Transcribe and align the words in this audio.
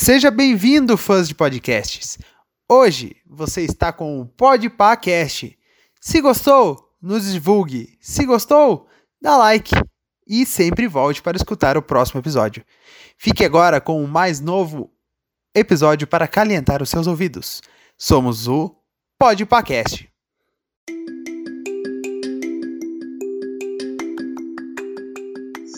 Seja 0.00 0.30
bem-vindo, 0.30 0.96
fãs 0.96 1.26
de 1.26 1.34
podcasts. 1.34 2.18
Hoje 2.70 3.16
você 3.26 3.62
está 3.62 3.92
com 3.92 4.20
o 4.20 4.26
Podpacast. 4.26 5.58
Se 6.00 6.20
gostou, 6.20 6.94
nos 7.02 7.32
divulgue. 7.32 7.98
Se 8.00 8.24
gostou, 8.24 8.86
dá 9.20 9.36
like 9.36 9.72
e 10.24 10.46
sempre 10.46 10.86
volte 10.86 11.20
para 11.20 11.36
escutar 11.36 11.76
o 11.76 11.82
próximo 11.82 12.20
episódio. 12.20 12.64
Fique 13.16 13.44
agora 13.44 13.80
com 13.80 14.00
o 14.00 14.06
mais 14.06 14.38
novo 14.38 14.88
episódio 15.52 16.06
para 16.06 16.28
calentar 16.28 16.80
os 16.80 16.90
seus 16.90 17.08
ouvidos. 17.08 17.60
Somos 17.98 18.46
o 18.46 18.76
Podpacast. 19.18 20.08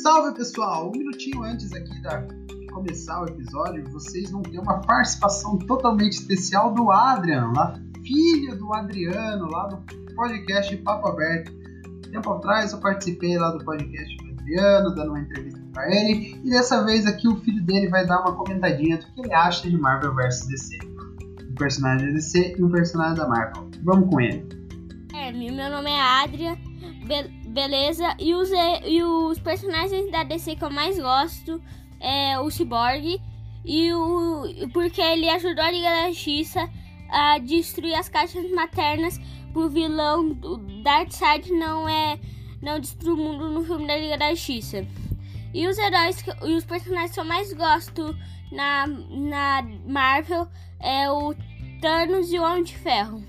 Salve 0.02 0.37
pessoal! 0.37 0.89
Um 0.89 0.98
minutinho 0.98 1.43
antes 1.43 1.73
aqui 1.73 2.02
da, 2.02 2.21
começar 2.71 3.21
o 3.21 3.27
episódio, 3.27 3.84
vocês 3.91 4.30
vão 4.30 4.43
ter 4.43 4.58
uma 4.58 4.81
participação 4.81 5.58
totalmente 5.58 6.13
especial 6.13 6.72
do 6.72 6.90
Adrian, 6.90 7.53
lá, 7.54 7.79
filho 8.04 8.57
do 8.57 8.72
Adriano, 8.72 9.50
lá 9.50 9.67
do 9.67 10.14
podcast 10.14 10.77
Papo 10.79 11.08
Aberto. 11.08 11.53
Tempo 12.11 12.30
atrás 12.32 12.72
eu 12.72 12.80
participei 12.80 13.39
lá 13.39 13.50
do 13.50 13.64
podcast 13.64 14.17
do 14.17 14.30
Adriano, 14.30 14.94
dando 14.94 15.11
uma 15.11 15.21
entrevista 15.21 15.61
para 15.72 15.89
ele, 15.94 16.41
e 16.44 16.50
dessa 16.50 16.85
vez 16.85 17.07
aqui 17.07 17.29
o 17.29 17.36
filho 17.36 17.63
dele 17.64 17.89
vai 17.89 18.07
dar 18.07 18.21
uma 18.21 18.35
comentadinha 18.35 18.99
do 18.99 19.07
que 19.07 19.21
ele 19.21 19.32
acha 19.32 19.68
de 19.68 19.77
Marvel 19.77 20.14
vs 20.14 20.46
DC. 20.46 20.79
Um 21.50 21.55
personagem 21.55 22.07
da 22.08 22.14
DC 22.14 22.57
e 22.58 22.63
um 22.63 22.71
personagem 22.71 23.16
da 23.16 23.29
Marvel. 23.29 23.71
Vamos 23.85 24.08
com 24.08 24.21
ele. 24.21 24.49
É, 25.14 25.30
meu 25.32 25.71
nome 25.71 25.91
é 25.91 26.00
Adrian. 26.00 26.57
Be 27.07 27.41
beleza. 27.50 28.14
E 28.18 28.32
os, 28.35 28.49
e 28.85 29.02
os 29.02 29.39
personagens 29.41 30.11
da 30.11 30.22
DC 30.22 30.57
que 30.57 30.64
eu 30.64 30.71
mais 30.71 30.99
gosto 30.99 31.61
é 32.00 32.39
o 32.41 32.50
Cyborg. 32.50 33.20
E 33.64 33.92
o. 33.92 34.45
Porque 34.72 35.00
ele 35.00 35.28
ajudou 35.28 35.62
a 35.62 35.70
Liga 35.70 35.89
da 35.89 36.08
Justiça 36.08 36.69
a 37.11 37.38
destruir 37.38 37.94
as 37.94 38.08
caixas 38.08 38.50
maternas 38.52 39.20
pro 39.52 39.69
vilão 39.69 40.33
do 40.33 40.56
Darkseid 40.83 41.52
não 41.52 41.89
é. 41.89 42.19
Não 42.62 42.80
destruir 42.80 43.12
o 43.12 43.16
mundo 43.16 43.50
no 43.50 43.64
filme 43.64 43.86
da 43.86 43.97
Liga 43.97 44.19
da 44.19 44.30
Justiça. 44.30 44.86
E 45.52 45.66
os 45.66 45.78
heróis 45.78 46.24
e 46.44 46.52
os 46.55 46.64
personagens 46.64 47.12
que 47.12 47.20
eu 47.20 47.24
mais 47.24 47.52
gosto 47.52 48.17
na, 48.52 48.86
na 48.86 49.62
Marvel 49.86 50.46
é 50.78 51.11
o 51.11 51.34
Thanos 51.80 52.33
e 52.33 52.39
o 52.39 52.42
Homem 52.42 52.62
de 52.62 52.77
Ferro. 52.77 53.22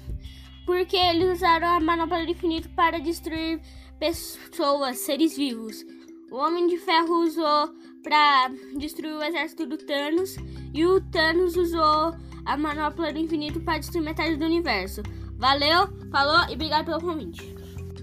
Porque 0.66 0.96
eles 0.96 1.38
usaram 1.38 1.68
a 1.68 1.80
manopla 1.80 2.24
do 2.24 2.32
infinito 2.32 2.70
para 2.70 3.00
destruir 3.00 3.60
pessoas, 4.00 5.00
seres 5.00 5.36
vivos. 5.36 5.84
O 6.32 6.38
Homem 6.38 6.66
de 6.68 6.78
Ferro 6.78 7.26
usou 7.26 7.76
para 8.02 8.50
destruir 8.78 9.14
o 9.14 9.22
exército 9.22 9.68
do 9.68 9.78
Thanos 9.78 10.38
e 10.74 10.86
o 10.86 11.02
Thanos 11.02 11.58
usou 11.58 12.16
a 12.46 12.56
manopla 12.58 13.12
do 13.12 13.20
infinito 13.20 13.60
para 13.60 13.80
destruir 13.80 14.06
metade 14.06 14.38
do 14.38 14.46
universo. 14.46 15.04
Valeu, 15.38 15.90
falou 16.10 16.50
e 16.50 16.54
obrigado 16.54 16.86
pelo 16.86 17.02
convite. 17.02 17.54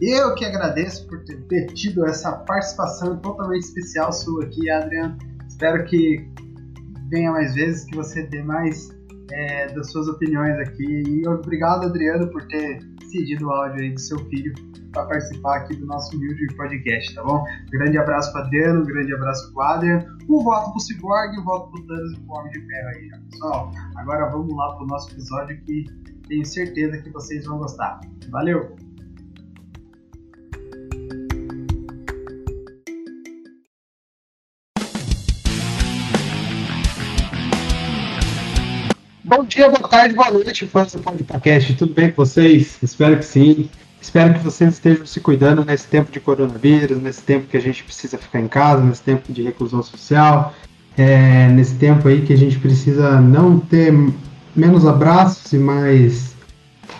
Eu 0.03 0.35
que 0.35 0.45
agradeço 0.45 1.09
por 1.09 1.25
ter 1.25 1.69
tido 1.73 2.05
essa 2.05 2.33
participação 2.33 3.19
totalmente 3.19 3.63
especial 3.63 4.13
sua 4.13 4.45
aqui, 4.45 4.69
Adriano. 4.69 5.17
Espero 5.49 5.87
que 5.87 6.29
venha 7.11 7.33
mais 7.33 7.55
vezes, 7.55 7.87
que 7.87 7.97
você 7.97 8.25
dê 8.25 8.43
mais 8.43 8.91
é, 9.33 9.73
das 9.73 9.91
suas 9.91 10.07
opiniões 10.07 10.59
aqui. 10.59 10.85
E 10.85 11.27
obrigado, 11.27 11.87
Adriano, 11.87 12.31
por 12.31 12.47
ter 12.49 12.79
cedido 13.11 13.47
o 13.47 13.51
áudio 13.51 13.85
aí 13.85 13.91
do 13.91 14.01
seu 14.01 14.19
filho 14.27 14.53
para 14.99 15.07
participar 15.07 15.59
aqui 15.59 15.77
do 15.77 15.87
nosso 15.87 16.17
humilde 16.17 16.55
podcast, 16.57 17.15
tá 17.15 17.23
bom? 17.23 17.45
grande 17.71 17.99
abraço 17.99 18.33
para 18.33 18.43
Adriano, 18.43 18.85
grande 18.85 19.15
abraço 19.15 19.53
para 19.53 19.75
Adrian, 19.75 20.17
um 20.29 20.43
voto 20.43 20.73
pro 20.73 20.81
Cyborg, 20.81 21.39
um 21.39 21.45
voto 21.45 21.71
pro 21.71 21.87
Thanos 21.87 22.13
e 22.15 22.21
pro 22.21 22.35
Homem 22.35 22.53
de 22.53 22.61
Ferro 22.67 22.89
aí, 22.89 23.11
pessoal. 23.31 23.73
Agora 23.97 24.29
vamos 24.31 24.57
lá 24.57 24.75
pro 24.75 24.87
nosso 24.87 25.11
episódio 25.13 25.61
que 25.63 25.85
tenho 26.27 26.45
certeza 26.45 26.99
que 26.99 27.11
vocês 27.11 27.45
vão 27.47 27.59
gostar. 27.59 28.01
Valeu! 28.31 28.77
Bom 39.25 39.45
dia, 39.45 39.69
boa 39.69 39.89
tarde, 39.89 40.15
boa 40.15 40.31
noite, 40.31 40.67
fãs 40.67 40.93
do 40.95 41.03
podcast. 41.03 41.77
Tudo 41.77 41.93
bem 41.95 42.11
com 42.11 42.25
vocês? 42.25 42.83
Espero 42.83 43.19
que 43.19 43.25
sim. 43.25 43.71
Espero 44.01 44.35
que 44.35 44.41
vocês 44.41 44.75
estejam 44.75 45.05
se 45.05 45.21
cuidando 45.21 45.65
nesse 45.65 45.87
tempo 45.87 46.11
de 46.11 46.21
coronavírus, 46.21 47.01
nesse 47.03 47.23
tempo 47.23 47.47
que 47.47 47.57
a 47.57 47.61
gente 47.61 47.83
precisa 47.83 48.17
ficar 48.17 48.41
em 48.41 48.49
casa, 48.49 48.83
nesse 48.83 49.03
tempo 49.03 49.33
de 49.33 49.43
reclusão 49.43 49.83
social, 49.83 50.55
é, 50.97 51.49
nesse 51.49 51.75
tempo 51.75 52.09
aí 52.09 52.23
que 52.23 52.33
a 52.33 52.37
gente 52.37 52.59
precisa 52.59 53.21
não 53.21 53.59
ter 53.59 53.93
menos 54.55 54.87
abraços 54.87 55.53
e 55.53 55.59
mais 55.59 56.37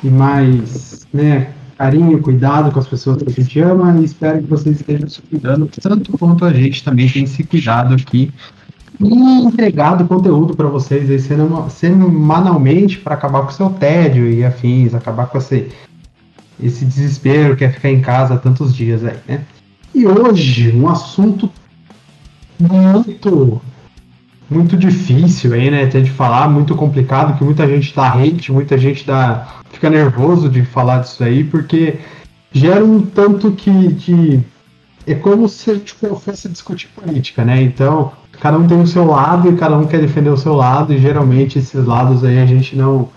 e 0.03 0.09
mais 0.09 1.07
né, 1.13 1.53
carinho, 1.77 2.21
cuidado 2.21 2.71
com 2.73 2.79
as 2.79 2.87
pessoas 2.87 3.23
que 3.23 3.29
a 3.29 3.33
gente 3.33 3.61
ama 3.61 3.97
e 4.01 4.05
espero 4.05 4.43
que 4.43 4.49
vocês 4.49 4.81
estejam 4.81 5.09
se 5.09 5.23
cuidando. 5.23 5.69
Tanto 5.81 6.17
quanto 6.19 6.45
a 6.45 6.53
gente 6.53 6.85
também 6.85 7.09
tem 7.09 7.27
se 7.27 7.43
cuidado 7.45 7.95
aqui 7.95 8.33
e 9.01 9.15
entregado 9.45 10.05
conteúdo 10.07 10.57
para 10.57 10.67
vocês 10.67 11.09
aí 11.09 11.21
semanalmente 11.71 12.99
para 12.99 13.15
acabar 13.15 13.43
com 13.43 13.49
o 13.49 13.53
seu 13.53 13.71
tédio 13.71 14.29
e 14.29 14.45
afins, 14.45 14.95
acabar 14.95 15.27
com 15.27 15.39
esse 15.39 15.69
esse 16.61 16.85
desespero 16.85 17.57
que 17.57 17.65
é 17.65 17.71
ficar 17.71 17.91
em 17.91 18.01
casa 18.01 18.37
tantos 18.37 18.75
dias 18.75 19.05
aí, 19.05 19.19
né? 19.27 19.45
E 19.95 20.07
hoje, 20.07 20.73
um 20.75 20.89
assunto 20.89 21.51
muito 22.59 23.61
muito 24.51 24.77
difícil 24.79 25.53
aí, 25.53 25.71
né, 25.71 25.85
até 25.85 26.01
de 26.01 26.11
falar, 26.11 26.49
muito 26.49 26.75
complicado, 26.75 27.37
que 27.37 27.45
muita 27.45 27.67
gente 27.69 27.95
dá 27.95 28.15
hate, 28.15 28.51
muita 28.51 28.79
gente 28.79 29.07
dá 29.07 29.47
fica 29.71 29.91
nervoso 29.91 30.49
de 30.49 30.65
falar 30.65 31.01
disso 31.01 31.23
aí, 31.23 31.45
porque 31.45 31.99
gera 32.51 32.83
um 32.83 33.03
tanto 33.03 33.53
que 33.53 33.71
de 33.89 34.41
é 35.07 35.15
como 35.15 35.49
se 35.49 35.71
a 35.71 35.75
gente 35.75 35.95
fosse 35.95 36.49
discutir 36.49 36.89
política, 36.89 37.45
né? 37.45 37.63
Então, 37.63 38.13
cada 38.41 38.59
um 38.59 38.67
tem 38.67 38.81
o 38.81 38.87
seu 38.87 39.05
lado 39.05 39.51
e 39.51 39.57
cada 39.57 39.77
um 39.77 39.87
quer 39.87 40.01
defender 40.01 40.31
o 40.31 40.37
seu 40.37 40.55
lado, 40.55 40.93
e 40.93 40.99
geralmente 40.99 41.59
esses 41.59 41.85
lados 41.87 42.25
aí 42.25 42.39
a 42.39 42.47
gente 42.47 42.77
não 42.77 43.09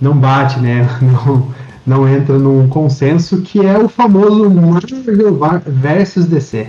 não 0.00 0.16
bate, 0.16 0.58
né? 0.58 0.88
Não, 1.00 1.48
não 1.86 2.08
entra 2.08 2.38
num 2.38 2.68
consenso 2.68 3.42
que 3.42 3.64
é 3.64 3.78
o 3.78 3.88
famoso 3.88 4.48
Marvel 4.50 5.38
versus 5.66 6.26
DC. 6.26 6.68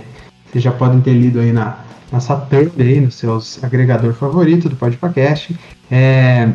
Vocês 0.50 0.64
já 0.64 0.72
podem 0.72 1.00
ter 1.00 1.12
lido 1.12 1.40
aí 1.40 1.52
na 1.52 1.78
nossa 2.12 2.36
thumb 2.36 2.72
aí, 2.78 3.00
no 3.00 3.10
seu 3.10 3.40
agregador 3.62 4.12
favorito 4.14 4.68
do 4.68 4.76
podcast. 4.76 5.56
É, 5.90 6.52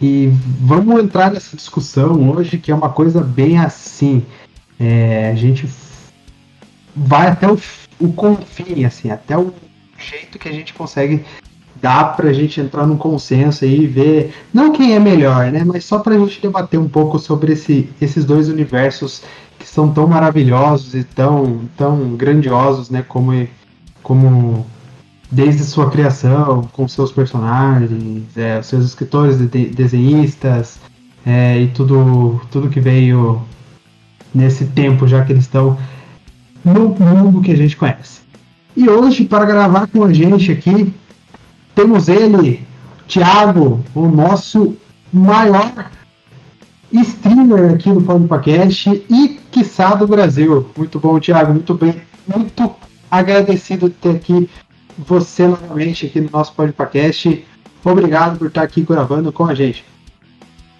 e 0.00 0.30
vamos 0.60 1.02
entrar 1.02 1.30
nessa 1.30 1.56
discussão 1.56 2.30
hoje, 2.30 2.58
que 2.58 2.70
é 2.70 2.74
uma 2.74 2.90
coisa 2.90 3.22
bem 3.22 3.58
assim. 3.58 4.24
É, 4.78 5.30
a 5.30 5.34
gente 5.34 5.68
vai 6.94 7.28
até 7.28 7.50
o, 7.50 7.58
o 8.00 8.12
confim, 8.12 8.84
assim, 8.84 9.10
até 9.10 9.36
o 9.36 9.54
jeito 9.98 10.38
que 10.38 10.48
a 10.48 10.52
gente 10.52 10.74
consegue 10.74 11.24
dá 11.84 12.02
para 12.02 12.30
a 12.30 12.32
gente 12.32 12.62
entrar 12.62 12.86
num 12.86 12.96
consenso 12.96 13.62
aí 13.62 13.82
e 13.82 13.86
ver, 13.86 14.32
não 14.54 14.72
quem 14.72 14.94
é 14.94 14.98
melhor, 14.98 15.52
né, 15.52 15.62
mas 15.66 15.84
só 15.84 15.98
para 15.98 16.14
a 16.14 16.18
gente 16.18 16.40
debater 16.40 16.80
um 16.80 16.88
pouco 16.88 17.18
sobre 17.18 17.52
esse, 17.52 17.90
esses 18.00 18.24
dois 18.24 18.48
universos 18.48 19.20
que 19.58 19.68
são 19.68 19.92
tão 19.92 20.06
maravilhosos 20.06 20.94
e 20.94 21.04
tão, 21.04 21.60
tão 21.76 22.16
grandiosos, 22.16 22.88
né, 22.88 23.04
como, 23.06 23.46
como 24.02 24.64
desde 25.30 25.62
sua 25.62 25.90
criação, 25.90 26.62
com 26.72 26.88
seus 26.88 27.12
personagens, 27.12 28.34
é, 28.34 28.62
seus 28.62 28.86
escritores, 28.86 29.36
de, 29.36 29.66
desenhistas 29.66 30.78
é, 31.26 31.60
e 31.60 31.66
tudo, 31.68 32.40
tudo 32.50 32.70
que 32.70 32.80
veio 32.80 33.42
nesse 34.34 34.64
tempo, 34.64 35.06
já 35.06 35.22
que 35.22 35.34
eles 35.34 35.44
estão 35.44 35.76
no 36.64 36.88
mundo 36.98 37.42
que 37.42 37.52
a 37.52 37.56
gente 37.56 37.76
conhece. 37.76 38.22
E 38.74 38.88
hoje, 38.88 39.26
para 39.26 39.44
gravar 39.44 39.86
com 39.86 40.02
a 40.02 40.12
gente 40.14 40.50
aqui, 40.50 40.94
temos 41.74 42.08
ele, 42.08 42.66
Thiago, 43.08 43.84
o 43.94 44.06
nosso 44.06 44.76
maior 45.12 45.90
streamer 46.92 47.74
aqui 47.74 47.92
do 47.92 48.00
Podcast 48.28 49.04
e, 49.10 49.40
quiçá, 49.50 49.94
do 49.94 50.06
Brasil. 50.06 50.70
Muito 50.76 51.00
bom, 51.00 51.18
Thiago, 51.18 51.52
muito 51.52 51.74
bem. 51.74 52.00
Muito 52.26 52.74
agradecido 53.10 53.88
de 53.88 53.94
ter 53.96 54.16
aqui 54.16 54.48
você 54.96 55.46
novamente 55.46 56.06
aqui 56.06 56.20
no 56.20 56.30
nosso 56.30 56.52
podcast. 56.54 57.44
Obrigado 57.84 58.38
por 58.38 58.48
estar 58.48 58.62
aqui 58.62 58.82
gravando 58.82 59.32
com 59.32 59.44
a 59.44 59.54
gente. 59.54 59.84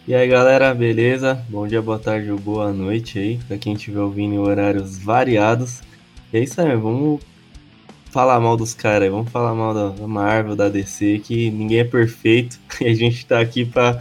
E 0.07 0.15
aí 0.15 0.29
galera, 0.29 0.75
beleza? 0.75 1.43
Bom 1.49 1.67
dia, 1.67 1.81
boa 1.81 1.99
tarde 1.99 2.31
ou 2.31 2.39
boa 2.39 2.73
noite 2.73 3.19
aí, 3.19 3.41
pra 3.49 3.57
quem 3.57 3.73
estiver 3.73 4.01
ouvindo 4.01 4.35
em 4.35 4.39
horários 4.39 4.99
variados. 4.99 5.81
E 6.33 6.39
é 6.39 6.43
isso 6.43 6.61
aí, 6.61 6.77
vamos 6.77 7.21
falar 8.15 8.39
mal 8.39 8.57
dos 8.57 8.73
caras, 8.73 9.11
vamos 9.11 9.29
falar 9.29 9.53
mal 9.57 9.75
da 9.75 10.07
Marvel, 10.07 10.55
da 10.55 10.69
DC, 10.69 11.21
que 11.25 11.51
ninguém 11.51 11.81
é 11.81 11.85
perfeito 11.85 12.61
e 12.81 12.87
a 12.87 12.95
gente 12.95 13.27
tá 13.27 13.41
aqui 13.41 13.65
pra 13.65 13.99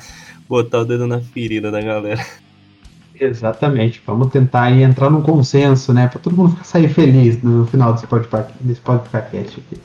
botar 0.48 0.82
o 0.82 0.86
dedo 0.86 1.08
na 1.08 1.20
ferida 1.20 1.72
da 1.72 1.82
galera. 1.82 2.24
Exatamente, 3.20 4.04
vamos 4.06 4.30
tentar 4.30 4.72
entrar 4.72 5.10
num 5.10 5.24
consenso, 5.24 5.92
né, 5.92 6.08
pra 6.08 6.20
todo 6.20 6.38
mundo 6.38 6.56
sair 6.64 6.90
feliz 6.90 7.42
no 7.42 7.66
final 7.66 7.94
desse 7.94 8.06
podcast, 8.06 8.54
desse 8.62 8.82
podcast 8.82 9.60
aqui. 9.60 9.82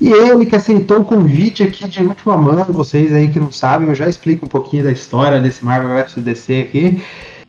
E 0.00 0.10
ele 0.10 0.46
que 0.46 0.56
aceitou 0.56 1.00
o 1.00 1.04
convite 1.04 1.62
aqui 1.62 1.88
de 1.88 2.02
última 2.02 2.36
mão, 2.36 2.64
vocês 2.64 3.12
aí 3.12 3.28
que 3.28 3.38
não 3.38 3.52
sabem, 3.52 3.88
eu 3.88 3.94
já 3.94 4.08
explico 4.08 4.46
um 4.46 4.48
pouquinho 4.48 4.82
da 4.82 4.90
história 4.90 5.40
desse 5.40 5.64
Marvel 5.64 5.90
vs 5.90 6.24
DC 6.24 6.62
aqui. 6.62 7.02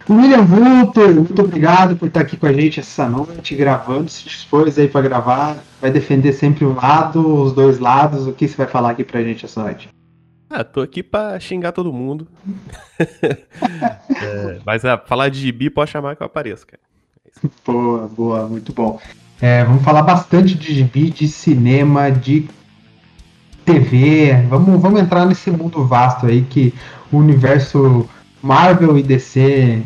William 0.09 0.43
Walter, 0.43 1.13
muito 1.13 1.39
obrigado 1.39 1.95
por 1.95 2.07
estar 2.07 2.21
aqui 2.21 2.35
com 2.35 2.47
a 2.47 2.53
gente 2.53 2.79
essa 2.79 3.07
noite, 3.07 3.55
gravando, 3.55 4.09
se 4.09 4.23
dispôs 4.23 4.79
aí 4.79 4.87
para 4.87 5.01
gravar, 5.01 5.57
vai 5.79 5.91
defender 5.91 6.33
sempre 6.33 6.65
um 6.65 6.73
lado, 6.73 7.43
os 7.43 7.53
dois 7.53 7.77
lados, 7.77 8.25
o 8.25 8.33
que 8.33 8.47
você 8.47 8.57
vai 8.57 8.65
falar 8.65 8.91
aqui 8.91 9.03
pra 9.03 9.21
gente 9.21 9.45
essa 9.45 9.61
noite? 9.61 9.87
Ah, 10.49 10.63
tô 10.63 10.81
aqui 10.81 11.03
pra 11.03 11.39
xingar 11.39 11.73
todo 11.73 11.93
mundo. 11.93 12.27
é, 12.99 14.59
mas 14.65 14.83
ah, 14.83 14.97
falar 14.97 15.29
de 15.29 15.39
gibi 15.39 15.69
pode 15.69 15.91
chamar 15.91 16.15
que 16.15 16.23
eu 16.23 16.27
apareço, 16.27 16.65
cara. 16.65 16.81
boa, 17.63 18.07
boa, 18.07 18.47
muito 18.47 18.73
bom. 18.73 18.99
É, 19.39 19.63
vamos 19.63 19.83
falar 19.83 20.01
bastante 20.01 20.55
de 20.55 20.73
gibi, 20.73 21.11
de 21.11 21.27
cinema, 21.27 22.09
de 22.09 22.49
TV. 23.63 24.41
Vamos, 24.49 24.81
vamos 24.81 24.99
entrar 24.99 25.27
nesse 25.27 25.51
mundo 25.51 25.85
vasto 25.85 26.25
aí 26.25 26.41
que 26.41 26.73
o 27.11 27.17
universo 27.17 28.09
Marvel 28.41 28.97
e 28.97 29.03
DC 29.03 29.83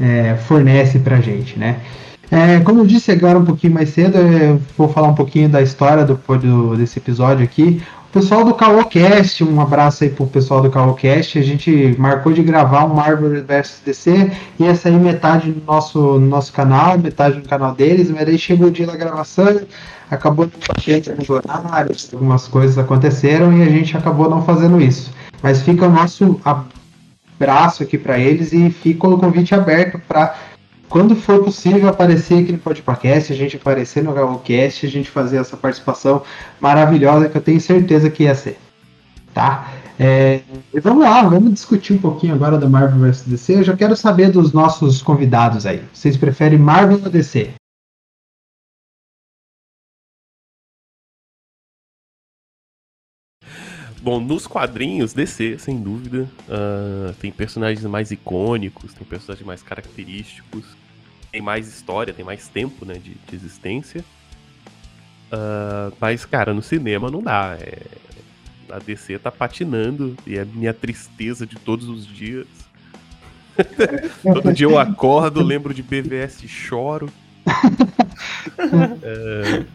é, 0.00 0.36
fornece 0.36 0.98
pra 0.98 1.20
gente, 1.20 1.58
né? 1.58 1.80
É, 2.30 2.60
como 2.60 2.80
eu 2.80 2.86
disse 2.86 3.10
agora 3.10 3.38
um 3.38 3.44
pouquinho 3.44 3.72
mais 3.72 3.88
cedo, 3.90 4.18
eu 4.18 4.60
vou 4.76 4.88
falar 4.88 5.08
um 5.08 5.14
pouquinho 5.14 5.48
da 5.48 5.62
história 5.62 6.04
do, 6.04 6.14
do 6.14 6.76
desse 6.76 6.98
episódio 6.98 7.42
aqui. 7.42 7.82
O 8.08 8.10
pessoal 8.10 8.42
do 8.42 8.54
Caocast, 8.54 9.44
um 9.44 9.60
abraço 9.60 10.02
aí 10.02 10.10
pro 10.10 10.26
pessoal 10.26 10.62
do 10.62 10.70
Caocast. 10.70 11.38
A 11.38 11.42
gente 11.42 11.94
marcou 11.98 12.32
de 12.32 12.42
gravar 12.42 12.84
um 12.84 12.94
Marvel 12.94 13.44
vs 13.44 13.82
DC, 13.84 14.30
ia 14.58 14.74
sair 14.74 14.98
metade 14.98 15.50
no 15.50 15.62
nosso, 15.66 15.98
no 15.98 16.26
nosso 16.26 16.52
canal, 16.52 16.98
metade 16.98 17.36
no 17.36 17.44
canal 17.44 17.74
deles, 17.74 18.10
mas 18.10 18.26
aí 18.26 18.38
chegou 18.38 18.68
o 18.68 18.70
dia 18.70 18.86
da 18.86 18.96
gravação, 18.96 19.60
acabou 20.10 20.46
de 20.46 21.12
nos 21.18 21.28
horários, 21.28 22.08
algumas 22.12 22.48
coisas 22.48 22.78
aconteceram 22.78 23.52
e 23.56 23.62
a 23.62 23.68
gente 23.68 23.94
acabou 23.94 24.28
não 24.28 24.42
fazendo 24.42 24.80
isso. 24.80 25.12
Mas 25.42 25.62
fica 25.62 25.86
o 25.86 25.90
nosso 25.90 26.40
abraço 27.38 27.82
aqui 27.82 27.96
para 27.96 28.18
eles 28.18 28.52
e 28.52 28.70
fica 28.70 29.06
o 29.06 29.18
convite 29.18 29.54
aberto 29.54 30.00
para 30.06 30.34
quando 30.88 31.14
for 31.14 31.44
possível 31.44 31.88
aparecer 31.88 32.42
aqui 32.42 32.52
no 32.52 32.58
podcast, 32.58 33.32
a 33.32 33.36
gente 33.36 33.56
aparecer 33.56 34.02
no 34.02 34.12
Galocast, 34.12 34.86
a 34.86 34.88
gente 34.88 35.10
fazer 35.10 35.36
essa 35.36 35.56
participação 35.56 36.22
maravilhosa 36.58 37.28
que 37.28 37.36
eu 37.36 37.42
tenho 37.42 37.60
certeza 37.60 38.08
que 38.08 38.22
ia 38.22 38.34
ser. 38.34 38.58
Tá? 39.34 39.68
É, 40.00 40.40
vamos 40.82 41.04
lá, 41.04 41.22
vamos 41.22 41.52
discutir 41.52 41.92
um 41.92 41.98
pouquinho 41.98 42.34
agora 42.34 42.56
da 42.56 42.68
Marvel 42.68 43.00
vs 43.00 43.24
DC. 43.24 43.56
Eu 43.56 43.64
já 43.64 43.76
quero 43.76 43.94
saber 43.94 44.30
dos 44.30 44.52
nossos 44.52 45.02
convidados 45.02 45.66
aí. 45.66 45.82
Vocês 45.92 46.16
preferem 46.16 46.58
Marvel 46.58 47.00
ou 47.04 47.10
DC? 47.10 47.50
Bom, 54.08 54.20
nos 54.20 54.46
quadrinhos, 54.46 55.12
DC, 55.12 55.58
sem 55.58 55.78
dúvida. 55.78 56.26
Uh, 56.48 57.12
tem 57.20 57.30
personagens 57.30 57.84
mais 57.84 58.10
icônicos, 58.10 58.94
tem 58.94 59.06
personagens 59.06 59.46
mais 59.46 59.62
característicos, 59.62 60.64
tem 61.30 61.42
mais 61.42 61.68
história, 61.68 62.14
tem 62.14 62.24
mais 62.24 62.48
tempo 62.48 62.86
né, 62.86 62.94
de, 62.94 63.16
de 63.16 63.36
existência. 63.36 64.02
Uh, 65.30 65.94
mas, 66.00 66.24
cara, 66.24 66.54
no 66.54 66.62
cinema 66.62 67.10
não 67.10 67.22
dá. 67.22 67.58
É... 67.60 67.82
A 68.70 68.78
DC 68.78 69.18
tá 69.18 69.30
patinando 69.30 70.16
e 70.26 70.38
é 70.38 70.40
a 70.40 70.44
minha 70.46 70.72
tristeza 70.72 71.46
de 71.46 71.56
todos 71.56 71.86
os 71.86 72.06
dias. 72.06 72.46
Todo 74.24 74.54
dia 74.54 74.68
eu 74.68 74.78
acordo, 74.78 75.42
lembro 75.42 75.74
de 75.74 75.82
BVS 75.82 76.42
e 76.42 76.48
choro. 76.48 77.12
é... 79.02 79.66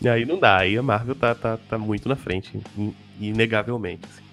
e 0.00 0.08
aí 0.08 0.24
não 0.24 0.38
dá, 0.38 0.58
aí 0.58 0.76
a 0.76 0.82
Marvel 0.82 1.14
tá, 1.14 1.34
tá, 1.34 1.56
tá 1.56 1.78
muito 1.78 2.08
na 2.08 2.16
frente, 2.16 2.58
inegavelmente. 3.20 4.02
Assim. 4.04 4.26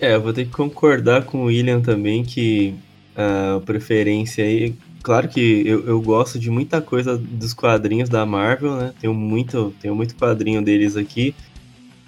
É, 0.00 0.14
eu 0.14 0.20
vou 0.20 0.32
ter 0.32 0.44
que 0.44 0.52
concordar 0.52 1.24
com 1.24 1.42
o 1.42 1.44
William 1.46 1.80
também 1.80 2.24
que 2.24 2.74
a 3.16 3.60
preferência 3.60 4.44
aí. 4.44 4.74
Claro 5.02 5.28
que 5.28 5.66
eu, 5.66 5.86
eu 5.86 6.00
gosto 6.00 6.38
de 6.38 6.50
muita 6.50 6.80
coisa 6.80 7.16
dos 7.16 7.52
quadrinhos 7.52 8.08
da 8.08 8.24
Marvel, 8.24 8.76
né? 8.76 8.92
Tenho 9.00 9.14
muito, 9.14 9.74
tenho 9.80 9.94
muito 9.94 10.14
quadrinho 10.14 10.62
deles 10.62 10.96
aqui. 10.96 11.34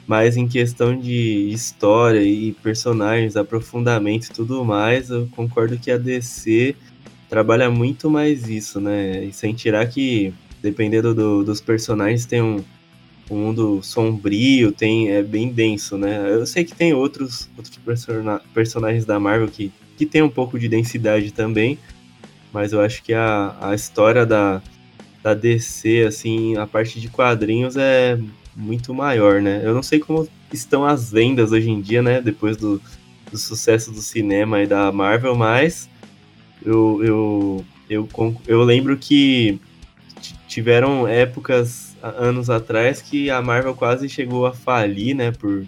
Mas 0.06 0.36
em 0.36 0.46
questão 0.46 0.96
de 0.96 1.50
história 1.52 2.22
e 2.22 2.52
personagens, 2.52 3.36
aprofundamento 3.36 4.26
e 4.26 4.32
tudo 4.32 4.64
mais, 4.64 5.10
eu 5.10 5.28
concordo 5.34 5.78
que 5.78 5.90
a 5.90 5.96
DC 5.96 6.74
trabalha 7.28 7.70
muito 7.70 8.10
mais 8.10 8.48
isso, 8.48 8.80
né? 8.80 9.24
E 9.24 9.32
sem 9.32 9.54
tirar 9.54 9.86
que 9.86 10.34
dependendo 10.62 11.14
do, 11.14 11.44
dos 11.44 11.60
personagens, 11.60 12.26
tem 12.26 12.42
um, 12.42 12.62
um 13.30 13.36
mundo 13.36 13.80
sombrio, 13.82 14.72
tem 14.72 15.10
é 15.10 15.22
bem 15.22 15.52
denso, 15.52 15.96
né? 15.96 16.30
Eu 16.30 16.46
sei 16.46 16.64
que 16.64 16.74
tem 16.74 16.92
outros, 16.92 17.48
outros 17.56 17.76
persona, 17.76 18.40
personagens 18.52 19.04
da 19.04 19.18
Marvel 19.18 19.48
que, 19.48 19.72
que 19.96 20.04
tem 20.04 20.22
um 20.22 20.28
pouco 20.28 20.58
de 20.58 20.68
densidade 20.68 21.32
também, 21.32 21.78
mas 22.52 22.72
eu 22.72 22.80
acho 22.80 23.02
que 23.02 23.14
a, 23.14 23.56
a 23.60 23.74
história 23.74 24.26
da, 24.26 24.60
da 25.22 25.34
DC, 25.34 26.04
assim, 26.06 26.56
a 26.56 26.66
parte 26.66 27.00
de 27.00 27.08
quadrinhos 27.08 27.76
é 27.76 28.18
muito 28.56 28.92
maior, 28.92 29.40
né? 29.40 29.60
Eu 29.64 29.74
não 29.74 29.82
sei 29.82 30.00
como 30.00 30.28
estão 30.52 30.84
as 30.84 31.10
vendas 31.10 31.52
hoje 31.52 31.70
em 31.70 31.80
dia, 31.80 32.02
né? 32.02 32.20
Depois 32.20 32.56
do, 32.56 32.80
do 33.30 33.38
sucesso 33.38 33.92
do 33.92 34.02
cinema 34.02 34.62
e 34.62 34.66
da 34.66 34.90
Marvel, 34.90 35.34
mas 35.34 35.88
eu, 36.64 37.00
eu, 37.02 37.64
eu, 37.88 38.08
eu 38.46 38.62
lembro 38.62 38.96
que 38.96 39.60
tiveram 40.50 41.06
épocas 41.06 41.96
anos 42.02 42.50
atrás 42.50 43.00
que 43.00 43.30
a 43.30 43.40
Marvel 43.40 43.72
quase 43.72 44.08
chegou 44.08 44.46
a 44.46 44.52
falir, 44.52 45.14
né, 45.14 45.30
por, 45.30 45.64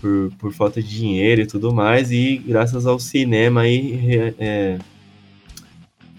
por, 0.00 0.32
por 0.36 0.52
falta 0.52 0.82
de 0.82 0.88
dinheiro 0.88 1.42
e 1.42 1.46
tudo 1.46 1.72
mais, 1.72 2.10
e 2.10 2.36
graças 2.36 2.86
ao 2.86 2.98
cinema 2.98 3.60
aí 3.60 4.34
é, 4.36 4.78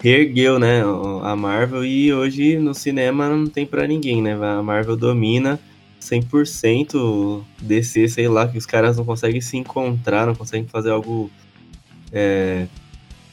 reergueu, 0.00 0.58
né, 0.58 0.82
a 1.22 1.36
Marvel, 1.36 1.84
e 1.84 2.10
hoje 2.14 2.56
no 2.56 2.72
cinema 2.72 3.28
não 3.28 3.46
tem 3.46 3.66
para 3.66 3.86
ninguém, 3.86 4.22
né, 4.22 4.32
a 4.32 4.62
Marvel 4.62 4.96
domina 4.96 5.60
100% 6.00 7.44
DC, 7.60 8.08
sei 8.08 8.26
lá, 8.26 8.48
que 8.48 8.56
os 8.56 8.64
caras 8.64 8.96
não 8.96 9.04
conseguem 9.04 9.40
se 9.42 9.58
encontrar, 9.58 10.26
não 10.26 10.34
conseguem 10.34 10.66
fazer 10.66 10.90
algo 10.90 11.30
é, 12.10 12.66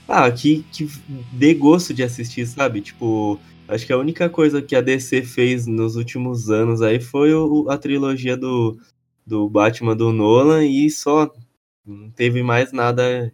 ah, 0.06 0.30
que, 0.30 0.66
que 0.72 0.90
dê 1.32 1.54
gosto 1.54 1.94
de 1.94 2.04
assistir, 2.04 2.46
sabe? 2.46 2.82
Tipo, 2.82 3.40
Acho 3.70 3.86
que 3.86 3.94
a 3.94 3.98
única 3.98 4.28
coisa 4.28 4.64
que 4.64 4.76
a 4.76 4.82
DC 4.82 5.22
fez 5.22 5.68
nos 5.68 5.96
últimos 5.96 6.50
anos 6.50 6.82
aí 6.82 7.00
foi 7.00 7.32
o, 7.36 7.68
a 7.70 7.78
trilogia 7.78 8.36
do, 8.36 8.76
do 9.26 9.48
Batman 9.48 9.96
do 9.96 10.12
Nolan 10.12 10.66
e 10.66 10.90
só 10.90 11.32
não 11.86 12.10
teve 12.10 12.42
mais 12.42 12.72
nada 12.74 13.32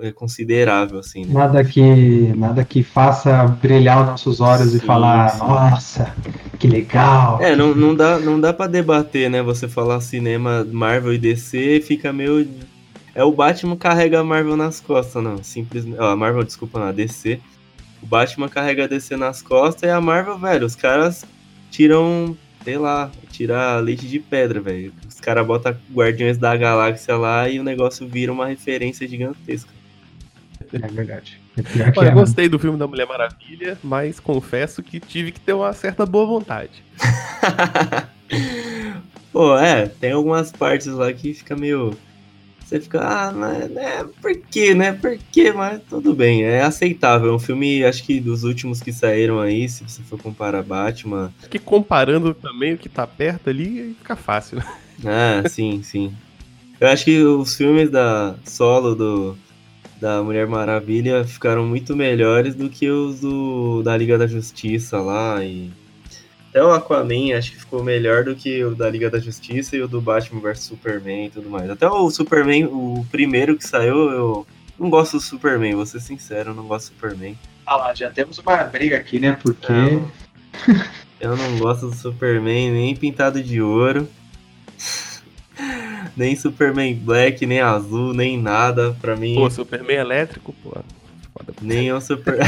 é, 0.00 0.10
considerável 0.10 0.98
assim. 0.98 1.24
Né? 1.24 1.34
Nada 1.34 1.64
que 1.64 2.34
nada 2.36 2.64
que 2.64 2.82
faça 2.82 3.46
brilhar 3.62 4.02
os 4.02 4.06
nossos 4.08 4.40
olhos 4.40 4.72
sim, 4.72 4.78
e 4.78 4.80
falar, 4.80 5.28
sim. 5.28 5.38
nossa, 5.38 6.12
que 6.58 6.66
legal. 6.66 7.40
É, 7.40 7.54
não, 7.54 7.72
não 7.72 7.94
dá 7.94 8.18
não 8.18 8.40
dá 8.40 8.52
para 8.52 8.70
debater, 8.70 9.30
né? 9.30 9.42
Você 9.42 9.68
falar 9.68 10.00
cinema 10.00 10.66
Marvel 10.72 11.14
e 11.14 11.18
DC 11.18 11.80
fica 11.86 12.12
meio 12.12 12.48
é 13.14 13.22
o 13.22 13.30
Batman 13.30 13.76
carrega 13.76 14.18
a 14.18 14.24
Marvel 14.24 14.56
nas 14.56 14.80
costas, 14.80 15.22
não. 15.22 15.42
Simplesmente, 15.42 16.00
ó, 16.00 16.10
a 16.10 16.16
Marvel, 16.16 16.42
desculpa, 16.42 16.80
não, 16.80 16.86
a 16.88 16.92
DC 16.92 17.40
o 18.02 18.06
Batman 18.06 18.48
carrega 18.48 18.84
a 18.84 18.86
DC 18.86 19.16
nas 19.16 19.40
costas 19.40 19.88
e 19.88 19.92
a 19.92 20.00
Marvel, 20.00 20.38
velho, 20.38 20.66
os 20.66 20.74
caras 20.74 21.24
tiram, 21.70 22.36
sei 22.64 22.76
lá, 22.76 23.10
tirar 23.30 23.82
leite 23.82 24.08
de 24.08 24.18
pedra, 24.18 24.60
velho. 24.60 24.92
Os 25.08 25.20
caras 25.20 25.46
botam 25.46 25.76
Guardiões 25.92 26.36
da 26.36 26.56
Galáxia 26.56 27.16
lá 27.16 27.48
e 27.48 27.60
o 27.60 27.64
negócio 27.64 28.06
vira 28.06 28.32
uma 28.32 28.46
referência 28.46 29.06
gigantesca. 29.06 29.70
É 30.72 30.86
verdade. 30.88 31.40
É 31.56 31.92
Olha, 31.98 32.08
eu 32.08 32.14
gostei 32.14 32.48
do 32.48 32.58
filme 32.58 32.78
da 32.78 32.86
Mulher 32.86 33.06
Maravilha, 33.06 33.78
mas 33.82 34.18
confesso 34.18 34.82
que 34.82 34.98
tive 34.98 35.32
que 35.32 35.40
ter 35.40 35.52
uma 35.52 35.72
certa 35.72 36.06
boa 36.06 36.26
vontade. 36.26 36.82
Pô, 39.30 39.58
é, 39.58 39.86
tem 39.86 40.12
algumas 40.12 40.50
partes 40.50 40.88
lá 40.88 41.12
que 41.12 41.34
fica 41.34 41.54
meio 41.56 41.96
você 42.72 42.80
fica, 42.80 43.00
ah, 43.00 43.32
mas, 43.32 43.70
né, 43.70 44.04
por 44.20 44.34
quê, 44.50 44.74
né? 44.74 44.92
Por 44.92 45.18
quê? 45.30 45.52
Mas 45.52 45.82
tudo 45.88 46.14
bem, 46.14 46.42
é 46.44 46.62
aceitável. 46.62 47.30
É 47.30 47.34
um 47.34 47.38
filme, 47.38 47.84
acho 47.84 48.02
que 48.02 48.18
dos 48.18 48.44
últimos 48.44 48.80
que 48.80 48.92
saíram 48.92 49.40
aí, 49.40 49.68
se 49.68 49.84
você 49.84 50.02
for 50.02 50.18
comparar 50.18 50.62
Batman. 50.62 51.32
Que 51.50 51.58
comparando 51.58 52.32
também 52.32 52.72
o 52.74 52.78
que 52.78 52.88
tá 52.88 53.06
perto 53.06 53.50
ali, 53.50 53.94
fica 53.98 54.16
fácil, 54.16 54.58
né? 54.58 54.64
Ah, 55.04 55.48
sim, 55.48 55.82
sim. 55.82 56.14
Eu 56.80 56.88
acho 56.88 57.04
que 57.04 57.22
os 57.22 57.54
filmes 57.54 57.90
da 57.90 58.34
solo 58.44 58.94
do, 58.94 59.36
da 60.00 60.22
Mulher 60.22 60.46
Maravilha 60.46 61.24
ficaram 61.24 61.66
muito 61.66 61.94
melhores 61.94 62.54
do 62.54 62.68
que 62.68 62.88
os 62.90 63.20
do, 63.20 63.82
da 63.82 63.96
Liga 63.96 64.16
da 64.16 64.26
Justiça 64.26 65.00
lá 65.00 65.44
e 65.44 65.70
até 66.52 66.62
o 66.62 66.70
Aquaman 66.70 67.34
acho 67.34 67.52
que 67.52 67.60
ficou 67.60 67.82
melhor 67.82 68.24
do 68.24 68.36
que 68.36 68.62
o 68.62 68.74
da 68.74 68.90
Liga 68.90 69.08
da 69.08 69.18
Justiça 69.18 69.74
e 69.74 69.80
o 69.80 69.88
do 69.88 70.02
Batman 70.02 70.42
vs 70.42 70.60
Superman 70.60 71.26
e 71.26 71.30
tudo 71.30 71.48
mais. 71.48 71.70
Até 71.70 71.88
o 71.88 72.10
Superman, 72.10 72.66
o 72.66 73.06
primeiro 73.10 73.56
que 73.56 73.66
saiu, 73.66 74.10
eu 74.10 74.46
não 74.78 74.90
gosto 74.90 75.16
do 75.16 75.22
Superman, 75.22 75.74
vou 75.74 75.86
ser 75.86 76.00
sincero, 76.00 76.50
eu 76.50 76.54
não 76.54 76.64
gosto 76.64 76.90
do 76.90 76.94
Superman. 76.94 77.38
Ah 77.64 77.76
lá, 77.76 77.94
já 77.94 78.10
temos 78.10 78.36
uma 78.36 78.64
briga 78.64 78.98
aqui, 78.98 79.18
né? 79.18 79.38
Porque. 79.42 79.72
Eu 81.22 81.36
não 81.36 81.56
gosto 81.56 81.88
do 81.88 81.94
Superman 81.94 82.72
nem 82.72 82.96
pintado 82.96 83.40
de 83.40 83.62
ouro. 83.62 84.08
nem 86.16 86.34
Superman 86.34 86.96
Black, 86.96 87.46
nem 87.46 87.60
azul, 87.60 88.12
nem 88.12 88.36
nada. 88.36 88.96
Pra 89.00 89.14
mim. 89.14 89.36
Pô, 89.36 89.48
Superman 89.48 89.98
elétrico, 89.98 90.52
pô. 90.64 90.76
Nem 91.60 91.92
o 91.92 92.00
Super. 92.00 92.38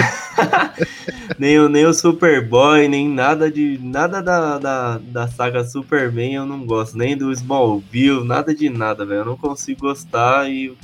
nem, 1.39 1.59
o, 1.59 1.69
nem 1.69 1.87
o 1.87 1.95
Superboy, 1.95 2.89
nem 2.89 3.09
nada 3.09 3.51
de. 3.51 3.79
Nada 3.83 4.23
da, 4.23 4.59
da, 4.59 4.99
da 4.99 5.29
saga 5.29 5.65
Superman 5.65 6.35
eu 6.35 6.47
não 6.47 6.67
gosto. 6.67 6.97
Nem 6.97 7.17
do 7.17 7.33
Smallville, 7.33 8.25
nada 8.25 8.55
de 8.55 8.69
nada, 8.69 9.05
velho. 9.05 9.21
Eu 9.21 9.25
não 9.25 9.37
consigo 9.37 9.83
gostar 9.83 10.51
e 10.51 10.77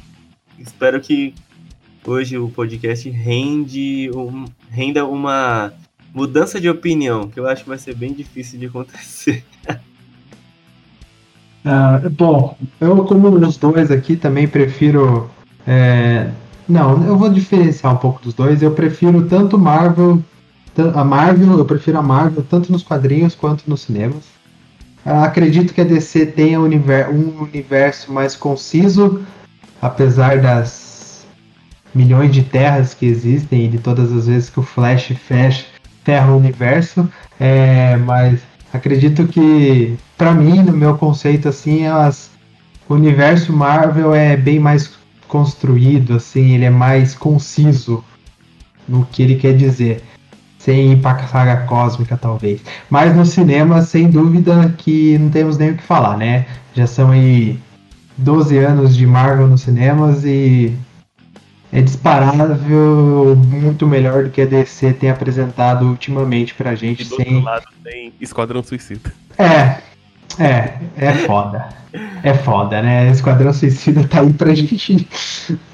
espero 0.59 1.01
que 1.01 1.35
hoje 2.07 2.39
o 2.39 2.49
podcast 2.49 3.09
rende 3.11 4.11
um, 4.15 4.47
renda 4.71 5.05
uma 5.05 5.73
mudança 6.15 6.61
de 6.61 6.69
opinião, 6.69 7.29
que 7.29 7.39
eu 7.39 7.47
acho 7.47 7.63
que 7.63 7.69
vai 7.69 7.79
ser 7.79 7.95
bem 7.95 8.13
difícil 8.13 8.59
de 8.59 8.67
acontecer. 8.67 9.45
Uh, 11.65 12.09
bom, 12.11 12.57
eu 12.81 13.05
como 13.05 13.29
os 13.29 13.57
dois 13.57 13.91
aqui 13.91 14.17
também 14.17 14.49
prefiro. 14.49 15.31
É, 15.67 16.31
não, 16.69 17.05
eu 17.07 17.17
vou 17.17 17.29
diferenciar 17.29 17.93
um 17.93 17.97
pouco 17.97 18.23
dos 18.23 18.35
dois. 18.35 18.63
Eu 18.63 18.73
prefiro 18.73 19.27
tanto 19.27 19.59
Marvel, 19.59 20.23
a 20.95 21.05
Marvel, 21.05 21.59
eu 21.59 21.65
prefiro 21.65 21.99
a 21.99 22.03
Marvel 22.03 22.45
tanto 22.49 22.71
nos 22.71 22.83
quadrinhos 22.83 23.35
quanto 23.35 23.69
nos 23.69 23.83
cinemas. 23.83 24.25
Uh, 25.05 25.25
acredito 25.25 25.73
que 25.73 25.81
a 25.81 25.85
DC 25.85 26.27
tenha 26.27 26.61
um 26.61 27.43
universo, 27.43 28.13
mais 28.13 28.37
conciso, 28.37 29.23
apesar 29.81 30.41
das 30.41 31.27
milhões 31.95 32.33
de 32.33 32.43
terras 32.43 32.95
que 32.95 33.07
existem 33.07 33.65
e 33.65 33.69
de 33.69 33.79
todas 33.79 34.13
as 34.13 34.27
vezes 34.27 34.51
que 34.51 34.61
o 34.61 34.63
Flash 34.63 35.13
fecha, 35.27 35.65
ferra 36.05 36.33
o 36.33 36.37
universo. 36.37 37.09
É, 37.39 37.97
mas 37.97 38.41
acredito 38.73 39.27
que, 39.27 39.97
para 40.17 40.33
mim, 40.33 40.63
no 40.63 40.73
meu 40.73 40.97
conceito, 40.97 41.49
assim, 41.49 41.87
as, 41.87 42.31
o 42.89 42.95
universo 42.95 43.53
Marvel 43.53 44.15
é 44.15 44.37
bem 44.37 44.61
mais 44.61 44.87
construído, 45.31 46.15
assim, 46.17 46.55
ele 46.55 46.65
é 46.65 46.71
mais 46.71 47.15
conciso 47.15 48.05
no 48.89 49.07
que 49.07 49.23
ele 49.23 49.37
quer 49.37 49.57
dizer. 49.57 50.03
Sem 50.59 50.93
ir 50.93 51.01
pra 51.01 51.27
saga 51.27 51.65
cósmica, 51.65 52.19
talvez. 52.19 52.61
Mas 52.91 53.17
no 53.17 53.25
cinema, 53.25 53.81
sem 53.81 54.11
dúvida 54.11 54.75
que 54.77 55.17
não 55.17 55.31
temos 55.31 55.57
nem 55.57 55.71
o 55.71 55.77
que 55.77 55.83
falar, 55.83 56.19
né? 56.19 56.45
Já 56.75 56.87
são 56.87 57.13
aí 57.13 57.59
12 58.19 58.59
anos 58.59 58.95
de 58.95 59.07
Marvel 59.07 59.47
nos 59.47 59.63
cinemas 59.63 60.23
e 60.27 60.77
é 61.73 61.81
disparável 61.81 63.37
muito 63.37 63.87
melhor 63.87 64.25
do 64.25 64.31
que 64.31 64.43
a 64.43 64.47
DC 64.47 64.93
tem 64.95 65.09
apresentado 65.09 65.87
ultimamente 65.87 66.53
pra 66.53 66.75
gente. 66.75 67.03
E 67.03 67.05
do 67.07 67.17
sem... 67.17 67.37
outro 67.37 67.41
lado 67.41 67.67
tem 67.83 68.13
Esquadrão 68.21 68.63
Suicida. 68.63 69.15
É, 69.39 69.79
é, 70.39 70.79
é 70.97 71.13
foda. 71.13 71.69
É 72.23 72.35
foda, 72.35 72.81
né? 72.83 73.11
Esquadrão 73.11 73.53
Suicida 73.53 74.07
tá 74.07 74.21
aí 74.21 74.33
pra 74.33 74.55
gente 74.55 75.09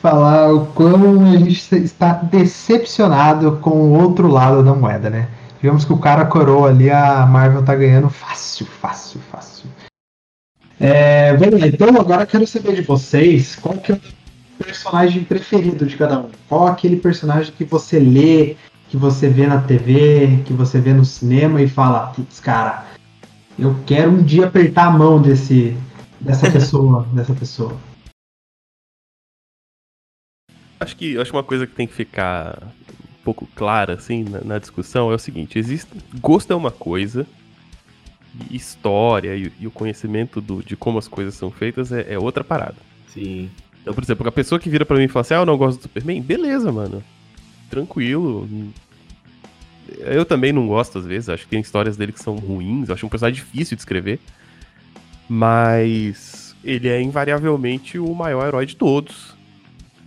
falar 0.01 0.53
o 0.53 0.67
quão 0.67 1.33
a 1.33 1.37
gente 1.37 1.75
está 1.77 2.13
decepcionado 2.15 3.59
com 3.61 3.71
o 3.71 4.01
outro 4.01 4.29
lado 4.29 4.63
da 4.63 4.75
moeda, 4.75 5.11
né? 5.11 5.29
Digamos 5.61 5.85
que 5.85 5.93
o 5.93 5.99
cara 5.99 6.25
coroa 6.25 6.69
ali, 6.69 6.91
a 6.91 7.27
Marvel 7.27 7.65
tá 7.65 7.75
ganhando 7.75 8.09
fácil, 8.09 8.67
fácil, 8.67 9.21
fácil. 9.31 9.69
É, 10.79 11.35
vamos 11.35 11.61
lá, 11.61 11.67
então 11.67 11.89
agora 11.89 12.23
eu 12.23 12.27
quero 12.27 12.47
saber 12.47 12.75
de 12.75 12.83
vocês 12.83 13.57
qual 13.57 13.75
que 13.77 13.93
é 13.93 13.95
o 13.95 14.65
personagem 14.65 15.25
preferido 15.25 15.87
de 15.87 15.97
cada 15.97 16.21
um. 16.21 16.29
Qual 16.49 16.67
aquele 16.67 16.97
personagem 16.97 17.53
que 17.57 17.65
você 17.65 17.99
lê, 17.99 18.57
que 18.89 18.97
você 18.97 19.29
vê 19.29 19.47
na 19.47 19.61
TV, 19.61 20.43
que 20.45 20.53
você 20.53 20.79
vê 20.79 20.93
no 20.93 21.05
cinema 21.05 21.61
e 21.63 21.69
fala, 21.69 22.09
putz, 22.09 22.41
cara, 22.41 22.85
eu 23.59 23.75
quero 23.87 24.11
um 24.11 24.23
dia 24.23 24.47
apertar 24.47 24.87
a 24.87 24.91
mão 24.91 25.21
desse, 25.21 25.77
dessa 26.21 26.51
pessoa, 26.51 27.07
dessa 27.13 27.35
pessoa. 27.35 27.77
Acho 30.79 30.97
que, 30.97 31.17
acho 31.17 31.33
uma 31.33 31.43
coisa 31.43 31.67
que 31.67 31.75
tem 31.75 31.87
que 31.87 31.95
ficar 31.95 32.63
um 32.63 33.25
pouco 33.25 33.47
clara, 33.55 33.95
assim, 33.95 34.25
na, 34.25 34.41
na 34.43 34.59
discussão 34.59 35.11
é 35.11 35.15
o 35.15 35.19
seguinte, 35.19 35.59
existe, 35.59 35.91
gosto 36.21 36.53
é 36.53 36.57
uma 36.57 36.71
coisa, 36.71 37.27
história 38.51 39.35
e, 39.35 39.51
e, 39.59 39.67
o 39.67 39.71
conhecimento 39.71 40.41
do, 40.41 40.63
de 40.63 40.77
como 40.77 40.99
as 40.99 41.09
coisas 41.09 41.35
são 41.35 41.51
feitas 41.51 41.93
é, 41.93 42.15
é 42.15 42.19
outra 42.19 42.45
parada. 42.45 42.77
Sim. 43.09 43.51
Então, 43.81 43.95
por 43.95 44.03
exemplo, 44.03 44.29
a 44.29 44.33
pessoa 44.33 44.59
que 44.59 44.69
vira 44.69 44.85
para 44.85 44.99
mim 44.99 45.05
e 45.05 45.09
fala 45.09 45.23
assim, 45.23 45.35
ah, 45.35 45.39
eu 45.39 45.47
não 45.47 45.57
gosto 45.57 45.79
do 45.79 45.83
Superman, 45.83 46.21
beleza, 46.21 46.71
mano. 46.71 47.03
Tranquilo. 47.71 48.49
Eu 49.99 50.25
também 50.25 50.53
não 50.53 50.67
gosto, 50.67 50.99
às 50.99 51.07
vezes. 51.07 51.29
Acho 51.29 51.45
que 51.45 51.51
tem 51.51 51.61
histórias 51.61 51.97
dele 51.97 52.13
que 52.13 52.23
são 52.23 52.37
ruins. 52.37 52.91
Acho 52.91 53.07
um 53.07 53.09
personagem 53.09 53.43
difícil 53.43 53.77
de 53.77 53.83
escrever. 53.83 54.19
Mas 55.29 56.55
ele 56.65 56.89
é 56.89 57.01
invariavelmente 57.01 57.99
o 57.99 58.15
maior 58.15 58.47
herói 58.47 58.67
de 58.67 58.77
todos. 58.77 59.37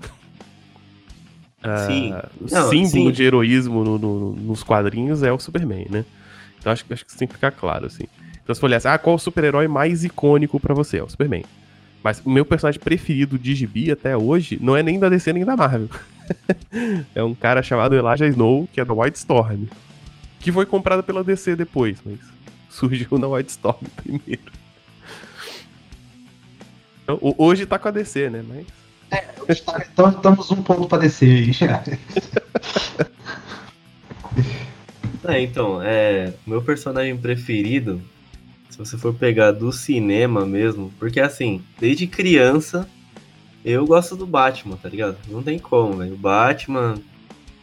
Sim. 1.88 2.14
O 2.40 2.54
não, 2.54 2.70
símbolo 2.70 3.10
sim. 3.10 3.12
de 3.12 3.24
heroísmo 3.24 3.84
no, 3.84 3.98
no, 3.98 4.32
nos 4.34 4.64
quadrinhos 4.64 5.24
é 5.24 5.32
o 5.32 5.40
Superman, 5.40 5.88
né? 5.90 6.06
Então 6.58 6.72
acho, 6.72 6.86
acho 6.90 7.06
que 7.06 7.12
isso 7.12 7.20
tem 7.20 7.28
que 7.28 7.34
ficar 7.34 7.52
claro, 7.52 7.86
assim. 7.86 8.06
Então 8.44 8.54
se 8.54 8.60
for 8.60 8.68
olhar 8.68 8.78
assim, 8.78 8.88
ah, 8.88 8.98
qual 8.98 9.16
o 9.16 9.20
super-herói 9.20 9.68
mais 9.68 10.04
icônico 10.04 10.60
para 10.60 10.74
você? 10.74 10.98
É 10.98 11.04
o 11.04 11.10
Superman. 11.10 11.44
Mas 12.04 12.22
o 12.26 12.30
meu 12.30 12.46
personagem 12.46 12.80
preferido 12.80 13.38
de 13.38 13.54
gibi 13.54 13.92
até 13.92 14.16
hoje 14.16 14.58
não 14.62 14.76
é 14.76 14.82
nem 14.82 15.00
da 15.00 15.10
DC 15.10 15.34
nem 15.34 15.46
da 15.46 15.56
Marvel. 15.56 15.90
é 17.16 17.24
um 17.24 17.34
cara 17.34 17.62
chamado 17.64 17.96
Elijah 17.96 18.28
Snow, 18.28 18.68
que 18.72 18.80
é 18.80 18.86
da 18.86 18.94
White 18.94 19.18
Storm. 19.18 19.66
Que 20.40 20.52
foi 20.52 20.66
comprado 20.66 21.04
pela 21.04 21.24
DC 21.24 21.56
depois, 21.56 22.00
mas 22.06 22.20
surgiu 22.70 23.18
na 23.18 23.28
White 23.28 23.52
Storm 23.52 23.86
primeiro. 23.98 24.52
Então, 27.04 27.20
hoje 27.38 27.66
tá 27.66 27.80
com 27.80 27.88
a 27.88 27.92
DC, 27.92 28.30
né? 28.30 28.44
Mas... 28.48 28.66
É, 29.12 29.26
então 29.92 30.10
estamos 30.10 30.52
um 30.52 30.62
ponto 30.62 30.88
pra 30.88 31.00
descer 31.00 31.30
aí 31.30 31.52
já. 31.52 31.84
É, 35.30 35.42
então, 35.42 35.80
é. 35.82 36.34
Meu 36.48 36.62
personagem 36.62 37.16
preferido, 37.16 38.02
se 38.70 38.78
você 38.78 38.98
for 38.98 39.14
pegar 39.14 39.52
do 39.52 39.72
cinema 39.72 40.46
mesmo, 40.46 40.92
porque 40.98 41.20
assim, 41.20 41.62
desde 41.80 42.08
criança 42.08 42.90
eu 43.64 43.86
gosto 43.86 44.16
do 44.16 44.26
Batman, 44.26 44.78
tá 44.78 44.90
ligado? 44.90 45.18
Não 45.28 45.44
tem 45.44 45.60
como, 45.60 45.98
velho. 45.98 46.14
O 46.14 46.18
Batman, 46.18 46.96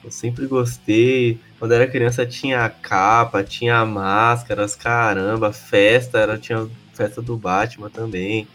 eu 0.05 0.11
sempre 0.11 0.47
gostei. 0.47 1.41
Quando 1.59 1.73
era 1.73 1.87
criança 1.87 2.27
tinha 2.27 2.65
a 2.65 2.69
capa, 2.71 3.43
tinha 3.43 3.85
máscaras, 3.85 4.77
caramba, 4.77 5.53
festa, 5.53 6.19
era, 6.19 6.39
tinha 6.39 6.69
festa 6.93 7.23
do 7.23 7.37
Batman 7.37 7.91
também. 7.91 8.47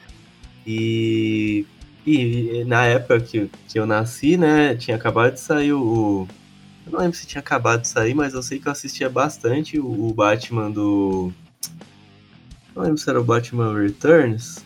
E, 0.66 1.66
e 2.06 2.64
na 2.66 2.86
época 2.86 3.20
que, 3.20 3.50
que 3.68 3.80
eu 3.80 3.86
nasci, 3.86 4.38
né, 4.38 4.76
tinha 4.76 4.96
acabado 4.96 5.34
de 5.34 5.40
sair 5.40 5.74
o. 5.74 6.28
Eu 6.86 6.92
não 6.92 7.00
lembro 7.00 7.18
se 7.18 7.28
tinha 7.28 7.40
acabado 7.40 7.82
de 7.82 7.88
sair, 7.88 8.14
mas 8.14 8.34
eu 8.34 8.42
sei 8.42 8.60
que 8.60 8.68
eu 8.68 8.72
assistia 8.72 9.10
bastante 9.10 9.80
o, 9.80 10.10
o 10.10 10.14
Batman 10.14 10.70
do. 10.70 11.34
Não 12.76 12.84
lembro 12.84 12.98
se 12.98 13.10
era 13.10 13.20
o 13.20 13.24
Batman 13.24 13.78
Returns. 13.78 14.64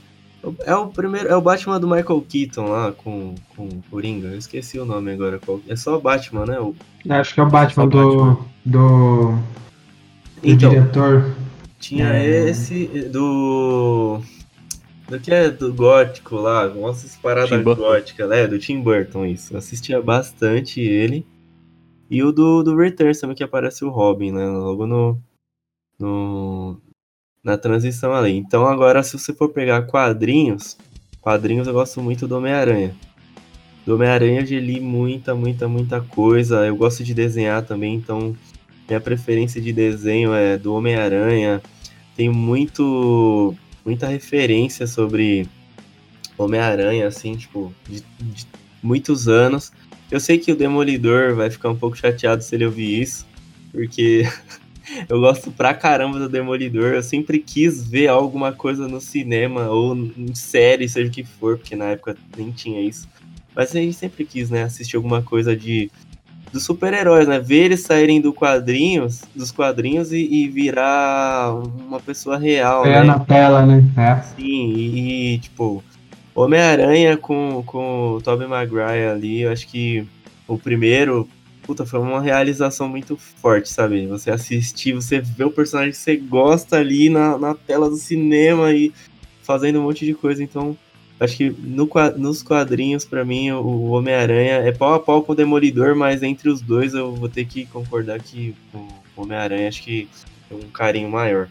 É 0.65 0.75
o 0.75 0.87
primeiro, 0.87 1.27
é 1.29 1.35
o 1.35 1.41
Batman 1.41 1.79
do 1.79 1.87
Michael 1.87 2.25
Keaton 2.27 2.65
lá 2.67 2.91
com, 2.91 3.35
com 3.55 3.67
o 3.67 3.83
Coringa. 3.89 4.27
Eu 4.29 4.37
esqueci 4.37 4.77
o 4.79 4.85
nome 4.85 5.11
agora. 5.11 5.39
qual- 5.39 5.61
É 5.67 5.75
só 5.75 5.97
o 5.97 6.01
Batman, 6.01 6.45
né? 6.45 6.59
O, 6.59 6.75
Acho 7.09 7.33
que 7.33 7.39
é 7.39 7.43
o 7.43 7.49
Batman 7.49 7.83
o 7.85 7.87
do, 7.89 7.97
Batman. 7.97 8.37
do, 8.65 9.31
do 9.31 9.39
Então, 10.43 10.69
diretor. 10.69 11.35
tinha 11.79 12.07
É. 12.13 12.49
esse 12.49 12.85
do. 13.09 14.21
Do 15.07 15.19
que 15.19 15.31
é 15.31 15.51
do 15.51 15.71
gótico 15.71 16.35
lá, 16.35 16.67
nossa, 16.67 17.05
essa 17.05 17.19
parada 17.21 17.47
Tim 17.47 17.61
Burton. 17.63 17.81
gótica, 17.83 18.25
né? 18.27 18.47
Do 18.47 18.57
Tim 18.57 18.81
Burton, 18.81 19.25
isso. 19.25 19.53
Eu 19.53 19.59
assistia 19.59 20.01
bastante 20.01 20.81
ele. 20.81 21.25
E 22.09 22.23
o 22.23 22.31
do, 22.31 22.63
do 22.63 22.75
Returns 22.75 23.19
também, 23.19 23.35
que 23.35 23.43
aparece 23.43 23.85
o 23.85 23.89
Robin, 23.89 24.31
né? 24.31 24.45
Logo 24.47 24.85
no. 24.87 25.17
no 25.99 26.77
na 27.45 27.57
transição 27.57 28.11
ali. 28.11 28.35
Então 28.35 28.65
agora, 28.67 29.03
se 29.03 29.17
você 29.17 29.31
for 29.31 29.49
pegar 29.49 29.83
quadrinhos, 29.83 30.75
quadrinhos 31.21 31.67
eu 31.67 31.73
gosto 31.73 32.01
muito 32.01 32.27
do 32.27 32.35
Homem-Aranha. 32.35 32.95
Do 33.85 33.93
Homem-Aranha 33.93 34.41
eu 34.41 34.59
li 34.59 34.79
muita, 34.81 35.35
muita, 35.35 35.67
muita 35.67 36.01
coisa. 36.01 36.65
Eu 36.65 36.75
gosto 36.75 37.03
de 37.03 37.13
desenhar 37.13 37.61
também, 37.61 37.93
então 37.93 38.35
minha 38.89 38.99
preferência 38.99 39.61
de 39.61 39.71
desenho 39.71 40.33
é 40.33 40.57
do 40.57 40.73
Homem-Aranha. 40.73 41.61
Tem 42.15 42.29
muito, 42.29 43.53
muita 43.85 44.07
referência 44.07 44.87
sobre 44.87 45.47
Homem-Aranha, 46.35 47.07
assim, 47.07 47.35
tipo, 47.35 47.71
de, 47.87 48.03
de 48.19 48.47
muitos 48.81 49.27
anos. 49.27 49.71
Eu 50.09 50.19
sei 50.19 50.39
que 50.39 50.51
o 50.51 50.55
Demolidor 50.55 51.35
vai 51.35 51.51
ficar 51.51 51.69
um 51.69 51.75
pouco 51.75 51.95
chateado 51.95 52.43
se 52.43 52.55
ele 52.55 52.65
ouvir 52.65 53.01
isso, 53.01 53.25
porque 53.71 54.23
eu 55.09 55.19
gosto 55.19 55.51
pra 55.51 55.73
caramba 55.73 56.19
do 56.19 56.29
Demolidor. 56.29 56.93
Eu 56.93 57.03
sempre 57.03 57.39
quis 57.39 57.87
ver 57.87 58.07
alguma 58.07 58.51
coisa 58.51 58.87
no 58.87 59.01
cinema 59.01 59.69
ou 59.69 59.95
em 59.95 60.33
série, 60.33 60.87
seja 60.89 61.07
o 61.09 61.11
que 61.11 61.23
for, 61.23 61.57
porque 61.57 61.75
na 61.75 61.85
época 61.85 62.15
nem 62.37 62.51
tinha 62.51 62.81
isso. 62.81 63.07
Mas 63.55 63.75
a 63.75 63.79
gente 63.79 63.95
sempre 63.95 64.25
quis, 64.25 64.49
né, 64.49 64.63
assistir 64.63 64.97
alguma 64.97 65.21
coisa 65.21 65.55
de 65.55 65.89
dos 66.51 66.63
super-heróis, 66.63 67.27
né? 67.27 67.37
Ver 67.37 67.65
eles 67.65 67.81
saírem 67.81 68.21
do 68.21 68.31
quadrinhos, 68.31 69.23
dos 69.35 69.51
quadrinhos 69.51 70.13
e, 70.13 70.19
e 70.19 70.47
virar 70.47 71.53
uma 71.53 71.99
pessoa 71.99 72.37
real, 72.37 72.85
É 72.85 73.01
né? 73.01 73.03
na 73.03 73.19
tela, 73.19 73.65
né? 73.65 73.83
É. 73.97 74.21
Sim, 74.21 74.73
e, 74.73 75.33
e, 75.33 75.39
tipo, 75.39 75.83
Homem-Aranha 76.33 77.17
com, 77.17 77.61
com 77.65 78.13
o 78.13 78.21
Tobey 78.21 78.47
Maguire 78.47 79.07
ali, 79.09 79.41
eu 79.41 79.51
acho 79.51 79.67
que 79.67 80.07
o 80.47 80.57
primeiro, 80.57 81.27
puta, 81.65 81.85
foi 81.85 81.99
uma 81.99 82.21
realização 82.21 82.87
muito 82.87 83.17
forte, 83.17 83.69
sabe? 83.69 84.05
Você 84.07 84.29
assistir, 84.29 84.93
você 84.93 85.19
vê 85.19 85.43
o 85.43 85.51
personagem 85.51 85.91
que 85.91 85.97
você 85.97 86.15
gosta 86.15 86.77
ali 86.77 87.09
na, 87.09 87.37
na 87.37 87.55
tela 87.55 87.89
do 87.89 87.97
cinema 87.97 88.71
e 88.71 88.93
fazendo 89.41 89.79
um 89.79 89.83
monte 89.83 90.05
de 90.05 90.13
coisa, 90.13 90.43
então 90.43 90.77
acho 91.19 91.37
que 91.37 91.49
no, 91.49 91.89
nos 92.17 92.43
quadrinhos, 92.43 93.05
pra 93.05 93.25
mim, 93.25 93.51
o, 93.51 93.89
Homem-Aranha 93.91 94.55
é 94.57 94.71
pau 94.71 94.93
a 94.93 94.99
pau 94.99 95.23
com 95.23 95.31
o 95.31 95.35
Demolidor, 95.35 95.95
mas 95.95 96.21
entre 96.21 96.49
os 96.49 96.61
dois 96.61 96.93
eu 96.93 97.13
vou 97.15 97.29
ter 97.29 97.45
que 97.45 97.65
concordar 97.65 98.19
que 98.19 98.55
o 98.73 98.87
Homem-Aranha 99.15 99.67
acho 99.67 99.81
que 99.81 100.07
tem 100.47 100.57
um 100.57 100.69
carinho 100.69 101.09
maior. 101.09 101.47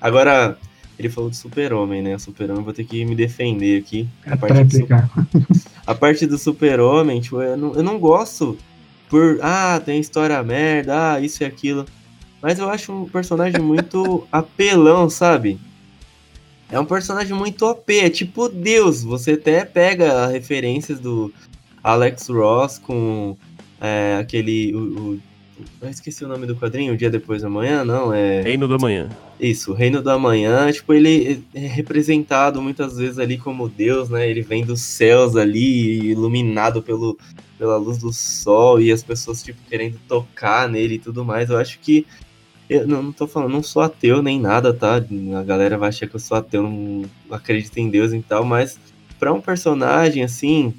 Agora, 0.00 0.58
ele 0.98 1.08
falou 1.08 1.30
de 1.30 1.36
Super-Homem, 1.36 2.02
né? 2.02 2.18
Super-Homem, 2.18 2.64
vou 2.64 2.72
ter 2.72 2.84
que 2.84 3.04
me 3.04 3.14
defender 3.14 3.80
aqui. 3.80 4.08
É 4.24 4.32
A 4.32 4.36
parte, 4.36 4.78
do, 4.78 4.86
a 5.86 5.94
parte 5.94 6.26
do 6.26 6.38
Super-Homem, 6.38 7.20
tipo, 7.20 7.40
eu 7.40 7.56
não, 7.56 7.74
eu 7.74 7.82
não 7.82 7.98
gosto 7.98 8.56
por. 9.08 9.38
Ah, 9.42 9.80
tem 9.84 10.00
história 10.00 10.42
merda, 10.42 11.14
ah, 11.14 11.20
isso 11.20 11.42
e 11.42 11.46
aquilo. 11.46 11.86
Mas 12.42 12.58
eu 12.58 12.68
acho 12.70 12.92
um 12.92 13.08
personagem 13.08 13.60
muito 13.62 14.26
apelão, 14.30 15.08
sabe? 15.10 15.58
É 16.70 16.78
um 16.80 16.84
personagem 16.84 17.34
muito 17.36 17.64
OP, 17.64 17.98
é 17.98 18.10
tipo 18.10 18.48
Deus. 18.48 19.02
Você 19.02 19.32
até 19.32 19.64
pega 19.64 20.26
referências 20.26 20.98
do 20.98 21.32
Alex 21.82 22.28
Ross 22.28 22.78
com 22.78 23.36
é, 23.80 24.16
aquele. 24.20 24.74
O, 24.74 24.78
o- 25.14 25.20
eu 25.80 25.88
esqueci 25.88 26.24
o 26.24 26.28
nome 26.28 26.46
do 26.46 26.56
quadrinho, 26.56 26.92
o 26.92 26.96
dia 26.96 27.10
depois 27.10 27.42
da 27.42 27.48
manhã, 27.48 27.84
não? 27.84 28.12
É. 28.12 28.42
Reino 28.42 28.68
da 28.68 28.76
Manhã. 28.76 29.08
Isso, 29.40 29.72
o 29.72 29.74
Reino 29.74 30.02
da 30.02 30.18
Manhã, 30.18 30.70
tipo, 30.70 30.92
ele 30.92 31.42
é 31.54 31.66
representado 31.66 32.60
muitas 32.60 32.96
vezes 32.96 33.18
ali 33.18 33.38
como 33.38 33.68
Deus, 33.68 34.10
né? 34.10 34.28
Ele 34.28 34.42
vem 34.42 34.64
dos 34.64 34.80
céus 34.80 35.34
ali, 35.34 36.10
iluminado 36.10 36.82
pelo, 36.82 37.18
pela 37.58 37.76
luz 37.76 37.98
do 37.98 38.12
sol, 38.12 38.80
e 38.80 38.92
as 38.92 39.02
pessoas, 39.02 39.42
tipo, 39.42 39.58
querendo 39.68 39.98
tocar 40.06 40.68
nele 40.68 40.94
e 40.94 40.98
tudo 40.98 41.24
mais. 41.24 41.48
Eu 41.50 41.58
acho 41.58 41.78
que. 41.78 42.06
Eu 42.68 42.86
não, 42.86 43.00
não 43.00 43.12
tô 43.12 43.28
falando, 43.28 43.52
não 43.52 43.62
sou 43.62 43.80
ateu 43.80 44.20
nem 44.20 44.40
nada, 44.40 44.74
tá? 44.74 44.96
A 44.96 45.42
galera 45.44 45.78
vai 45.78 45.88
achar 45.88 46.08
que 46.08 46.16
eu 46.16 46.20
sou 46.20 46.36
ateu, 46.36 46.64
não 46.64 47.04
acredito 47.30 47.76
em 47.78 47.88
Deus 47.88 48.12
e 48.12 48.20
tal, 48.20 48.44
mas 48.44 48.78
pra 49.18 49.32
um 49.32 49.40
personagem 49.40 50.22
assim. 50.22 50.74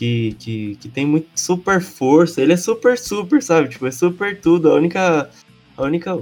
Que, 0.00 0.34
que, 0.38 0.76
que 0.76 0.88
tem 0.88 1.04
muito 1.04 1.28
super 1.34 1.78
força, 1.78 2.40
ele 2.40 2.54
é 2.54 2.56
super, 2.56 2.96
super, 2.96 3.42
sabe? 3.42 3.68
Tipo, 3.68 3.86
é 3.86 3.90
super 3.90 4.40
tudo. 4.40 4.70
A 4.70 4.74
única. 4.74 5.28
A 5.76 5.82
única 5.82 6.18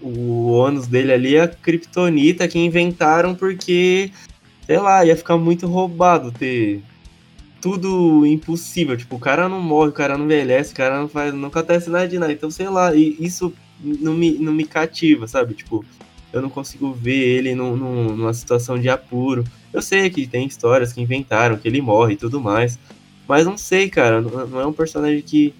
o 0.00 0.52
ônus 0.52 0.86
dele 0.86 1.12
ali 1.12 1.34
é 1.34 1.42
a 1.42 1.48
Kryptonita 1.48 2.46
que 2.46 2.56
inventaram 2.56 3.34
porque, 3.34 4.12
sei 4.64 4.78
lá, 4.78 5.04
ia 5.04 5.16
ficar 5.16 5.36
muito 5.36 5.66
roubado 5.66 6.30
ter 6.30 6.82
tudo 7.60 8.24
impossível. 8.24 8.96
Tipo, 8.96 9.16
o 9.16 9.18
cara 9.18 9.48
não 9.48 9.60
morre, 9.60 9.88
o 9.88 9.92
cara 9.92 10.16
não 10.16 10.26
envelhece, 10.26 10.72
o 10.72 10.76
cara 10.76 11.00
não 11.00 11.08
faz, 11.08 11.34
não 11.34 11.48
acontece 11.48 11.90
nada 11.90 12.06
de 12.06 12.16
nada. 12.16 12.32
Então, 12.32 12.48
sei 12.48 12.68
lá, 12.68 12.94
e 12.94 13.16
isso 13.18 13.52
não 13.80 14.14
me, 14.14 14.34
não 14.34 14.52
me 14.52 14.64
cativa, 14.64 15.26
sabe? 15.26 15.54
Tipo, 15.54 15.84
eu 16.34 16.42
não 16.42 16.50
consigo 16.50 16.92
ver 16.92 17.14
ele 17.16 17.54
num, 17.54 17.76
num- 17.76 18.16
numa 18.16 18.34
situação 18.34 18.78
de 18.78 18.88
apuro. 18.88 19.44
Eu 19.72 19.80
sei 19.80 20.10
que 20.10 20.26
tem 20.26 20.46
histórias 20.46 20.92
que 20.92 21.00
inventaram, 21.00 21.56
que 21.56 21.68
ele 21.68 21.80
morre 21.80 22.14
e 22.14 22.16
tudo 22.16 22.40
mais. 22.40 22.78
Mas 23.28 23.46
não 23.46 23.56
sei, 23.56 23.88
cara, 23.88 24.20
não, 24.20 24.46
não 24.46 24.60
é 24.60 24.66
um 24.66 24.72
personagem 24.72 25.22
que, 25.22 25.54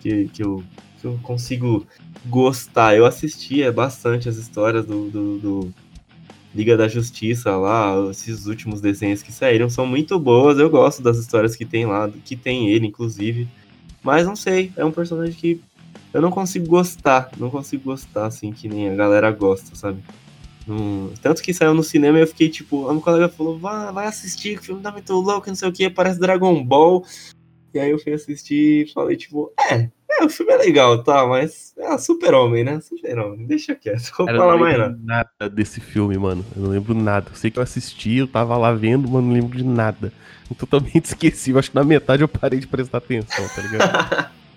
que, 0.00 0.28
que, 0.28 0.42
eu, 0.42 0.64
que 1.00 1.06
eu 1.06 1.18
consigo 1.22 1.86
gostar. 2.26 2.96
Eu 2.96 3.06
assistia 3.06 3.70
bastante 3.70 4.28
as 4.28 4.36
histórias 4.36 4.86
do, 4.86 5.08
do, 5.10 5.38
do 5.38 5.74
Liga 6.54 6.76
da 6.76 6.88
Justiça 6.88 7.54
lá, 7.56 7.94
esses 8.10 8.46
últimos 8.46 8.80
desenhos 8.80 9.22
que 9.22 9.30
saíram 9.30 9.68
são 9.68 9.86
muito 9.86 10.18
boas. 10.18 10.58
Eu 10.58 10.70
gosto 10.70 11.02
das 11.02 11.18
histórias 11.18 11.54
que 11.54 11.64
tem 11.64 11.86
lá, 11.86 12.10
que 12.24 12.34
tem 12.34 12.70
ele, 12.70 12.86
inclusive. 12.86 13.46
Mas 14.02 14.26
não 14.26 14.34
sei, 14.34 14.72
é 14.76 14.84
um 14.84 14.90
personagem 14.90 15.34
que 15.34 15.60
eu 16.12 16.22
não 16.22 16.30
consigo 16.30 16.66
gostar. 16.66 17.30
Não 17.36 17.50
consigo 17.50 17.84
gostar, 17.84 18.26
assim, 18.26 18.52
que 18.52 18.68
nem 18.68 18.88
a 18.90 18.94
galera 18.94 19.30
gosta, 19.30 19.74
sabe? 19.74 20.02
Não- 20.66 21.10
Tanto 21.22 21.42
que 21.42 21.54
saiu 21.54 21.74
no 21.74 21.82
cinema 21.82 22.18
e 22.18 22.22
eu 22.22 22.26
fiquei 22.26 22.48
tipo, 22.48 22.90
um 22.90 23.00
colega 23.00 23.28
falou, 23.28 23.58
vai, 23.58 23.92
vai 23.92 24.06
assistir, 24.06 24.54
que 24.56 24.60
o 24.60 24.64
filme 24.64 24.82
tá 24.82 24.90
muito 24.92 25.12
louco, 25.14 25.48
não 25.48 25.54
sei 25.56 25.68
o 25.68 25.72
que, 25.72 25.88
parece 25.88 26.20
Dragon 26.20 26.62
Ball. 26.64 27.04
E 27.74 27.78
aí 27.78 27.90
eu 27.90 27.98
fui 27.98 28.12
assistir 28.12 28.86
e 28.86 28.92
falei, 28.92 29.16
tipo, 29.16 29.52
é, 29.70 29.88
é, 30.10 30.24
o 30.24 30.28
filme 30.30 30.52
é 30.52 30.56
legal, 30.56 31.02
tá, 31.02 31.26
mas 31.26 31.74
é 31.76 31.96
super-homem, 31.98 32.64
né? 32.64 32.80
Super-homem, 32.80 33.46
deixa 33.46 33.74
quieto, 33.74 34.10
vou 34.16 34.26
Cara, 34.26 34.38
falar 34.38 34.52
não 34.54 34.60
mais 34.60 34.76
lembro 34.78 34.90
nada. 35.04 35.28
nada 35.40 35.54
desse 35.54 35.80
filme, 35.80 36.16
mano. 36.18 36.44
Eu 36.56 36.62
não 36.62 36.70
lembro 36.70 36.94
nada. 36.94 37.28
Eu 37.30 37.36
sei 37.36 37.50
que 37.50 37.58
eu 37.58 37.62
assisti, 37.62 38.16
eu 38.16 38.26
tava 38.26 38.56
lá 38.56 38.72
vendo, 38.72 39.08
mas 39.08 39.22
não 39.22 39.32
lembro 39.32 39.56
de 39.56 39.64
nada. 39.64 40.12
Eu 40.50 40.56
totalmente 40.56 41.04
esqueci. 41.12 41.50
Eu 41.50 41.58
acho 41.58 41.70
que 41.70 41.76
na 41.76 41.84
metade 41.84 42.22
eu 42.22 42.28
parei 42.28 42.58
de 42.58 42.66
prestar 42.66 42.98
atenção, 42.98 43.46
tá 43.54 43.62
ligado? 43.62 44.30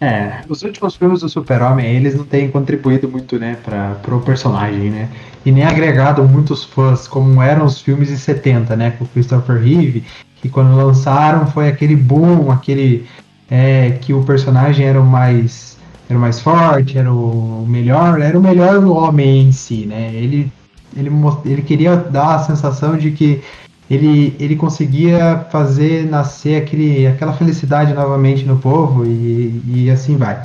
É, 0.00 0.40
os 0.48 0.62
últimos 0.62 0.96
filmes 0.96 1.20
do 1.20 1.28
Super-Homem, 1.28 1.94
eles 1.94 2.14
não 2.14 2.24
têm 2.24 2.50
contribuído 2.50 3.06
muito, 3.06 3.38
né, 3.38 3.58
para 3.62 3.96
pro 3.96 4.18
personagem, 4.20 4.88
né? 4.88 5.10
E 5.44 5.52
nem 5.52 5.62
agregado 5.62 6.24
muitos 6.24 6.64
fãs, 6.64 7.06
como 7.06 7.42
eram 7.42 7.66
os 7.66 7.82
filmes 7.82 8.08
de 8.08 8.16
70, 8.16 8.74
né, 8.76 8.92
com 8.92 9.04
Christopher 9.04 9.60
Reeve, 9.60 10.02
que 10.36 10.48
quando 10.48 10.74
lançaram 10.74 11.46
foi 11.46 11.68
aquele 11.68 11.94
boom, 11.94 12.50
aquele 12.50 13.06
é, 13.50 13.90
que 14.00 14.14
o 14.14 14.24
personagem 14.24 14.86
era 14.86 15.00
o 15.00 15.06
mais 15.06 15.78
era 16.08 16.18
o 16.18 16.20
mais 16.20 16.40
forte, 16.40 16.98
era 16.98 17.12
o 17.12 17.64
melhor, 17.68 18.20
era 18.20 18.36
o 18.36 18.42
melhor 18.42 18.82
homem 18.84 19.48
em 19.48 19.52
si, 19.52 19.86
né? 19.86 20.10
Ele 20.14 20.50
ele, 20.96 21.10
ele 21.44 21.62
queria 21.62 21.96
dar 21.96 22.36
a 22.36 22.38
sensação 22.40 22.96
de 22.96 23.10
que 23.12 23.42
ele, 23.90 24.36
ele 24.38 24.54
conseguia 24.54 25.44
fazer 25.50 26.08
nascer 26.08 26.62
aquele, 26.62 27.08
aquela 27.08 27.32
felicidade 27.32 27.92
novamente 27.92 28.44
no 28.44 28.56
povo 28.56 29.04
e, 29.04 29.60
e 29.66 29.90
assim 29.90 30.16
vai. 30.16 30.40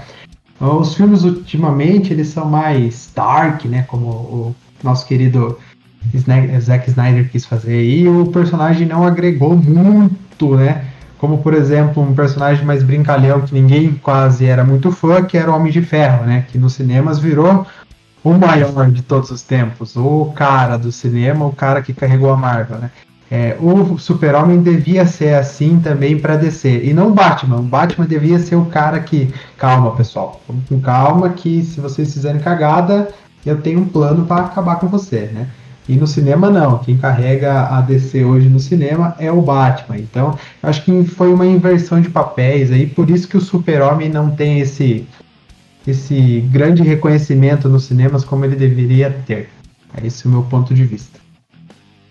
Os 0.59 0.95
filmes 0.95 1.23
ultimamente 1.23 2.11
eles 2.11 2.29
são 2.29 2.49
mais 2.49 3.11
dark, 3.15 3.65
né? 3.65 3.83
Como 3.87 4.07
o 4.07 4.55
nosso 4.83 5.05
querido 5.05 5.59
Zack 6.59 6.89
Snyder 6.89 7.29
quis 7.29 7.45
fazer 7.45 7.83
e 7.83 8.07
o 8.07 8.25
personagem 8.27 8.87
não 8.87 9.05
agregou 9.05 9.55
muito, 9.55 10.55
né? 10.55 10.85
Como 11.19 11.37
por 11.39 11.53
exemplo 11.53 12.01
um 12.01 12.15
personagem 12.15 12.65
mais 12.65 12.81
brincalhão 12.81 13.41
que 13.41 13.53
ninguém 13.53 13.93
quase 13.93 14.45
era 14.45 14.63
muito 14.63 14.91
fã, 14.91 15.23
que 15.23 15.37
era 15.37 15.51
o 15.51 15.55
Homem 15.55 15.71
de 15.71 15.81
Ferro, 15.81 16.25
né? 16.25 16.45
Que 16.47 16.57
nos 16.57 16.73
cinemas 16.73 17.19
virou 17.19 17.65
o 18.23 18.33
maior 18.33 18.89
de 18.89 19.03
todos 19.03 19.29
os 19.29 19.43
tempos, 19.43 19.95
o 19.95 20.33
cara 20.35 20.77
do 20.77 20.91
cinema, 20.91 21.45
o 21.45 21.51
cara 21.51 21.81
que 21.83 21.93
carregou 21.93 22.31
a 22.31 22.37
Marvel, 22.37 22.79
né? 22.79 22.89
É, 23.35 23.57
o 23.59 23.97
Super-Homem 23.97 24.61
devia 24.61 25.05
ser 25.05 25.33
assim 25.33 25.77
também 25.81 26.17
para 26.17 26.37
descer. 26.37 26.87
E 26.87 26.93
não 26.93 27.09
o 27.09 27.13
Batman. 27.13 27.57
O 27.57 27.63
Batman 27.63 28.05
devia 28.05 28.39
ser 28.39 28.55
o 28.55 28.63
cara 28.67 28.97
que. 29.01 29.29
Calma, 29.57 29.91
pessoal. 29.91 30.41
Vamos 30.47 30.63
com 30.69 30.79
calma, 30.79 31.27
que 31.31 31.61
se 31.61 31.81
vocês 31.81 32.13
fizerem 32.13 32.39
cagada, 32.39 33.09
eu 33.45 33.59
tenho 33.61 33.81
um 33.81 33.85
plano 33.85 34.25
para 34.25 34.45
acabar 34.45 34.77
com 34.77 34.87
você, 34.87 35.29
né? 35.33 35.49
E 35.87 35.97
no 35.97 36.07
cinema, 36.07 36.49
não. 36.49 36.77
Quem 36.77 36.95
carrega 36.95 37.67
a 37.67 37.81
DC 37.81 38.23
hoje 38.23 38.47
no 38.47 38.57
cinema 38.57 39.17
é 39.19 39.29
o 39.29 39.41
Batman. 39.41 39.97
Então, 39.97 40.39
eu 40.63 40.69
acho 40.69 40.85
que 40.85 41.03
foi 41.03 41.33
uma 41.33 41.45
inversão 41.45 41.99
de 41.99 42.07
papéis 42.09 42.71
aí. 42.71 42.87
Por 42.87 43.09
isso 43.09 43.27
que 43.27 43.35
o 43.35 43.41
Super-Homem 43.41 44.07
não 44.07 44.31
tem 44.31 44.61
esse, 44.61 45.05
esse 45.85 46.39
grande 46.49 46.83
reconhecimento 46.83 47.67
nos 47.67 47.83
cinemas 47.83 48.23
como 48.23 48.45
ele 48.45 48.55
deveria 48.55 49.11
ter. 49.27 49.49
Esse 50.01 50.25
é 50.25 50.29
o 50.29 50.31
meu 50.31 50.43
ponto 50.43 50.73
de 50.73 50.85
vista. 50.85 51.24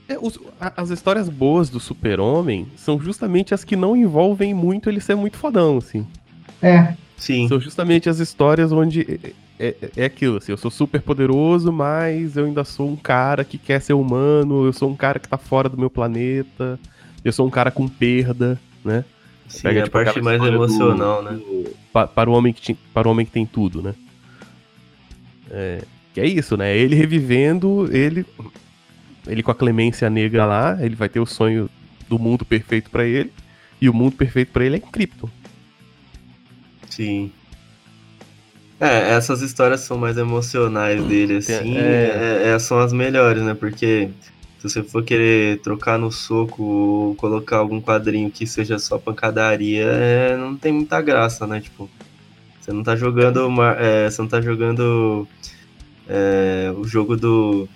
É, 0.08 0.18
os- 0.20 0.38
a- 0.60 0.72
as 0.76 0.90
histórias 0.90 1.28
boas 1.28 1.70
do 1.70 1.80
Super-Homem 1.80 2.66
são 2.76 3.00
justamente 3.00 3.54
as 3.54 3.64
que 3.64 3.74
não 3.76 3.96
envolvem 3.96 4.52
muito 4.52 4.88
ele 4.90 5.00
ser 5.00 5.14
muito 5.14 5.36
fodão, 5.36 5.78
assim. 5.78 6.06
É, 6.62 6.94
Sim, 7.16 7.48
São 7.48 7.58
justamente 7.60 8.08
as 8.10 8.18
histórias 8.18 8.70
onde 8.72 9.20
é, 9.58 9.66
é- 9.80 9.90
é 9.98 10.04
aquilo, 10.04 10.36
assim, 10.38 10.50
eu 10.52 10.58
sou 10.58 10.70
super 10.70 11.00
poderoso, 11.00 11.72
mas 11.72 12.36
eu 12.36 12.44
ainda 12.44 12.64
sou 12.64 12.90
um 12.90 12.96
cara 12.96 13.44
que 13.44 13.56
quer 13.56 13.80
ser 13.80 13.94
humano, 13.94 14.66
eu 14.66 14.72
sou 14.72 14.90
um 14.90 14.96
cara 14.96 15.18
que 15.18 15.28
tá 15.28 15.38
fora 15.38 15.68
do 15.68 15.78
meu 15.78 15.88
planeta, 15.88 16.78
eu 17.24 17.32
sou 17.32 17.46
um 17.46 17.50
cara 17.50 17.70
com 17.70 17.86
perda, 17.88 18.60
né? 18.84 19.04
sim, 19.48 19.62
Pega, 19.62 19.80
a 19.80 19.84
tipo, 19.84 19.92
parte 19.92 20.20
mais 20.20 20.40
do- 20.40 20.48
emocional, 20.48 21.22
né? 21.22 21.32
do- 21.32 21.70
pa- 21.92 22.06
para, 22.08 22.28
o 22.28 22.32
homem 22.34 22.52
que 22.52 22.60
ti- 22.60 22.78
para 22.92 23.06
o 23.08 23.10
homem 23.12 23.24
que 23.24 23.32
tem 23.32 23.46
tudo, 23.46 23.80
né? 23.80 23.94
É, 25.50 25.82
que 26.12 26.20
é 26.20 26.26
isso, 26.26 26.56
né? 26.56 26.76
Ele 26.76 26.94
revivendo, 26.96 27.88
ele 27.92 28.26
ele 29.26 29.42
com 29.42 29.50
a 29.50 29.54
clemência 29.54 30.08
negra 30.10 30.46
lá, 30.46 30.78
ele 30.80 30.94
vai 30.94 31.08
ter 31.08 31.20
o 31.20 31.26
sonho 31.26 31.68
do 32.08 32.18
mundo 32.18 32.44
perfeito 32.44 32.90
pra 32.90 33.04
ele, 33.04 33.32
e 33.80 33.88
o 33.88 33.94
mundo 33.94 34.16
perfeito 34.16 34.52
pra 34.52 34.64
ele 34.64 34.76
é 34.76 34.78
em 34.78 34.82
Krypton. 34.82 35.28
Sim. 36.90 37.30
É, 38.80 39.10
essas 39.12 39.40
histórias 39.40 39.80
são 39.80 39.96
mais 39.96 40.16
emocionais 40.18 41.02
dele, 41.04 41.36
assim, 41.36 41.76
é- 41.76 42.42
é- 42.44 42.48
é- 42.50 42.58
são 42.58 42.78
as 42.78 42.92
melhores, 42.92 43.42
né? 43.42 43.54
Porque 43.54 44.10
Se 44.58 44.70
você 44.70 44.82
for 44.82 45.04
querer 45.04 45.60
trocar 45.60 45.98
no 45.98 46.10
soco 46.10 46.62
ou 46.62 47.14
colocar 47.16 47.58
algum 47.58 47.82
quadrinho 47.82 48.30
que 48.30 48.46
seja 48.46 48.78
só 48.78 48.96
pancadaria, 48.96 49.84
é, 49.84 50.36
não 50.38 50.56
tem 50.56 50.72
muita 50.72 51.02
graça, 51.02 51.46
né? 51.46 51.60
Tipo, 51.60 51.90
você 52.58 52.72
não 52.72 52.82
tá 52.82 52.96
jogando. 52.96 53.46
Uma, 53.46 53.72
é, 53.78 54.08
você 54.08 54.22
não 54.22 54.28
tá 54.28 54.40
jogando 54.40 55.28
o 56.78 56.84
jogo 56.86 57.14
do, 57.14 57.68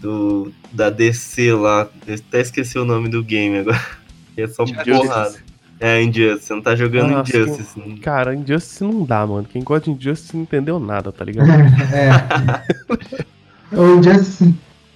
do. 0.00 0.52
da 0.72 0.90
DC 0.90 1.52
lá. 1.54 1.88
Eu 2.06 2.14
até 2.14 2.40
esqueci 2.40 2.78
o 2.78 2.84
nome 2.84 3.08
do 3.08 3.22
game 3.22 3.58
agora. 3.58 3.80
É 4.36 4.46
só 4.46 4.64
porrada. 4.64 5.34
É, 5.80 6.00
Injustice. 6.00 6.46
Você 6.46 6.54
não 6.54 6.62
tá 6.62 6.76
jogando 6.76 7.10
Nossa, 7.10 7.36
Injustice. 7.36 7.74
quem- 7.80 7.96
Cara, 7.96 8.36
Injustice 8.36 8.84
não 8.84 9.04
dá, 9.04 9.26
mano. 9.26 9.44
Quem 9.50 9.64
gosta 9.64 9.90
de 9.90 9.96
Injustice 9.96 10.36
não 10.36 10.44
entendeu 10.44 10.78
nada, 10.78 11.10
tá 11.10 11.24
ligado? 11.24 11.48
É. 11.50 13.76
o 13.76 14.00
Justice, 14.00 14.54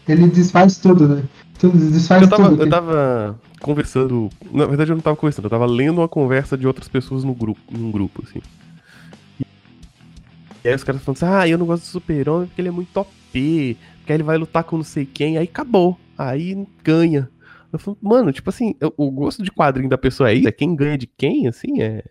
ele 0.08 0.28
desfaz 0.28 0.78
tudo, 0.78 1.08
né? 1.08 1.24
Tudo, 1.58 1.76
desfaz 1.90 2.22
Eu 2.22 2.28
tava, 2.28 2.48
tudo. 2.50 2.62
eu 2.62 2.70
tava 2.70 3.38
conversando. 3.60 4.30
Na 4.52 4.66
verdade, 4.66 4.90
eu 4.92 4.96
não 4.96 5.02
tava 5.02 5.16
conversando, 5.16 5.46
eu 5.46 5.50
tava 5.50 5.66
lendo 5.66 5.98
uma 5.98 6.08
conversa 6.08 6.56
de 6.56 6.66
outras 6.66 6.88
pessoas 6.88 7.24
no 7.24 7.34
grupo, 7.34 7.60
num 7.70 7.90
grupo, 7.90 8.22
assim. 8.26 8.40
E 10.64 10.68
aí 10.68 10.74
os 10.74 10.84
caras 10.84 11.02
falando 11.02 11.16
assim, 11.22 11.34
ah, 11.34 11.48
eu 11.48 11.58
não 11.58 11.66
gosto 11.66 11.82
do 11.82 11.86
super-homem 11.88 12.46
porque 12.46 12.60
ele 12.60 12.68
é 12.68 12.72
muito 12.72 12.96
OP, 12.96 13.76
porque 14.02 14.12
aí 14.12 14.16
ele 14.16 14.24
vai 14.24 14.36
lutar 14.36 14.64
com 14.64 14.76
não 14.76 14.84
sei 14.84 15.06
quem, 15.06 15.38
aí 15.38 15.44
acabou. 15.44 15.96
Aí 16.18 16.66
ganha. 16.82 17.28
Eu 17.72 17.78
falo, 17.78 17.96
mano, 18.02 18.32
tipo 18.32 18.50
assim, 18.50 18.74
o 18.96 19.10
gosto 19.10 19.42
de 19.42 19.50
quadrinho 19.50 19.88
da 19.88 19.96
pessoa 19.96 20.30
é 20.30 20.34
isso, 20.34 20.48
é 20.48 20.52
quem 20.52 20.76
ganha 20.76 20.98
de 20.98 21.06
quem, 21.06 21.46
assim, 21.46 21.80
é. 21.80 22.04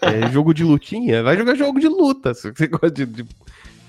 É 0.00 0.30
jogo 0.30 0.54
de 0.54 0.64
lutinha, 0.64 1.22
vai 1.22 1.36
jogar 1.36 1.54
jogo 1.54 1.78
de 1.78 1.88
luta, 1.88 2.32
se 2.32 2.50
você 2.50 2.66
gosta 2.68 2.90
de, 2.90 3.04
de 3.04 3.26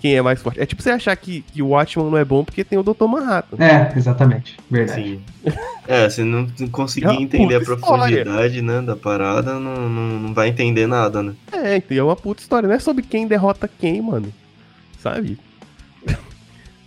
quem 0.02 0.16
é 0.16 0.22
mais 0.22 0.42
forte. 0.42 0.60
É 0.60 0.66
tipo 0.66 0.82
você 0.82 0.90
achar 0.90 1.16
que, 1.16 1.42
que 1.42 1.62
o 1.62 1.70
Watchman 1.70 2.10
não 2.10 2.18
é 2.18 2.26
bom 2.26 2.44
porque 2.44 2.64
tem 2.64 2.78
o 2.78 2.84
Dr. 2.84 3.06
Manhattan. 3.08 3.58
É, 3.64 3.94
exatamente. 3.96 4.58
Verdade. 4.70 5.02
Sim. 5.02 5.54
É, 5.88 6.10
se 6.10 6.24
não 6.24 6.48
conseguir 6.72 7.08
É 7.08 7.14
entender 7.14 7.56
a 7.56 7.62
profundidade, 7.62 8.62
né, 8.62 8.82
da 8.82 8.96
parada, 8.96 9.60
não, 9.60 9.90
não, 9.90 10.20
não 10.20 10.34
vai 10.34 10.50
entender 10.50 10.88
nada, 10.88 11.24
né? 11.24 11.34
É, 11.52 11.78
então 11.78 11.96
é 11.98 12.04
uma 12.04 12.16
puta 12.16 12.42
história. 12.42 12.68
Não 12.68 12.76
é 12.76 12.80
sobre 12.80 13.04
quem 13.04 13.28
derrota 13.28 13.68
quem, 13.68 14.02
mano. 14.02 14.34
Sabe? 15.00 15.38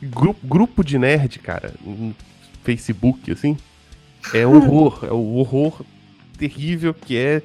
Grupo, 0.03 0.47
grupo 0.47 0.85
de 0.85 0.99
nerd, 0.99 1.39
cara, 1.39 1.75
no 1.85 2.15
Facebook, 2.63 3.31
assim, 3.31 3.57
é 4.33 4.47
horror. 4.47 5.01
é 5.03 5.13
o 5.13 5.35
horror 5.37 5.83
terrível 6.37 6.95
que 6.95 7.17
é 7.17 7.43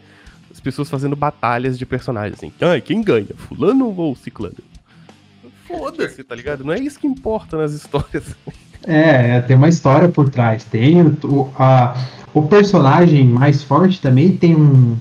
as 0.51 0.59
pessoas 0.59 0.89
fazendo 0.89 1.15
batalhas 1.15 1.77
de 1.77 1.85
personagens, 1.85 2.37
assim. 2.37 2.53
Ai, 2.61 2.79
quem 2.79 3.01
ganha? 3.01 3.27
Fulano 3.35 3.93
ou 3.97 4.15
ciclano? 4.15 4.57
Foda-se, 5.67 6.23
tá 6.23 6.35
ligado? 6.35 6.63
Não 6.63 6.73
é 6.73 6.79
isso 6.79 6.99
que 6.99 7.07
importa 7.07 7.57
nas 7.57 7.73
histórias. 7.73 8.35
É, 8.85 9.37
é, 9.37 9.41
tem 9.41 9.55
uma 9.55 9.69
história 9.69 10.09
por 10.09 10.29
trás. 10.29 10.63
Tem 10.65 11.01
o, 11.01 11.51
a, 11.57 11.95
o 12.33 12.43
personagem 12.43 13.25
mais 13.25 13.63
forte 13.63 14.01
também 14.01 14.35
tem 14.35 14.55
um 14.55 14.97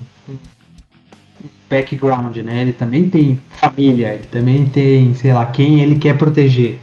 background, 1.69 2.37
né? 2.37 2.61
Ele 2.61 2.73
também 2.73 3.09
tem 3.09 3.39
família, 3.57 4.13
ele 4.13 4.27
também 4.27 4.65
tem, 4.67 5.13
sei 5.15 5.33
lá, 5.33 5.45
quem 5.45 5.81
ele 5.81 5.97
quer 5.99 6.17
proteger 6.17 6.79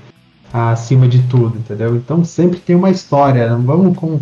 acima 0.52 1.06
de 1.08 1.20
tudo, 1.24 1.56
entendeu? 1.58 1.94
Então 1.96 2.24
sempre 2.24 2.58
tem 2.58 2.74
uma 2.76 2.90
história. 2.90 3.48
Não 3.50 3.62
vamos 3.62 3.96
com. 3.96 4.20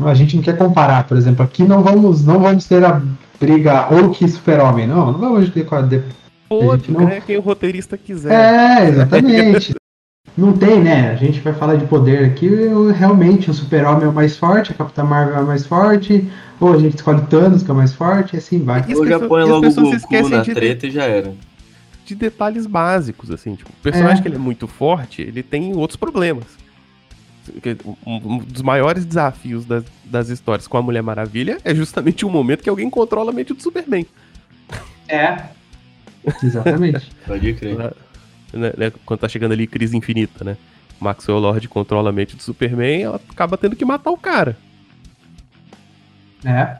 A 0.00 0.14
gente 0.14 0.36
não 0.36 0.42
quer 0.42 0.56
comparar, 0.58 1.04
por 1.06 1.16
exemplo, 1.16 1.42
aqui 1.44 1.64
não 1.64 1.82
vamos, 1.82 2.24
não 2.24 2.38
vamos 2.38 2.66
ter 2.66 2.84
a 2.84 3.00
briga 3.40 3.80
Hulk 3.86 4.24
e 4.24 4.28
Super-Homem, 4.28 4.86
não. 4.86 5.12
Não 5.12 5.18
vamos 5.18 5.48
ter 5.50 5.64
com 5.64 5.74
a 5.74 5.82
de- 5.82 6.02
Foda-se, 6.48 6.90
não- 6.92 7.00
né? 7.06 7.20
Quem 7.26 7.36
o 7.36 7.40
roteirista 7.40 7.96
quiser. 7.98 8.32
é, 8.32 8.88
exatamente. 8.88 9.74
Não 10.36 10.52
tem, 10.52 10.80
né? 10.82 11.10
A 11.10 11.14
gente 11.14 11.40
vai 11.40 11.54
falar 11.54 11.76
de 11.76 11.86
poder 11.86 12.24
aqui. 12.26 12.48
realmente, 12.94 13.50
o 13.50 13.54
Super-Homem 13.54 14.04
é 14.04 14.08
o 14.08 14.12
mais 14.12 14.36
forte, 14.36 14.70
a 14.70 14.74
Capitã 14.74 15.02
Marvel 15.02 15.36
é 15.36 15.40
o 15.40 15.46
mais 15.46 15.64
forte, 15.66 16.28
ou 16.60 16.74
a 16.74 16.78
gente 16.78 16.96
escolhe 16.96 17.22
Thanos, 17.22 17.62
que 17.62 17.70
é 17.70 17.72
o 17.74 17.76
mais 17.76 17.94
forte, 17.94 18.34
e 18.34 18.38
assim 18.38 18.62
vai. 18.62 18.84
Ou 18.94 19.06
já 19.06 19.18
põe 19.18 19.44
logo 19.44 19.66
o 19.66 19.72
Goku 19.74 20.28
na 20.28 20.42
de- 20.42 20.52
treta 20.54 20.86
e 20.86 20.90
já 20.90 21.04
era. 21.04 21.32
De 22.06 22.14
detalhes 22.14 22.66
básicos, 22.66 23.30
assim, 23.30 23.54
tipo, 23.56 23.70
o 23.70 23.82
personagem 23.82 24.18
É. 24.18 24.22
que 24.22 24.28
ele 24.28 24.36
é 24.36 24.38
muito 24.38 24.66
forte, 24.68 25.22
ele 25.22 25.42
tem 25.42 25.74
outros 25.74 25.96
problemas. 25.96 26.46
Um 28.04 28.38
dos 28.38 28.62
maiores 28.62 29.04
desafios 29.04 29.64
das, 29.64 29.84
das 30.04 30.28
histórias 30.28 30.66
com 30.66 30.76
a 30.76 30.82
Mulher 30.82 31.02
Maravilha 31.02 31.58
é 31.64 31.74
justamente 31.74 32.24
o 32.24 32.30
momento 32.30 32.62
que 32.62 32.68
alguém 32.70 32.90
controla 32.90 33.30
a 33.30 33.34
mente 33.34 33.54
do 33.54 33.62
Superman. 33.62 34.06
É. 35.08 35.44
Exatamente. 36.42 37.08
Pode 37.26 37.54
crer. 37.54 37.76
Né, 38.52 38.72
né, 38.76 38.92
Quando 39.04 39.20
tá 39.20 39.28
chegando 39.28 39.52
ali 39.52 39.66
crise 39.66 39.96
infinita, 39.96 40.44
né? 40.44 40.56
Maxwell 40.98 41.38
Lord 41.38 41.68
controla 41.68 42.10
a 42.10 42.12
mente 42.12 42.34
do 42.34 42.42
Superman, 42.42 43.02
ela 43.02 43.20
acaba 43.28 43.56
tendo 43.56 43.76
que 43.76 43.84
matar 43.84 44.10
o 44.10 44.16
cara. 44.16 44.56
É. 46.44 46.78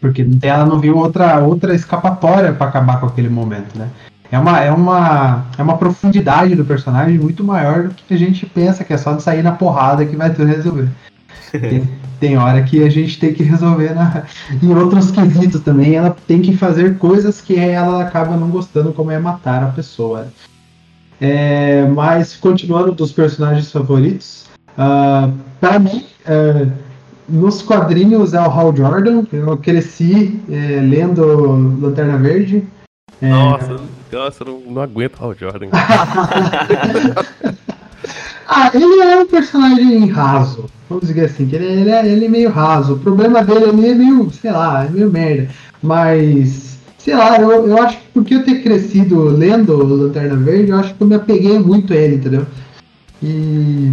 Porque 0.00 0.24
ela 0.42 0.64
não 0.64 0.78
viu 0.78 0.96
outra, 0.96 1.40
outra 1.40 1.74
escapatória 1.74 2.52
pra 2.52 2.68
acabar 2.68 3.00
com 3.00 3.06
aquele 3.06 3.28
momento, 3.28 3.76
né? 3.76 3.90
É 4.30 4.38
uma, 4.38 4.60
é, 4.60 4.70
uma, 4.70 5.46
é 5.56 5.62
uma 5.62 5.78
profundidade 5.78 6.54
do 6.54 6.64
personagem 6.64 7.18
muito 7.18 7.42
maior 7.42 7.88
do 7.88 7.94
que 7.94 8.12
a 8.12 8.18
gente 8.18 8.44
pensa, 8.44 8.84
que 8.84 8.92
é 8.92 8.98
só 8.98 9.12
de 9.14 9.22
sair 9.22 9.42
na 9.42 9.52
porrada 9.52 10.04
que 10.04 10.16
vai 10.16 10.30
tudo 10.30 10.46
resolver. 10.46 10.88
Tem, 11.50 11.88
tem 12.20 12.36
hora 12.36 12.62
que 12.62 12.84
a 12.84 12.90
gente 12.90 13.18
tem 13.18 13.32
que 13.32 13.42
resolver 13.42 13.94
na, 13.94 14.24
em 14.62 14.74
outros 14.74 15.10
quesitos 15.10 15.62
também. 15.62 15.94
Ela 15.94 16.14
tem 16.26 16.42
que 16.42 16.54
fazer 16.54 16.98
coisas 16.98 17.40
que 17.40 17.58
ela 17.58 18.02
acaba 18.02 18.36
não 18.36 18.50
gostando, 18.50 18.92
como 18.92 19.10
é 19.10 19.18
matar 19.18 19.62
a 19.62 19.68
pessoa. 19.68 20.28
É, 21.18 21.86
mas 21.86 22.36
continuando 22.36 22.92
dos 22.92 23.12
personagens 23.12 23.72
favoritos, 23.72 24.44
ah, 24.76 25.30
para 25.58 25.78
mim, 25.78 26.04
ah, 26.26 26.68
nos 27.28 27.62
quadrinhos 27.62 28.34
é 28.34 28.40
o 28.40 28.50
Hal 28.50 28.74
Jordan. 28.76 29.24
Eu 29.32 29.56
cresci 29.56 30.40
é, 30.50 30.80
lendo 30.80 31.24
Lanterna 31.80 32.16
Verde. 32.16 32.64
É, 33.20 33.28
Nossa, 33.28 33.80
nossa, 34.12 34.44
não, 34.44 34.60
não 34.60 34.82
aguento 34.82 35.20
o 35.24 35.34
Jordan. 35.34 35.68
Ah, 38.50 38.70
ele 38.72 38.84
é 39.02 39.20
um 39.20 39.26
personagem 39.26 40.06
raso. 40.06 40.64
Vamos 40.88 41.06
dizer 41.06 41.26
assim, 41.26 41.46
que 41.46 41.54
ele, 41.54 41.66
ele, 41.66 41.90
é, 41.90 42.06
ele 42.06 42.24
é 42.24 42.28
meio 42.28 42.50
raso. 42.50 42.94
O 42.94 42.98
problema 42.98 43.44
dele 43.44 43.66
ali 43.66 43.90
é 43.90 43.94
meio, 43.94 44.30
sei 44.30 44.50
lá, 44.50 44.86
é 44.86 44.88
meio 44.88 45.10
merda. 45.10 45.50
Mas, 45.82 46.78
sei 46.96 47.14
lá, 47.14 47.38
eu, 47.38 47.66
eu 47.66 47.82
acho 47.82 47.98
que 47.98 48.04
porque 48.14 48.34
eu 48.34 48.44
ter 48.44 48.62
crescido 48.62 49.22
lendo 49.24 49.76
Lanterna 49.76 50.36
Verde, 50.36 50.70
eu 50.70 50.78
acho 50.78 50.94
que 50.94 51.02
eu 51.02 51.06
me 51.06 51.14
apeguei 51.14 51.58
muito 51.58 51.92
a 51.92 51.96
ele, 51.96 52.16
entendeu? 52.16 52.46
E, 53.22 53.92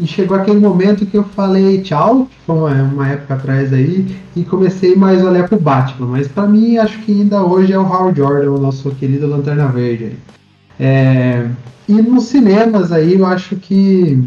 e 0.00 0.06
chegou 0.06 0.36
aquele 0.36 0.60
momento 0.60 1.06
que 1.06 1.16
eu 1.16 1.24
falei 1.24 1.80
tchau, 1.82 2.26
que 2.26 2.36
foi 2.46 2.56
uma, 2.56 2.70
uma 2.70 3.08
época 3.08 3.34
atrás 3.34 3.72
aí, 3.72 4.06
e 4.34 4.44
comecei 4.44 4.94
mais 4.94 5.24
a 5.24 5.30
olhar 5.30 5.48
pro 5.48 5.58
Batman. 5.58 6.06
Mas 6.08 6.28
pra 6.28 6.46
mim, 6.46 6.76
acho 6.78 6.98
que 7.02 7.12
ainda 7.12 7.42
hoje 7.42 7.72
é 7.72 7.78
o 7.78 7.86
Hal 7.86 8.14
Jordan, 8.14 8.50
o 8.50 8.58
nosso 8.58 8.90
querido 8.92 9.26
Lanterna 9.26 9.68
Verde. 9.68 10.12
É, 10.78 11.48
e 11.88 11.94
nos 11.94 12.24
cinemas 12.24 12.92
aí 12.92 13.14
eu 13.14 13.24
acho 13.24 13.56
que 13.56 14.22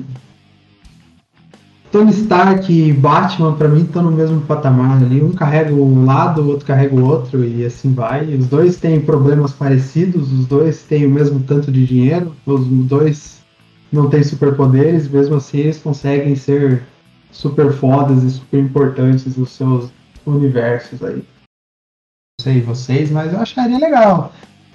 Tony 1.91 2.11
Stark 2.11 2.71
e 2.71 2.93
Batman 2.93 3.53
pra 3.53 3.67
mim 3.67 3.81
estão 3.81 4.03
no 4.03 4.11
mesmo 4.11 4.41
patamar 4.41 5.01
ali. 5.01 5.23
Um 5.23 5.31
carrega 5.31 5.73
um 5.73 6.05
lado, 6.05 6.41
o 6.41 6.47
outro 6.47 6.65
carrega 6.65 6.95
o 6.95 7.03
outro 7.03 7.43
e 7.43 7.65
assim 7.65 7.93
vai. 7.93 8.25
Os 8.35 8.47
dois 8.47 8.77
têm 8.77 9.01
problemas 9.01 9.51
parecidos, 9.53 10.31
os 10.31 10.45
dois 10.45 10.83
têm 10.83 11.05
o 11.05 11.09
mesmo 11.09 11.39
tanto 11.41 11.71
de 11.71 11.85
dinheiro, 11.85 12.31
os 12.45 12.65
dois 12.65 13.38
não 13.91 14.09
têm 14.09 14.23
superpoderes, 14.23 15.07
mesmo 15.07 15.35
assim 15.35 15.59
eles 15.59 15.79
conseguem 15.79 16.35
ser 16.35 16.83
super 17.31 17.71
fodas 17.73 18.23
e 18.23 18.31
super 18.31 18.59
importantes 18.59 19.35
nos 19.35 19.51
seus 19.51 19.91
universos 20.25 21.03
aí. 21.03 21.17
Não 21.17 22.43
sei 22.43 22.61
vocês, 22.61 23.11
mas 23.11 23.33
eu 23.33 23.39
acharia 23.39 23.77
legal 23.77 24.33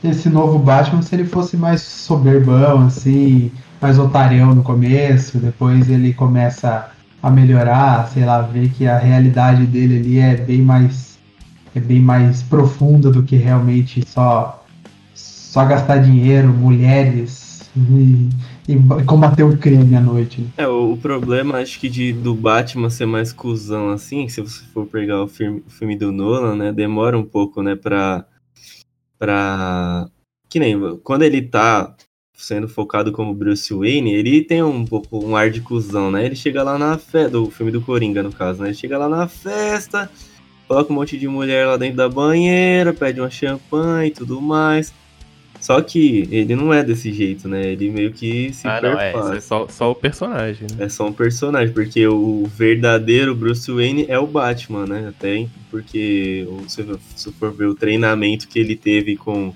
esse 0.08 0.28
novo 0.28 0.58
Batman 0.58 1.02
se 1.02 1.14
ele 1.14 1.24
fosse 1.24 1.56
mais 1.56 1.80
soberbão, 1.80 2.86
assim, 2.86 3.50
mais 3.80 3.98
otarião 3.98 4.54
no 4.54 4.62
começo, 4.62 5.38
depois 5.38 5.88
ele 5.88 6.12
começa 6.12 6.90
a 7.22 7.30
melhorar, 7.30 8.08
sei 8.08 8.24
lá, 8.24 8.42
ver 8.42 8.70
que 8.70 8.86
a 8.86 8.98
realidade 8.98 9.66
dele 9.66 9.98
ali 9.98 10.18
é 10.18 10.36
bem 10.36 10.60
mais 10.60 11.14
é 11.74 11.80
bem 11.80 12.00
mais 12.00 12.40
profunda 12.42 13.10
do 13.10 13.22
que 13.22 13.34
realmente 13.36 14.06
só 14.06 14.64
só 15.14 15.64
gastar 15.64 15.98
dinheiro, 15.98 16.48
mulheres 16.48 17.62
e, 17.76 18.28
e 18.66 19.04
combater 19.04 19.42
o 19.42 19.56
crime 19.58 19.94
à 19.94 20.00
noite. 20.00 20.40
né? 20.40 20.48
É, 20.56 20.66
o, 20.66 20.92
o 20.92 20.96
problema, 20.96 21.58
acho 21.58 21.78
que 21.78 21.88
de, 21.88 22.12
do 22.12 22.34
Batman 22.34 22.88
ser 22.88 23.06
mais 23.06 23.32
cuzão 23.32 23.90
assim, 23.90 24.28
se 24.28 24.40
você 24.40 24.64
for 24.72 24.86
pegar 24.86 25.22
o 25.22 25.28
filme, 25.28 25.62
o 25.66 25.70
filme 25.70 25.96
do 25.96 26.10
Nolan, 26.10 26.56
né, 26.56 26.72
demora 26.72 27.18
um 27.18 27.24
pouco, 27.24 27.62
né, 27.62 27.76
pra, 27.76 28.24
pra... 29.18 30.08
Que 30.48 30.58
nem, 30.58 30.78
quando 30.98 31.22
ele 31.22 31.42
tá 31.42 31.94
sendo 32.36 32.66
focado 32.68 33.12
como 33.12 33.34
Bruce 33.34 33.72
Wayne, 33.72 34.12
ele 34.12 34.42
tem 34.42 34.62
um 34.62 34.84
pouco 34.84 35.24
um 35.24 35.36
ar 35.36 35.50
de 35.50 35.60
cuzão, 35.60 36.10
né, 36.10 36.24
ele 36.24 36.36
chega 36.36 36.62
lá 36.62 36.78
na 36.78 36.96
festa, 36.96 37.30
do 37.30 37.50
filme 37.50 37.70
do 37.70 37.82
Coringa, 37.82 38.22
no 38.22 38.32
caso, 38.32 38.62
né, 38.62 38.68
ele 38.68 38.76
chega 38.76 38.96
lá 38.96 39.08
na 39.08 39.28
festa, 39.28 40.10
coloca 40.66 40.90
um 40.90 40.96
monte 40.96 41.18
de 41.18 41.28
mulher 41.28 41.66
lá 41.66 41.76
dentro 41.76 41.96
da 41.96 42.08
banheira, 42.08 42.94
pede 42.94 43.20
uma 43.20 43.30
champanhe 43.30 44.08
e 44.08 44.14
tudo 44.14 44.40
mais... 44.40 44.92
Só 45.64 45.80
que 45.80 46.28
ele 46.30 46.54
não 46.54 46.74
é 46.74 46.84
desse 46.84 47.10
jeito, 47.10 47.48
né? 47.48 47.68
Ele 47.68 47.88
meio 47.88 48.12
que 48.12 48.52
se 48.52 48.68
ah, 48.68 48.82
não, 48.82 49.00
é, 49.00 49.14
é 49.34 49.40
só, 49.40 49.66
só 49.66 49.92
o 49.92 49.94
personagem, 49.94 50.68
né? 50.70 50.84
É 50.84 50.88
só 50.90 51.06
um 51.06 51.12
personagem, 51.12 51.72
porque 51.72 52.06
o 52.06 52.44
verdadeiro 52.54 53.34
Bruce 53.34 53.72
Wayne 53.72 54.04
é 54.06 54.18
o 54.18 54.26
Batman, 54.26 54.84
né? 54.84 55.08
Até 55.08 55.48
porque 55.70 56.46
se 56.68 57.32
for 57.32 57.50
ver 57.50 57.64
o 57.64 57.74
treinamento 57.74 58.46
que 58.46 58.58
ele 58.58 58.76
teve 58.76 59.16
com 59.16 59.54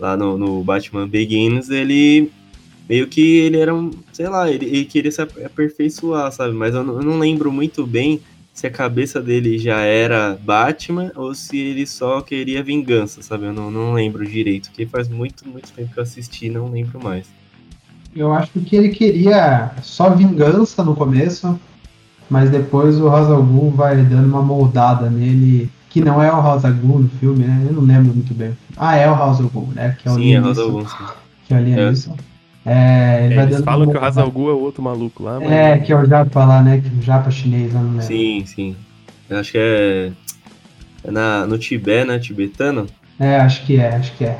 lá 0.00 0.16
no, 0.16 0.36
no 0.36 0.64
Batman 0.64 1.06
Begins, 1.06 1.70
ele 1.70 2.32
meio 2.88 3.06
que 3.06 3.38
ele 3.38 3.58
era 3.58 3.72
um, 3.72 3.92
sei 4.12 4.28
lá, 4.28 4.50
ele, 4.50 4.66
ele 4.66 4.84
queria 4.86 5.12
se 5.12 5.22
aperfeiçoar, 5.22 6.32
sabe? 6.32 6.52
Mas 6.52 6.74
eu 6.74 6.82
não, 6.82 6.96
eu 6.96 7.02
não 7.04 7.16
lembro 7.16 7.52
muito 7.52 7.86
bem 7.86 8.20
se 8.58 8.66
a 8.66 8.70
cabeça 8.72 9.22
dele 9.22 9.56
já 9.56 9.82
era 9.82 10.36
Batman 10.44 11.12
ou 11.14 11.32
se 11.32 11.56
ele 11.56 11.86
só 11.86 12.20
queria 12.20 12.60
vingança, 12.60 13.22
sabe? 13.22 13.44
Eu 13.44 13.52
não, 13.52 13.70
não 13.70 13.92
lembro 13.92 14.26
direito, 14.26 14.68
porque 14.70 14.84
faz 14.84 15.08
muito, 15.08 15.48
muito 15.48 15.70
tempo 15.70 15.92
que 15.92 15.98
eu 16.00 16.02
assisti 16.02 16.50
não 16.50 16.68
lembro 16.68 17.00
mais. 17.00 17.28
Eu 18.16 18.32
acho 18.32 18.50
que 18.58 18.74
ele 18.74 18.88
queria 18.88 19.70
só 19.80 20.10
vingança 20.10 20.82
no 20.82 20.96
começo, 20.96 21.56
mas 22.28 22.50
depois 22.50 23.00
o 23.00 23.08
Rosa 23.08 23.36
Ghul 23.36 23.70
vai 23.70 23.96
dando 24.02 24.26
uma 24.26 24.42
moldada 24.42 25.08
nele, 25.08 25.70
que 25.88 26.00
não 26.00 26.20
é 26.20 26.32
o 26.32 26.40
Rosa 26.40 26.68
Ghul 26.68 26.98
no 26.98 27.08
filme, 27.10 27.44
né? 27.44 27.64
Eu 27.64 27.74
não 27.74 27.82
lembro 27.82 28.12
muito 28.12 28.34
bem. 28.34 28.58
Ah, 28.76 28.96
é 28.96 29.08
o 29.08 29.14
Rosa 29.14 29.44
Ghul, 29.44 29.68
né? 29.72 29.96
Que 30.02 30.08
é 30.08 30.10
o 30.10 30.14
sim, 30.16 30.34
é 30.34 30.40
o 30.40 30.42
Rosa 30.42 30.64
Ghul, 30.64 30.88
sim. 30.88 31.04
Que 31.46 31.54
é, 31.54 31.60
é. 31.60 31.92
isso. 31.92 32.12
É, 32.64 33.24
ele 33.24 33.34
é, 33.34 33.42
eles 33.44 33.60
falam 33.60 33.88
que 33.88 33.96
o 33.96 34.04
Hazalgu 34.04 34.50
é 34.50 34.52
o 34.52 34.60
outro 34.60 34.82
maluco 34.82 35.22
lá. 35.22 35.38
Mas... 35.40 35.50
É, 35.50 35.78
que 35.78 35.92
é 35.92 35.96
o 35.96 36.04
Japa 36.04 36.44
lá, 36.44 36.62
né? 36.62 36.80
Que 36.80 36.88
o 36.88 37.02
Japa 37.02 37.30
chinês, 37.30 37.72
não 37.72 37.82
lembro. 37.82 38.02
Sim, 38.02 38.44
sim. 38.44 38.76
Eu 39.28 39.38
acho 39.38 39.52
que 39.52 39.58
é, 39.58 40.12
é 41.04 41.10
na, 41.10 41.46
no 41.46 41.58
Tibete, 41.58 42.06
né? 42.06 42.18
Tibetano? 42.18 42.86
É, 43.18 43.36
acho 43.36 43.64
que 43.64 43.78
é, 43.78 43.94
acho 43.94 44.12
que 44.16 44.24
é. 44.24 44.38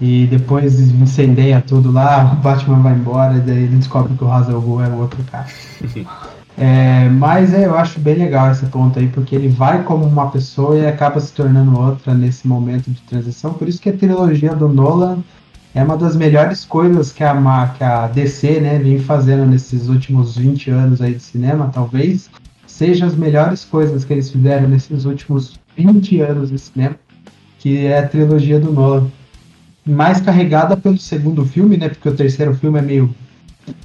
E 0.00 0.26
depois 0.26 0.78
incendeia 0.78 1.62
tudo 1.66 1.90
lá, 1.90 2.32
o 2.34 2.36
Batman 2.36 2.80
vai 2.80 2.94
embora, 2.94 3.34
e 3.36 3.40
daí 3.40 3.64
ele 3.64 3.76
descobre 3.76 4.14
que 4.16 4.24
o 4.24 4.30
Hazalgu 4.30 4.82
é 4.82 4.88
o 4.88 5.00
outro 5.00 5.22
cara. 5.24 5.46
é, 6.58 7.08
mas 7.08 7.54
é, 7.54 7.66
eu 7.66 7.76
acho 7.76 7.98
bem 8.00 8.16
legal 8.16 8.50
esse 8.50 8.66
ponto 8.66 8.98
aí, 8.98 9.08
porque 9.08 9.34
ele 9.34 9.48
vai 9.48 9.82
como 9.84 10.04
uma 10.04 10.30
pessoa 10.30 10.76
e 10.76 10.86
acaba 10.86 11.20
se 11.20 11.32
tornando 11.32 11.78
outra 11.78 12.14
nesse 12.14 12.46
momento 12.46 12.90
de 12.90 13.00
transição. 13.02 13.54
Por 13.54 13.68
isso 13.68 13.80
que 13.80 13.88
a 13.88 13.96
trilogia 13.96 14.54
do 14.54 14.68
Nolan 14.68 15.18
é 15.76 15.84
uma 15.84 15.96
das 15.98 16.16
melhores 16.16 16.64
coisas 16.64 17.12
que 17.12 17.22
a, 17.22 17.34
que 17.76 17.84
a 17.84 18.06
DC 18.06 18.60
né, 18.60 18.78
vem 18.78 18.98
fazendo 18.98 19.44
nesses 19.44 19.88
últimos 19.88 20.34
20 20.34 20.70
anos 20.70 21.02
aí 21.02 21.12
de 21.12 21.22
cinema, 21.22 21.70
talvez 21.72 22.30
seja 22.66 23.04
as 23.04 23.14
melhores 23.14 23.62
coisas 23.62 24.02
que 24.02 24.14
eles 24.14 24.30
fizeram 24.30 24.68
nesses 24.68 25.04
últimos 25.04 25.60
20 25.76 26.20
anos 26.22 26.50
de 26.50 26.58
cinema, 26.58 26.96
que 27.58 27.84
é 27.84 27.98
a 27.98 28.08
trilogia 28.08 28.58
do 28.58 28.72
Nolan. 28.72 29.10
Mais 29.84 30.18
carregada 30.18 30.78
pelo 30.78 30.96
segundo 30.96 31.44
filme, 31.44 31.76
né? 31.76 31.90
Porque 31.90 32.08
o 32.08 32.16
terceiro 32.16 32.54
filme 32.54 32.78
é 32.78 32.82
meio. 32.82 33.14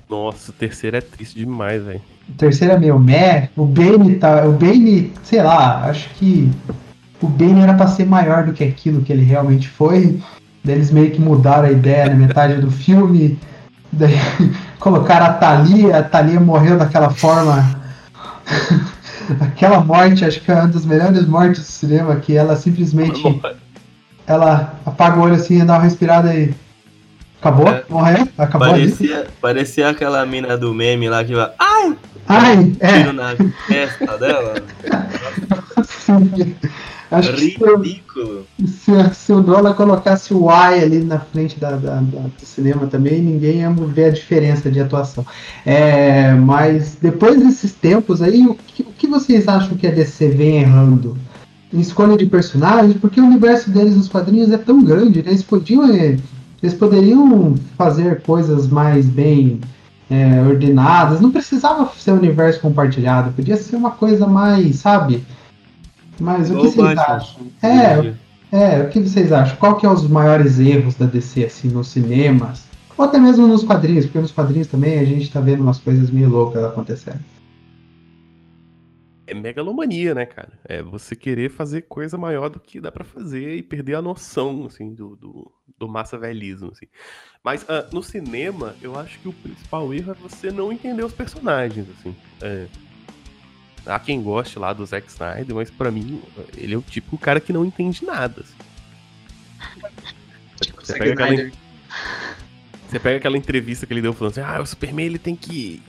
Nossa, 0.10 0.52
o 0.52 0.54
terceiro 0.54 0.96
é 0.96 1.02
triste 1.02 1.40
demais, 1.40 1.84
velho. 1.84 2.02
O 2.30 2.34
terceiro 2.34 2.74
é 2.74 2.80
meio 2.80 2.98
meh. 2.98 3.50
O 3.56 3.66
Bane 3.66 4.16
tá. 4.16 4.48
O 4.48 4.54
Bane, 4.54 5.12
sei 5.24 5.44
lá, 5.44 5.84
acho 5.90 6.10
que 6.16 6.50
o 7.22 7.28
Bane 7.28 7.60
era 7.60 7.74
pra 7.74 7.88
ser 7.88 8.06
maior 8.06 8.46
do 8.46 8.54
que 8.54 8.64
aquilo 8.64 9.02
que 9.02 9.12
ele 9.12 9.24
realmente 9.24 9.68
foi. 9.68 10.20
Eles 10.66 10.92
meio 10.92 11.12
que 11.12 11.20
mudaram 11.20 11.68
a 11.68 11.72
ideia 11.72 12.08
na 12.08 12.16
metade 12.16 12.62
do 12.62 12.70
filme. 12.70 13.40
Daí 13.92 14.16
colocaram 14.80 15.26
a 15.26 15.34
Thalia, 15.34 15.98
a 15.98 16.04
Thalia 16.04 16.40
morreu 16.40 16.78
daquela 16.78 17.10
forma. 17.10 17.82
Aquela 19.40 19.80
morte, 19.80 20.26
acho 20.26 20.42
que 20.42 20.52
é 20.52 20.56
uma 20.56 20.68
das 20.68 20.86
melhores 20.86 21.26
mortes 21.26 21.62
do 21.62 21.66
cinema, 21.66 22.16
que 22.18 22.36
ela 22.36 22.56
simplesmente. 22.56 23.22
Ela 24.28 24.76
apaga 24.86 25.20
o 25.20 25.24
olho 25.24 25.36
assim, 25.36 25.66
dá 25.66 25.74
uma 25.74 25.84
respirada 25.84 26.34
e. 26.34 26.54
Acabou? 27.40 27.70
É, 27.70 27.84
Morreu? 27.90 28.28
Acabou 28.38 28.70
parecia, 28.70 29.28
parecia 29.42 29.90
aquela 29.90 30.26
mina 30.26 30.58
do 30.58 30.74
meme 30.74 31.10
lá 31.10 31.24
que 31.24 31.34
vai. 31.34 31.52
Ai! 31.58 31.98
Ai! 32.28 32.76
É. 32.80 33.00
Tiro 33.00 33.14
na 33.14 33.36
testa 33.68 34.18
dela. 34.18 34.56
Sim. 35.86 36.56
Acho 37.12 37.34
Ridículo. 37.34 37.82
Que 37.82 38.68
se, 38.68 38.92
se, 39.14 39.34
o 39.34 39.42
Nolan 39.42 39.74
colocasse 39.74 40.34
o 40.34 40.50
Y 40.50 40.82
ali 40.82 41.04
na 41.04 41.20
frente 41.20 41.60
da, 41.60 41.72
da, 41.72 41.96
da, 41.96 42.22
do 42.22 42.46
cinema 42.46 42.88
também, 42.88 43.22
ninguém 43.22 43.58
ia 43.58 43.70
ver 43.70 44.06
a 44.06 44.10
diferença 44.12 44.72
de 44.72 44.80
atuação. 44.80 45.26
É, 45.66 46.34
mas 46.34 46.98
depois 47.02 47.38
desses 47.38 47.74
tempos 47.74 48.22
aí, 48.22 48.48
o 48.48 48.56
que, 48.56 48.84
o 48.84 48.94
que 48.98 49.08
vocês 49.08 49.48
acham 49.50 49.76
que 49.76 49.86
a 49.86 49.92
DC 49.92 50.30
vem 50.30 50.62
errando? 50.62 51.18
Em 51.74 51.82
escolha 51.82 52.18
de 52.18 52.26
personagens, 52.26 52.96
porque 52.98 53.20
o 53.20 53.26
universo 53.26 53.70
deles 53.70 53.96
nos 53.96 54.08
quadrinhos 54.08 54.52
é 54.52 54.58
tão 54.58 54.84
grande, 54.84 55.22
né? 55.22 55.32
eles 55.32 55.44
podiam. 55.44 55.86
Eles 56.64 56.76
poderiam 56.76 57.56
fazer 57.76 58.22
coisas 58.22 58.68
mais 58.68 59.08
bem 59.08 59.60
é, 60.12 60.42
ordenadas, 60.42 61.20
não 61.20 61.32
precisava 61.32 61.90
ser 61.98 62.12
um 62.12 62.18
universo 62.18 62.60
compartilhado, 62.60 63.32
podia 63.32 63.58
ser 63.58 63.76
uma 63.78 63.92
coisa 63.92 64.28
mais, 64.28 64.76
sabe? 64.76 65.24
Mas 66.22 66.52
o 66.52 66.62
que 66.62 66.68
vocês 66.68 66.98
acham? 67.00 67.48
É, 67.64 68.14
é, 68.52 68.82
o 68.84 68.90
que 68.90 69.00
vocês 69.00 69.32
acham? 69.32 69.58
Qual 69.58 69.76
que 69.76 69.86
é 69.86 69.90
os 69.90 70.08
maiores 70.08 70.60
erros 70.60 70.94
da 70.94 71.08
DC, 71.08 71.46
assim, 71.46 71.70
nos 71.70 71.88
cinemas? 71.88 72.64
Ou 72.96 73.06
até 73.06 73.18
mesmo 73.18 73.48
nos 73.48 73.64
quadrinhos, 73.64 74.06
porque 74.06 74.20
nos 74.20 74.32
quadrinhos 74.32 74.68
também 74.68 75.00
a 75.00 75.04
gente 75.04 75.32
tá 75.32 75.42
vendo 75.42 75.64
umas 75.64 75.80
coisas 75.80 76.12
meio 76.12 76.30
loucas 76.30 76.64
acontecendo. 76.64 77.20
É 79.26 79.34
megalomania, 79.34 80.14
né, 80.14 80.26
cara? 80.26 80.52
É 80.66 80.84
você 80.84 81.16
querer 81.16 81.50
fazer 81.50 81.84
coisa 81.84 82.18
maior 82.18 82.50
do 82.50 82.60
que 82.60 82.80
dá 82.80 82.92
para 82.92 83.04
fazer 83.04 83.56
e 83.56 83.64
perder 83.64 83.96
a 83.96 84.02
noção, 84.02 84.66
assim, 84.66 84.94
do, 84.94 85.16
do, 85.16 85.52
do 85.80 85.88
massa 85.88 86.18
velhismo, 86.18 86.70
assim. 86.72 86.86
Mas 87.44 87.64
uh, 87.64 87.88
no 87.92 88.04
cinema, 88.04 88.76
eu 88.82 89.00
acho 89.00 89.18
que 89.20 89.30
o 89.30 89.34
principal 89.34 89.92
erro 89.92 90.12
é 90.12 90.16
você 90.16 90.52
não 90.52 90.72
entender 90.72 91.04
os 91.04 91.14
personagens, 91.14 91.88
assim. 91.98 92.16
É, 92.42 92.68
Há 93.86 94.00
quem 94.00 94.22
goste 94.22 94.60
lá 94.60 94.74
do 94.74 94.86
Zack 94.86 95.10
Snyder, 95.10 95.56
mas 95.56 95.72
para 95.72 95.90
mim, 95.90 96.22
ele 96.56 96.74
é 96.74 96.78
o 96.78 96.82
tipo 96.82 97.18
cara 97.18 97.40
que 97.40 97.52
não 97.52 97.66
entende 97.66 98.06
nada. 98.06 98.42
Assim. 98.42 98.72
Tipo, 100.62 100.86
você, 100.86 100.94
pega 100.94 101.14
aquela, 101.14 101.52
você 102.88 103.00
pega 103.00 103.18
aquela 103.18 103.38
entrevista 103.38 103.86
que 103.86 103.94
ele 103.94 104.02
deu 104.02 104.14
falando 104.14 104.32
assim: 104.32 104.42
ah, 104.42 104.62
o 104.62 104.66
Superman 104.66 105.06
ele 105.06 105.18
tem 105.18 105.36
que 105.36 105.82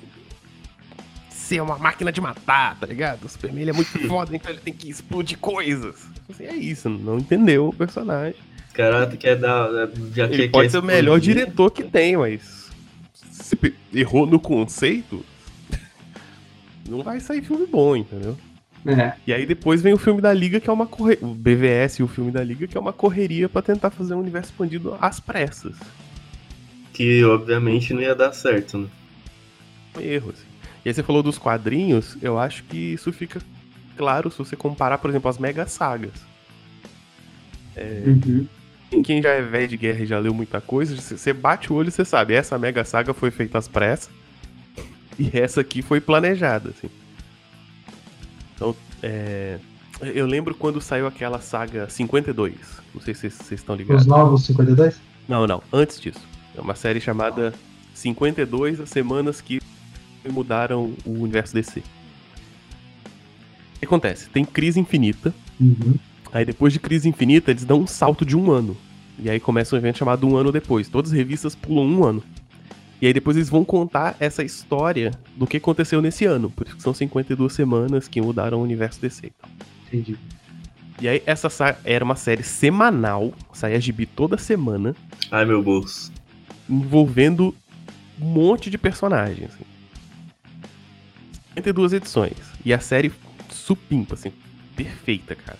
ser 1.29 1.61
uma 1.61 1.77
máquina 1.77 2.11
de 2.11 2.21
matar, 2.21 2.79
tá 2.79 2.87
ligado? 2.87 3.25
O 3.25 3.29
Superman 3.29 3.63
ele 3.63 3.71
é 3.71 3.75
muito 3.75 3.99
foda, 4.09 4.35
então 4.35 4.51
ele 4.51 4.61
tem 4.61 4.73
que 4.73 4.89
explodir 4.89 5.39
coisas. 5.39 6.07
Assim, 6.31 6.45
é 6.45 6.55
isso, 6.55 6.89
não 6.89 7.19
entendeu 7.19 7.69
o 7.69 7.73
personagem. 7.75 8.41
Cara, 8.73 9.07
quer 9.17 9.37
dar. 9.37 9.69
Já 10.15 10.25
ele 10.25 10.49
pode 10.49 10.71
ser 10.71 10.79
o 10.79 10.83
melhor 10.83 11.21
diretor 11.21 11.71
que 11.71 11.83
tem, 11.83 12.17
mas. 12.17 12.63
Se 13.31 13.59
errou 13.93 14.27
no 14.27 14.41
conceito, 14.41 15.23
não 16.89 17.03
vai 17.03 17.21
sair 17.21 17.43
filme 17.43 17.67
bom, 17.67 17.97
entendeu? 17.97 18.37
É. 18.85 19.13
E 19.27 19.33
aí 19.33 19.47
depois 19.47 19.81
vem 19.81 19.93
o 19.93 19.99
filme 19.99 20.21
da 20.21 20.33
Liga, 20.33 20.59
que 20.59 20.69
é 20.69 20.73
uma 20.73 20.87
correria. 20.87 21.27
O 21.27 21.35
BVS 21.35 22.01
e 22.01 22.03
o 22.03 22.09
filme 22.09 22.31
da 22.31 22.43
Liga, 22.43 22.67
que 22.67 22.77
é 22.77 22.81
uma 22.81 22.93
correria 22.93 23.49
para 23.49 23.63
tentar 23.63 23.91
fazer 23.91 24.15
um 24.15 24.21
universo 24.21 24.51
expandido 24.51 24.97
às 25.01 25.21
pressas. 25.21 25.77
Que 26.93 27.25
obviamente 27.25 27.95
não 27.95 28.03
ia 28.03 28.15
dar 28.15 28.33
certo, 28.33 28.79
né? 28.79 28.89
Erro, 30.01 30.31
assim. 30.31 30.47
E 30.85 30.89
aí 30.89 30.95
você 30.95 31.03
falou 31.03 31.23
dos 31.23 31.39
quadrinhos, 31.39 32.17
eu 32.21 32.39
acho 32.39 32.65
que 32.65 32.77
isso 32.77 33.13
fica 33.13 33.41
claro 33.97 34.31
se 34.31 34.39
você 34.39 34.57
comparar, 34.57 34.99
por 34.99 35.11
exemplo, 35.11 35.31
as 35.31 35.39
mega 35.39 35.67
sagas. 35.67 36.13
É, 37.77 38.03
uhum. 38.05 38.47
Quem 39.05 39.23
já 39.23 39.31
é 39.31 39.41
velho 39.41 39.69
de 39.69 39.77
guerra 39.77 40.03
e 40.03 40.07
já 40.07 40.19
leu 40.19 40.35
muita 40.35 40.61
coisa, 40.61 40.97
você 40.97 41.33
bate 41.33 41.73
o 41.73 41.77
olho 41.77 41.89
e 41.89 41.93
você 41.93 42.05
sabe, 42.05 42.35
essa 42.35 42.59
mega 42.59 42.85
saga 42.85 43.15
foi 43.15 43.31
feita 43.31 43.59
às 43.59 43.69
pressas 43.69 44.11
e 45.19 45.31
essa 45.33 45.61
aqui 45.61 45.83
foi 45.83 46.01
planejada, 46.01 46.71
assim. 46.71 46.89
Então, 48.55 48.75
é... 49.03 49.59
eu 50.01 50.27
lembro 50.27 50.55
quando 50.55 50.81
saiu 50.81 51.07
aquela 51.07 51.41
saga 51.41 51.89
52. 51.89 52.55
Não 52.95 53.01
sei 53.01 53.15
se 53.15 53.31
vocês 53.31 53.61
estão 53.61 53.75
ligados. 53.75 54.03
Os 54.03 54.09
novos 54.09 54.45
52? 54.47 55.01
Não, 55.29 55.47
não. 55.47 55.63
Antes 55.73 56.01
disso. 56.01 56.21
É 56.57 56.61
uma 56.61 56.75
série 56.75 57.01
chamada 57.01 57.55
52 57.95 58.81
As 58.81 58.91
Semanas 58.91 59.41
que 59.41 59.61
Mudaram 60.31 60.95
o 61.05 61.23
Universo 61.23 61.53
DC. 61.55 61.81
O 61.81 61.83
que 63.81 63.85
acontece? 63.85 64.29
Tem 64.31 64.45
crise 64.45 64.79
infinita. 64.79 65.35
Uhum. 65.61 65.95
Aí 66.33 66.45
depois 66.45 66.73
de 66.73 66.79
crise 66.79 67.09
infinita, 67.09 67.51
eles 67.51 67.65
dão 67.65 67.81
um 67.81 67.87
salto 67.87 68.25
de 68.25 68.37
um 68.37 68.51
ano. 68.51 68.77
E 69.19 69.29
aí 69.29 69.41
começa 69.41 69.75
um 69.75 69.79
evento 69.79 69.99
chamado 69.99 70.27
Um 70.27 70.37
Ano 70.37 70.53
Depois. 70.53 70.89
Todas 70.89 71.11
as 71.11 71.17
revistas 71.17 71.55
pulam 71.55 71.87
um 71.87 72.05
ano. 72.05 72.23
E 73.03 73.07
aí 73.09 73.13
depois 73.13 73.37
eles 73.37 73.51
vão 73.51 73.65
contar 73.65 74.15
essa 74.21 74.45
história 74.45 75.11
do 75.35 75.45
que 75.45 75.57
aconteceu 75.57 76.01
nesse 76.01 76.25
ano. 76.25 76.49
Por 76.49 76.69
isso 76.69 76.77
que 76.77 76.83
são 76.83 76.95
52 76.95 77.53
semanas 77.53 78.07
que 78.07 78.21
mudaram 78.21 78.61
o 78.61 78.63
universo 78.63 79.01
DC. 79.01 79.33
Entendi. 79.89 80.17
E 81.01 81.09
aí 81.09 81.21
essa 81.27 81.49
era 81.85 82.05
uma 82.05 82.15
série 82.15 82.45
semanal, 82.45 83.35
saía 83.53 83.81
gibi 83.81 84.07
toda 84.07 84.39
semana. 84.39 84.95
Ai 85.33 85.45
meu 85.45 85.61
bolso. 85.61 86.13
Envolvendo 86.71 87.53
um 88.21 88.25
monte 88.25 88.71
de 88.71 88.79
personagens. 88.79 89.51
Assim. 89.53 89.65
52 91.55 91.95
edições. 91.95 92.37
E 92.65 92.73
a 92.73 92.79
série 92.79 93.11
supimpa, 93.51 94.15
assim, 94.15 94.33
perfeita, 94.77 95.35
cara. 95.35 95.59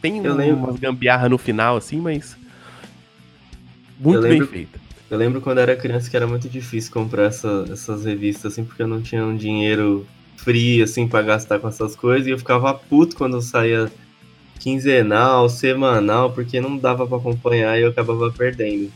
Tem 0.00 0.20
umas 0.20 0.78
gambiarra 0.78 1.28
no 1.28 1.38
final, 1.38 1.76
assim, 1.76 2.00
mas 2.00 2.36
Muito 3.98 4.24
Eu 4.24 4.28
bem 4.28 4.46
feita. 4.46 4.83
Eu 5.14 5.18
lembro 5.18 5.40
quando 5.40 5.58
era 5.58 5.76
criança 5.76 6.10
que 6.10 6.16
era 6.16 6.26
muito 6.26 6.48
difícil 6.48 6.92
comprar 6.92 7.26
essa- 7.26 7.64
essas 7.70 8.04
revistas, 8.04 8.52
assim, 8.52 8.64
porque 8.64 8.82
eu 8.82 8.88
não 8.88 9.00
tinha 9.00 9.24
um 9.24 9.36
dinheiro 9.36 10.04
free, 10.36 10.82
assim, 10.82 11.06
pra 11.06 11.22
gastar 11.22 11.60
com 11.60 11.68
essas 11.68 11.94
coisas, 11.94 12.26
e 12.26 12.30
eu 12.30 12.38
ficava 12.38 12.74
puto 12.74 13.14
quando 13.14 13.40
saía 13.40 13.88
quinzenal, 14.58 15.48
semanal, 15.48 16.32
porque 16.32 16.60
não 16.60 16.76
dava 16.76 17.06
pra 17.06 17.16
acompanhar 17.16 17.78
e 17.78 17.82
eu 17.82 17.90
acabava 17.90 18.28
perdendo. 18.32 18.90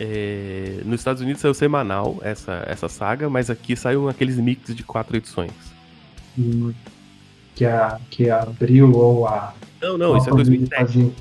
É, 0.00 0.80
nos 0.84 1.00
Estados 1.00 1.22
Unidos 1.22 1.40
saiu 1.40 1.54
semanal 1.54 2.18
essa, 2.20 2.64
essa 2.66 2.88
saga, 2.88 3.30
mas 3.30 3.48
aqui 3.50 3.76
saiu 3.76 4.08
aqueles 4.08 4.36
mix 4.36 4.74
de 4.74 4.82
quatro 4.82 5.16
edições. 5.16 5.52
Hum, 6.36 6.74
Que 7.54 7.64
a, 7.66 8.00
que 8.10 8.28
a 8.28 8.42
Abril 8.42 8.90
ou 8.96 9.28
a. 9.28 9.54
Não, 9.80 9.96
não, 9.96 10.16
isso 10.16 10.28
é 10.28 10.32
Panini 10.32 10.66
2007. 10.66 10.74
fazia. 10.84 11.12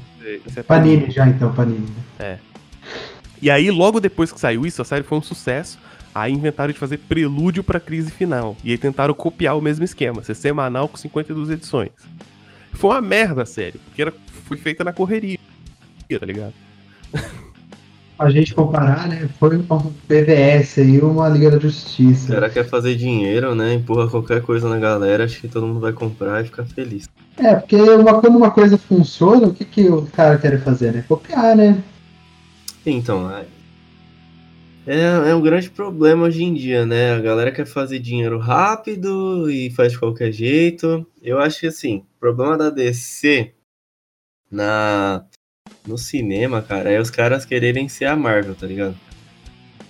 Isso 0.48 0.60
é 0.60 0.64
Panini 0.64 1.12
já 1.12 1.28
então, 1.28 1.54
Panini. 1.54 1.86
né? 2.18 2.40
E 3.44 3.52
aí, 3.52 3.70
logo 3.70 4.00
depois 4.00 4.32
que 4.32 4.40
saiu 4.40 4.66
isso, 4.66 4.82
a 4.82 4.86
série 4.86 5.04
foi 5.04 5.18
um 5.18 5.22
sucesso. 5.22 5.78
Aí 6.16 6.32
inventaram 6.32 6.72
de 6.72 6.80
fazer 6.80 6.98
prelúdio 6.98 7.62
pra 7.62 7.78
crise 7.78 8.10
final. 8.10 8.56
E 8.64 8.72
aí 8.72 8.78
tentaram 8.78 9.14
copiar 9.14 9.58
o 9.58 9.62
mesmo 9.62 9.84
esquema, 9.84 10.24
ser 10.24 10.34
semanal 10.34 10.88
com 10.88 10.96
52 10.96 11.50
edições. 11.50 11.90
Foi 12.72 12.92
uma 12.92 13.02
merda 13.02 13.42
a 13.42 13.46
série, 13.46 13.80
porque 13.80 14.02
era, 14.02 14.14
foi 14.48 14.56
feita 14.56 14.86
na 14.86 14.94
correria, 14.94 15.38
tá 16.18 16.26
ligado? 16.26 16.54
A 18.18 18.30
gente 18.30 18.54
comparar, 18.54 19.10
né? 19.10 19.28
Foi 19.38 19.58
um 19.58 19.94
BVS 20.08 20.80
aí, 20.80 21.02
uma 21.02 21.28
Liga 21.28 21.52
da 21.52 21.58
O 21.58 21.60
Justiça. 21.60 22.32
cara 22.32 22.50
quer 22.50 22.64
fazer 22.64 22.96
dinheiro, 22.96 23.54
né? 23.56 23.74
Empurra 23.74 24.08
qualquer 24.08 24.42
coisa 24.42 24.70
na 24.70 24.78
galera, 24.78 25.26
acho 25.26 25.42
que 25.42 25.50
todo 25.50 25.68
mundo 25.68 25.82
vai 25.82 25.92
comprar 25.92 26.42
e 26.42 26.46
ficar 26.46 26.64
feliz. 26.64 27.10
É, 27.38 27.56
porque 27.56 27.76
uma, 27.76 28.22
quando 28.22 28.38
uma 28.38 28.52
coisa 28.52 28.78
funciona, 28.78 29.48
o 29.48 29.54
que, 29.54 29.66
que 29.66 29.90
o 29.90 30.04
cara 30.06 30.38
quer 30.38 30.62
fazer, 30.62 30.94
né? 30.94 31.04
Copiar, 31.06 31.58
né? 31.58 31.84
Então, 32.86 33.30
é- 33.36 33.46
é, 34.86 35.34
um 35.34 35.42
grande 35.42 35.70
problema 35.70 36.26
hoje 36.26 36.44
em 36.44 36.54
dia, 36.54 36.86
né? 36.86 37.14
A 37.14 37.20
galera 37.22 37.52
quer 37.52 37.66
fazer 37.66 38.00
dinheiro 38.00 38.38
rápido 38.38 39.50
e 39.50 39.70
faz 39.72 39.94
de 39.94 40.00
qualquer 40.00 40.32
jeito. 40.32 41.06
Eu 41.22 41.40
acho 41.40 41.62
que 41.62 41.68
assim, 41.68 41.98
o 42.18 42.20
problema 42.20 42.58
da 42.58 42.70
DC 42.70 43.54
na 44.52 45.26
no 45.88 45.98
cinema, 45.98 46.62
cara, 46.62 46.92
é 46.92 47.00
os 47.00 47.10
caras 47.10 47.46
quererem 47.46 47.90
ser 47.90 48.06
a 48.06 48.16
Marvel, 48.16 48.56
tá 48.56 48.68
ligado? 48.68 48.96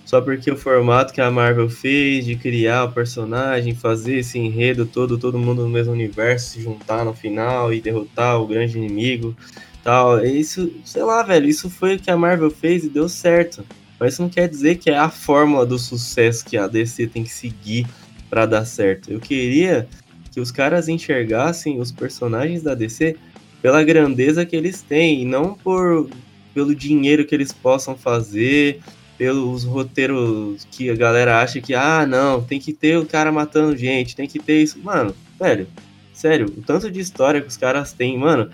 Só 0.04 0.20
porque 0.20 0.50
o 0.50 0.56
formato 0.56 1.12
que 1.12 1.20
a 1.20 1.30
Marvel 1.30 1.68
fez 1.68 2.24
de 2.24 2.36
criar 2.36 2.84
o 2.84 2.92
personagem, 2.92 3.74
fazer 3.74 4.18
esse 4.18 4.38
enredo 4.38 4.86
todo, 4.86 5.18
todo 5.18 5.38
mundo 5.38 5.62
no 5.62 5.68
mesmo 5.68 5.92
universo, 5.92 6.50
se 6.50 6.62
juntar 6.62 7.04
no 7.04 7.14
final 7.14 7.72
e 7.72 7.80
derrotar 7.80 8.40
o 8.40 8.46
grande 8.46 8.76
inimigo, 8.76 9.36
tal. 9.84 10.24
Isso, 10.24 10.72
sei 10.84 11.02
lá, 11.02 11.22
velho, 11.22 11.48
isso 11.48 11.68
foi 11.68 11.96
o 11.96 11.98
que 11.98 12.10
a 12.10 12.16
Marvel 12.16 12.50
fez 12.50 12.82
e 12.82 12.88
deu 12.88 13.08
certo. 13.08 13.64
Mas 14.00 14.14
isso 14.14 14.22
não 14.22 14.28
quer 14.28 14.48
dizer 14.48 14.76
que 14.78 14.90
é 14.90 14.98
a 14.98 15.10
fórmula 15.10 15.64
do 15.64 15.78
sucesso 15.78 16.44
que 16.44 16.56
a 16.56 16.66
DC 16.66 17.06
tem 17.06 17.22
que 17.22 17.30
seguir 17.30 17.86
pra 18.28 18.46
dar 18.46 18.64
certo. 18.64 19.12
Eu 19.12 19.20
queria 19.20 19.86
que 20.32 20.40
os 20.40 20.50
caras 20.50 20.88
enxergassem 20.88 21.78
os 21.78 21.92
personagens 21.92 22.62
da 22.62 22.74
DC 22.74 23.16
pela 23.62 23.84
grandeza 23.84 24.44
que 24.44 24.56
eles 24.56 24.82
têm 24.82 25.22
e 25.22 25.24
não 25.24 25.54
por 25.54 26.08
pelo 26.52 26.74
dinheiro 26.74 27.24
que 27.24 27.34
eles 27.34 27.52
possam 27.52 27.96
fazer, 27.96 28.80
pelos 29.18 29.64
roteiros 29.64 30.66
que 30.70 30.88
a 30.88 30.94
galera 30.94 31.40
acha 31.40 31.60
que 31.60 31.74
ah, 31.74 32.06
não, 32.06 32.42
tem 32.42 32.60
que 32.60 32.72
ter 32.72 32.96
o 32.96 33.06
cara 33.06 33.32
matando 33.32 33.76
gente, 33.76 34.14
tem 34.14 34.28
que 34.28 34.38
ter 34.38 34.62
isso. 34.62 34.78
Mano, 34.78 35.14
velho, 35.38 35.66
sério, 36.12 36.46
o 36.46 36.62
tanto 36.62 36.90
de 36.90 37.00
história 37.00 37.40
que 37.40 37.48
os 37.48 37.56
caras 37.56 37.92
têm, 37.92 38.16
mano, 38.18 38.50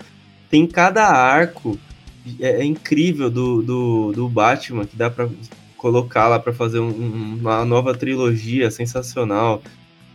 tem 0.51 0.67
cada 0.67 1.07
arco 1.07 1.79
é, 2.39 2.61
é 2.61 2.63
incrível 2.63 3.29
do, 3.31 3.61
do, 3.63 4.11
do 4.11 4.29
Batman 4.29 4.85
que 4.85 4.95
dá 4.95 5.09
pra 5.09 5.27
colocar 5.77 6.27
lá 6.27 6.37
pra 6.37 6.53
fazer 6.53 6.79
um- 6.79 6.89
um- 6.89 7.37
uma 7.39 7.65
nova 7.65 7.95
trilogia 7.95 8.69
sensacional. 8.69 9.63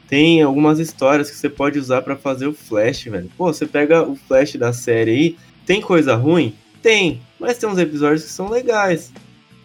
Tem 0.08 0.40
algumas 0.40 0.78
histórias 0.78 1.28
que 1.28 1.36
você 1.36 1.48
pode 1.50 1.78
usar 1.80 2.02
pra 2.02 2.14
fazer 2.14 2.46
o 2.46 2.52
Flash, 2.52 3.04
velho. 3.06 3.28
Pô, 3.36 3.52
você 3.52 3.66
pega 3.66 4.02
o 4.04 4.14
Flash 4.14 4.54
da 4.54 4.72
série 4.72 5.10
aí, 5.10 5.36
tem 5.66 5.80
coisa 5.80 6.14
ruim? 6.14 6.54
Tem, 6.80 7.20
mas 7.40 7.58
tem 7.58 7.68
uns 7.68 7.78
episódios 7.78 8.22
que 8.22 8.30
são 8.30 8.48
legais. 8.48 9.12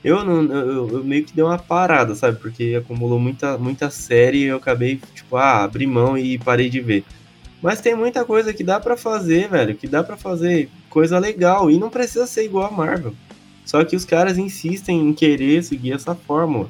Eu 0.03 0.25
não, 0.25 0.41
eu, 0.51 0.89
eu 0.97 1.03
meio 1.03 1.23
que 1.23 1.33
dei 1.35 1.43
uma 1.45 1.59
parada, 1.59 2.15
sabe? 2.15 2.39
Porque 2.39 2.73
acumulou 2.75 3.19
muita, 3.19 3.55
muita 3.59 3.91
série 3.91 4.39
e 4.39 4.45
eu 4.45 4.57
acabei, 4.57 4.99
tipo, 5.13 5.35
ah, 5.37 5.63
abri 5.63 5.85
mão 5.85 6.17
e 6.17 6.39
parei 6.39 6.71
de 6.71 6.79
ver. 6.81 7.03
Mas 7.61 7.79
tem 7.81 7.95
muita 7.95 8.25
coisa 8.25 8.53
que 8.53 8.63
dá 8.63 8.79
pra 8.79 8.97
fazer, 8.97 9.47
velho, 9.49 9.75
que 9.75 9.87
dá 9.87 10.03
pra 10.03 10.17
fazer 10.17 10.69
coisa 10.89 11.19
legal 11.19 11.69
e 11.69 11.77
não 11.77 11.89
precisa 11.89 12.25
ser 12.25 12.43
igual 12.45 12.65
a 12.67 12.71
Marvel. 12.71 13.13
Só 13.65 13.83
que 13.85 13.95
os 13.95 14.03
caras 14.03 14.37
insistem 14.37 14.99
em 15.09 15.13
querer 15.13 15.63
seguir 15.63 15.93
essa 15.93 16.15
fórmula. 16.15 16.69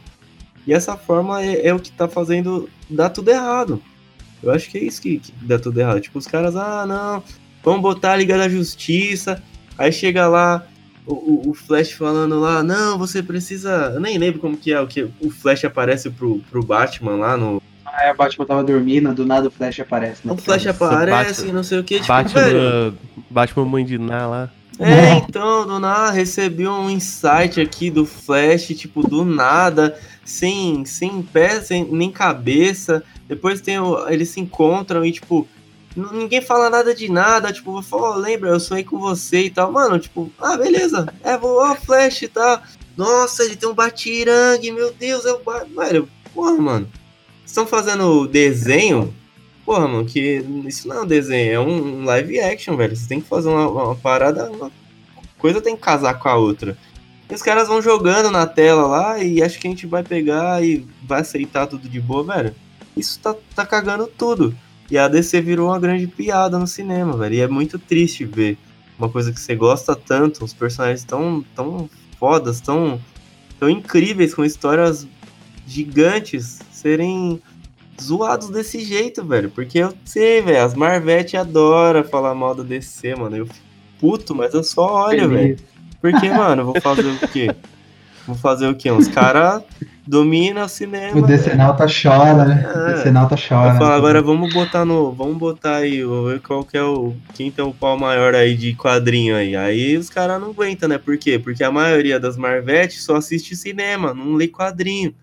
E 0.68 0.74
essa 0.74 0.96
fórmula 0.98 1.44
é, 1.44 1.68
é 1.68 1.74
o 1.74 1.80
que 1.80 1.92
tá 1.92 2.08
fazendo 2.08 2.70
dar 2.90 3.10
tudo 3.10 3.32
errado. 3.32 3.82
Eu 4.44 4.52
acho 4.52 4.70
que 4.70 4.78
é 4.78 4.84
isso 4.84 5.02
que, 5.02 5.20
que 5.20 5.32
dá 5.42 5.58
tudo 5.58 5.80
errado. 5.80 6.02
Tipo, 6.02 6.20
os 6.20 6.28
caras, 6.28 6.56
ah, 6.56 6.86
não, 6.86 7.24
vamos 7.64 7.82
botar 7.82 8.12
a 8.14 8.18
Liga 8.18 8.38
da 8.38 8.50
Justiça. 8.50 9.42
Aí 9.78 9.92
chega 9.92 10.28
lá 10.28 10.68
o, 11.06 11.14
o- 11.14 11.50
o 11.50 11.54
Flash 11.54 11.92
falando 11.94 12.40
lá, 12.40 12.62
não, 12.62 12.98
você 12.98 13.24
precisa. 13.24 13.92
Eu 13.96 14.00
nem 14.02 14.18
lembro 14.18 14.40
como 14.40 14.58
que 14.58 14.72
é 14.74 14.80
o 14.82 14.88
que 14.88 15.04
o 15.22 15.32
Flash 15.32 15.64
aparece 15.66 16.10
pro, 16.10 16.40
pro 16.52 16.62
Batman 16.64 17.16
lá 17.16 17.38
no. 17.38 17.62
Ah, 17.94 18.06
é, 18.06 18.12
o 18.12 18.16
Batman 18.16 18.46
tava 18.46 18.64
dormindo, 18.64 19.14
do 19.14 19.26
nada 19.26 19.48
o 19.48 19.52
Flash 19.52 19.80
aparece. 19.82 20.22
né? 20.26 20.34
O 20.34 20.38
Flash 20.38 20.66
Nossa, 20.66 20.86
aparece, 20.86 21.42
Batman- 21.42 21.54
não 21.54 21.64
sei 21.64 21.80
o 21.80 21.84
que, 21.84 21.96
tipo, 22.00 22.08
velho. 22.08 22.32
Batman, 22.32 22.98
Batman 23.30 23.66
Mãe 23.66 23.86
de 23.86 23.98
Ná 23.98 24.28
lá. 24.28 24.50
É, 24.80 25.14
então, 25.18 25.68
do 25.68 25.80
nada, 25.80 26.10
recebi 26.12 26.68
um 26.68 26.90
insight 26.90 27.60
aqui 27.62 27.92
do 27.92 28.06
Flash, 28.06 28.68
tipo, 28.68 29.08
do 29.08 29.24
nada, 29.24 29.96
sem, 30.26 30.86
sem 30.86 31.22
pé, 31.22 31.62
sem 31.62 31.86
nem 31.92 32.10
cabeça. 32.12 33.04
Depois 33.28 33.62
tem 33.62 33.78
o, 33.80 34.08
eles 34.10 34.30
se 34.30 34.40
encontram 34.40 35.06
e, 35.06 35.12
tipo, 35.12 35.48
ninguém 35.96 36.42
fala 36.42 36.70
nada 36.70 36.96
de 36.96 37.12
nada, 37.12 37.52
tipo, 37.54 37.80
fala, 37.84 38.12
"Ó, 38.12 38.16
lembra, 38.16 38.50
eu 38.50 38.60
sonhei 38.60 38.84
com 38.84 38.98
você 38.98 39.44
e 39.46 39.50
tal. 39.50 39.72
Mano, 39.72 40.00
tipo, 40.00 40.32
ah, 40.40 40.58
beleza, 40.58 41.08
é, 41.24 41.38
vou, 41.38 41.60
ó, 41.62 41.76
Flash 41.76 42.24
e 42.24 42.28
tal. 42.30 42.62
Nossa, 42.98 43.44
ele 43.44 43.56
tem 43.56 43.70
um 43.70 43.76
batirangue, 43.76 44.72
meu 44.72 44.92
Deus, 44.94 45.26
é 45.26 45.34
o 45.34 45.42
Velho, 45.78 46.08
porra, 46.34 46.54
mano. 46.54 46.88
Estão 47.52 47.68
fazendo 47.68 48.30
desenho? 48.30 49.14
Porra, 49.66 49.86
mano, 49.86 50.06
que 50.06 50.42
isso 50.66 50.88
não 50.88 50.96
é 50.96 51.02
um 51.02 51.06
desenho, 51.06 51.54
é 51.54 51.60
um 51.60 52.06
live 52.06 52.40
action, 52.40 52.78
velho. 52.78 52.96
Você 52.96 53.10
tem 53.10 53.20
que 53.20 53.28
fazer 53.28 53.50
uma, 53.50 53.68
uma 53.68 53.94
parada, 53.94 54.50
uma 54.50 54.72
coisa 55.38 55.60
tem 55.60 55.76
que 55.76 55.82
casar 55.82 56.14
com 56.14 56.30
a 56.30 56.38
outra. 56.38 56.78
E 57.30 57.36
os 57.36 57.42
caras 57.42 57.68
vão 57.68 57.82
jogando 57.82 58.32
na 58.32 58.48
tela 58.48 58.88
lá 58.88 59.22
e 59.22 59.44
acho 59.44 59.60
que 59.60 59.68
a 59.68 59.70
gente 59.70 59.86
vai 59.86 60.02
pegar 60.02 60.64
e 60.64 60.88
vai 61.04 61.20
aceitar 61.20 61.68
tudo 61.68 61.90
de 61.90 62.00
boa, 62.00 62.24
velho. 62.24 62.56
Isso 62.96 63.20
tá, 63.20 63.36
tá 63.54 63.66
cagando 63.66 64.08
tudo. 64.08 64.56
E 64.90 64.98
a 64.98 65.10
DC 65.10 65.42
virou 65.42 65.68
uma 65.68 65.80
grande 65.80 66.08
piada 66.08 66.58
no 66.58 66.66
cinema, 66.66 67.18
velho. 67.18 67.36
E 67.36 67.42
é 67.42 67.50
muito 67.50 67.78
triste 67.78 68.24
ver 68.24 68.58
uma 68.98 69.10
coisa 69.10 69.30
que 69.30 69.40
você 69.42 69.58
gosta 69.58 69.94
tanto, 69.94 70.46
os 70.46 70.54
personagens 70.54 71.04
tão, 71.04 71.44
tão 71.54 71.90
fodas, 72.18 72.62
tão, 72.62 72.98
tão 73.60 73.70
incríveis, 73.70 74.34
com 74.34 74.46
histórias 74.46 75.06
gigantes, 75.68 76.61
serem 76.82 77.42
zoados 78.02 78.50
desse 78.50 78.84
jeito, 78.84 79.24
velho. 79.24 79.50
Porque 79.50 79.80
eu 79.80 79.94
sei, 80.04 80.42
velho, 80.42 80.64
as 80.66 80.74
Marvete 80.74 81.38
adoram 81.38 82.04
falar 82.04 82.34
mal 82.34 82.56
da 82.56 82.64
DC, 82.64 83.16
mano. 83.16 83.38
Eu 83.38 83.46
fico 83.46 83.60
puto, 84.00 84.34
mas 84.34 84.54
eu 84.54 84.64
só 84.64 85.06
olho, 85.08 85.30
velho. 85.30 85.58
Porque, 86.02 86.30
mano, 86.30 86.66
vou 86.66 86.82
fazer 86.82 87.06
o 87.06 87.28
quê? 87.28 87.56
Vou 88.26 88.36
fazer 88.36 88.68
o 88.68 88.76
quê? 88.76 88.92
Uns 88.92 89.08
caras 89.08 89.62
dominam 90.06 90.66
o 90.66 90.70
cinema. 90.70 91.18
O 91.20 91.26
Decenalta 91.26 91.86
chora, 91.86 92.46
né? 92.46 92.72
É. 92.74 92.78
O 92.78 92.96
Decenalta 92.96 93.36
Eu 93.36 93.40
chora. 93.48 93.78
falo, 93.78 93.94
agora 93.94 94.22
vamos 94.22 94.52
botar 94.52 94.84
no. 94.84 95.12
Vamos 95.12 95.38
botar 95.38 95.78
aí, 95.78 96.04
vamos 96.04 96.32
ver 96.32 96.40
qual 96.42 96.64
que 96.64 96.78
é 96.78 96.84
o. 96.84 97.14
Quem 97.36 97.52
tem 97.52 97.64
o 97.64 97.74
pau 97.74 97.98
maior 97.98 98.34
aí 98.34 98.56
de 98.56 98.74
quadrinho 98.74 99.36
aí. 99.36 99.56
Aí 99.56 99.96
os 99.96 100.10
caras 100.10 100.42
não 100.42 100.50
aguentam, 100.50 100.90
né? 100.90 100.98
Por 100.98 101.18
quê? 101.18 101.38
Porque 101.38 101.64
a 101.64 101.72
maioria 101.72 102.20
das 102.20 102.38
Marvete 102.38 103.00
só 103.00 103.18
assiste 103.18 103.56
cinema, 103.56 104.14
não 104.14 104.34
lê 104.34 104.48
quadrinho. 104.48 105.14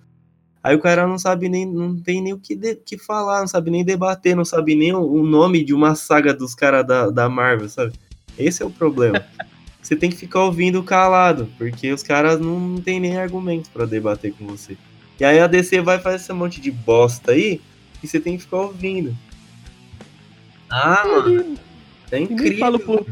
Aí 0.68 0.76
o 0.76 0.81
cara 0.81 1.07
não 1.07 1.18
sabe 1.18 1.48
nem. 1.48 1.64
Não 1.64 1.96
tem 1.98 2.20
nem 2.20 2.35
o 2.35 2.38
que, 2.38 2.54
de- 2.54 2.74
que 2.76 2.98
falar, 2.98 3.40
não 3.40 3.48
sabe 3.48 3.70
nem 3.70 3.83
debater, 3.83 4.37
não 4.37 4.44
sabe 4.44 4.74
nem 4.74 4.92
o, 4.94 5.00
o 5.00 5.22
nome 5.26 5.64
de 5.64 5.72
uma 5.72 5.94
saga 5.94 6.35
dos 6.35 6.54
caras 6.54 6.87
da, 6.87 7.09
da 7.09 7.26
Marvel, 7.26 7.70
sabe? 7.70 7.94
Esse 8.38 8.62
é 8.62 8.66
o 8.66 8.70
problema. 8.70 9.24
Você 9.81 9.96
tem 9.96 10.11
que 10.11 10.16
ficar 10.16 10.40
ouvindo 10.45 10.82
calado, 10.82 11.49
porque 11.57 11.90
os 11.90 12.03
caras 12.03 12.38
não 12.38 12.76
tem 12.82 13.01
nem 13.01 13.16
argumento 13.16 13.70
pra 13.70 13.86
debater 13.86 14.34
com 14.34 14.47
você. 14.47 14.76
E 15.18 15.24
aí 15.24 15.40
a 15.40 15.47
DC 15.47 15.80
vai 15.80 15.99
fazer 15.99 16.16
esse 16.16 16.32
monte 16.34 16.61
de 16.61 16.70
bosta 16.70 17.32
aí, 17.32 17.59
e 18.03 18.07
você 18.07 18.20
tem 18.20 18.36
que 18.36 18.42
ficar 18.42 18.59
ouvindo. 18.59 19.16
Ah, 20.68 21.03
mano. 21.07 21.57
É 22.11 22.18
incrível. 22.18 22.59
fala 22.59 22.78
por, 22.78 23.03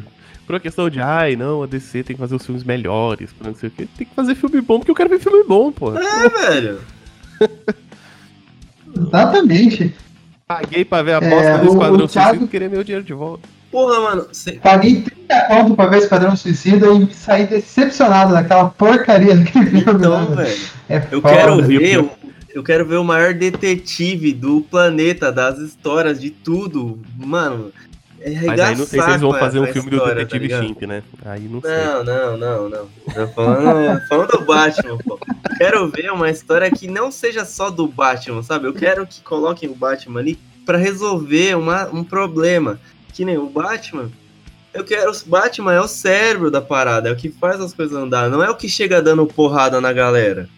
por 0.45 0.53
uma 0.55 0.61
questão 0.61 0.91
de, 0.91 1.01
ai, 1.01 1.35
não, 1.37 1.63
a 1.63 1.67
DC 1.67 2.03
tem 2.03 2.15
que 2.17 2.21
fazer 2.21 2.35
os 2.35 2.45
filmes 2.45 2.65
melhores, 2.65 3.33
pra 3.33 3.49
não 3.49 3.57
sei 3.57 3.71
o 3.71 3.73
quê. 3.73 3.89
Tem 3.97 4.07
que 4.07 4.15
fazer 4.15 4.35
filme 4.35 4.61
bom, 4.61 4.79
porque 4.79 4.91
eu 4.91 4.95
quero 4.95 5.09
ver 5.09 5.21
filme 5.21 5.45
bom, 5.45 5.73
pô. 5.73 5.97
É, 5.97 6.29
velho. 6.29 6.81
Exatamente. 8.97 9.95
Paguei 10.47 10.85
pra 10.85 11.03
ver 11.03 11.15
a 11.15 11.17
É, 11.27 11.29
bosta 11.31 11.59
do 11.59 11.65
o- 11.65 11.73
Esquadrão 11.73 12.05
o 12.05 12.09
Thiago- 12.09 12.29
Suicida 12.31 12.45
e 12.45 12.49
querer 12.49 12.71
meu 12.71 12.85
dinheiro 12.85 13.05
de 13.05 13.13
volta. 13.13 13.49
Porra, 13.71 14.01
mano. 14.01 14.27
Cê... 14.33 14.53
Paguei 14.53 15.03
30 15.03 15.41
conto 15.49 15.75
pra 15.75 15.87
ver 15.87 15.99
Esquadrão 15.99 16.37
Suicida 16.37 16.87
e 16.93 17.13
saí 17.13 17.47
decepcionado 17.47 18.33
daquela 18.33 18.67
porcaria 18.71 19.35
daquele 19.37 19.67
filme. 19.67 19.81
Então, 19.99 20.27
velho. 20.35 20.57
É 20.89 20.97
Eu 21.11 21.21
foda. 21.21 21.35
quero 21.35 21.63
ver. 21.63 21.99
o- 22.01 22.11
Eu 22.55 22.63
quero 22.63 22.87
ver 22.87 22.97
o 22.97 23.05
maior 23.05 23.35
detetive 23.35 24.33
do 24.33 24.63
planeta, 24.63 25.31
das 25.31 25.59
histórias, 25.59 26.19
de 26.19 26.31
tudo. 26.31 26.99
Mano, 27.19 27.71
é 28.21 28.47
Mas 28.47 28.61
aí 28.61 28.77
não 28.77 28.87
sei 28.87 29.01
se 29.01 29.09
eles 29.09 29.21
vão 29.21 29.33
fazer 29.33 29.59
um 29.61 29.67
filme 29.67 29.91
do 29.91 29.97
história, 29.97 30.25
Detetive 30.25 30.49
tá? 30.49 30.63
Chimp, 30.63 30.83
né? 30.83 31.03
Aí 31.25 31.49
não 31.49 31.61
sei. 31.61 31.71
Não, 31.71 32.05
não, 32.05 32.37
não, 32.37 32.69
não. 32.69 33.29
Falando, 33.35 34.01
falando 34.09 34.29
do 34.29 34.45
Batman, 34.45 34.99
pô. 34.99 35.19
Quero 35.57 35.89
ver 35.89 36.13
uma 36.13 36.31
história 36.31 36.71
que 36.71 36.89
não 36.89 37.11
seja 37.11 37.45
só 37.45 37.71
do 37.71 37.87
Batman, 37.87 38.43
sabe? 38.43 38.67
Eu 38.67 38.75
quero 38.75 39.07
que 39.07 39.21
coloquem 39.23 39.69
o 39.69 39.75
Batman 39.75 40.21
ali 40.21 40.39
pra 40.65 40.77
resolver 40.77 41.57
uma, 41.57 41.87
um 41.89 42.03
problema. 42.03 42.81
Que 43.13 43.25
nem 43.25 43.39
o 43.39 43.49
Batman. 43.49 44.11
Eu 44.75 44.85
quero. 44.85 45.11
O 45.11 45.29
Batman 45.29 45.73
é 45.73 45.81
o 45.81 45.89
cérebro 45.89 46.51
da 46.51 46.61
parada, 46.61 47.09
é 47.09 47.13
o 47.13 47.17
que 47.17 47.31
faz 47.31 47.61
as 47.61 47.73
coisas 47.73 47.97
andar, 47.97 48.29
não 48.29 48.43
é 48.43 48.51
o 48.51 48.57
que 48.57 48.69
chega 48.69 49.01
dando 49.01 49.27
porrada 49.27 49.81
na 49.81 49.93
galera. 49.93 50.49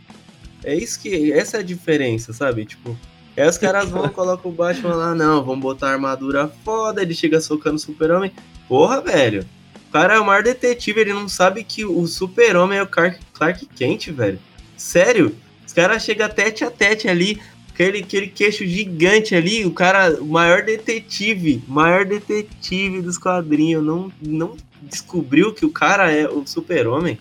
É 0.64 0.74
isso 0.74 1.00
que. 1.00 1.32
Essa 1.32 1.58
é 1.58 1.60
a 1.60 1.62
diferença, 1.62 2.32
sabe? 2.32 2.64
Tipo. 2.64 2.96
Aí 3.38 3.48
os 3.48 3.56
caras 3.56 3.88
vão, 3.88 4.08
colocam 4.08 4.50
o 4.50 4.54
Batman 4.54 4.94
lá, 4.94 5.14
não, 5.14 5.44
vamos 5.44 5.60
botar 5.60 5.92
armadura 5.92 6.50
foda, 6.64 7.00
ele 7.00 7.14
chega 7.14 7.40
socando 7.40 7.76
o 7.76 7.78
super-homem. 7.78 8.32
Porra, 8.66 9.00
velho. 9.00 9.46
O 9.88 9.92
cara 9.92 10.14
é 10.14 10.18
o 10.18 10.26
maior 10.26 10.42
detetive, 10.42 11.00
ele 11.00 11.12
não 11.12 11.28
sabe 11.28 11.62
que 11.62 11.84
o 11.84 12.04
super-homem 12.06 12.78
é 12.78 12.82
o 12.82 12.86
Clark, 12.86 13.18
Clark 13.32 13.64
Kent, 13.66 14.08
velho. 14.08 14.40
Sério? 14.76 15.36
Os 15.64 15.72
caras 15.72 16.02
chegam 16.02 16.28
tete 16.28 16.64
a 16.64 16.70
tete 16.70 17.08
ali, 17.08 17.40
aquele, 17.72 17.98
aquele 17.98 18.26
queixo 18.26 18.66
gigante 18.66 19.36
ali, 19.36 19.64
o 19.64 19.70
cara, 19.70 20.20
o 20.20 20.26
maior 20.26 20.62
detetive, 20.62 21.62
maior 21.68 22.04
detetive 22.04 23.00
dos 23.00 23.18
quadrinhos, 23.18 23.84
não, 23.84 24.12
não 24.20 24.56
descobriu 24.82 25.54
que 25.54 25.64
o 25.64 25.70
cara 25.70 26.10
é 26.10 26.28
o 26.28 26.44
super-homem? 26.44 27.20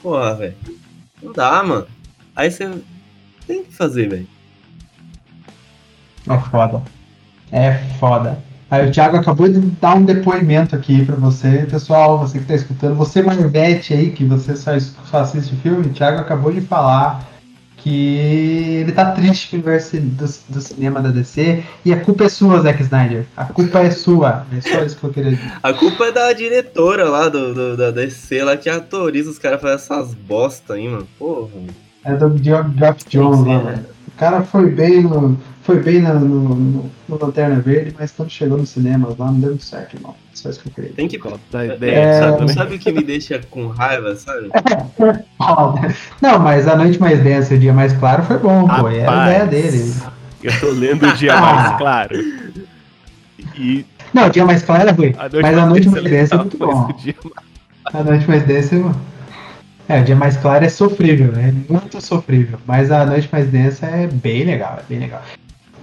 Porra, 0.00 0.32
velho. 0.36 0.54
Não 1.20 1.32
dá, 1.32 1.60
mano. 1.64 1.88
Aí 2.36 2.50
você 2.52 2.70
tem 3.48 3.64
que 3.64 3.74
fazer, 3.74 4.08
velho. 4.08 4.35
É 6.28 6.38
foda. 6.38 6.82
É 7.52 7.72
foda. 7.98 8.38
Aí 8.68 8.88
o 8.88 8.90
Thiago 8.90 9.16
acabou 9.16 9.48
de 9.48 9.60
dar 9.60 9.94
um 9.94 10.04
depoimento 10.04 10.74
aqui 10.74 11.04
pra 11.04 11.14
você, 11.14 11.66
pessoal, 11.70 12.18
você 12.18 12.40
que 12.40 12.46
tá 12.46 12.54
escutando, 12.54 12.96
você 12.96 13.22
Marvete 13.22 13.94
aí, 13.94 14.10
que 14.10 14.24
você 14.24 14.56
só, 14.56 14.72
só 14.80 15.18
assiste 15.18 15.54
filme, 15.56 15.86
o 15.86 15.90
Thiago 15.90 16.18
acabou 16.18 16.52
de 16.52 16.60
falar 16.60 17.24
que 17.76 18.16
ele 18.80 18.90
tá 18.90 19.12
triste 19.12 19.50
com 19.50 19.56
o 19.56 19.60
universo 19.60 19.96
do, 20.00 20.26
do 20.48 20.60
cinema 20.60 21.00
da 21.00 21.10
DC 21.10 21.62
e 21.84 21.92
a 21.92 22.00
culpa 22.00 22.24
é 22.24 22.28
sua, 22.28 22.60
Zack 22.60 22.82
Snyder. 22.82 23.24
A 23.36 23.44
culpa 23.44 23.78
é 23.78 23.90
sua. 23.92 24.44
É 24.52 24.60
só 24.60 24.82
isso 24.82 24.96
que 24.96 25.04
eu 25.04 25.10
queria 25.10 25.30
dizer. 25.30 25.52
A 25.62 25.72
culpa 25.72 26.06
é 26.06 26.10
da 26.10 26.32
diretora 26.32 27.08
lá 27.08 27.28
do, 27.28 27.54
do- 27.54 27.76
da 27.76 27.92
DC, 27.92 28.42
lá 28.42 28.56
que 28.56 28.68
autoriza 28.68 29.30
os 29.30 29.38
caras 29.38 29.58
a 29.58 29.62
fazer 29.62 29.74
essas 29.76 30.14
bosta 30.14 30.74
aí, 30.74 30.88
mano. 30.88 31.06
Porra. 31.16 31.50
É 32.04 32.14
do 32.16 32.36
Geoff 32.42 32.70
Jones 33.08 33.38
Sim, 33.38 33.58
velho. 33.64 33.95
O 34.16 34.18
cara 34.18 34.42
foi 34.42 34.70
bem 34.70 35.02
no. 35.02 35.36
Foi 35.62 35.80
bem 35.82 36.00
no, 36.00 36.14
no, 36.20 36.54
no- 36.54 36.90
no 37.08 37.18
Lanterna 37.20 37.56
Verde, 37.60 37.94
mas 37.98 38.12
quando 38.12 38.30
chegou 38.30 38.56
no 38.56 38.64
cinema 38.66 39.08
lá 39.18 39.26
não 39.26 39.40
deu 39.40 39.50
muito 39.50 39.64
certo, 39.64 39.94
irmão. 39.96 40.14
Só 40.32 40.48
isso 40.48 40.60
que 40.60 40.68
eu 40.68 40.72
queria 40.72 40.90
dizer. 40.90 40.96
Tem 40.96 41.08
que. 41.08 41.20
Da 41.50 41.64
É, 41.66 41.74
ideia, 41.74 42.12
sabe, 42.20 42.44
né? 42.46 42.52
sabe 42.54 42.74
o 42.76 42.78
que 42.78 42.92
me 42.92 43.02
deixa 43.02 43.40
com 43.50 43.66
raiva, 43.66 44.14
sabe? 44.16 44.50
Foda. 45.36 45.94
Não, 46.22 46.38
mas 46.38 46.66
a 46.68 46.76
noite 46.76 46.98
mais 47.00 47.20
densa 47.22 47.52
e 47.54 47.56
o 47.56 47.60
dia 47.60 47.72
mais 47.74 47.92
claro 47.92 48.22
foi 48.22 48.38
bom, 48.38 48.66
pô. 48.66 48.88
Era 48.88 48.88
a 48.88 49.22
ideia 49.24 49.44
Rapaz, 49.44 49.50
dele. 49.50 49.94
Eu 50.42 50.60
tô 50.60 50.70
lendo 50.70 51.06
o 51.08 51.12
dia 51.12 51.36
mais 51.40 51.72
claro. 51.76 52.16
E 53.58 53.84
Não, 54.14 54.26
o 54.26 54.30
dia 54.30 54.44
mais 54.46 54.62
claro 54.62 54.88
é 54.88 54.92
ruim. 54.92 55.14
a 55.18 55.28
Mas 55.42 55.58
a 55.58 55.66
noite 55.66 55.88
mais 55.88 56.04
densa 56.04 56.34
é 56.36 56.38
muito 56.38 56.56
bom. 56.58 56.92
dia 56.92 57.14
A 57.84 58.02
noite 58.02 58.26
mais 58.28 58.44
densa 58.44 58.76
é. 58.76 58.78
É, 59.88 60.00
o 60.00 60.04
dia 60.04 60.16
mais 60.16 60.36
claro 60.36 60.64
é 60.64 60.68
sofrível, 60.68 61.32
é 61.36 61.52
muito 61.70 62.00
sofrível. 62.00 62.58
Mas 62.66 62.90
a 62.90 63.06
noite 63.06 63.28
mais 63.30 63.48
densa 63.48 63.86
é 63.86 64.08
bem 64.08 64.44
legal, 64.44 64.78
é 64.80 64.82
bem 64.88 64.98
legal. 64.98 65.22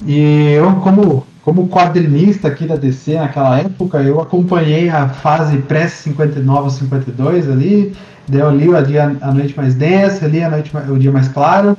E 0.06 0.52
eu, 0.52 0.76
como, 0.78 1.26
como 1.42 1.70
quadrinista 1.70 2.50
aqui 2.50 2.68
da 2.68 2.76
DC 2.76 3.16
naquela 3.16 3.60
época, 3.60 4.02
eu 4.02 4.20
acompanhei 4.20 4.90
a 4.90 5.08
fase 5.08 5.58
pré-59-52 5.60 7.50
ali. 7.50 7.96
Daí 8.28 8.42
eu 8.42 8.52
li 8.52 8.70
o 8.70 8.82
dia, 8.82 9.16
a 9.22 9.34
noite 9.34 9.56
mais 9.56 9.74
densa, 9.74 10.28
li 10.28 10.44
a 10.44 10.50
noite, 10.50 10.72
o 10.90 11.00
dia 11.00 11.12
mais 11.12 11.30
claro. 11.30 11.78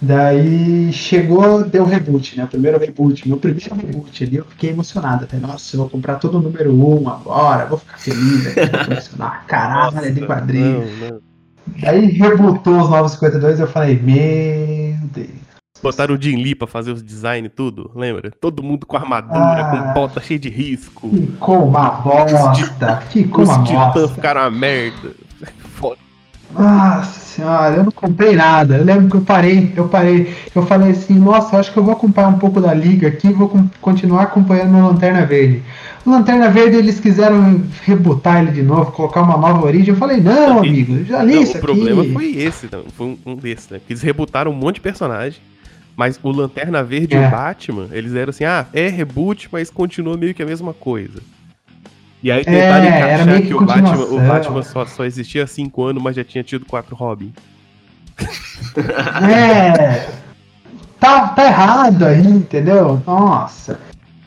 Daí 0.00 0.92
chegou, 0.92 1.64
deu 1.64 1.84
reboot, 1.84 2.36
né? 2.36 2.44
O 2.44 2.48
primeiro 2.48 2.78
reboot, 2.78 3.26
meu 3.26 3.38
primeiro 3.38 3.74
reboot 3.74 4.22
ali, 4.22 4.36
eu 4.36 4.44
fiquei 4.44 4.70
emocionado. 4.70 5.24
Até, 5.24 5.38
nossa, 5.38 5.74
eu 5.74 5.80
vou 5.80 5.90
comprar 5.90 6.16
todo 6.16 6.38
o 6.38 6.42
número 6.42 6.72
1 6.72 7.08
agora, 7.08 7.66
vou 7.66 7.78
ficar 7.78 7.98
feliz 7.98 8.46
aqui, 8.46 8.70
vou 8.70 8.84
colecionar. 8.84 9.44
Caralho, 9.46 10.12
de 10.12 10.20
quadrinho. 10.20 10.84
Não, 11.00 11.08
não. 11.08 11.33
Daí 11.80 12.06
rebutou 12.06 12.80
os 12.80 12.88
952 12.90 13.60
eu 13.60 13.66
falei, 13.66 13.98
meu 14.02 14.96
Deus. 15.08 15.28
Botaram 15.82 16.14
o 16.14 16.20
Jim 16.20 16.36
Lee 16.36 16.54
pra 16.54 16.66
fazer 16.66 16.92
os 16.92 17.02
design 17.02 17.46
e 17.46 17.50
tudo, 17.50 17.90
lembra? 17.94 18.30
Todo 18.40 18.62
mundo 18.62 18.86
com 18.86 18.96
armadura, 18.96 19.36
Ah. 19.38 19.64
com 19.88 19.92
bota 19.92 20.18
cheia 20.20 20.38
de 20.40 20.48
risco. 20.48 21.10
Ficou 21.10 21.68
uma 21.68 21.90
bosta, 21.90 23.00
ficou 23.10 23.42
Os 23.44 23.50
uma 23.50 23.64
titãs 23.64 23.92
bosta. 23.94 24.08
ficaram 24.14 24.40
uma 24.42 24.50
merda. 24.50 25.10
Nossa 26.56 27.20
senhora, 27.20 27.76
eu 27.76 27.84
não 27.84 27.90
comprei 27.92 28.36
nada. 28.36 28.76
Eu 28.76 28.84
lembro 28.84 29.08
que 29.10 29.16
eu 29.16 29.20
parei, 29.22 29.72
eu 29.76 29.88
parei. 29.88 30.34
Eu 30.54 30.64
falei 30.66 30.90
assim, 30.92 31.14
nossa, 31.18 31.56
acho 31.58 31.72
que 31.72 31.78
eu 31.78 31.82
vou 31.84 31.92
acompanhar 31.92 32.28
um 32.28 32.38
pouco 32.38 32.60
da 32.60 32.72
liga 32.72 33.08
aqui 33.08 33.28
e 33.28 33.32
vou 33.32 33.52
continuar 33.80 34.22
acompanhando 34.22 34.76
o 34.76 34.86
Lanterna 34.88 35.26
Verde. 35.26 35.62
O 36.06 36.10
Lanterna 36.10 36.48
Verde, 36.50 36.76
eles 36.76 37.00
quiseram 37.00 37.62
rebutar 37.82 38.42
ele 38.42 38.52
de 38.52 38.62
novo, 38.62 38.92
colocar 38.92 39.22
uma 39.22 39.36
nova 39.36 39.64
origem. 39.66 39.88
Eu 39.88 39.96
falei, 39.96 40.20
não, 40.20 40.64
E- 40.64 40.68
amigo, 40.68 41.04
já 41.04 41.22
li 41.22 41.34
Não, 41.34 41.42
isso 41.42 41.54
o 41.54 41.56
aqui. 41.56 41.66
problema 41.66 42.04
foi 42.12 42.36
esse, 42.36 42.68
não, 42.70 42.84
foi 42.96 43.18
um, 43.26 43.34
desses, 43.36 43.68
né? 43.70 43.80
Eles 43.88 44.02
rebutaram 44.02 44.50
um 44.52 44.54
monte 44.54 44.76
de 44.76 44.80
personagem, 44.82 45.40
mas 45.96 46.20
o 46.22 46.30
Lanterna 46.30 46.84
Verde 46.84 47.14
e 47.16 47.18
É. 47.18 47.26
o 47.26 47.30
Batman, 47.30 47.88
eles 47.90 48.14
eram 48.14 48.30
assim, 48.30 48.44
ah, 48.44 48.66
é 48.72 48.88
reboot, 48.88 49.48
mas 49.50 49.70
continua 49.70 50.16
meio 50.16 50.34
que 50.34 50.42
a 50.42 50.46
mesma 50.46 50.72
coisa. 50.74 51.20
E 52.24 52.32
aí 52.32 52.42
tentaram 52.42 52.86
É, 52.86 52.88
encaixar 52.88 53.42
que, 53.42 53.46
que 53.48 53.54
o 53.54 53.66
Batman, 53.66 54.04
o. 54.06 54.18
Batman 54.18 54.62
só, 54.62 54.86
só 54.86 55.04
existia 55.04 55.44
há 55.44 55.46
cinco 55.46 55.84
anos, 55.84 56.02
mas 56.02 56.16
já 56.16 56.24
tinha 56.24 56.42
tido 56.42 56.64
quatro 56.64 56.96
Robin. 56.96 57.34
É. 59.28 60.08
Tá, 60.98 61.28
tá 61.28 61.44
errado 61.44 62.02
aí, 62.06 62.26
entendeu? 62.26 63.02
Nossa. 63.06 63.78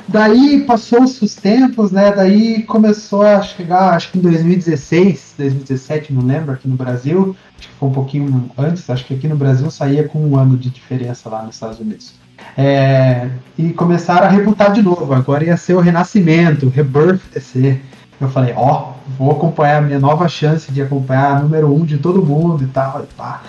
Daí 0.07 0.63
passou 0.67 1.03
os 1.03 1.35
tempos, 1.35 1.91
né? 1.91 2.11
Daí 2.11 2.61
começou 2.63 3.23
a 3.23 3.41
chegar, 3.41 3.95
acho 3.95 4.11
que 4.11 4.19
em 4.19 4.21
2016, 4.21 5.33
2017, 5.35 6.13
não 6.13 6.21
lembro, 6.21 6.51
aqui 6.51 6.67
no 6.67 6.75
Brasil. 6.75 7.35
Acho 7.57 7.67
que 7.67 7.73
foi 7.73 7.89
um 7.89 7.93
pouquinho 7.93 8.51
antes, 8.55 8.87
acho 8.91 9.05
que 9.05 9.15
aqui 9.15 9.27
no 9.27 9.35
Brasil 9.35 9.71
saía 9.71 10.07
com 10.07 10.19
um 10.19 10.37
ano 10.37 10.55
de 10.55 10.69
diferença 10.69 11.27
lá 11.29 11.41
nos 11.41 11.55
Estados 11.55 11.79
Unidos. 11.79 12.13
É, 12.55 13.27
e 13.57 13.69
começaram 13.73 14.27
a 14.27 14.29
rebutar 14.29 14.71
de 14.71 14.81
novo. 14.81 15.13
Agora 15.13 15.43
ia 15.43 15.57
ser 15.57 15.73
o 15.73 15.79
Renascimento, 15.79 16.67
o 16.67 16.69
Rebirth 16.69 17.21
DC. 17.33 17.79
Eu 18.19 18.29
falei, 18.29 18.53
ó, 18.55 18.93
vou 19.17 19.31
acompanhar 19.31 19.77
a 19.77 19.81
minha 19.81 19.99
nova 19.99 20.27
chance 20.27 20.71
de 20.71 20.81
acompanhar 20.81 21.37
a 21.37 21.39
número 21.39 21.73
um 21.73 21.85
de 21.85 21.97
todo 21.97 22.23
mundo 22.23 22.63
e 22.63 22.67
tal. 22.67 23.03
E 23.03 23.13
pá. 23.15 23.41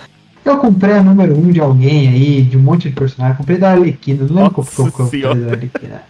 Eu 0.45 0.57
comprei 0.57 0.93
a 0.93 1.03
número 1.03 1.37
um 1.37 1.51
de 1.51 1.59
alguém 1.59 2.07
aí, 2.07 2.41
de 2.41 2.57
um 2.57 2.61
monte 2.61 2.89
de 2.89 2.95
personagem. 2.95 3.37
Comprei 3.37 3.57
da 3.57 3.71
Arlequina, 3.71 4.25
não 4.25 4.35
lembro 4.35 4.51
qual 4.51 4.65
que 4.65 4.79
eu 4.79 4.85
Nossa 4.85 4.97
comprei 4.97 5.21
Senhora. 5.21 5.39
da 5.39 5.51
Arlequina. 5.51 6.01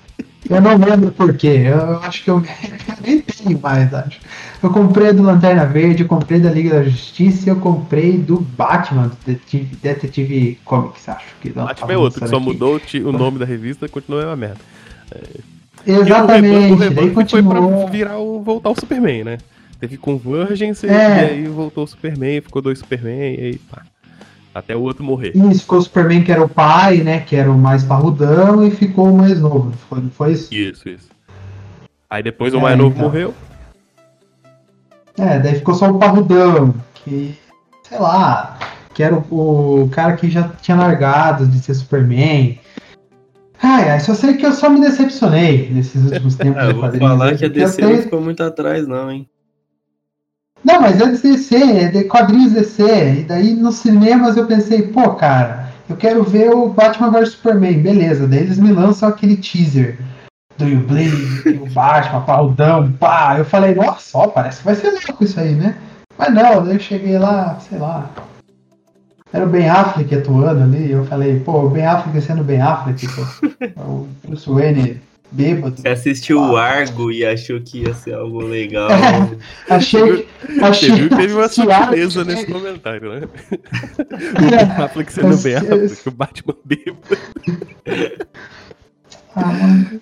Eu 0.50 0.62
não 0.62 0.78
lembro 0.78 1.12
por 1.12 1.34
quê. 1.38 1.64
Eu 1.66 2.00
acho 2.00 2.24
que 2.24 2.30
eu 2.30 2.42
nem 3.06 3.22
tenho 3.22 3.60
mais, 3.62 3.94
acho. 3.94 4.20
Eu 4.62 4.70
comprei 4.72 5.14
do 5.14 5.22
Lanterna 5.24 5.66
Verde, 5.66 6.02
eu 6.04 6.08
comprei 6.08 6.40
da 6.40 6.50
Liga 6.52 6.72
da 6.72 6.84
Justiça 6.84 7.48
e 7.48 7.50
eu 7.52 7.56
comprei 7.58 8.18
do 8.18 8.40
Batman, 8.42 9.08
do 9.08 9.18
Detetive, 9.26 9.76
Detetive 9.78 10.60
Comics, 10.66 11.08
acho. 11.08 11.26
Que 11.42 11.50
não 11.56 11.66
Batman 11.66 11.94
é 11.94 11.98
outro, 11.98 12.20
que 12.22 12.28
só 12.28 12.38
aqui. 12.38 12.46
mudou 12.46 12.82
o 13.06 13.12
nome 13.12 13.38
da 13.40 13.46
revista 13.46 13.86
e 13.86 13.90
continua 13.90 14.22
a 14.22 14.36
mesma 14.36 14.36
merda. 14.36 14.62
Exatamente, 15.86 16.70
E 16.70 16.74
o 16.74 16.78
daí 16.78 16.90
Rebirth 16.90 17.14
foi 17.32 17.42
pra 17.44 17.52
continuou. 17.56 17.88
virar 17.88 18.18
o, 18.18 18.42
voltar 18.44 18.70
o 18.70 18.76
Superman, 18.76 19.24
né? 19.24 19.38
Teve 19.80 19.96
Convergence 19.98 20.86
É. 20.86 20.92
e 20.92 21.30
aí 21.32 21.48
voltou 21.48 21.86
o 21.86 21.88
Superman, 21.88 22.42
ficou 22.42 22.62
dois 22.62 22.80
Superman 22.80 23.36
e 23.36 23.44
aí 23.46 23.58
pá. 23.58 23.84
Até 24.54 24.76
o 24.76 24.82
outro 24.82 25.04
morrer. 25.04 25.32
Isso, 25.36 25.62
ficou 25.62 25.80
o 25.80 25.82
Superman 25.82 26.24
que 26.24 26.32
era 26.32 26.44
o 26.44 26.50
pai, 26.50 26.98
né? 26.98 27.20
Que 27.20 27.36
era 27.36 27.52
o 27.52 27.58
mais 27.58 27.84
parrudão 27.84 28.66
e 28.66 28.72
ficou 28.72 29.10
o 29.12 29.18
mais 29.18 29.40
novo. 29.40 29.72
Foi, 29.88 30.00
não 30.02 30.10
foi 30.10 30.32
isso? 30.34 30.54
Isso, 30.54 30.90
isso. 30.90 31.10
Aí 32.10 32.24
depois 32.24 32.54
É, 32.54 32.58
o 32.58 32.62
mais 32.62 32.78
novo 32.78 32.96
então. 32.96 33.04
morreu. 33.04 33.34
É, 35.18 35.38
daí 35.40 35.56
ficou 35.56 35.76
só 35.76 35.90
o 35.90 36.00
parrudão, 36.00 36.74
que, 36.96 37.36
sei 37.84 38.00
lá, 38.00 38.58
que 38.94 39.04
era 39.04 39.16
o, 39.16 39.84
o 39.84 39.90
cara 39.90 40.16
que 40.16 40.30
já 40.30 40.50
tinha 40.62 40.78
largado 40.78 41.46
de 41.46 41.60
ser 41.60 41.74
Superman. 41.74 42.58
Ai, 43.62 43.90
ai, 43.90 44.00
só 44.00 44.14
sei 44.14 44.36
que 44.36 44.46
eu 44.46 44.54
só 44.54 44.70
me 44.70 44.80
decepcionei 44.80 45.70
nesses 45.70 46.04
últimos 46.06 46.36
tempos 46.38 46.64
de 46.64 46.70
eu 46.70 46.76
vou 46.76 46.92
falar 47.00 47.36
que 47.36 47.46
a 47.46 47.50
DC 47.50 47.82
não 47.82 47.98
ficou 47.98 48.22
muito 48.22 48.42
atrás, 48.42 48.88
não, 48.88 49.12
hein? 49.12 49.30
Não, 50.64 50.82
mas 50.82 51.00
é 51.00 51.06
de 51.06 51.22
DC, 51.22 51.56
é 51.56 51.88
de 51.88 52.04
quadrinhos 52.04 52.52
DC. 52.54 52.84
E 53.20 53.24
daí 53.24 53.54
nos 53.54 53.76
cinemas 53.76 54.38
eu 54.38 54.46
pensei, 54.46 54.84
pô, 54.84 55.12
cara, 55.12 55.70
eu 55.90 55.96
quero 55.96 56.24
ver 56.24 56.50
o 56.50 56.70
Batman 56.70 57.12
vs 57.12 57.30
Superman, 57.30 57.82
beleza. 57.82 58.28
Daí 58.28 58.40
eles 58.40 58.60
me 58.60 58.72
lançam 58.72 59.08
aquele 59.08 59.38
teaser. 59.38 59.98
do 60.58 60.68
You 60.68 60.82
Bleed, 60.82 61.62
o 61.62 61.70
Batman, 61.72 62.22
parrudão, 62.22 62.92
pá. 62.94 63.38
Eu 63.38 63.46
falei, 63.46 63.74
nossa, 63.74 64.18
ó, 64.18 64.28
parece 64.28 64.60
que 64.60 64.66
vai 64.66 64.76
ser 64.76 64.92
louco 64.92 65.24
isso 65.24 65.40
aí, 65.40 65.56
né? 65.56 65.76
Mas 66.18 66.34
não, 66.34 66.64
daí 66.64 66.76
eu 66.76 66.80
cheguei 66.80 67.18
lá, 67.18 67.58
sei 67.68 67.78
lá. 67.78 68.10
Era 69.32 69.46
o 69.46 69.50
Ben 69.50 69.70
Affleck 69.70 70.14
atuando 70.14 70.64
ali, 70.64 70.92
eu 70.92 71.06
falei, 71.06 71.40
pô, 71.40 71.66
o 71.66 71.70
Ben 71.70 71.86
Affleck 71.86 72.20
sendo 72.20 72.44
Ben 72.44 72.62
Affleck, 72.62 73.08
pô. 73.08 73.22
o 73.82 74.08
Bruce 74.26 74.50
Wayne 74.50 75.00
bêbado. 75.32 75.82
Você 75.82 75.88
assistiu 75.88 76.42
o 76.42 76.58
Argo 76.58 77.12
e 77.12 77.26
achou 77.26 77.60
que 77.62 77.84
ia 77.84 77.94
ser 77.94 78.14
algo 78.14 78.42
legal. 78.42 78.90
achei, 79.70 80.28
achei 80.62 80.90
Você 80.90 80.96
viu 80.96 81.10
que 81.10 81.16
teve 81.16 81.34
uma 81.34 81.48
surpresa 81.50 82.24
nesse 82.24 82.46
comentário, 82.46 83.14
né? 83.14 83.28
o 84.80 84.84
Affleck 84.84 85.14
sendo 85.14 85.38
bem 85.38 85.56
Affleck, 85.56 86.08
o 86.08 86.12
Batman 86.12 86.56
bêbado. 86.66 87.00
Ah, 89.36 89.46
mano. 89.46 90.02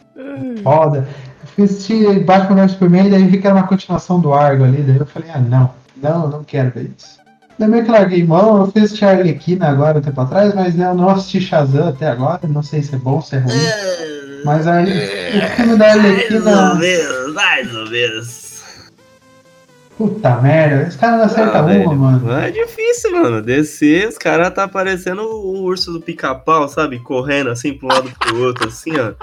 Foda. 0.63 1.07
Eu 1.41 1.47
fui 1.47 1.63
assistir 1.65 2.19
Batman 2.23 2.65
vs 2.65 2.71
Superman 2.71 3.07
e 3.07 3.11
daí 3.11 3.27
vi 3.27 3.39
que 3.39 3.47
era 3.47 3.55
uma 3.55 3.67
continuação 3.67 4.19
do 4.19 4.33
Argo 4.33 4.63
ali. 4.63 4.81
Daí 4.81 4.97
eu 4.97 5.05
falei, 5.05 5.29
ah, 5.33 5.39
não, 5.39 5.71
não, 6.01 6.29
não 6.29 6.43
quero 6.43 6.71
ver 6.71 6.91
isso. 6.97 7.17
Daí 7.57 7.67
meio 7.67 7.83
que 7.83 7.91
larguei 7.91 8.23
mão, 8.23 8.57
eu 8.57 8.71
fiz 8.71 8.83
assistir 8.83 9.05
Arlequina 9.05 9.67
agora 9.67 9.97
um 9.97 10.01
tempo 10.01 10.21
atrás, 10.21 10.53
mas 10.53 10.75
né, 10.75 10.85
eu 10.85 10.93
não 10.93 11.09
assisti 11.09 11.41
Shazam 11.41 11.87
até 11.87 12.07
agora, 12.07 12.41
não 12.47 12.61
sei 12.61 12.83
se 12.83 12.93
é 12.93 12.99
bom, 12.99 13.19
se 13.19 13.35
é 13.35 13.39
ruim. 13.39 13.53
Mas 14.43 14.67
aí, 14.67 14.83
o 15.39 15.47
filme 15.55 15.77
da 15.77 15.95
Mais 15.95 15.95
ou 15.95 16.01
Arlequina. 16.11 16.75
menos, 16.75 17.33
mais 17.33 17.75
ou 17.75 17.89
menos. 17.89 18.47
Puta 19.97 20.39
merda, 20.41 20.87
esse 20.87 20.97
cara 20.97 21.17
não 21.17 21.23
acerta 21.25 21.57
Ah, 21.57 21.61
uma, 21.63 21.67
velho, 21.73 21.95
mano. 21.95 22.31
É 22.33 22.51
difícil, 22.51 23.11
mano. 23.13 23.41
Descer, 23.41 24.07
os 24.07 24.17
caras 24.17 24.53
tá 24.53 24.67
parecendo 24.67 25.23
o 25.23 25.63
urso 25.63 25.91
do 25.91 25.99
pica-pau, 25.99 26.69
sabe? 26.69 26.99
Correndo 26.99 27.49
assim 27.49 27.79
um 27.81 27.87
lado 27.87 28.11
pro 28.19 28.43
outro, 28.43 28.67
assim, 28.67 28.91
ó. 28.99 29.13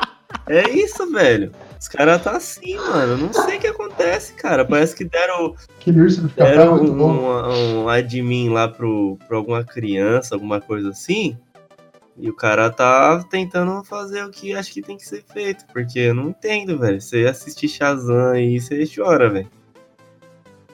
É 0.49 0.69
isso, 0.71 1.09
velho. 1.12 1.53
Os 1.81 1.87
caras 1.87 2.21
tá 2.23 2.33
assim, 2.33 2.77
mano. 2.77 3.17
Não 3.17 3.33
sei 3.33 3.57
o 3.57 3.61
que 3.61 3.69
acontece, 3.69 4.33
cara. 4.33 4.65
Parece 4.65 4.97
que 4.97 5.05
deram, 5.05 5.55
Aquele 5.81 6.01
urso 6.01 6.23
do 6.23 6.29
deram 6.29 6.77
pica-pau 6.79 6.89
é 6.89 6.91
um, 6.91 7.81
um, 7.81 7.83
um 7.85 7.89
admin 7.89 8.49
lá 8.49 8.67
pro, 8.67 9.17
pra 9.29 9.37
alguma 9.37 9.62
criança, 9.62 10.35
alguma 10.35 10.61
coisa 10.61 10.91
assim. 10.91 11.39
E 12.17 12.31
o 12.31 12.35
cara 12.35 12.71
tá 12.71 13.25
tentando 13.29 13.83
fazer 13.85 14.23
o 14.25 14.31
que 14.31 14.55
acho 14.55 14.73
que 14.73 14.81
tem 14.81 14.97
que 14.97 15.07
ser 15.07 15.25
feito. 15.33 15.65
Porque 15.73 15.99
eu 15.99 16.15
não 16.15 16.29
entendo, 16.31 16.79
velho. 16.79 17.01
Você 17.01 17.27
assiste 17.27 17.69
Shazam 17.69 18.31
aí, 18.33 18.61
você 18.61 18.85
chora, 18.87 19.29
velho. 19.29 19.51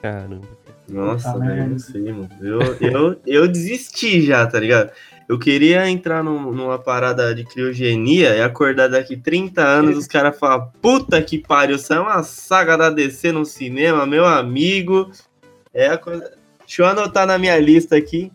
Caramba. 0.01 0.47
Nossa, 0.87 1.31
Puta 1.33 1.45
velho, 1.45 1.69
não 1.69 1.79
sei, 1.79 2.11
mano. 2.11 2.29
Eu, 2.41 2.59
eu, 2.81 3.21
eu 3.25 3.47
desisti 3.47 4.21
já, 4.21 4.45
tá 4.45 4.59
ligado? 4.59 4.91
Eu 5.27 5.39
queria 5.39 5.89
entrar 5.89 6.21
num- 6.23 6.51
numa 6.51 6.77
parada 6.77 7.33
de 7.33 7.45
criogenia 7.45 8.35
e 8.35 8.41
acordar 8.41 8.89
daqui 8.89 9.15
30 9.15 9.63
anos 9.63 9.97
os 9.97 10.05
caras 10.07 10.37
falam, 10.37 10.69
puta 10.81 11.21
que 11.21 11.37
pariu, 11.37 11.77
isso 11.77 11.93
é 11.93 11.99
uma 11.99 12.21
saga 12.23 12.75
da 12.75 12.89
DC 12.89 13.31
no 13.31 13.45
cinema, 13.45 14.05
meu 14.05 14.25
amigo. 14.25 15.09
É 15.73 15.87
a 15.87 15.97
coisa. 15.97 16.33
Deixa 16.59 16.81
eu 16.81 16.85
anotar 16.85 17.25
na 17.25 17.37
minha 17.37 17.57
lista 17.57 17.95
aqui. 17.95 18.31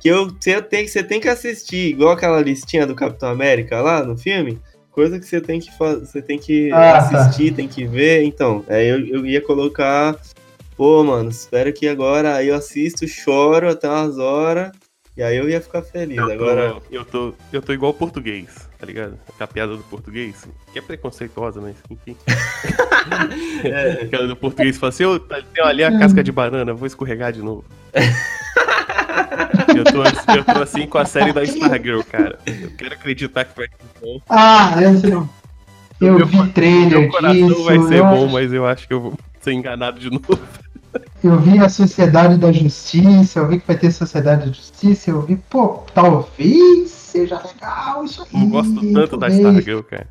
Que 0.00 0.08
eu, 0.08 0.28
você, 0.28 0.60
tem, 0.62 0.86
você 0.86 1.02
tem 1.02 1.20
que 1.20 1.28
assistir, 1.28 1.90
igual 1.90 2.12
aquela 2.12 2.40
listinha 2.40 2.86
do 2.86 2.94
Capitão 2.94 3.28
América 3.30 3.80
lá 3.80 4.04
no 4.04 4.16
filme. 4.16 4.58
Coisa 4.90 5.18
que 5.18 5.26
você 5.26 5.40
tem 5.40 5.60
que 5.60 5.76
fazer, 5.76 6.06
você 6.06 6.22
tem 6.22 6.38
que 6.38 6.72
Ah, 6.72 6.92
tá. 6.92 6.98
assistir, 6.98 7.52
tem 7.54 7.68
que 7.68 7.86
ver. 7.86 8.22
Então, 8.22 8.64
aí 8.68 8.88
eu, 8.88 9.06
eu 9.06 9.26
ia 9.26 9.40
colocar 9.40 10.16
Pô, 10.78 11.02
mano, 11.02 11.28
espero 11.28 11.72
que 11.72 11.88
agora 11.88 12.36
aí 12.36 12.46
eu 12.46 12.54
assisto, 12.54 13.04
choro 13.08 13.68
até 13.68 13.88
umas 13.88 14.16
horas, 14.16 14.70
e 15.16 15.22
aí 15.24 15.36
eu 15.36 15.50
ia 15.50 15.60
ficar 15.60 15.82
feliz. 15.82 16.16
Eu 16.16 16.26
tô, 16.28 16.32
Agora, 16.32 16.76
eu, 16.88 17.04
tô, 17.04 17.34
eu 17.52 17.60
tô 17.60 17.72
igual 17.72 17.92
português, 17.92 18.68
tá 18.78 18.86
ligado? 18.86 19.18
A 19.40 19.46
piada 19.48 19.76
do 19.76 19.82
português, 19.82 20.46
que 20.72 20.78
é 20.78 20.82
preconceituosa, 20.82 21.60
mas 21.60 21.74
enfim. 21.90 22.16
é, 23.64 24.02
Aquela 24.04 24.28
do 24.28 24.36
português 24.36 24.78
fala 24.78 24.90
assim, 24.90 25.04
ô, 25.04 25.18
tá- 25.18 25.42
tem 25.52 25.64
ali 25.64 25.82
a 25.82 25.98
casca 25.98 26.22
de 26.22 26.30
banana, 26.30 26.72
vou 26.72 26.86
escorregar 26.86 27.32
de 27.32 27.42
novo. 27.42 27.64
eu, 29.76 29.84
tô, 29.84 30.02
assim- 30.02 30.38
eu 30.38 30.44
tô 30.44 30.62
assim 30.62 30.86
com 30.86 30.98
a 30.98 31.04
série 31.04 31.32
da 31.32 31.42
Stargirl, 31.44 32.00
cara. 32.02 32.38
Eu 32.46 32.70
quero 32.76 32.94
acreditar 32.94 33.44
que 33.44 33.56
vai 33.56 33.66
ser 33.66 34.00
bom. 34.00 34.20
Ah, 34.28 34.74
eu 34.82 34.98
sei. 34.98 35.10
não. 35.10 35.28
Eu 36.00 36.14
Meu 36.14 36.26
vi 36.26 36.48
trailer 36.52 37.00
Meu 37.00 37.10
coração 37.10 37.48
disso. 37.48 37.64
vai 37.64 37.78
ser 37.82 37.98
eu, 37.98 38.04
bom, 38.06 38.28
mas 38.28 38.52
eu 38.52 38.64
acho 38.66 38.86
que 38.86 38.94
eu 38.94 39.00
vou 39.00 39.14
ser 39.40 39.52
enganado 39.52 39.98
de 39.98 40.08
novo. 40.10 40.38
eu 41.24 41.38
vi 41.40 41.58
a 41.58 41.68
Sociedade 41.68 42.36
da 42.36 42.52
Justiça, 42.52 43.40
eu 43.40 43.48
vi 43.48 43.58
que 43.58 43.66
vai 43.66 43.76
ter 43.76 43.90
Sociedade 43.90 44.46
da 44.46 44.52
Justiça, 44.52 45.10
eu 45.10 45.20
vi, 45.22 45.36
pô, 45.36 45.84
talvez 45.92 46.90
seja 46.90 47.42
legal 47.42 48.04
isso 48.04 48.22
aí. 48.22 48.42
Eu 48.42 48.48
gosto 48.48 48.74
tanto 48.92 49.16
da 49.16 49.26
talvez. 49.28 49.38
Stargirl, 49.38 49.80
cara. 49.82 50.06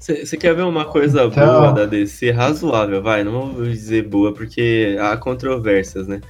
Você 0.00 0.36
quer 0.36 0.54
ver 0.54 0.62
uma 0.62 0.86
coisa 0.86 1.24
Então. 1.24 1.46
boa 1.60 1.72
da 1.72 1.84
DC? 1.86 2.30
Razoável, 2.32 3.02
vai, 3.02 3.22
não 3.22 3.52
vou 3.52 3.64
dizer 3.64 4.08
boa, 4.08 4.32
porque 4.32 4.96
há 5.00 5.16
controvérsias, 5.16 6.08
né? 6.08 6.20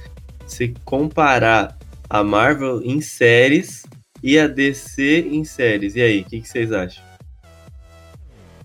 Se 0.51 0.73
comparar 0.83 1.77
a 2.09 2.21
Marvel 2.23 2.81
em 2.83 2.99
séries 2.99 3.83
e 4.21 4.37
a 4.37 4.47
DC 4.47 5.29
em 5.31 5.45
séries, 5.45 5.95
e 5.95 6.01
aí, 6.01 6.21
o 6.21 6.25
que, 6.25 6.41
que 6.41 6.47
vocês 6.47 6.73
acham? 6.73 7.01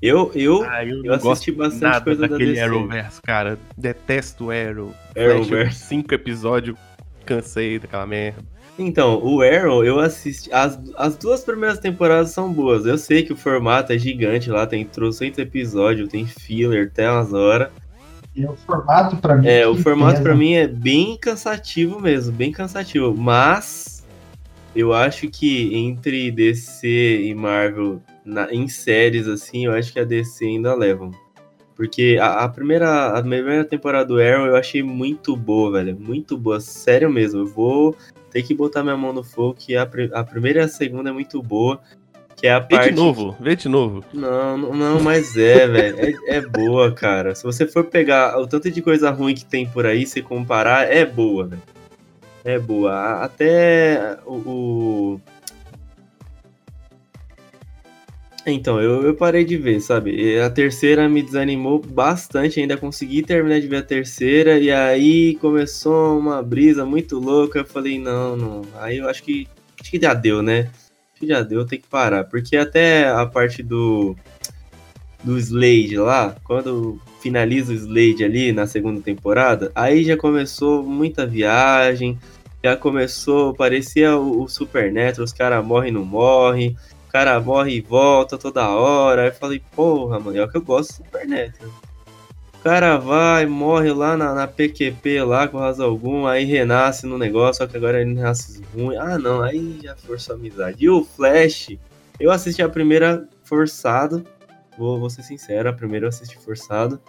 Eu, 0.03 0.32
eu, 0.34 0.64
Ah, 0.64 0.84
eu, 0.84 1.05
eu 1.05 1.14
assisti 1.14 1.53
bastante 1.53 1.82
nada 1.82 2.05
coisa 2.05 2.22
da 2.22 2.26
daquele 2.26 2.55
DC. 2.55 2.62
Arrowverse, 2.62 3.22
cara. 3.22 3.59
Detesto 3.78 4.47
o 4.47 4.51
Arrow. 4.51 4.93
Arrowverse. 5.16 5.78
cinco 5.87 6.12
episódios, 6.12 6.76
cansei 7.24 7.78
daquela 7.78 8.05
merda. 8.05 8.43
Então, 8.76 9.24
o 9.24 9.41
Arrow, 9.41 9.84
eu 9.84 10.01
assisti. 10.01 10.53
As, 10.53 10.78
as 10.97 11.16
duas 11.16 11.45
primeiras 11.45 11.78
temporadas 11.78 12.30
são 12.30 12.53
boas. 12.53 12.84
Eu 12.84 12.99
sei 12.99 13.22
que 13.22 13.32
o 13.32 13.37
formato 13.37 13.93
é 13.93 13.99
gigante 13.99 14.51
lá, 14.51 14.66
tem 14.66 14.84
300 14.84 15.39
episódios, 15.39 16.09
tem 16.09 16.26
filler 16.26 16.89
até 16.89 17.09
umas 17.09 17.32
horas. 17.32 17.70
O 18.45 18.57
formato 18.57 19.16
pra 19.16 19.37
mim. 19.37 19.47
É, 19.49 19.66
o 19.66 19.74
que 19.74 19.82
formato 19.82 20.12
pesa. 20.12 20.22
pra 20.22 20.34
mim 20.34 20.55
é 20.55 20.66
bem 20.66 21.16
cansativo 21.16 22.01
mesmo, 22.01 22.32
bem 22.32 22.53
cansativo. 22.53 23.14
Mas 23.16 24.05
eu 24.74 24.93
acho 24.93 25.28
que 25.28 25.74
entre 25.74 26.30
DC 26.30 26.87
e 27.24 27.34
Marvel 27.34 28.01
na- 28.24 28.53
em 28.53 28.68
séries, 28.68 29.26
assim, 29.26 29.66
eu 29.66 29.72
acho 29.72 29.93
que 29.93 30.01
a 30.01 30.05
DC 30.05 30.45
ainda 30.45 30.74
levam. 30.74 31.11
Porque 31.74 32.18
a, 32.20 32.45
a 32.45 32.49
primeira, 32.49 33.09
a 33.18 33.20
primeira 33.22 33.64
temporada 33.64 34.07
do 34.07 34.20
Arrow 34.20 34.47
eu 34.47 34.57
achei 34.57 34.82
muito 34.82 35.37
boa, 35.37 35.72
velho. 35.72 35.97
Muito 35.99 36.37
boa, 36.37 36.59
sério 36.59 37.11
mesmo. 37.11 37.41
Eu 37.41 37.47
vou 37.47 37.95
ter 38.30 38.43
que 38.43 38.55
botar 38.55 38.82
minha 38.82 38.97
mão 38.97 39.12
no 39.12 39.22
fogo, 39.22 39.55
que 39.59 39.76
a, 39.76 39.82
a 40.12 40.24
primeira 40.24 40.61
e 40.61 40.62
a 40.64 40.68
segunda 40.68 41.11
é 41.11 41.12
muito 41.12 41.43
boa. 41.43 41.80
Que 42.37 42.47
é 42.47 42.53
a 42.53 42.59
Vê 42.59 42.68
parte. 42.76 42.91
de 42.91 42.95
novo, 42.97 43.34
vê 43.41 43.57
de 43.57 43.68
novo. 43.68 44.05
Não, 44.12 44.59
não, 44.59 44.74
não, 44.74 45.01
mas 45.01 45.37
é, 45.37 45.66
velho. 45.68 45.99
É, 46.26 46.37
é 46.37 46.41
boa, 46.43 46.93
cara. 46.93 47.34
Se 47.34 47.43
você 47.43 47.66
for 47.66 47.84
pegar 47.84 48.39
o 48.39 48.47
tanto 48.47 48.70
de 48.70 48.82
coisa 48.82 49.11
ruim 49.11 49.34
que 49.34 49.45
tem 49.45 49.66
por 49.66 49.87
aí, 49.87 50.07
se 50.07 50.20
comparar, 50.20 50.91
é 50.93 51.05
boa, 51.07 51.47
velho. 51.47 51.62
É 52.45 52.59
boa. 52.59 53.22
Até 53.24 54.18
o. 54.26 54.34
o- 54.34 55.20
Então, 58.49 58.80
eu, 58.80 59.03
eu 59.03 59.14
parei 59.14 59.45
de 59.45 59.57
ver, 59.57 59.80
sabe? 59.80 60.39
A 60.39 60.49
terceira 60.49 61.09
me 61.09 61.20
desanimou 61.22 61.80
bastante. 61.80 62.61
Ainda 62.61 62.76
consegui 62.76 63.22
terminar 63.22 63.61
de 63.61 63.66
ver 63.66 63.78
a 63.78 63.82
terceira. 63.82 64.57
E 64.59 64.70
aí 64.70 65.34
começou 65.37 66.16
uma 66.18 66.41
brisa 66.43 66.84
muito 66.87 67.18
louca. 67.18 67.59
Eu 67.61 67.64
falei, 67.64 67.99
não, 67.99 68.37
não. 68.37 68.62
Aí 68.78 68.99
eu 68.99 69.09
acho 69.09 69.22
que. 69.24 69.49
Acho 69.80 69.91
que 69.91 70.01
já 70.01 70.14
deu, 70.14 70.43
né? 70.43 70.70
Já 71.22 71.42
deu, 71.42 71.66
tem 71.66 71.80
que 71.80 71.88
parar. 71.88 72.24
Porque 72.24 72.56
até 72.56 73.08
a 73.08 73.24
parte 73.26 73.62
do. 73.62 74.16
Do 75.24 75.36
Slade 75.38 75.96
lá, 75.96 76.36
quando 76.44 77.00
finaliza 77.20 77.72
o 77.72 77.74
Slade 77.74 78.22
ali 78.22 78.52
na 78.52 78.64
segunda 78.64 79.00
temporada, 79.00 79.72
aí 79.74 80.04
já 80.04 80.16
começou 80.16 80.84
muita 80.84 81.26
viagem. 81.26 82.16
Já 82.62 82.76
começou, 82.76 83.52
parecia 83.52 84.16
o, 84.16 84.42
o 84.42 84.48
Supernatural, 84.48 85.24
os 85.24 85.32
caras 85.32 85.64
morrem 85.64 85.90
não 85.90 86.04
morrem. 86.04 86.76
O 87.08 87.12
cara 87.12 87.40
morre 87.40 87.76
e 87.76 87.80
volta 87.80 88.38
toda 88.38 88.68
hora. 88.68 89.22
Aí 89.22 89.28
eu 89.28 89.34
falei, 89.34 89.60
porra, 89.74 90.20
mano, 90.20 90.38
é 90.38 90.44
o 90.44 90.48
que 90.48 90.58
eu 90.58 90.62
gosto 90.62 90.90
do 90.90 91.04
Supernatural. 91.04 91.70
Cara 92.66 92.96
vai, 92.96 93.46
morre 93.46 93.92
lá 93.92 94.16
na, 94.16 94.34
na 94.34 94.48
PQP 94.48 95.22
lá 95.22 95.46
com 95.46 95.56
razão 95.56 95.86
alguma, 95.86 96.32
aí 96.32 96.44
renasce 96.44 97.06
no 97.06 97.16
negócio, 97.16 97.62
só 97.62 97.66
que 97.68 97.76
agora 97.76 98.00
ele 98.00 98.12
renasce 98.12 98.60
ruim. 98.74 98.96
Ah, 98.96 99.16
não, 99.16 99.40
aí 99.40 99.78
já 99.80 99.94
forçou 99.94 100.34
a 100.34 100.36
amizade. 100.36 100.84
E 100.84 100.90
o 100.90 101.04
Flash, 101.04 101.78
eu 102.18 102.28
assisti 102.32 102.60
a 102.60 102.68
primeira 102.68 103.28
forçado, 103.44 104.26
vou, 104.76 104.98
vou 104.98 105.08
ser 105.08 105.22
sincero, 105.22 105.68
a 105.68 105.72
primeira 105.72 106.06
eu 106.06 106.08
assisti 106.08 106.36
forçado. 106.38 107.00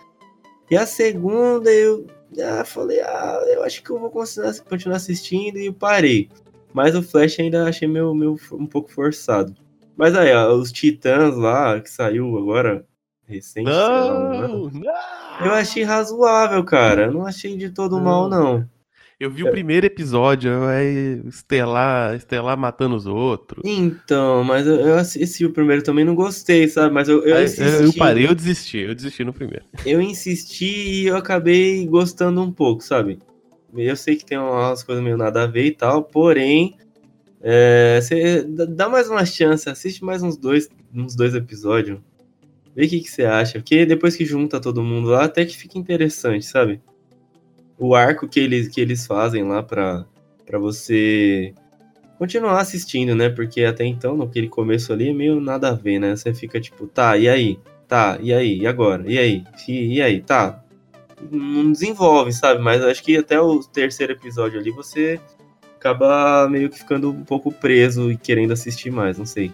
E 0.70 0.78
a 0.78 0.86
segunda 0.86 1.72
eu 1.72 2.06
ah, 2.40 2.64
falei, 2.64 3.00
ah, 3.00 3.44
eu 3.48 3.64
acho 3.64 3.82
que 3.82 3.90
eu 3.90 4.00
vou 4.00 4.12
continuar, 4.12 4.96
assistindo 4.96 5.58
e 5.58 5.74
parei. 5.74 6.30
Mas 6.72 6.94
o 6.94 7.02
Flash 7.02 7.40
ainda 7.40 7.68
achei 7.68 7.88
meio, 7.88 8.14
meio 8.14 8.40
um 8.52 8.68
pouco 8.68 8.92
forçado. 8.92 9.56
Mas 9.96 10.16
aí, 10.16 10.32
ó, 10.36 10.54
os 10.54 10.72
Titãs 10.72 11.36
lá, 11.36 11.82
que 11.82 11.90
saiu 11.90 12.38
agora, 12.38 12.86
recente, 13.28 13.70
Não, 13.70 14.70
não. 14.70 14.72
eu 15.44 15.52
achei 15.54 15.84
razoável, 15.84 16.64
cara. 16.64 17.06
Eu 17.06 17.14
não 17.14 17.26
achei 17.26 17.56
de 17.58 17.70
todo 17.70 18.00
mal, 18.00 18.30
não. 18.30 18.68
Eu 19.20 19.32
vi 19.32 19.44
o 19.44 19.50
primeiro 19.50 19.84
episódio, 19.88 20.52
é 20.70 20.86
Estelar, 21.28 22.16
Estelar 22.16 22.56
matando 22.56 22.96
os 22.96 23.08
outros. 23.08 23.64
Então, 23.66 24.44
mas 24.44 24.68
eu, 24.68 24.76
eu 24.76 24.96
assisti 24.96 25.44
o 25.44 25.52
primeiro 25.52 25.82
também, 25.82 26.06
não 26.06 26.14
gostei, 26.14 26.68
sabe? 26.68 26.94
Mas 26.94 27.10
eu, 27.10 27.24
eu 27.26 27.36
Aí, 27.36 27.46
insisti. 27.46 27.84
eu 27.84 27.94
parei, 27.94 28.28
eu 28.28 28.36
desisti, 28.36 28.78
eu 28.78 28.94
desisti 28.94 29.24
no 29.24 29.34
primeiro. 29.34 29.66
Eu 29.84 30.00
insisti 30.00 31.02
e 31.02 31.08
eu 31.08 31.18
acabei 31.18 31.88
gostando 31.88 32.44
um 32.44 32.52
pouco, 32.52 32.84
sabe? 32.84 33.18
Eu 33.76 33.96
sei 33.96 34.16
que 34.16 34.26
tem 34.26 34.38
umas 34.38 34.84
coisas 34.84 35.04
meio 35.04 35.18
nada 35.18 35.44
a 35.44 35.48
ver 35.48 35.66
e 35.66 35.72
tal, 35.72 36.04
porém, 36.04 36.76
é, 37.42 38.00
dá 38.70 38.88
mais 38.88 39.10
uma 39.10 39.26
chance, 39.26 39.68
assiste 39.68 40.04
mais 40.04 40.22
uns 40.22 40.38
dois, 40.38 40.70
uns 40.94 41.16
dois 41.16 41.34
episódios. 41.34 42.00
Vê 42.78 42.86
o 42.86 42.90
que, 42.90 43.00
que 43.00 43.10
você 43.10 43.26
acha. 43.26 43.54
Porque 43.54 43.88
depois 43.88 44.16
que 44.16 44.24
junta 44.24 44.60
todo 44.60 44.84
mundo 44.84 45.10
lá, 45.10 45.26
até 45.26 45.44
que 45.44 45.58
fica 45.58 45.80
interessante, 45.80 46.46
sabe? 46.46 46.80
O 47.76 47.96
arco 47.96 48.28
que 48.28 48.40
eles, 48.40 48.68
que 48.68 48.80
eles 48.80 49.08
fazem 49.08 49.44
lá 49.44 49.64
pra, 49.64 50.06
pra 50.46 50.60
você 50.60 51.56
continuar 52.20 52.62
assistindo, 52.62 53.16
né? 53.16 53.30
Porque 53.30 53.64
até 53.64 53.84
então, 53.84 54.16
naquele 54.16 54.48
começo 54.48 54.94
ali, 54.94 55.10
é 55.10 55.14
meio 55.14 55.40
nada 55.40 55.70
a 55.70 55.74
ver, 55.74 55.98
né? 55.98 56.16
Você 56.16 56.32
fica 56.36 56.62
tipo, 56.62 56.86
tá, 56.86 57.18
e 57.18 57.28
aí? 57.28 57.60
Tá, 57.88 58.20
e 58.22 58.32
aí? 58.32 58.60
E 58.60 58.68
agora? 58.68 59.04
E 59.12 59.18
aí? 59.18 59.44
E, 59.68 59.96
e 59.96 60.02
aí? 60.02 60.22
Tá. 60.22 60.64
Não 61.32 61.72
desenvolve, 61.72 62.32
sabe? 62.32 62.62
Mas 62.62 62.84
acho 62.84 63.02
que 63.04 63.18
até 63.18 63.42
o 63.42 63.60
terceiro 63.60 64.14
episódio 64.14 64.60
ali 64.60 64.70
você 64.70 65.20
acaba 65.76 66.48
meio 66.48 66.70
que 66.70 66.78
ficando 66.78 67.10
um 67.10 67.24
pouco 67.24 67.52
preso 67.52 68.12
e 68.12 68.18
querendo 68.18 68.54
assistir 68.54 68.92
mais, 68.92 69.18
não 69.18 69.26
sei. 69.26 69.52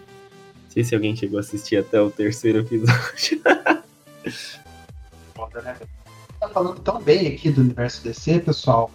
Não 0.74 0.82
sei 0.82 0.84
se 0.84 0.94
alguém 0.96 1.14
chegou 1.14 1.36
a 1.38 1.40
assistir 1.40 1.76
até 1.76 2.00
o 2.00 2.10
terceiro 2.10 2.58
episódio. 2.58 3.40
Foda, 5.32 5.62
né? 5.62 5.76
Tá 6.40 6.48
falando 6.48 6.80
tão 6.80 7.00
bem 7.00 7.28
aqui 7.28 7.48
do 7.50 7.60
universo 7.60 8.02
DC, 8.02 8.40
pessoal. 8.40 8.90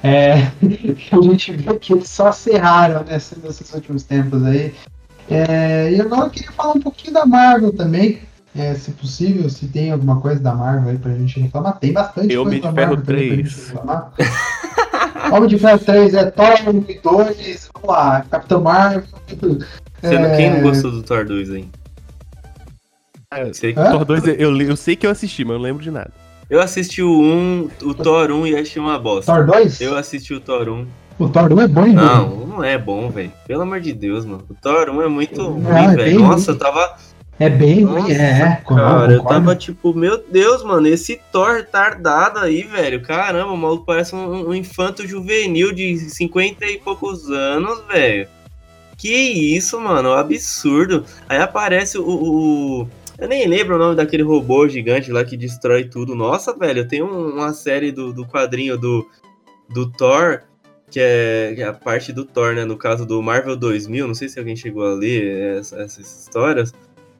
É, 0.00 0.34
a 0.62 1.22
gente 1.22 1.52
vê 1.56 1.76
que 1.76 1.92
eles 1.92 2.08
só 2.08 2.26
nessa- 2.26 3.36
nesses 3.42 3.74
últimos 3.74 4.04
tempos 4.04 4.44
aí. 4.44 4.72
É, 5.28 5.90
e 5.92 6.00
agora 6.00 6.26
eu 6.26 6.30
queria 6.30 6.52
falar 6.52 6.74
um 6.74 6.80
pouquinho 6.80 7.12
da 7.14 7.26
Marvel 7.26 7.72
também. 7.72 8.20
é, 8.56 8.72
se 8.74 8.92
possível, 8.92 9.50
se 9.50 9.66
tem 9.66 9.90
alguma 9.90 10.20
coisa 10.20 10.38
da 10.40 10.54
Marvel 10.54 10.90
aí 10.90 10.98
pra 10.98 11.12
gente 11.14 11.40
reclamar. 11.40 11.80
Tem 11.80 11.92
bastante 11.92 12.26
E 12.32 12.36
coisa 12.36 12.42
Homem 12.42 12.60
da 12.60 12.68
de 12.68 12.74
Ferro 12.76 12.88
Marvel 12.96 13.04
também 13.04 13.26
pra 13.28 13.34
3. 13.36 13.48
gente 13.50 13.66
reclamar. 13.72 14.12
Homem 15.34 15.48
de 15.48 15.58
Ferro 15.58 15.78
3 15.80 16.14
é 16.14 16.30
Thor 16.30 16.68
1 16.68 16.84
e 16.88 17.00
2, 17.00 17.70
vamos 17.74 17.88
lá, 17.88 18.24
Capitão 18.30 18.60
Marvel. 18.62 19.02
Você 20.08 20.18
não- 20.18 20.36
Quem 20.36 20.50
não 20.50 20.56
é, 20.58 20.60
gostou 20.62 20.90
do 20.90 21.02
Thor 21.02 21.24
2 21.24 21.50
aí? 21.50 21.64
É, 23.32 23.52
Sei 23.52 23.72
que-? 23.72 23.80
Thor 23.90 24.04
2, 24.04 24.26
eu, 24.28 24.60
eu 24.60 24.76
sei 24.76 24.94
que 24.96 25.06
eu 25.06 25.10
assisti, 25.10 25.44
mas 25.44 25.52
eu 25.54 25.58
não 25.58 25.64
lembro 25.64 25.82
de 25.82 25.90
nada. 25.90 26.10
Eu 26.48 26.60
assisti 26.60 27.02
o 27.02 27.10
1, 27.20 27.70
o 27.82 27.94
Thor 27.94 28.30
1 28.30 28.46
e 28.46 28.56
achei 28.56 28.80
uma 28.80 28.98
bosta. 28.98 29.32
Thor 29.32 29.46
2? 29.46 29.80
Eu 29.80 29.96
assisti 29.96 30.34
o 30.34 30.40
Thor 30.40 30.68
1. 30.68 30.86
O 31.18 31.28
Thor 31.28 31.52
1 31.52 31.60
é 31.60 31.68
bom, 31.68 31.86
hein, 31.86 31.92
Não, 31.94 32.28
velho? 32.30 32.46
não 32.46 32.64
é 32.64 32.76
bom, 32.78 33.08
velho. 33.08 33.32
Pelo 33.46 33.62
amor 33.62 33.80
de 33.80 33.92
Deus, 33.92 34.24
mano. 34.24 34.44
O 34.48 34.54
Thor 34.54 34.90
1 34.90 35.02
é 35.02 35.08
muito 35.08 35.42
Não, 35.42 35.52
ruim, 35.52 35.92
é 35.92 35.96
velho. 35.96 36.20
Nossa, 36.20 36.52
ruim. 36.52 36.60
eu 36.60 36.64
tava. 36.64 36.96
É 37.40 37.48
bem 37.50 37.82
ruim, 37.84 38.02
Nossa, 38.02 38.12
é. 38.12 38.40
é. 38.42 38.62
Cara, 38.68 39.12
eu 39.14 39.24
tava 39.24 39.56
tipo, 39.56 39.92
meu 39.92 40.22
Deus, 40.30 40.62
mano, 40.62 40.86
esse 40.86 41.20
Thor 41.32 41.54
retardado 41.56 42.38
aí, 42.38 42.62
velho. 42.62 43.02
Caramba, 43.02 43.50
o 43.52 43.56
maluco 43.56 43.84
parece 43.86 44.14
um, 44.14 44.50
um 44.50 44.54
infanto 44.54 45.04
juvenil 45.06 45.72
de 45.74 45.98
50 45.98 46.64
e 46.66 46.78
poucos 46.78 47.28
anos, 47.30 47.82
velho. 47.90 48.28
Que 48.96 49.12
isso, 49.56 49.80
mano, 49.80 50.12
absurdo. 50.12 51.04
Aí 51.28 51.38
aparece 51.38 51.98
o, 51.98 52.04
o- 52.06 52.88
Eu 53.18 53.28
nem 53.28 53.46
lembro 53.46 53.76
o 53.76 53.78
nome 53.78 53.94
daquele 53.96 54.22
robô 54.22 54.68
gigante 54.68 55.12
lá 55.12 55.24
que 55.24 55.36
destrói 55.36 55.84
tudo. 55.84 56.14
Nossa, 56.14 56.52
velho, 56.56 56.86
um- 57.02 57.30
uma 57.34 57.52
série 57.52 57.92
do, 57.92 58.12
do 58.12 58.26
quadrinho 58.26 58.76
do, 58.78 59.08
do 59.68 59.90
Thor, 59.90 60.42
que 60.90 60.98
é, 61.00 61.52
que 61.54 61.62
é 61.62 61.66
a 61.66 61.72
parte 61.72 62.12
do 62.12 62.24
Thor, 62.24 62.54
né? 62.54 62.64
No 62.64 62.76
caso 62.76 63.06
do 63.06 63.22
Marvel 63.22 63.56
2000, 63.56 64.06
não 64.06 64.14
sei 64.14 64.28
se 64.28 64.38
alguém 64.38 64.56
chegou 64.56 64.84
a 64.84 64.94
ler 64.94 65.58
essa- 65.58 65.76
essas 65.80 66.22
histórias. 66.22 66.72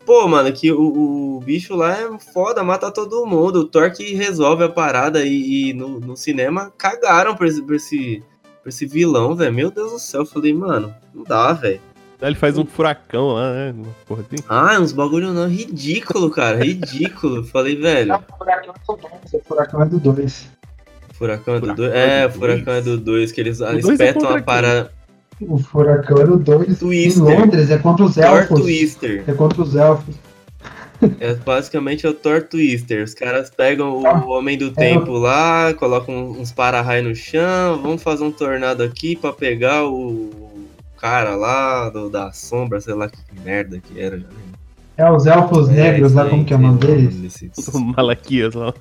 Pô, 0.04 0.28
mano, 0.28 0.52
que 0.52 0.70
o, 0.70 1.36
o 1.36 1.40
bicho 1.40 1.74
lá 1.74 1.96
é 1.98 2.18
foda, 2.32 2.62
mata 2.62 2.90
todo 2.90 3.24
mundo. 3.24 3.60
O 3.60 3.64
Thor 3.64 3.90
que 3.92 4.14
resolve 4.14 4.64
a 4.64 4.68
parada 4.68 5.24
e, 5.24 5.70
e 5.70 5.72
no, 5.72 5.98
no 6.00 6.16
cinema 6.16 6.72
cagaram 6.76 7.34
pra 7.36 7.46
esse, 7.48 7.62
pra 7.62 7.76
esse, 7.76 8.22
pra 8.64 8.70
esse 8.70 8.86
vilão, 8.86 9.36
velho. 9.36 9.52
Meu 9.52 9.70
Deus 9.70 9.92
do 9.92 9.98
céu. 9.98 10.22
Eu 10.22 10.26
falei, 10.26 10.54
mano, 10.54 10.92
não 11.14 11.22
dá, 11.22 11.52
velho. 11.52 11.80
Ele 12.22 12.34
faz 12.34 12.56
um 12.56 12.64
furacão 12.64 13.34
lá, 13.34 13.52
né? 13.52 13.74
Uma 13.76 13.92
porra 14.06 14.22
assim. 14.22 14.42
Ah, 14.48 14.78
uns 14.80 14.92
bagulho 14.92 15.32
não, 15.34 15.46
ridículo, 15.46 16.30
cara, 16.30 16.64
ridículo. 16.64 17.44
Falei, 17.44 17.76
velho, 17.76 18.08
Não, 18.08 18.24
furacão 18.38 18.72
é 18.72 18.74
do 18.74 19.00
2. 19.20 19.34
O 19.34 19.44
furacão 19.46 19.82
é 19.82 19.86
do 19.86 20.00
2. 20.00 20.48
furacão 21.12 21.54
é 21.54 21.60
do 21.60 21.66
Furacão 21.66 21.74
2. 21.76 21.92
é 21.92 22.22
É, 22.22 22.28
do 22.28 22.34
o 22.34 22.38
furacão 22.40 22.64
dois. 22.64 22.78
é 22.78 22.80
do 22.82 22.98
2, 22.98 23.32
que 23.32 23.40
eles, 23.42 23.60
eles 23.60 23.88
é 23.88 23.96
petam 23.96 24.34
a 24.34 24.40
parada. 24.42 24.90
O 25.42 25.58
furacão 25.58 26.16
é 26.18 26.26
do 26.26 26.38
2. 26.38 26.68
Em 26.70 26.74
Twister. 26.74 27.22
Londres 27.22 27.70
é 27.70 27.78
contra 27.78 28.04
os 28.06 28.14
Thor 28.14 28.24
elfos. 28.24 28.60
Twister. 28.60 29.24
É 29.26 29.32
contra 29.34 29.60
os 29.62 29.74
elfos. 29.76 30.14
É 31.20 31.34
basicamente 31.34 32.06
é 32.06 32.08
o 32.08 32.14
Thor 32.14 32.42
Twister. 32.42 33.02
Os 33.04 33.14
caras 33.14 33.50
pegam 33.50 34.00
o 34.02 34.06
Ah, 34.06 34.24
Homem 34.26 34.56
é 34.56 34.58
do 34.58 34.70
Tempo 34.70 35.12
lá, 35.12 35.72
colocam 35.74 36.30
uns 36.32 36.52
para-raio 36.52 37.04
no 37.04 37.14
chão, 37.14 37.80
vamos 37.82 38.02
fazer 38.02 38.24
um 38.24 38.30
tornado 38.32 38.82
aqui 38.82 39.16
pra 39.16 39.32
pegar 39.32 39.84
o 39.84 40.30
cara 40.98 41.34
lá 41.36 41.88
do, 41.90 42.08
da 42.08 42.32
sombra, 42.32 42.80
sei 42.80 42.94
lá 42.94 43.08
que 43.08 43.18
merda 43.44 43.78
que 43.78 44.00
era. 44.00 44.18
já 44.18 44.24
É 44.96 45.10
os 45.10 45.26
elfos 45.26 45.68
negros 45.68 46.12
isso 46.12 46.16
lá, 46.16 46.28
como 46.28 46.44
que 46.44 46.54
é 46.54 46.56
o 46.56 46.60
nome 46.60 46.78
sei 46.80 46.94
deles? 46.96 47.14
desses- 47.16 47.68
O 47.74 47.80
Malaquias 47.80 48.54
lá. 48.54 48.72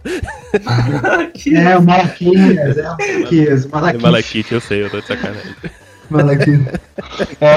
É, 0.53 1.77
o 1.77 1.81
Malaquias, 1.83 2.77
é 2.77 2.89
o 2.89 2.97
Malaquias, 2.97 3.65
o 3.65 3.69
Malaquias. 3.69 4.01
Malaquite, 4.03 4.53
eu 4.53 4.61
sei, 4.61 4.83
eu 4.83 4.89
tô 4.89 4.99
de 5.01 5.07
sacanagem. 5.07 5.55
Malaquias. 6.09 6.61
É, 7.41 7.55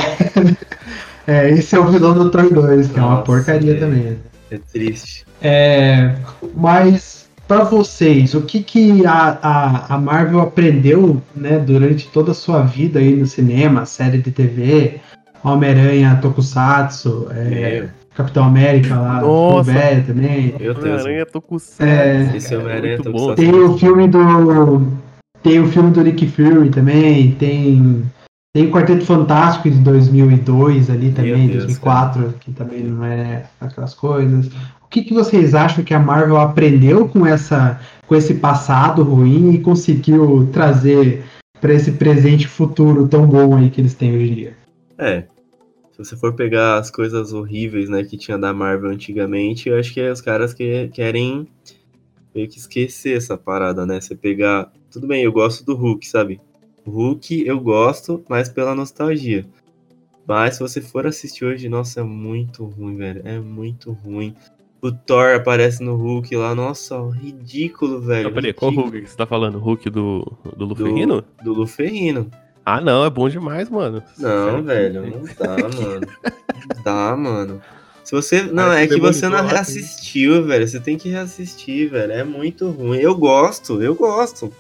é, 1.47 1.51
esse 1.51 1.75
é 1.75 1.79
o 1.79 1.87
vilão 1.91 2.15
do 2.15 2.31
Thor 2.31 2.53
2, 2.53 2.89
que 2.89 2.99
é 2.99 3.03
uma 3.03 3.11
Nossa, 3.11 3.23
porcaria 3.23 3.75
velho. 3.75 3.81
também. 3.81 4.19
É 4.51 4.59
triste. 4.73 5.25
É, 5.43 6.15
mas 6.57 7.29
pra 7.49 7.65
vocês, 7.65 8.35
o 8.35 8.43
que, 8.43 8.63
que 8.63 9.05
a, 9.07 9.39
a, 9.43 9.95
a 9.95 9.99
Marvel 9.99 10.41
aprendeu 10.41 11.23
né, 11.35 11.59
durante 11.59 12.09
toda 12.09 12.33
a 12.33 12.35
sua 12.35 12.63
vida 12.63 12.99
aí 12.99 13.15
no 13.17 13.27
cinema, 13.27 13.85
série 13.87 14.19
de 14.19 14.31
TV, 14.31 15.01
Homem-Aranha, 15.43 16.19
Tokusatsu, 16.21 17.29
é, 17.31 17.89
Capitão 18.15 18.45
América 18.45 18.99
lá, 18.99 19.21
Nossa. 19.21 19.73
Fullback 19.73 20.07
também. 20.07 20.55
meu 20.59 20.75
Deus. 20.75 21.03
Homem-Aranha, 21.03 21.27
com 21.27 21.57
É, 21.81 22.37
Esse 22.37 22.57
Homem-Aranha 22.57 22.97
muito 22.97 23.13
bom. 23.13 23.27
com 23.29 23.35
Tem 23.35 23.53
o 23.53 23.79
filme 23.79 24.09
do. 24.09 24.87
Tem 25.43 25.61
o 25.61 25.69
filme 25.69 25.91
do 25.93 26.03
Nick 26.03 26.27
Fury 26.27 26.71
também, 26.71 27.33
tem. 27.33 28.03
Tem 28.57 28.69
o 28.69 28.71
Quarteto 28.71 29.05
Fantástico 29.05 29.69
de 29.69 29.77
2002 29.81 30.89
ali 30.89 31.13
também, 31.13 31.47
Deus, 31.47 31.65
2004, 31.65 32.37
que 32.41 32.51
também 32.53 32.85
não 32.85 33.05
é 33.05 33.45
aquelas 33.61 33.93
coisas. 33.93 34.47
O 34.83 34.89
que, 34.89 35.03
que 35.03 35.13
vocês 35.13 35.55
acham 35.55 35.85
que 35.85 35.93
a 35.93 35.99
Marvel 35.99 36.39
aprendeu 36.39 37.07
com, 37.07 37.27
essa, 37.27 37.79
com 38.07 38.17
esse 38.17 38.37
passado 38.37 39.03
ruim 39.03 39.51
e 39.51 39.61
conseguiu 39.61 40.49
trazer 40.55 41.23
para 41.61 41.75
esse 41.75 41.93
presente 41.93 42.45
e 42.45 42.49
futuro 42.49 43.07
tão 43.07 43.27
bom 43.27 43.59
aí 43.59 43.69
que 43.69 43.79
eles 43.79 43.93
têm 43.93 44.17
hoje 44.17 44.33
em 44.33 44.35
dia? 44.35 44.57
É. 44.97 45.25
Se 45.93 45.99
você 45.99 46.17
for 46.17 46.33
pegar 46.33 46.79
as 46.79 46.91
coisas 46.91 47.35
horríveis, 47.35 47.91
né, 47.91 48.05
que 48.05 48.17
tinha 48.17 48.39
da 48.39 48.55
Marvel 48.55 48.91
antigamente, 48.91 49.69
eu 49.69 49.79
acho 49.79 49.93
que 49.93 50.01
os 50.09 50.23
caras 50.23 50.55
que 50.55 50.89
querem 50.95 51.47
meio 52.35 52.49
que 52.49 52.57
esquecer 52.57 53.19
essa 53.19 53.37
parada, 53.37 53.85
né? 53.85 54.01
Você 54.01 54.17
pegar. 54.17 54.73
Tudo 54.91 55.07
bem, 55.07 55.23
eu 55.23 55.33
gosto 55.33 55.63
do 55.63 55.77
Hulk, 55.77 56.09
sabe? 56.09 56.41
Hulk 56.91 57.47
eu 57.47 57.59
gosto, 57.61 58.25
mas 58.29 58.49
pela 58.49 58.75
nostalgia. 58.75 59.45
Mas 60.27 60.55
se 60.55 60.61
você 60.61 60.81
for 60.81 61.07
assistir 61.07 61.45
hoje, 61.45 61.69
nossa, 61.69 62.01
é 62.01 62.03
muito 62.03 62.65
ruim, 62.65 62.97
velho. 62.97 63.23
É 63.25 63.39
muito 63.39 63.93
ruim. 63.93 64.35
O 64.83 64.93
Thor 64.93 65.35
aparece 65.37 65.83
no 65.83 65.97
Hulk 65.97 66.35
lá, 66.37 66.55
nossa, 66.55 66.97
ridículo, 67.11 68.01
velho. 68.01 68.25
Não, 68.25 68.33
peraí, 68.35 68.53
qual. 68.53 68.71
Hulk 68.73 69.01
que 69.03 69.11
você 69.11 69.17
tá 69.17 69.27
falando? 69.27 69.59
Hulk 69.59 69.89
do, 69.91 70.37
do 70.45 70.57
Do, 70.57 70.67
Luferrino? 70.67 71.25
do 71.43 71.53
Luferrino. 71.53 72.31
Ah, 72.65 72.81
não, 72.81 73.05
é 73.05 73.11
bom 73.11 73.29
demais, 73.29 73.71
mano. 73.71 74.03
Não, 74.19 74.63
velho, 74.63 75.03
não 75.03 75.23
dá, 75.39 75.57
mano. 75.69 76.07
Não 76.75 76.83
dá, 76.83 77.17
mano. 77.17 77.63
Se 78.03 78.13
você. 78.13 78.43
Não, 78.43 78.65
Parece 78.65 78.93
é 78.93 78.95
que 78.95 79.01
você 79.01 79.29
não 79.29 79.45
reassistiu, 79.45 80.45
velho. 80.45 80.67
Você 80.67 80.79
tem 80.81 80.97
que 80.99 81.09
reassistir, 81.09 81.91
velho. 81.91 82.13
É 82.13 82.25
muito 82.25 82.69
ruim. 82.71 82.99
Eu 82.99 83.17
gosto, 83.17 83.83
eu 83.83 83.95
gosto. 83.95 84.53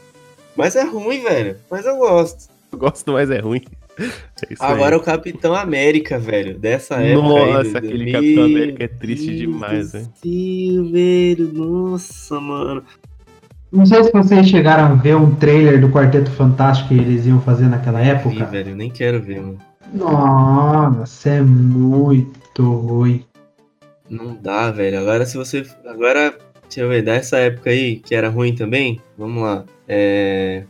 Mas 0.57 0.75
é 0.77 0.85
ruim, 0.85 1.23
velho. 1.23 1.57
Mas 1.71 1.85
eu 1.87 1.97
gosto. 1.99 2.49
Eu 2.73 2.79
gosto, 2.79 3.13
mas 3.13 3.31
é 3.31 3.39
ruim. 3.39 3.63
É 3.99 4.53
isso 4.53 4.63
Agora 4.63 4.95
aí. 4.97 5.01
o 5.01 5.05
Capitão 5.05 5.55
América, 5.55 6.19
velho. 6.19 6.59
Dessa 6.59 6.97
época. 6.97 7.29
aí, 7.35 7.53
Nossa, 7.53 7.71
do- 7.71 7.79
aquele 7.79 8.13
Capitão 8.13 8.45
América 8.45 8.85
é 8.85 8.89
triste 8.89 9.27
Deus 9.29 9.39
demais, 9.39 9.93
velho. 9.93 10.05
céu, 10.05 10.93
velho. 10.93 11.53
Nossa, 11.55 12.41
mano. 12.41 12.83
Não 13.73 13.85
sei 13.87 14.05
se 14.05 14.13
vocês 14.13 14.49
chegaram 14.49 14.85
a 14.85 14.95
ver 14.95 15.17
um 15.17 15.35
trailer 15.35 15.81
do 15.81 15.89
Quarteto 15.91 16.31
Fantástico 16.31 16.89
que 16.91 16.95
eles 16.95 17.27
iam 17.27 17.41
fazer 17.41 17.67
naquela 17.67 18.03
Ih, 18.03 18.09
época. 18.11 18.45
velho, 18.47 18.71
eu 18.71 18.77
nem 18.77 18.91
quero 18.91 19.21
ver, 19.23 19.41
mano. 19.41 19.59
Nossa, 19.93 21.31
é 21.31 21.41
muito 21.43 22.63
ruim. 22.63 23.25
Não 24.09 24.37
dá, 24.37 24.71
velho. 24.71 25.01
Agora 25.01 25.25
se 25.27 25.37
você. 25.37 25.65
Agora, 25.87 26.37
deixa 26.69 26.81
eu 26.81 26.89
ver, 26.89 27.03
dessa 27.03 27.39
época 27.39 27.71
aí, 27.71 27.97
que 27.97 28.15
era 28.15 28.29
ruim 28.29 28.55
também, 28.55 29.01
vamos 29.17 29.43
lá. 29.43 29.65
É. 29.89 30.65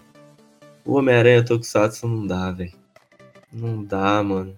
O 0.84 0.94
Homem-Aranha 0.94 1.44
Tokusatsu 1.44 2.06
não 2.06 2.26
dá, 2.26 2.50
velho. 2.52 2.72
Não 3.52 3.82
dá, 3.82 4.22
mano. 4.22 4.54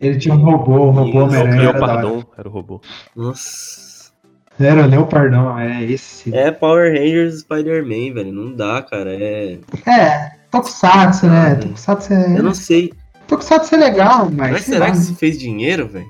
Ele 0.00 0.18
tinha 0.18 0.34
um 0.34 0.38
robô, 0.38 0.86
o 0.86 0.90
robô 0.90 1.24
Homem-Aranha. 1.24 1.70
era. 1.70 1.78
Leopardon 1.78 2.24
era 2.36 2.48
o 2.48 2.52
robô. 2.52 2.80
Nossa. 3.16 4.12
Era 4.60 4.86
Leopardão, 4.86 5.58
é 5.58 5.82
esse. 5.82 6.34
É 6.34 6.50
Power 6.50 6.92
Rangers 6.92 7.40
Spider-Man, 7.40 8.14
velho. 8.14 8.32
Não 8.32 8.54
dá, 8.54 8.82
cara. 8.82 9.10
É. 9.12 9.58
É, 9.86 10.30
Tokusatsu, 10.50 11.26
né? 11.26 11.56
Tokusatsu 11.56 12.12
é. 12.12 12.38
Eu 12.38 12.42
não 12.42 12.54
sei. 12.54 12.92
Tokusatsu 13.26 13.74
é 13.74 13.78
legal, 13.78 14.30
mas. 14.30 14.52
Mas 14.52 14.64
será 14.64 14.90
que 14.90 14.98
isso 14.98 15.16
fez 15.16 15.38
dinheiro, 15.38 15.88
velho? 15.88 16.06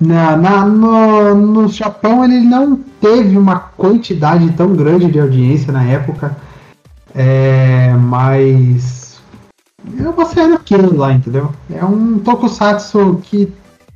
Na, 0.00 0.36
na- 0.36 0.66
no, 0.66 1.34
no 1.34 1.68
Japão 1.68 2.24
ele 2.24 2.40
não 2.40 2.76
teve 3.00 3.36
uma 3.38 3.58
quantidade 3.58 4.50
tão 4.52 4.74
grande 4.76 5.10
de 5.10 5.18
audiência 5.18 5.72
na 5.72 5.82
época. 5.84 6.36
É, 7.14 7.94
mas. 7.94 9.20
Eu 9.98 10.12
gostei 10.12 10.48
daquilo 10.50 10.96
lá, 10.96 11.12
entendeu? 11.12 11.50
É 11.72 11.84
um 11.84 12.18
tokusatsu 12.18 13.20
que, 13.22 13.50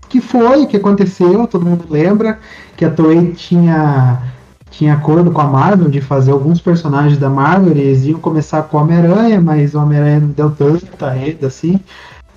que 0.08 0.20
foi, 0.20 0.66
que 0.66 0.76
aconteceu, 0.76 1.46
todo 1.46 1.66
mundo 1.66 1.84
lembra, 1.90 2.38
que 2.76 2.84
a 2.84 2.90
Toei 2.90 3.32
tinha, 3.32 4.22
tinha 4.70 4.94
acordo 4.94 5.30
com 5.32 5.40
a 5.40 5.48
Marvel 5.48 5.90
de 5.90 6.00
fazer 6.00 6.30
alguns 6.30 6.60
personagens 6.60 7.18
da 7.18 7.28
Marvel, 7.28 7.72
eles 7.72 8.04
iam 8.04 8.20
começar 8.20 8.62
com 8.62 8.76
o 8.78 8.80
Homem-Aranha, 8.80 9.40
mas 9.40 9.74
o 9.74 9.80
Homem-Aranha 9.80 10.20
não 10.20 10.28
deu 10.28 10.50
tanta 10.52 11.10
rede 11.10 11.44
assim. 11.44 11.80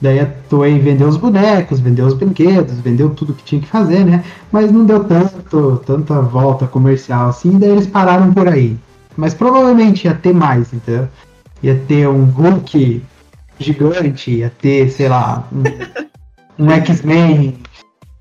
Daí 0.03 0.19
a 0.19 0.25
Toei 0.49 0.79
vendeu 0.79 1.07
os 1.07 1.15
bonecos, 1.15 1.79
vendeu 1.79 2.05
os 2.05 2.13
brinquedos, 2.13 2.77
vendeu 2.81 3.11
tudo 3.11 3.33
que 3.33 3.41
tinha 3.45 3.61
que 3.61 3.67
fazer, 3.69 4.03
né? 4.03 4.21
Mas 4.51 4.69
não 4.69 4.85
deu 4.85 5.05
tanto, 5.05 5.81
tanta 5.85 6.21
volta 6.21 6.67
comercial 6.67 7.29
assim, 7.29 7.57
daí 7.57 7.69
eles 7.69 7.87
pararam 7.87 8.33
por 8.33 8.49
aí. 8.49 8.77
Mas 9.15 9.33
provavelmente 9.33 10.05
ia 10.05 10.13
ter 10.13 10.33
mais, 10.33 10.73
entendeu? 10.73 11.07
Ia 11.63 11.81
ter 11.87 12.09
um 12.09 12.25
Hulk 12.25 13.01
gigante, 13.57 14.31
ia 14.31 14.49
ter, 14.49 14.89
sei 14.89 15.07
lá, 15.07 15.47
um, 15.53 15.63
um 16.65 16.69
X-Men, 16.69 17.59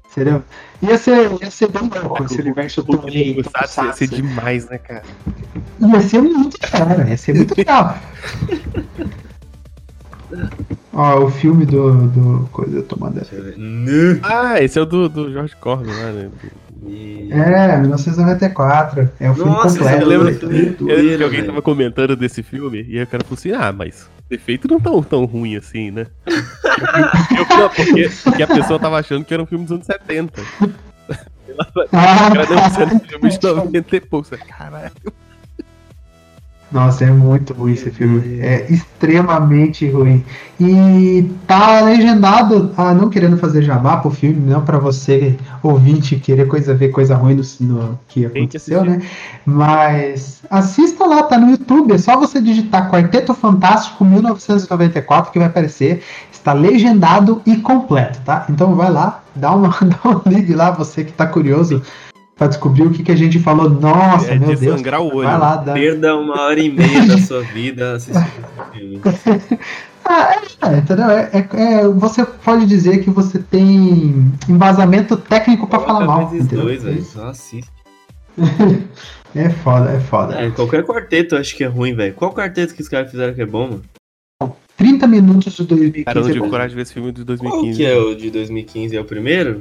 entendeu? 0.09 0.41
Ia 0.83 0.97
ser, 0.97 1.33
ia 1.43 1.51
ser 1.51 1.69
bem 1.69 1.91
louco 2.01 2.23
esse 2.23 2.41
universo 2.41 2.83
O 2.83 2.85
Toei. 2.85 3.43
Tokusatsu 3.43 3.87
ia 3.87 3.93
ser 3.93 4.07
demais, 4.07 4.69
né, 4.69 4.79
cara? 4.79 5.03
Ia 5.81 6.01
ser 6.01 6.23
muito 6.23 6.57
cara, 6.61 7.09
ia 7.11 7.17
ser 7.17 7.35
muito 7.35 7.59
legal. 7.59 7.99
Ó, 10.95 11.25
o 11.25 11.31
filme 11.31 11.65
do, 11.65 12.07
do 12.09 12.49
coisa 12.53 12.77
eu 12.77 12.83
eu 13.37 13.45
ver. 13.45 13.55
Nu. 13.57 14.21
Ah, 14.23 14.61
esse 14.63 14.79
é 14.79 14.83
o 14.83 14.87
do, 14.87 15.09
do 15.09 15.33
George 15.33 15.57
Corbin 15.57 15.89
lá, 15.91 16.13
né? 16.13 16.31
E- 16.87 17.29
É, 17.33 17.77
1994. 17.79 19.09
É 19.19 19.31
o 19.31 19.35
filme 19.35 19.51
Nossa, 19.51 19.79
completo. 19.79 20.03
eu 20.03 20.09
lembro- 20.09 20.39
Tudo, 20.39 20.55
eu- 20.57 20.75
tudo. 20.75 20.91
Eu 20.91 20.97
lembro 20.99 21.17
que 21.19 21.25
alguém 21.25 21.41
velho. 21.41 21.53
tava 21.53 21.63
comentando 21.63 22.15
desse 22.17 22.43
filme 22.43 22.85
e 22.89 22.99
aí 22.99 23.05
o 23.05 23.07
cara 23.07 23.25
falou 23.25 23.39
assim: 23.39 23.53
ah, 23.53 23.73
mas 23.73 24.11
o 24.31 24.35
efeito 24.35 24.69
não 24.69 24.79
tão, 24.81 25.03
tão 25.03 25.25
ruim 25.25 25.57
assim, 25.57 25.91
né? 25.91 26.07
Eu, 26.27 26.37
não, 27.57 27.69
porque, 27.71 28.11
porque 28.25 28.43
a 28.43 28.47
pessoa 28.49 28.79
tava 28.79 28.99
achando 28.99 29.25
que 29.25 29.33
era 29.33 29.43
um 29.43 29.47
filme 29.47 29.65
dos 29.65 29.73
anos 29.73 29.87
70. 29.87 30.43
Ah, 31.93 32.29
O 32.31 32.35
cara 32.35 32.55
não 32.55 32.71
sendo 32.71 32.95
um 32.97 33.01
filme 33.01 33.31
de 33.31 33.43
90 33.47 33.97
e 33.97 34.01
poucos. 34.01 34.31
Caralho. 34.31 34.91
Nossa, 36.73 37.05
é 37.05 37.11
muito 37.11 37.53
ruim 37.53 37.75
esse 37.75 37.91
filme. 37.91 38.41
É 38.41 38.67
extremamente 38.71 39.89
ruim. 39.91 40.25
E 40.59 41.31
tá 41.47 41.81
legendado, 41.83 42.73
ah, 42.77 42.95
não 42.95 43.11
querendo 43.11 43.37
fazer 43.37 43.63
jabá 43.63 43.99
pro 43.99 44.11
filme, 44.11 44.41
não 44.41 44.63
pra 44.63 44.79
você, 44.79 45.37
ouvinte, 45.63 46.17
querer 46.17 46.47
coisa, 46.49 46.75
ver 46.75 46.89
coisa 46.89 47.15
ruim 47.15 47.35
no, 47.35 47.43
no 47.67 47.99
que 48.09 48.21
que 48.21 48.27
aconteceu, 48.27 48.81
assistir. 48.81 48.99
né? 49.01 49.07
Mas 49.45 50.41
assista 50.49 51.05
lá, 51.05 51.23
tá 51.25 51.37
no 51.37 51.51
YouTube. 51.51 51.93
É 51.93 51.99
só 51.99 52.17
você 52.17 52.41
digitar 52.41 52.91
Quarteto 52.91 53.35
Fantástico 53.35 54.05
1994 54.05 55.31
que 55.31 55.39
vai 55.39 55.49
aparecer. 55.49 56.03
Está 56.33 56.55
legendado 56.55 57.43
e 57.45 57.57
completo, 57.57 58.21
tá? 58.25 58.47
Então 58.49 58.75
vai 58.75 58.91
lá, 58.91 59.23
dá 59.35 59.53
uma, 59.55 59.69
dá 59.83 60.11
um 60.11 60.23
ligue 60.31 60.55
lá, 60.55 60.71
você 60.71 61.05
que 61.05 61.13
tá 61.13 61.27
curioso 61.27 61.83
pra 62.37 62.47
descobrir 62.47 62.83
o 62.83 62.91
que, 62.91 63.03
que 63.03 63.13
a 63.13 63.17
gente 63.17 63.39
falou. 63.39 63.69
Nossa, 63.71 64.31
É 64.33 64.39
meu 64.39 64.55
de 64.55 64.61
Deus. 64.61 64.81
o 64.83 65.17
olho. 65.17 65.29
Vai 65.29 65.39
lá, 65.39 65.57
dá. 65.57 65.73
Perda 65.75 66.17
uma 66.17 66.41
hora 66.43 66.61
e 66.61 66.71
meia 66.71 67.07
da 67.07 67.19
sua 67.19 67.43
vida 67.43 67.95
assistindo 67.95 68.27
esse 68.27 68.79
filme. 68.79 69.01
Ah, 70.05 70.35
é, 70.63 70.79
entendeu? 70.79 71.09
É, 71.11 71.31
é- 71.33 71.49
é- 71.83 71.89
você 71.89 72.25
pode 72.25 72.67
dizer 72.67 73.05
que 73.05 73.09
você 73.09 73.39
tem 73.39 74.33
embasamento 74.49 75.17
técnico 75.17 75.65
pra 75.69 75.79
falar 75.79 76.05
mal. 76.05 76.29
dois, 76.51 76.83
velho. 76.83 77.05
Só 77.05 77.29
assiste. 77.29 77.71
É 79.35 79.49
foda, 79.49 79.91
é 79.93 79.99
foda. 80.01 80.35
É, 80.39 80.51
qualquer 80.51 80.85
quarteto 80.85 81.37
eu 81.37 81.41
acho 81.41 81.57
que 81.57 81.65
é 81.65 81.67
ruim, 81.67 81.95
velho. 81.95 82.13
Qual 82.15 82.35
quarteto 82.35 82.75
que 82.75 82.83
os 82.83 82.89
caras 82.89 83.11
fizeram 83.11 83.33
que 83.33 83.41
é 83.41 83.47
bom, 83.47 83.81
mano? 84.41 84.57
30 84.77 85.07
minutos 85.07 85.55
de 85.55 85.65
2015. 85.65 86.05
Cara, 86.05 86.19
eu 86.19 86.23
não 86.23 86.29
é 86.29 86.33
tive 86.33 86.45
bom. 86.45 86.51
coragem 86.51 86.69
de 86.71 86.75
ver 86.75 86.83
esse 86.83 86.93
filme 86.93 87.13
de 87.13 87.25
Qual 87.25 87.37
2015. 87.39 87.77
que 87.79 87.85
é 87.87 87.97
o 87.97 88.15
de 88.15 88.31
2015? 88.31 88.95
É 88.97 89.01
o 89.01 89.05
primeiro? 89.07 89.61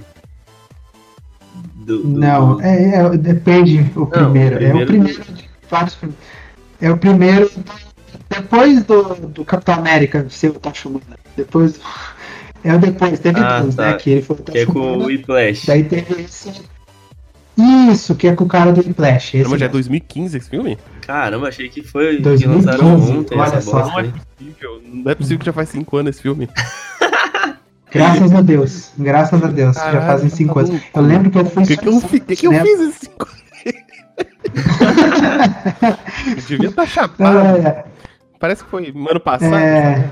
Do- 1.86 2.04
do- 2.04 2.20
Não, 2.20 2.56
do- 2.58 2.62
é, 2.62 2.96
é, 2.96 3.10
depende 3.18 3.86
o 3.96 4.06
primeiro. 4.06 4.56
É 4.64 4.70
o 4.74 4.86
primeiro 4.86 4.86
primeiro 4.86 5.24
de 5.34 5.50
vários 5.70 5.96
filmes. 5.96 6.16
É 6.82 6.92
o 6.92 6.98
primeiro 6.98 7.52
depois 8.30 8.84
do, 8.84 9.16
do 9.16 9.46
Capitão 9.46 9.76
América 9.76 10.26
ser 10.30 10.50
o 10.50 10.54
Tachumana. 10.54 11.18
Depois. 11.36 11.80
É 12.64 12.76
o 12.76 12.78
depois, 12.78 13.20
teve 13.20 13.40
Ah, 13.40 13.60
dois, 13.62 13.74
tá. 13.74 13.88
né? 13.88 13.94
Que 13.96 14.12
ele 14.12 14.22
foi 14.22 14.36
o 14.36 14.44
Que 14.44 14.60
é 14.60 14.66
com 14.68 14.80
o. 14.80 15.06
Whiplash. 15.06 15.66
Daí 15.66 15.84
teve 15.84 16.22
esse. 16.22 16.62
Isso, 17.92 18.14
que 18.14 18.28
é 18.28 18.36
com 18.36 18.44
o 18.44 18.48
cara 18.48 18.72
do 18.72 18.82
Não, 19.44 19.50
mas 19.50 19.60
já 19.60 19.66
é 19.66 19.68
mesmo. 19.68 19.72
2015 19.72 20.38
esse 20.38 20.48
filme? 20.48 20.78
Caramba, 21.02 21.48
achei 21.48 21.68
que 21.70 21.82
foi 21.82 22.18
que 22.18 22.22
2015, 22.22 22.66
lançaram 22.68 23.20
ontem 23.20 23.36
olha 23.36 23.48
essa 23.48 23.62
só. 23.62 23.80
Não 23.88 24.00
é 24.00 24.04
possível. 24.04 24.82
Não 24.94 25.12
é 25.12 25.16
possível 25.16 25.40
que 25.40 25.46
já 25.48 25.54
faz 25.54 25.70
5 25.70 25.98
anos 25.98 26.12
esse 26.16 26.22
filme. 26.22 26.48
Graças 27.94 28.32
a 28.34 28.42
Deus. 28.42 28.92
Graças 28.98 29.44
a 29.44 29.48
Deus. 29.48 29.76
já 29.76 29.82
Caralho, 29.84 30.06
fazem 30.06 30.30
tá 30.30 30.36
cinco 30.36 30.60
anos. 30.60 30.82
Eu 30.94 31.02
lembro 31.02 31.30
que 31.32 31.38
eu 31.38 31.46
fui. 31.46 31.64
O 31.64 31.68
que, 31.68 31.78
que, 31.78 31.88
eu, 31.88 32.00
fi- 32.02 32.20
que, 32.20 32.36
que 32.36 32.48
eu 32.48 32.54
fiz 32.54 32.80
esse 32.80 33.00
5 33.06 33.28
Eu 36.28 36.42
devia 36.48 36.70
estar 36.70 36.86
chapado. 36.86 37.40
É, 37.40 37.86
Parece 38.40 38.64
que 38.64 38.70
foi 38.70 38.88
ano 39.10 39.20
passado. 39.20 39.54
é. 39.56 40.10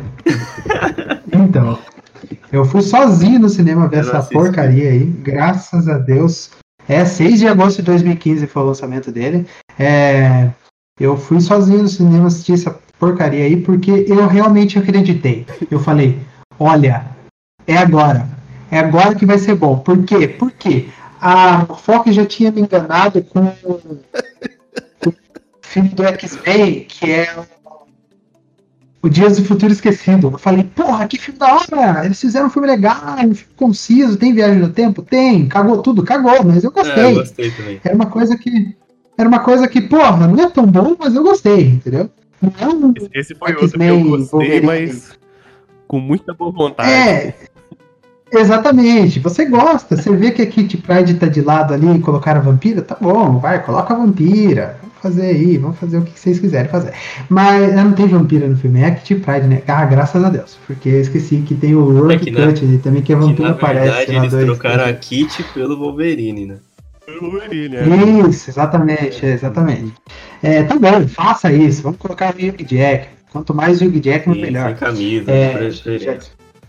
Então. 1.33 1.79
Eu 2.51 2.65
fui 2.65 2.81
sozinho 2.81 3.39
no 3.39 3.49
cinema 3.49 3.87
ver 3.87 3.97
Eu 3.97 4.01
essa 4.01 4.17
assisti. 4.17 4.33
porcaria 4.33 4.89
aí. 4.89 5.05
Graças 5.05 5.87
a 5.87 5.97
Deus. 5.97 6.51
É, 6.87 7.05
6 7.05 7.39
de 7.39 7.47
agosto 7.47 7.77
de 7.77 7.83
2015 7.83 8.47
foi 8.47 8.61
o 8.63 8.65
lançamento 8.65 9.11
dele. 9.11 9.45
É, 9.77 10.49
eu 10.99 11.15
fui 11.17 11.39
sozinho 11.39 11.83
no 11.83 11.87
cinema 11.87 12.27
assistir 12.27 12.53
essa 12.53 12.75
porcaria 12.99 13.45
aí 13.45 13.57
porque 13.57 14.05
eu 14.07 14.27
realmente 14.27 14.77
acreditei. 14.77 15.45
Eu 15.71 15.79
falei, 15.79 16.19
olha, 16.59 17.05
é 17.71 17.77
agora. 17.77 18.27
É 18.71 18.79
agora 18.79 19.15
que 19.15 19.25
vai 19.25 19.37
ser 19.37 19.55
bom. 19.55 19.77
Por 19.79 20.03
quê? 20.03 20.27
Porque 20.27 20.89
a 21.21 21.65
Fox 21.65 22.13
já 22.13 22.25
tinha 22.25 22.51
me 22.51 22.61
enganado 22.61 23.21
com 23.23 23.39
o 25.05 25.13
filme 25.61 25.89
do 25.89 26.03
X-Men, 26.05 26.85
que 26.85 27.11
é 27.11 27.35
o- 29.01 29.09
Dias 29.09 29.37
do 29.37 29.45
Futuro 29.45 29.71
Esquecido. 29.71 30.27
Eu 30.31 30.37
falei, 30.37 30.63
porra, 30.63 31.07
que 31.07 31.17
filme 31.17 31.39
da 31.39 31.55
hora! 31.55 32.05
Eles 32.05 32.19
fizeram 32.19 32.47
um 32.47 32.49
filme 32.49 32.67
legal, 32.67 33.01
um 33.19 33.33
filme 33.33 33.53
conciso, 33.55 34.17
tem 34.17 34.33
viagem 34.33 34.59
no 34.59 34.69
tempo? 34.69 35.01
Tem, 35.01 35.47
cagou 35.47 35.81
tudo, 35.81 36.03
cagou, 36.03 36.43
mas 36.43 36.63
eu 36.63 36.71
É, 36.75 36.79
eu 36.79 36.83
gostei. 36.83 37.13
gostei 37.13 37.51
também. 37.51 37.81
Era 37.83 37.95
uma 37.95 38.05
coisa 38.07 38.37
que. 38.37 38.75
Era 39.17 39.27
uma 39.27 39.39
coisa 39.39 39.67
que, 39.67 39.81
porra, 39.81 40.27
não 40.27 40.41
é 40.43 40.49
tão 40.49 40.65
bom, 40.65 40.95
mas 40.99 41.13
eu 41.15 41.23
gostei, 41.23 41.67
entendeu? 41.67 42.09
Não 42.41 42.53
é 42.59 42.67
um- 42.67 42.93
Esse, 42.95 43.09
esse 43.13 43.35
foi 43.35 43.53
outro 43.53 43.77
que 43.77 43.83
eu 43.83 44.03
gostei, 44.03 44.27
Wolverine. 44.39 44.65
mas 44.65 45.19
com 45.87 45.99
muita 45.99 46.33
boa 46.33 46.51
vontade. 46.51 46.89
É, 46.91 47.35
exatamente. 48.31 49.19
Você 49.19 49.45
gosta, 49.45 49.95
você 49.95 50.09
vê 50.15 50.31
que 50.31 50.41
a 50.41 50.45
Kitty 50.45 50.77
Pride 50.77 51.13
tá 51.15 51.27
de 51.27 51.41
lado 51.41 51.73
ali 51.73 51.95
e 51.95 51.99
colocaram 51.99 52.39
a 52.39 52.43
vampira, 52.43 52.81
tá 52.81 52.95
bom, 52.99 53.39
vai, 53.39 53.63
coloca 53.63 53.93
a 53.93 53.97
vampira. 53.97 54.77
Vamos 54.81 54.95
fazer 55.01 55.27
aí, 55.27 55.57
vamos 55.57 55.77
fazer 55.79 55.97
o 55.97 56.01
que 56.01 56.19
vocês 56.19 56.39
quiserem 56.39 56.69
fazer. 56.69 56.91
Mas 57.29 57.73
não 57.75 57.93
tem 57.93 58.07
vampira 58.07 58.47
no 58.47 58.57
filme, 58.57 58.81
é 58.81 58.87
a 58.87 58.91
Kitty 58.95 59.15
Pride, 59.15 59.47
né? 59.47 59.61
Ah, 59.67 59.85
graças 59.85 60.23
a 60.23 60.29
Deus. 60.29 60.57
Porque 60.67 60.89
eu 60.89 61.01
esqueci 61.01 61.37
que 61.37 61.55
tem 61.55 61.73
o 61.75 61.83
Rourke 61.83 62.15
É 62.15 62.19
que 62.19 62.31
na- 62.31 62.47
Cut 62.47 62.63
ali 62.65 62.77
também, 62.79 63.01
que 63.01 63.13
a 63.13 63.17
Que 63.17 63.21
vampira 63.25 63.49
na 63.49 63.55
aparece 63.55 63.85
verdade 63.85 64.11
lá 64.11 64.17
eles 64.19 64.31
dois. 64.31 64.45
trocaram 64.45 64.83
a 64.83 64.87
três- 64.93 64.99
Kitty 65.05 65.43
pelo 65.53 65.77
Wolverine, 65.77 66.45
né? 66.45 66.55
É. 67.07 68.29
Isso, 68.29 68.51
exatamente, 68.51 69.25
exatamente. 69.25 69.93
É, 70.43 70.61
tá 70.63 70.75
bom, 70.77 71.07
faça 71.07 71.51
isso. 71.51 71.81
Vamos 71.81 71.97
colocar 71.97 72.33
o 72.35 72.37
Hugh 72.37 72.63
Jack. 72.63 73.07
Quanto 73.31 73.53
mais 73.55 73.81
Hugh 73.81 73.99
Jackman, 74.03 74.35
Sim, 74.35 74.41
melhor. 74.41 74.67
Sem 74.69 74.75
camisa, 74.75 75.31
É. 75.31 75.69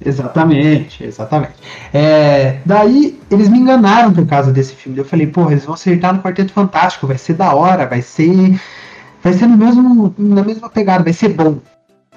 Exatamente, 0.02 1.04
exatamente. 1.04 1.54
É, 1.92 2.60
daí 2.64 3.20
eles 3.30 3.48
me 3.48 3.58
enganaram 3.58 4.12
por 4.12 4.26
causa 4.26 4.50
desse 4.50 4.74
filme. 4.74 4.98
Eu 4.98 5.04
falei, 5.04 5.26
porra, 5.26 5.52
eles 5.52 5.64
vão 5.64 5.74
acertar 5.74 6.14
no 6.14 6.22
Quarteto 6.22 6.52
Fantástico, 6.52 7.06
vai 7.06 7.18
ser 7.18 7.34
da 7.34 7.54
hora, 7.54 7.86
vai 7.86 8.00
ser. 8.00 8.58
Vai 9.22 9.34
ser 9.34 9.46
no 9.46 9.58
mesmo, 9.58 10.14
na 10.16 10.42
mesma 10.42 10.70
pegada, 10.70 11.04
vai 11.04 11.12
ser 11.12 11.28
bom. 11.28 11.58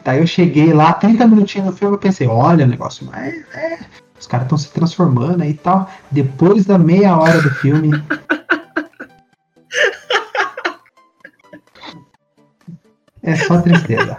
Daí 0.05 0.19
eu 0.19 0.27
cheguei 0.27 0.71
lá, 0.73 0.93
30 0.93 1.27
minutinhos 1.27 1.67
no 1.67 1.73
filme, 1.73 1.95
eu 1.95 1.99
pensei, 1.99 2.25
olha 2.27 2.63
o 2.65 2.67
negócio, 2.67 3.05
mas 3.11 3.34
é. 3.53 3.79
Os 4.19 4.27
caras 4.27 4.45
estão 4.45 4.57
se 4.57 4.71
transformando 4.71 5.43
aí 5.43 5.49
e 5.51 5.53
tal. 5.53 5.89
Depois 6.09 6.65
da 6.65 6.77
meia 6.77 7.17
hora 7.17 7.41
do 7.41 7.49
filme. 7.49 7.91
é 13.21 13.36
só 13.36 13.61
tristeza. 13.61 14.17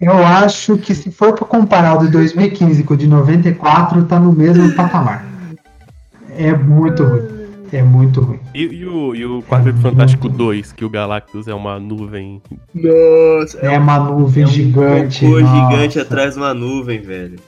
Eu 0.00 0.12
acho 0.24 0.78
que 0.78 0.94
se 0.94 1.10
for 1.10 1.34
pra 1.34 1.46
comparar 1.46 1.98
o 1.98 2.06
de 2.06 2.10
2015 2.12 2.82
com 2.84 2.94
o 2.94 2.96
de 2.96 3.06
94, 3.06 4.04
tá 4.04 4.18
no 4.18 4.32
mesmo 4.32 4.74
patamar. 4.74 5.24
É 6.36 6.54
muito 6.54 7.04
ruim. 7.04 7.40
É 7.72 7.82
muito 7.82 8.20
ruim. 8.20 8.40
E, 8.54 8.62
e 8.62 8.86
o, 8.86 9.14
e 9.14 9.24
o 9.24 9.42
Quarteto 9.42 9.78
Fantástico 9.78 10.28
2, 10.28 10.72
que 10.72 10.84
o 10.84 10.90
Galactus 10.90 11.46
é 11.46 11.54
uma 11.54 11.78
nuvem. 11.78 12.42
Nossa, 12.74 13.58
É 13.60 13.78
uma 13.78 13.98
nuvem 14.00 14.42
é 14.42 14.46
um 14.46 14.50
gigante. 14.50 15.24
nossa. 15.26 15.70
gigante 15.70 15.98
atrás 16.00 16.34
de 16.34 16.40
uma 16.40 16.52
nuvem, 16.54 17.00
velho. 17.00 17.38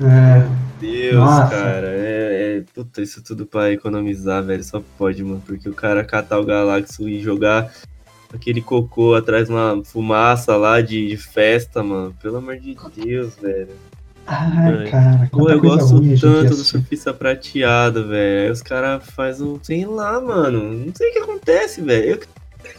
É, 0.00 0.46
Deus, 0.80 1.14
Nossa. 1.16 1.48
cara. 1.56 1.86
É, 1.88 2.58
é- 2.58 2.62
Puta, 2.74 3.02
isso 3.02 3.22
tudo 3.24 3.44
pra 3.44 3.72
economizar, 3.72 4.42
velho. 4.42 4.62
Só 4.62 4.80
pode, 4.96 5.22
mano. 5.24 5.42
Porque 5.44 5.68
o 5.68 5.74
cara 5.74 6.04
catar 6.04 6.38
o 6.38 6.44
Galactus 6.44 6.98
e 7.00 7.20
jogar 7.20 7.70
aquele 8.32 8.60
cocô 8.60 9.14
atrás 9.14 9.46
de 9.46 9.52
uma 9.52 9.82
fumaça 9.84 10.56
lá 10.56 10.80
de, 10.80 11.08
de 11.08 11.16
festa, 11.16 11.82
mano. 11.82 12.14
Pelo 12.22 12.36
amor 12.38 12.56
de 12.56 12.76
Deus, 12.96 13.34
velho. 13.36 13.68
Ai, 14.26 14.86
É. 14.86 14.90
cara, 14.90 15.28
Pô, 15.32 15.50
eu 15.50 15.60
gosto 15.60 15.96
ruim 15.96 16.16
tanto 16.16 16.48
do 16.48 16.54
assiste. 16.54 16.64
surfista 16.70 17.12
prateado, 17.12 18.06
velho. 18.08 18.44
Aí 18.46 18.50
os 18.50 18.62
caras 18.62 19.04
fazem 19.10 19.46
um. 19.46 19.58
Sei 19.62 19.84
lá, 19.84 20.20
mano. 20.20 20.72
Não 20.86 20.94
sei 20.94 21.10
o 21.10 21.12
que 21.12 21.18
acontece, 21.18 21.80
velho. 21.80 22.04
Eu, 22.10 22.20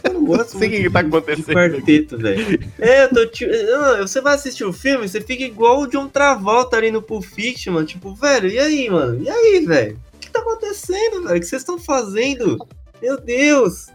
eu 0.04 0.12
não 0.14 0.24
gosto 0.24 0.54
Não 0.54 0.58
sei 0.60 0.68
o 0.68 0.70
que 0.70 0.78
muito 0.78 0.86
que 0.86 0.92
tá 0.92 1.00
acontecendo 1.00 1.46
De 1.46 1.52
quarteto, 1.54 2.18
velho. 2.18 2.60
É, 2.80 3.04
eu 3.04 3.08
tô. 3.10 3.26
ti- 3.26 3.46
Não, 3.46 3.98
você 3.98 4.20
vai 4.22 4.34
assistir 4.34 4.64
o 4.64 4.72
filme, 4.72 5.06
você 5.06 5.20
fica 5.20 5.44
igual 5.44 5.80
o 5.82 5.86
John 5.86 6.08
Travolta 6.08 6.78
ali 6.78 6.90
no 6.90 7.02
Pulp 7.02 7.22
Fiction, 7.24 7.74
mano. 7.74 7.86
Tipo, 7.86 8.14
velho, 8.14 8.48
e 8.48 8.58
aí, 8.58 8.88
mano? 8.88 9.22
E 9.22 9.28
aí, 9.28 9.64
velho? 9.66 9.98
O 10.14 10.18
que 10.18 10.30
tá 10.30 10.40
acontecendo, 10.40 11.24
velho? 11.24 11.36
O 11.36 11.40
que 11.40 11.46
vocês 11.46 11.60
estão 11.60 11.78
fazendo? 11.78 12.56
Meu 13.02 13.20
Deus! 13.20 13.88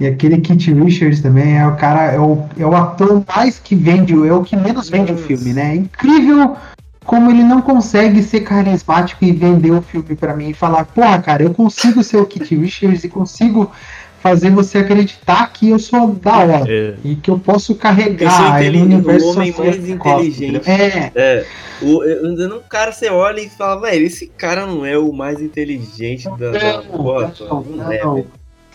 E 0.00 0.06
aquele 0.06 0.38
Kit 0.40 0.72
Richards 0.72 1.20
também 1.20 1.56
é 1.58 1.66
o 1.66 1.76
cara, 1.76 2.12
é 2.12 2.18
o, 2.18 2.42
é 2.58 2.66
o 2.66 2.74
ator 2.74 3.22
mais 3.34 3.58
que 3.60 3.74
vende, 3.76 4.12
é 4.12 4.32
o 4.32 4.42
que 4.42 4.56
menos 4.56 4.88
vende 4.90 5.12
o 5.12 5.16
filme, 5.16 5.52
né? 5.52 5.72
É 5.72 5.76
incrível 5.76 6.56
como 7.04 7.30
ele 7.30 7.44
não 7.44 7.60
consegue 7.62 8.22
ser 8.22 8.40
carismático 8.40 9.24
e 9.24 9.30
vender 9.30 9.70
o 9.70 9.82
filme 9.82 10.16
pra 10.16 10.34
mim 10.34 10.48
e 10.50 10.54
falar, 10.54 10.84
porra, 10.86 11.20
cara, 11.20 11.42
eu 11.44 11.52
consigo 11.54 12.02
ser 12.02 12.16
o 12.16 12.26
Kit 12.26 12.54
Richards 12.56 13.04
e 13.04 13.08
consigo 13.08 13.70
fazer 14.20 14.50
você 14.50 14.78
acreditar 14.78 15.52
que 15.52 15.68
eu 15.68 15.78
sou 15.78 16.08
da 16.14 16.38
hora. 16.38 16.64
É, 16.66 16.94
E 17.04 17.14
que 17.14 17.30
eu 17.30 17.38
posso 17.38 17.72
Eu 17.72 17.76
carregar 17.76 18.56
inteli- 18.58 18.78
no 18.78 18.84
universo 18.86 19.26
o 19.26 19.30
homem 19.32 19.54
mais 19.56 19.88
inteligente. 19.88 20.62
É, 20.70 21.12
É, 21.14 21.46
o, 21.82 22.02
eu- 22.02 22.34
eu- 22.38 22.56
um 22.56 22.60
cara 22.68 22.90
você 22.90 23.10
olha 23.10 23.40
e 23.40 23.50
fala, 23.50 23.82
velho, 23.82 24.06
esse 24.06 24.26
cara 24.26 24.64
não 24.66 24.84
é 24.84 24.96
o 24.98 25.12
mais 25.12 25.42
inteligente 25.42 26.24
da, 26.38 26.50
da 26.52 26.82
Não, 26.90 27.02
bota. 27.02 27.44
não, 27.44 27.60
Não 27.62 27.92
é, 27.92 28.02
não. 28.02 28.14
velho. 28.14 28.26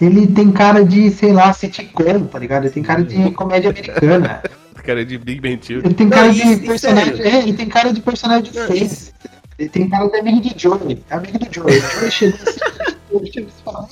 Ele 0.01 0.27
tem 0.27 0.51
cara 0.51 0.83
de, 0.85 1.09
sei 1.11 1.33
lá, 1.33 1.51
sitcom, 1.53 2.25
tá 2.25 2.39
ligado? 2.39 2.63
Ele 2.65 2.73
tem 2.73 2.83
cara 2.83 3.03
de 3.03 3.31
comédia 3.31 3.69
americana. 3.69 4.41
cara 4.83 5.05
de 5.05 5.17
Big 5.17 5.41
Ben 5.41 5.57
Theory. 5.57 5.85
Ele 5.85 5.93
tem 5.93 6.07
Não, 6.07 6.17
cara 6.17 6.29
e- 6.29 6.33
de 6.33 6.41
e 6.41 6.59
personagem. 6.65 7.17
sério? 7.17 7.27
É, 7.31 7.41
ele 7.43 7.53
tem 7.53 7.67
cara 7.67 7.93
de 7.93 8.01
personagem 8.01 8.51
de 8.51 8.59
face. 8.59 9.13
Ele 9.57 9.69
tem 9.69 9.89
cara 9.89 10.07
de 10.09 10.15
amigo 10.17 10.41
de 10.41 10.53
Joey. 10.57 11.03
Amigo 11.09 11.37
do 11.37 11.53
Joey. 11.53 11.79
Joey 13.11 13.31
chegou 13.33 13.49
assim, 13.49 13.59
e 13.59 13.63
falou, 13.63 13.87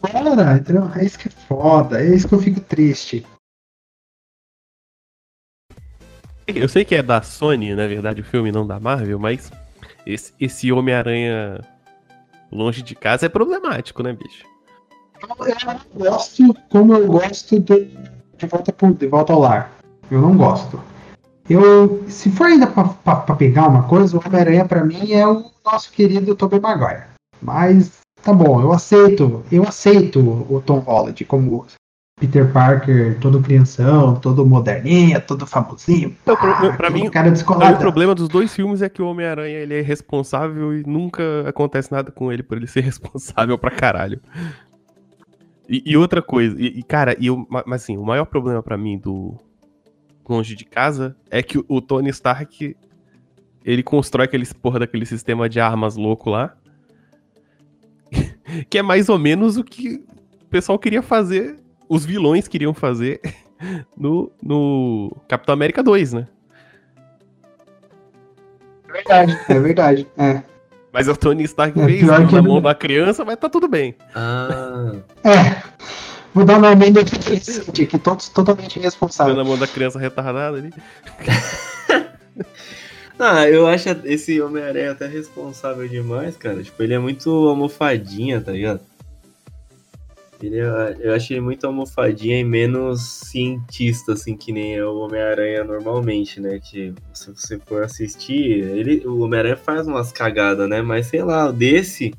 Bora, 0.00 0.56
entendeu? 0.56 0.90
É 0.96 1.04
isso 1.04 1.18
que 1.18 1.28
é 1.28 1.30
foda, 1.30 2.02
é 2.02 2.14
isso 2.14 2.26
que 2.26 2.34
eu 2.34 2.38
fico 2.40 2.60
triste. 2.60 3.26
Eu 6.46 6.68
sei 6.68 6.84
que 6.84 6.94
é 6.94 7.02
da 7.02 7.22
Sony, 7.22 7.74
na 7.74 7.86
verdade, 7.86 8.20
o 8.20 8.24
filme 8.24 8.50
não 8.50 8.66
da 8.66 8.80
Marvel, 8.80 9.18
mas 9.18 9.52
esse, 10.06 10.32
esse 10.40 10.72
Homem-Aranha 10.72 11.60
longe 12.50 12.82
de 12.82 12.94
casa 12.94 13.26
é 13.26 13.28
problemático, 13.28 14.02
né, 14.02 14.12
bicho? 14.12 14.44
Eu 15.22 15.28
não 15.66 16.10
gosto 16.10 16.54
como 16.70 16.94
eu 16.94 17.06
gosto 17.06 17.58
do, 17.60 17.84
de, 17.84 18.46
volta 18.46 18.72
pro, 18.72 18.92
de 18.94 19.06
Volta 19.06 19.32
ao 19.32 19.40
Lar. 19.40 19.70
Eu 20.10 20.20
não 20.20 20.36
gosto. 20.36 20.80
Eu, 21.48 22.04
se 22.08 22.30
for 22.30 22.46
ainda 22.46 22.66
pra, 22.66 22.84
pra- 22.84 23.16
pra 23.16 23.34
pegar 23.34 23.68
uma 23.68 23.82
coisa, 23.84 24.16
o 24.16 24.22
Homem-Aranha 24.24 24.64
pra 24.64 24.84
mim 24.84 25.12
é 25.12 25.26
o 25.26 25.44
nosso 25.64 25.90
querido 25.92 26.34
Tobey 26.34 26.60
Maguire. 26.60 27.04
Mas 27.40 27.92
tá 28.22 28.32
bom, 28.32 28.60
eu 28.60 28.72
aceito, 28.72 29.42
eu 29.50 29.62
aceito 29.64 30.20
o 30.20 30.62
Tom 30.64 30.78
Holland 30.78 31.24
como 31.24 31.66
Peter 32.20 32.52
Parker, 32.52 33.18
todo 33.20 33.40
crianção, 33.40 34.14
todo 34.14 34.46
moderninha, 34.46 35.20
todo 35.20 35.44
famosinho. 35.46 36.14
Pra- 36.24 36.36
pá, 36.36 36.72
pra 36.76 36.88
aquele 36.88 37.04
mim, 37.04 37.10
cara 37.10 37.30
descolado. 37.30 37.74
o 37.76 37.78
problema 37.80 38.14
dos 38.14 38.28
dois 38.28 38.54
filmes 38.54 38.80
é 38.80 38.88
que 38.88 39.02
o 39.02 39.06
Homem-Aranha 39.06 39.58
ele 39.58 39.76
é 39.78 39.82
responsável 39.82 40.72
e 40.76 40.84
nunca 40.86 41.22
acontece 41.48 41.90
nada 41.90 42.12
com 42.12 42.30
ele 42.30 42.42
por 42.44 42.56
ele 42.56 42.68
ser 42.68 42.82
responsável 42.84 43.58
pra 43.58 43.70
caralho. 43.72 44.20
E, 45.72 45.82
e 45.86 45.96
outra 45.96 46.20
coisa, 46.20 46.54
e, 46.60 46.66
e, 46.66 46.82
cara, 46.82 47.16
e 47.18 47.30
ma- 47.30 47.64
mas 47.66 47.82
assim, 47.82 47.96
o 47.96 48.04
maior 48.04 48.26
problema 48.26 48.62
pra 48.62 48.76
mim 48.76 48.98
do 48.98 49.34
Longe 50.28 50.54
de 50.54 50.66
Casa 50.66 51.16
é 51.30 51.42
que 51.42 51.56
o, 51.56 51.64
o 51.66 51.80
Tony 51.80 52.10
Stark 52.10 52.76
ele 53.64 53.82
constrói 53.82 54.26
aquele 54.26 54.44
porra 54.60 54.80
daquele 54.80 55.06
sistema 55.06 55.48
de 55.48 55.60
armas 55.60 55.96
louco 55.96 56.28
lá. 56.28 56.54
que 58.68 58.76
é 58.76 58.82
mais 58.82 59.08
ou 59.08 59.18
menos 59.18 59.56
o 59.56 59.64
que 59.64 60.04
o 60.42 60.44
pessoal 60.50 60.78
queria 60.78 61.00
fazer, 61.00 61.56
os 61.88 62.04
vilões 62.04 62.46
queriam 62.46 62.74
fazer 62.74 63.22
no, 63.96 64.30
no 64.42 65.16
Capitão 65.26 65.54
América 65.54 65.82
2, 65.82 66.12
né? 66.12 66.28
É 68.88 68.92
verdade, 68.92 69.38
é 69.48 69.58
verdade. 69.58 70.08
É. 70.18 70.51
Mas 70.92 71.08
o 71.08 71.16
Tony 71.16 71.44
Stark 71.44 71.78
É, 71.80 71.84
fez 71.86 72.02
na 72.02 72.26
que 72.26 72.34
ele- 72.34 72.46
mão 72.48 72.60
da 72.60 72.74
criança, 72.74 73.24
mas 73.24 73.36
tá 73.38 73.48
tudo 73.48 73.66
bem. 73.68 73.94
Ah, 74.14 74.92
É. 75.24 75.62
Vou 76.34 76.44
dar 76.46 76.56
uma 76.58 76.72
emenda 76.72 77.00
aqui, 77.02 77.86
que 77.86 77.98
todos 77.98 78.28
totalmente 78.30 78.78
irresponsável. 78.78 79.34
na 79.34 79.44
mão 79.44 79.58
da 79.58 79.66
criança 79.66 79.98
retardada 79.98 80.56
ali. 80.56 80.72
Ah, 83.18 83.46
eu 83.48 83.68
acho 83.68 83.88
esse 84.04 84.40
Homem-Aranha 84.40 84.92
até 84.92 85.06
responsável 85.06 85.86
demais, 85.86 86.36
cara. 86.36 86.60
Tipo, 86.62 86.82
ele 86.82 86.94
é 86.94 86.98
muito 86.98 87.30
almofadinha, 87.30 88.40
tá 88.40 88.50
ligado? 88.50 88.80
Ele 90.42 90.58
eu 90.58 91.14
achei 91.14 91.40
muito 91.40 91.66
almofadinha 91.66 92.40
e 92.40 92.44
menos 92.44 93.00
cientista, 93.02 94.14
assim, 94.14 94.36
que 94.36 94.52
nem 94.52 94.76
é 94.76 94.84
o 94.84 94.98
Homem-Aranha 94.98 95.62
normalmente, 95.62 96.40
né? 96.40 96.58
Que 96.58 96.92
se 97.14 97.30
você 97.30 97.58
for 97.60 97.84
assistir, 97.84 98.64
ele, 98.64 99.06
o 99.06 99.20
Homem-Aranha 99.20 99.56
faz 99.56 99.86
umas 99.86 100.10
cagadas, 100.10 100.68
né? 100.68 100.82
Mas 100.82 101.06
sei 101.06 101.22
lá, 101.22 101.50
desse, 101.52 102.12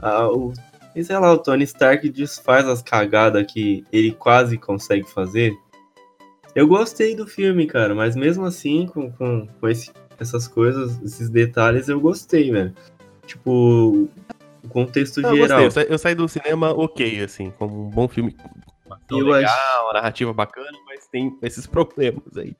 ah, 0.00 0.28
o, 0.28 0.52
sei 1.00 1.18
lá, 1.18 1.32
o 1.32 1.38
Tony 1.38 1.64
Stark 1.64 2.08
desfaz 2.08 2.66
as 2.66 2.82
cagadas 2.82 3.46
que 3.50 3.84
ele 3.92 4.12
quase 4.12 4.58
consegue 4.58 5.08
fazer. 5.08 5.56
Eu 6.54 6.66
gostei 6.66 7.14
do 7.14 7.26
filme, 7.26 7.66
cara, 7.66 7.94
mas 7.94 8.16
mesmo 8.16 8.44
assim, 8.44 8.86
com, 8.86 9.12
com, 9.12 9.46
com 9.46 9.68
esse, 9.68 9.92
essas 10.18 10.48
coisas, 10.48 11.00
esses 11.02 11.30
detalhes, 11.30 11.88
eu 11.88 12.00
gostei, 12.00 12.50
velho. 12.50 12.74
Tipo, 13.26 14.08
o 14.64 14.68
contexto 14.68 15.20
Eu 15.20 15.36
geral. 15.36 15.62
gostei, 15.62 15.66
eu 15.66 15.70
sa- 15.70 15.92
eu 15.94 15.98
saí 15.98 16.14
do 16.14 16.28
cinema 16.28 16.72
ok, 16.72 17.22
assim, 17.22 17.50
como 17.58 17.86
um 17.86 17.90
bom 17.90 18.08
filme. 18.08 18.36
Eu 19.10 19.26
legal, 19.28 19.52
acho- 19.52 19.84
uma 19.84 19.92
narrativa 19.94 20.32
bacana, 20.32 20.76
mas 20.86 21.06
tem 21.06 21.36
esses 21.42 21.66
problemas 21.68 22.36
aí. 22.36 22.54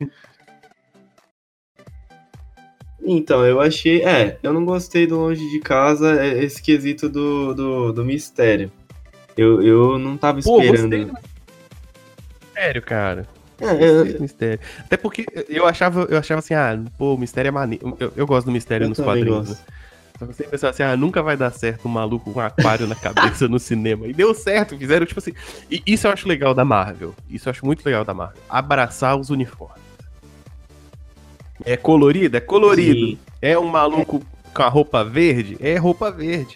Então, 3.02 3.44
eu 3.46 3.60
achei. 3.60 4.02
É, 4.04 4.38
eu 4.42 4.52
não 4.52 4.64
gostei 4.64 5.06
do 5.06 5.18
Longe 5.18 5.48
de 5.50 5.58
Casa, 5.60 6.22
é, 6.22 6.42
esse 6.44 6.62
quesito 6.62 7.08
do, 7.08 7.54
do, 7.54 7.92
do 7.92 8.04
mistério. 8.04 8.70
Eu, 9.36 9.62
eu 9.62 9.98
não 9.98 10.16
tava 10.16 10.40
Pô, 10.42 10.60
esperando. 10.60 11.06
do 11.06 11.12
mistério, 12.46 12.82
cara. 12.82 13.26
É, 13.58 13.64
Gostei 13.74 13.88
eu, 13.88 14.14
do 14.16 14.20
mistério. 14.22 14.60
Até 14.80 14.96
porque 14.96 15.26
eu 15.48 15.66
achava, 15.66 16.02
eu 16.10 16.18
achava 16.18 16.40
assim, 16.40 16.54
ah, 16.54 16.78
pô, 16.98 17.14
o 17.14 17.18
mistério 17.18 17.48
é 17.48 17.52
maneiro. 17.52 17.96
Eu, 17.98 18.12
eu 18.16 18.26
gosto 18.26 18.46
do 18.46 18.52
mistério 18.52 18.84
eu 18.84 18.88
nos 18.90 18.98
quadrinhos, 19.00 19.48
gosto. 19.48 19.60
né? 19.60 19.66
Só 20.20 20.26
que 20.26 20.32
eu 20.32 20.34
sempre 20.34 20.50
pensava 20.50 20.70
assim, 20.70 20.82
ah, 20.82 20.94
nunca 20.98 21.22
vai 21.22 21.34
dar 21.34 21.50
certo 21.50 21.88
um 21.88 21.90
maluco 21.90 22.30
com 22.30 22.40
um 22.40 22.42
aquário 22.42 22.86
na 22.86 22.94
cabeça 22.94 23.48
no 23.48 23.58
cinema. 23.58 24.06
E 24.06 24.12
deu 24.12 24.34
certo, 24.34 24.76
fizeram 24.76 25.06
tipo 25.06 25.18
assim. 25.18 25.32
E 25.70 25.82
isso 25.86 26.06
eu 26.06 26.12
acho 26.12 26.28
legal 26.28 26.52
da 26.52 26.62
Marvel. 26.62 27.14
Isso 27.30 27.48
eu 27.48 27.50
acho 27.52 27.64
muito 27.64 27.82
legal 27.82 28.04
da 28.04 28.12
Marvel. 28.12 28.36
Abraçar 28.46 29.18
os 29.18 29.30
uniformes. 29.30 29.82
É 31.64 31.74
colorido? 31.74 32.36
É 32.36 32.40
colorido. 32.40 33.06
Sim. 33.06 33.18
É 33.40 33.58
um 33.58 33.66
maluco 33.66 34.22
com 34.52 34.62
a 34.62 34.68
roupa 34.68 35.02
verde? 35.02 35.56
É 35.58 35.78
roupa 35.78 36.10
verde. 36.10 36.54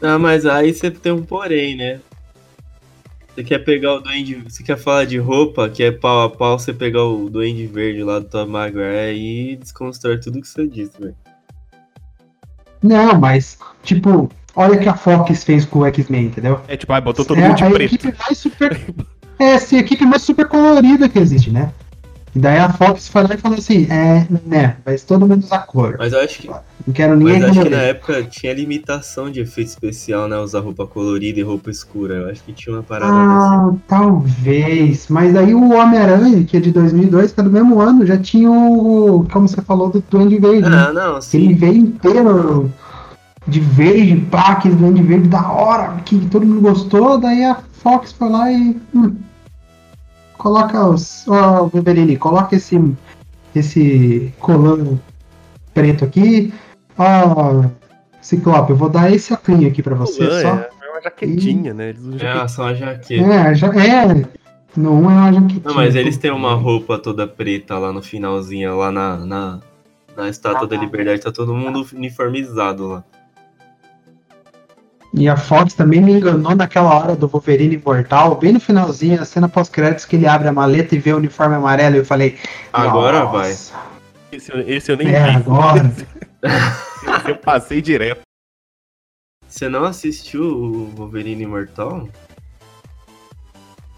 Ah, 0.00 0.18
mas 0.18 0.46
aí 0.46 0.72
você 0.72 0.90
tem 0.90 1.12
um 1.12 1.22
porém, 1.22 1.76
né? 1.76 2.00
Você 3.34 3.44
quer 3.44 3.58
pegar 3.58 3.92
o 3.92 4.00
Duende. 4.00 4.36
Você 4.36 4.62
quer 4.62 4.78
falar 4.78 5.04
de 5.04 5.18
roupa, 5.18 5.68
que 5.68 5.82
é 5.82 5.92
pau 5.92 6.22
a 6.22 6.30
pau, 6.30 6.58
você 6.58 6.72
pegar 6.72 7.04
o 7.04 7.28
Duende 7.28 7.66
Verde 7.66 8.02
lá 8.02 8.20
do 8.20 8.24
Tom 8.24 8.46
Maguire 8.46 9.18
e 9.18 9.56
desconstrói 9.56 10.18
tudo 10.18 10.40
que 10.40 10.48
você 10.48 10.66
disse, 10.66 10.98
velho. 10.98 11.14
Não, 12.82 13.18
mas, 13.18 13.58
tipo, 13.82 14.30
olha 14.54 14.74
o 14.74 14.80
que 14.80 14.88
a 14.88 14.94
Fox 14.94 15.44
fez 15.44 15.64
com 15.64 15.80
o 15.80 15.86
X-Men, 15.86 16.26
entendeu? 16.26 16.60
É 16.68 16.76
tipo, 16.76 16.92
ah, 16.92 17.00
botou 17.00 17.24
todo 17.24 17.38
é 17.38 17.48
mundo 17.48 17.56
de 17.56 17.64
a 17.64 17.70
preto. 17.70 17.94
equipe 17.94 18.18
mais 18.18 18.38
super. 18.38 18.80
É, 19.40 19.52
essa 19.52 19.76
equipe 19.76 20.04
mais 20.04 20.22
super 20.22 20.48
colorida 20.48 21.08
que 21.08 21.16
existe, 21.16 21.48
né? 21.48 21.72
E 22.34 22.38
daí 22.38 22.58
a 22.58 22.72
Fox 22.72 23.08
foi 23.08 23.22
lá 23.22 23.34
e 23.34 23.38
falou 23.38 23.58
assim, 23.58 23.86
é, 23.90 24.26
né, 24.44 24.76
vai 24.84 24.96
todo 24.98 25.26
mundo 25.26 25.42
usar 25.42 25.60
cor. 25.60 25.96
Mas 25.98 26.12
eu 26.12 26.20
acho 26.20 26.40
que, 26.40 26.48
Não 26.48 26.94
quero 26.94 27.16
ninguém 27.16 27.40
mas 27.40 27.50
acho 27.50 27.62
que 27.62 27.68
na 27.70 27.82
época 27.82 28.22
tinha 28.24 28.52
limitação 28.52 29.30
de 29.30 29.40
efeito 29.40 29.68
especial, 29.68 30.28
né? 30.28 30.38
Usar 30.38 30.60
roupa 30.60 30.86
colorida 30.86 31.40
e 31.40 31.42
roupa 31.42 31.70
escura. 31.70 32.14
Eu 32.14 32.30
acho 32.30 32.42
que 32.42 32.52
tinha 32.52 32.76
uma 32.76 32.82
parada. 32.82 33.12
Ah, 33.12 33.74
talvez. 33.86 35.06
Mas 35.08 35.34
aí 35.34 35.54
o 35.54 35.72
Homem-Aranha, 35.72 36.44
que 36.44 36.56
é 36.56 36.60
de 36.60 36.70
2002, 36.72 37.32
que 37.32 37.40
é 37.40 37.42
do 37.42 37.50
mesmo 37.50 37.80
ano, 37.80 38.06
já 38.06 38.18
tinha 38.18 38.50
o, 38.50 39.26
como 39.32 39.48
você 39.48 39.62
falou, 39.62 39.88
do 39.88 40.02
Duende 40.10 40.38
Verde. 40.38 40.68
Ah, 40.68 40.92
não, 40.92 41.12
Ele 41.14 41.22
sim. 41.22 41.54
veio 41.54 41.76
inteiro 41.76 42.72
de 43.46 43.60
verde, 43.60 44.16
pá, 44.30 44.52
aquele 44.52 44.74
Duende 44.74 45.02
Verde 45.02 45.28
da 45.28 45.50
hora, 45.50 45.96
que 46.04 46.18
todo 46.26 46.44
mundo 46.44 46.60
gostou, 46.60 47.18
daí 47.18 47.44
a 47.44 47.56
Fox 47.72 48.12
foi 48.12 48.28
lá 48.28 48.52
e... 48.52 48.76
hum, 48.94 49.16
coloca 50.38 50.86
os... 50.88 51.26
Ó, 51.28 51.66
Wolverine, 51.66 52.16
coloca 52.16 52.56
esse, 52.56 52.80
esse 53.54 54.32
colã 54.38 54.98
preto 55.74 56.04
aqui. 56.04 56.52
Ó, 56.96 57.64
Ciclope, 58.20 58.70
eu 58.70 58.76
vou 58.76 58.88
dar 58.88 59.12
esse 59.12 59.32
óculos 59.32 59.64
aqui 59.66 59.82
pra 59.82 59.94
você, 59.94 60.24
Pulã, 60.24 60.40
só... 60.40 60.48
é, 60.48 60.70
é 60.82 60.90
uma 60.90 61.02
jaquetinha, 61.02 61.74
né? 61.74 61.90
Eles 61.90 62.00
usam 62.02 62.14
É, 62.16 62.18
jaquetinha. 62.18 62.48
só 62.48 62.64
a 62.64 62.74
jaqueta. 62.74 63.32
É, 63.32 63.54
já, 63.54 63.66
é. 63.68 64.26
No 64.76 64.92
1 64.94 64.96
é 64.96 65.14
uma 65.14 65.32
jaquetinha. 65.32 65.62
Não, 65.64 65.74
mas 65.74 65.94
eles 65.94 66.16
têm 66.16 66.30
uma 66.30 66.54
roupa 66.54 66.98
toda 66.98 67.26
preta 67.26 67.78
lá 67.78 67.92
no 67.92 68.02
finalzinho, 68.02 68.76
lá 68.76 68.90
na, 68.90 69.16
na, 69.18 69.60
na 70.16 70.28
Estátua 70.28 70.66
da 70.66 70.76
Liberdade, 70.76 71.20
tá 71.22 71.32
todo 71.32 71.54
mundo 71.54 71.86
uniformizado 71.94 72.86
lá. 72.88 73.04
E 75.12 75.26
a 75.28 75.36
Fox 75.36 75.72
também 75.74 76.00
me 76.02 76.12
enganou 76.12 76.54
naquela 76.54 76.94
hora 76.94 77.16
do 77.16 77.26
Wolverine 77.26 77.76
Imortal, 77.76 78.36
bem 78.36 78.52
no 78.52 78.60
finalzinho, 78.60 79.20
a 79.20 79.24
cena 79.24 79.48
pós-créditos 79.48 80.04
que 80.04 80.16
ele 80.16 80.26
abre 80.26 80.48
a 80.48 80.52
maleta 80.52 80.94
e 80.94 80.98
vê 80.98 81.12
o 81.12 81.16
uniforme 81.16 81.54
amarelo. 81.54 81.96
E 81.96 81.98
eu 82.00 82.04
falei. 82.04 82.38
Agora 82.72 83.20
"Nossa, 83.24 83.72
Esse, 84.30 84.52
eu- 84.52 84.60
esse 84.68 84.92
eu 84.92 84.96
nem 84.98 85.08
É, 85.08 85.30
vi. 85.30 85.36
agora. 85.36 85.90
Eu 87.26 87.36
passei 87.36 87.80
direto. 87.80 88.20
Você 89.48 89.66
não 89.68 89.84
assistiu 89.84 90.42
o 90.42 90.90
Wolverine 90.94 91.44
Imortal? 91.44 92.06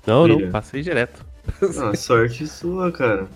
Não, 0.07 0.29
não, 0.29 0.51
passei 0.51 0.81
direto. 0.83 1.25
Ah, 1.83 1.97
sorte 1.97 2.47
sua, 2.47 2.93
cara. 2.93 3.27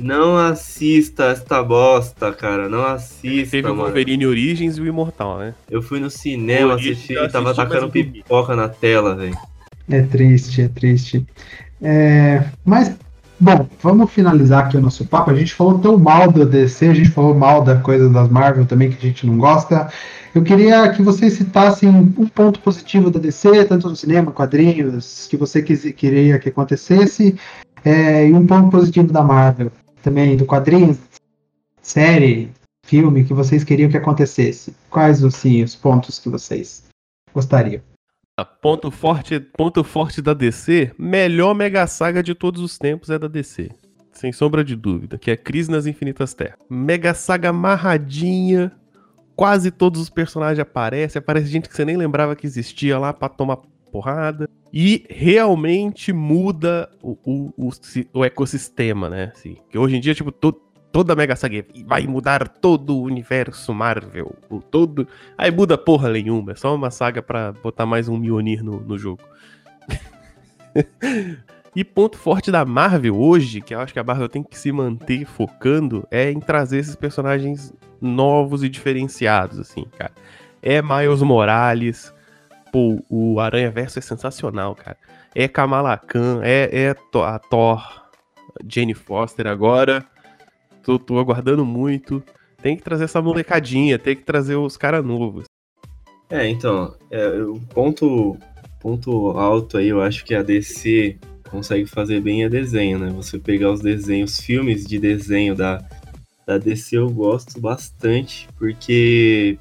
Não 0.00 0.36
assista 0.36 1.24
esta 1.24 1.62
bosta, 1.62 2.32
cara. 2.32 2.68
Não 2.68 2.84
assista, 2.84 3.50
Teve 3.50 3.68
o 3.68 3.70
mano. 3.70 3.84
Wolverine 3.84 4.26
Origins 4.26 4.78
e 4.78 4.80
o 4.80 4.86
Imortal, 4.86 5.38
né? 5.38 5.54
Eu 5.70 5.82
fui 5.82 6.00
no 6.00 6.10
cinema 6.10 6.74
assistir 6.74 7.18
e 7.18 7.28
tava 7.28 7.54
tacando 7.54 7.88
dormi. 7.88 8.04
pipoca 8.04 8.56
na 8.56 8.68
tela, 8.68 9.14
velho. 9.14 9.36
É 9.88 10.02
triste, 10.02 10.62
é 10.62 10.68
triste. 10.68 11.26
É, 11.82 12.44
mas, 12.64 12.96
bom, 13.38 13.68
vamos 13.82 14.10
finalizar 14.10 14.66
aqui 14.66 14.76
o 14.76 14.80
nosso 14.80 15.04
papo. 15.04 15.30
A 15.30 15.34
gente 15.34 15.54
falou 15.54 15.78
tão 15.78 15.98
mal 15.98 16.30
do 16.30 16.46
DC, 16.46 16.88
a 16.88 16.94
gente 16.94 17.10
falou 17.10 17.34
mal 17.34 17.62
da 17.62 17.76
coisa 17.76 18.08
das 18.08 18.28
Marvel 18.28 18.64
também, 18.64 18.90
que 18.90 18.96
a 18.96 19.08
gente 19.08 19.26
não 19.26 19.36
gosta. 19.36 19.90
Eu 20.34 20.42
queria 20.42 20.88
que 20.90 21.02
vocês 21.02 21.32
citassem 21.32 21.88
um 21.88 22.26
ponto 22.28 22.60
positivo 22.60 23.10
da 23.10 23.18
DC, 23.18 23.64
tanto 23.64 23.88
no 23.88 23.96
cinema, 23.96 24.30
quadrinhos, 24.30 25.26
que 25.28 25.36
você 25.36 25.60
quis, 25.60 25.82
queria 25.92 26.38
que 26.38 26.48
acontecesse, 26.48 27.34
é, 27.84 28.28
e 28.28 28.32
um 28.32 28.46
ponto 28.46 28.70
positivo 28.70 29.12
da 29.12 29.22
Marvel 29.22 29.72
também, 30.02 30.36
do 30.36 30.46
quadrinho, 30.46 30.98
série, 31.82 32.50
filme, 32.84 33.24
que 33.24 33.34
vocês 33.34 33.64
queriam 33.64 33.90
que 33.90 33.96
acontecesse. 33.96 34.74
Quais, 34.88 35.24
assim, 35.24 35.62
os 35.62 35.74
pontos 35.74 36.18
que 36.18 36.28
vocês 36.28 36.84
gostariam? 37.32 37.82
Ah, 38.36 38.44
Ponto 38.44 38.90
forte, 38.90 39.38
ponto 39.38 39.84
forte 39.84 40.22
da 40.22 40.32
DC, 40.32 40.92
melhor 40.98 41.54
mega 41.54 41.86
saga 41.86 42.22
de 42.22 42.34
todos 42.34 42.62
os 42.62 42.78
tempos 42.78 43.10
é 43.10 43.18
da 43.18 43.28
DC. 43.28 43.70
Sem 44.12 44.32
sombra 44.32 44.64
de 44.64 44.74
dúvida, 44.74 45.18
que 45.18 45.30
é 45.30 45.36
Crise 45.36 45.70
nas 45.70 45.86
Infinitas 45.86 46.34
Terras. 46.34 46.58
Mega 46.68 47.14
saga 47.14 47.50
amarradinha, 47.50 48.72
quase 49.36 49.70
todos 49.70 50.00
os 50.00 50.10
personagens 50.10 50.58
aparecem, 50.58 51.18
aparece 51.18 51.46
gente 51.46 51.68
que 51.68 51.76
você 51.76 51.84
nem 51.84 51.96
lembrava 51.96 52.36
que 52.36 52.46
existia 52.46 52.98
lá 52.98 53.12
pra 53.12 53.28
tomar 53.28 53.58
porrada. 53.90 54.48
E 54.72 55.04
realmente 55.10 56.12
muda 56.12 56.88
o, 57.02 57.18
o, 57.24 57.52
o, 57.56 57.70
o 58.14 58.24
ecossistema, 58.24 59.10
né? 59.10 59.32
Assim, 59.34 59.56
que 59.68 59.76
hoje 59.76 59.96
em 59.96 60.00
dia, 60.00 60.14
tipo, 60.14 60.30
to- 60.30 60.60
toda 60.92 61.16
mega 61.16 61.34
saga 61.34 61.64
vai 61.86 62.06
mudar 62.06 62.48
todo 62.48 62.96
o 62.96 63.02
universo 63.02 63.74
Marvel. 63.74 64.34
O 64.48 64.60
todo 64.60 65.06
Aí 65.36 65.50
muda 65.50 65.76
porra 65.76 66.10
nenhuma, 66.10 66.52
é 66.52 66.54
só 66.54 66.74
uma 66.74 66.90
saga 66.90 67.20
pra 67.20 67.52
botar 67.52 67.86
mais 67.86 68.08
um 68.08 68.16
Mjolnir 68.16 68.62
no, 68.62 68.80
no 68.80 68.96
jogo. 68.96 69.22
e 71.74 71.84
ponto 71.84 72.16
forte 72.16 72.50
da 72.50 72.64
Marvel 72.64 73.16
hoje, 73.18 73.60
que 73.60 73.74
eu 73.74 73.80
acho 73.80 73.92
que 73.92 73.98
a 73.98 74.04
Marvel 74.04 74.28
tem 74.28 74.42
que 74.42 74.58
se 74.58 74.70
manter 74.72 75.24
focando, 75.24 76.06
é 76.10 76.30
em 76.30 76.40
trazer 76.40 76.78
esses 76.78 76.96
personagens 76.96 77.72
novos 78.00 78.62
e 78.62 78.68
diferenciados, 78.68 79.58
assim, 79.58 79.84
cara. 79.96 80.12
É 80.62 80.80
Miles 80.82 81.22
Morales, 81.22 82.12
pô, 82.72 83.02
o 83.08 83.40
Aranha 83.40 83.70
Verso 83.70 83.98
é 83.98 84.02
sensacional, 84.02 84.74
cara. 84.74 84.96
É 85.34 85.46
Kamala 85.46 85.96
Khan, 85.96 86.40
é, 86.42 86.68
é 86.72 86.90
a 86.90 87.38
Thor, 87.38 87.82
Jane 88.66 88.94
Foster 88.94 89.46
agora. 89.46 90.04
Tô, 90.82 90.98
tô 90.98 91.18
aguardando 91.18 91.64
muito. 91.64 92.22
Tem 92.62 92.76
que 92.76 92.82
trazer 92.82 93.04
essa 93.04 93.22
molecadinha, 93.22 93.98
tem 93.98 94.16
que 94.16 94.22
trazer 94.22 94.56
os 94.56 94.76
caras 94.76 95.04
novos. 95.04 95.44
É, 96.28 96.46
então, 96.48 96.94
é, 97.10 97.28
o 97.42 97.60
ponto, 97.74 98.36
ponto 98.80 99.30
alto 99.30 99.78
aí, 99.78 99.88
eu 99.88 100.00
acho 100.00 100.24
que 100.24 100.34
a 100.34 100.42
DC 100.42 101.18
consegue 101.50 101.86
fazer 101.86 102.20
bem 102.20 102.44
é 102.44 102.48
desenho, 102.48 102.98
né? 102.98 103.10
Você 103.10 103.38
pegar 103.38 103.72
os 103.72 103.80
desenhos, 103.80 104.38
filmes 104.38 104.86
de 104.86 104.98
desenho 104.98 105.54
da, 105.56 105.84
da 106.46 106.56
DC 106.56 106.96
eu 106.96 107.10
gosto 107.10 107.60
bastante, 107.60 108.48
porque, 108.56 109.58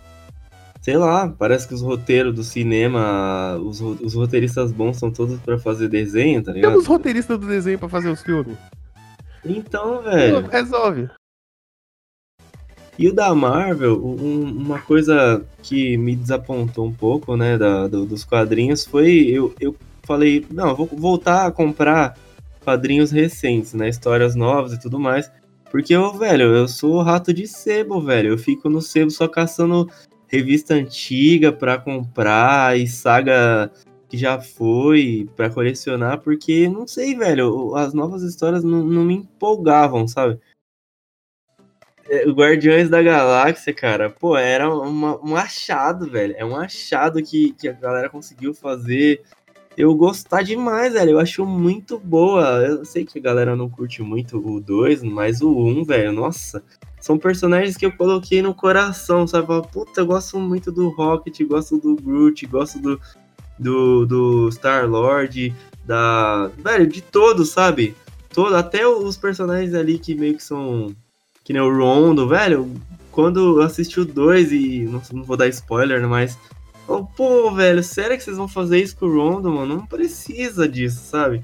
sei 0.82 0.98
lá, 0.98 1.28
parece 1.28 1.68
que 1.68 1.74
os 1.74 1.82
roteiros 1.82 2.34
do 2.34 2.44
cinema, 2.44 3.58
os, 3.58 3.82
os 3.82 4.14
roteiristas 4.14 4.72
bons 4.72 4.98
são 4.98 5.12
todos 5.12 5.40
pra 5.42 5.58
fazer 5.60 5.88
desenho, 5.90 6.42
tá 6.44 6.52
ligado? 6.52 6.72
Temos 6.72 6.88
roteiristas 6.88 7.38
do 7.40 7.48
desenho 7.48 7.78
pra 7.80 7.90
fazer 7.90 8.10
os 8.10 8.22
filmes. 8.22 8.58
Então, 9.46 10.02
velho. 10.02 10.48
Resolve. 10.48 11.10
E 12.98 13.08
o 13.08 13.14
da 13.14 13.34
Marvel, 13.34 14.04
um- 14.06 14.44
uma 14.44 14.80
coisa 14.80 15.42
que 15.64 15.96
me 15.98 16.16
desapontou 16.16 16.86
um 16.86 16.94
pouco, 16.94 17.38
né, 17.38 17.58
da- 17.58 17.88
do- 17.88 18.06
dos 18.06 18.26
quadrinhos 18.26 18.86
foi 18.86 19.26
eu, 19.30 19.54
eu 19.60 19.74
falei, 20.04 20.46
não, 20.52 20.70
eu 20.70 20.76
vou 20.76 20.88
voltar 20.88 21.46
a 21.46 21.52
comprar 21.52 22.18
quadrinhos 22.62 23.10
recentes, 23.10 23.74
né, 23.74 23.88
histórias 23.88 24.36
novas 24.36 24.74
e 24.74 24.80
tudo 24.82 25.00
mais, 25.00 25.32
porque 25.72 25.96
eu, 25.96 26.12
velho, 26.18 26.54
eu 26.54 26.68
sou 26.68 27.02
rato 27.02 27.34
de 27.34 27.48
sebo, 27.48 28.02
velho, 28.02 28.30
eu 28.32 28.38
fico 28.38 28.70
no 28.70 28.82
sebo 28.82 29.10
só 29.12 29.30
caçando 29.30 29.90
revista 30.30 30.76
antiga 30.76 31.52
pra 31.52 31.78
comprar 31.78 32.78
e 32.78 32.88
saga 32.88 33.72
que 34.08 34.18
já 34.18 34.40
foi 34.40 35.30
pra 35.36 35.50
colecionar, 35.50 36.20
porque 36.20 36.68
não 36.70 36.88
sei, 36.88 37.16
velho, 37.16 37.76
as 37.76 37.94
novas 37.94 38.24
histórias 38.24 38.64
não, 38.64 38.84
não 38.84 39.04
me 39.04 39.16
empolgavam, 39.16 40.08
sabe? 40.08 40.40
É, 42.08 42.26
Guardiões 42.28 42.90
da 42.90 43.04
Galáxia, 43.04 43.72
cara, 43.72 44.10
pô, 44.10 44.36
era 44.36 44.68
uma- 44.74 45.24
um 45.24 45.36
achado, 45.36 46.10
velho. 46.10 46.34
É 46.38 46.44
um 46.44 46.56
achado 46.56 47.22
que, 47.22 47.54
que 47.54 47.68
a 47.68 47.72
galera 47.74 48.10
conseguiu 48.10 48.52
fazer. 48.54 49.22
Eu 49.78 49.94
gostar 49.96 50.42
demais, 50.42 50.94
velho. 50.94 51.12
Eu 51.12 51.20
acho 51.20 51.46
muito 51.46 52.00
boa. 52.00 52.66
Eu 52.66 52.84
sei 52.84 53.06
que 53.06 53.20
a 53.20 53.22
galera 53.22 53.56
não 53.56 53.70
curte 53.70 54.02
muito 54.02 54.38
o 54.40 54.60
2, 54.60 55.04
mas 55.04 55.42
o 55.42 55.56
1, 55.56 55.84
velho, 55.86 56.12
nossa. 56.12 56.64
São 57.00 57.18
personagens 57.18 57.78
que 57.78 57.86
eu 57.86 57.92
coloquei 57.92 58.42
no 58.42 58.54
coração, 58.54 59.26
sabe? 59.26 59.48
Puta, 59.72 60.02
eu 60.02 60.06
gosto 60.06 60.40
muito 60.40 60.72
do 60.72 60.90
Rocket, 60.90 61.40
gosto 61.44 61.78
do 61.78 61.96
Groot, 61.96 62.46
gosto 62.46 62.80
do, 62.80 63.00
do, 63.58 64.06
do 64.06 64.50
Star-Lord, 64.52 65.54
da. 65.86 66.52
Velho, 66.58 66.88
de 66.88 67.02
todos, 67.02 67.50
sabe? 67.50 67.96
Todo, 68.34 68.56
até 68.56 68.86
os 68.88 69.18
personagens 69.18 69.74
ali 69.74 69.98
que 69.98 70.14
meio 70.16 70.36
que 70.36 70.44
são 70.44 70.94
que 71.44 71.54
nem 71.54 71.62
o 71.62 71.76
Rondo, 71.76 72.28
velho, 72.28 72.72
quando 73.12 73.58
eu 73.60 73.62
assisti 73.64 74.00
o 74.00 74.06
2 74.06 74.52
e 74.52 74.80
não, 74.84 75.02
não 75.12 75.24
vou 75.24 75.36
dar 75.36 75.48
spoiler, 75.48 76.00
né, 76.00 76.06
mas 76.06 76.38
oh, 76.88 77.04
pô, 77.04 77.52
velho, 77.52 77.84
sério 77.84 78.16
que 78.16 78.24
vocês 78.24 78.38
vão 78.38 78.48
fazer 78.48 78.80
isso 78.80 78.96
com 78.96 79.08
o 79.08 79.16
Rondo, 79.16 79.52
mano? 79.52 79.78
Não 79.78 79.86
precisa 79.88 80.68
disso, 80.70 81.02
sabe? 81.06 81.42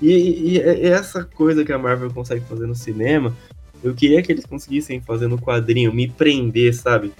E, 0.00 0.12
e- 0.12 0.58
e 0.58 0.86
essa 0.86 1.24
coisa 1.24 1.64
que 1.64 1.72
a 1.72 1.78
Marvel 1.78 2.08
consegue 2.12 2.44
fazer 2.44 2.68
no 2.68 2.74
cinema, 2.76 3.34
eu 3.82 3.94
queria 3.94 4.22
que 4.22 4.32
eles 4.32 4.46
conseguissem 4.46 5.00
fazer 5.00 5.28
no 5.28 5.38
quadrinho, 5.38 5.92
me 5.92 6.08
prender, 6.08 6.74
sabe? 6.74 7.12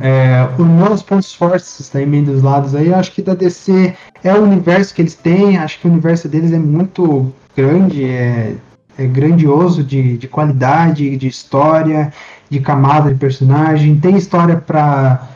É, 0.00 0.48
os 0.58 0.66
meus 0.66 1.02
pontos 1.02 1.34
fortes 1.34 1.88
também 1.90 2.24
dos 2.24 2.42
lados 2.42 2.74
aí, 2.74 2.92
acho 2.92 3.12
que 3.12 3.20
da 3.20 3.34
DC 3.34 3.94
é 4.24 4.32
o 4.32 4.42
universo 4.42 4.94
que 4.94 5.02
eles 5.02 5.14
têm, 5.14 5.58
acho 5.58 5.78
que 5.78 5.86
o 5.86 5.90
universo 5.90 6.28
deles 6.28 6.52
é 6.52 6.58
muito 6.58 7.32
grande, 7.54 8.04
é, 8.04 8.56
é 8.96 9.06
grandioso 9.06 9.84
de, 9.84 10.16
de 10.16 10.26
qualidade, 10.26 11.16
de 11.16 11.28
história, 11.28 12.12
de 12.48 12.60
camada 12.60 13.12
de 13.12 13.18
personagem, 13.18 14.00
tem 14.00 14.16
história 14.16 14.56
para 14.56 15.28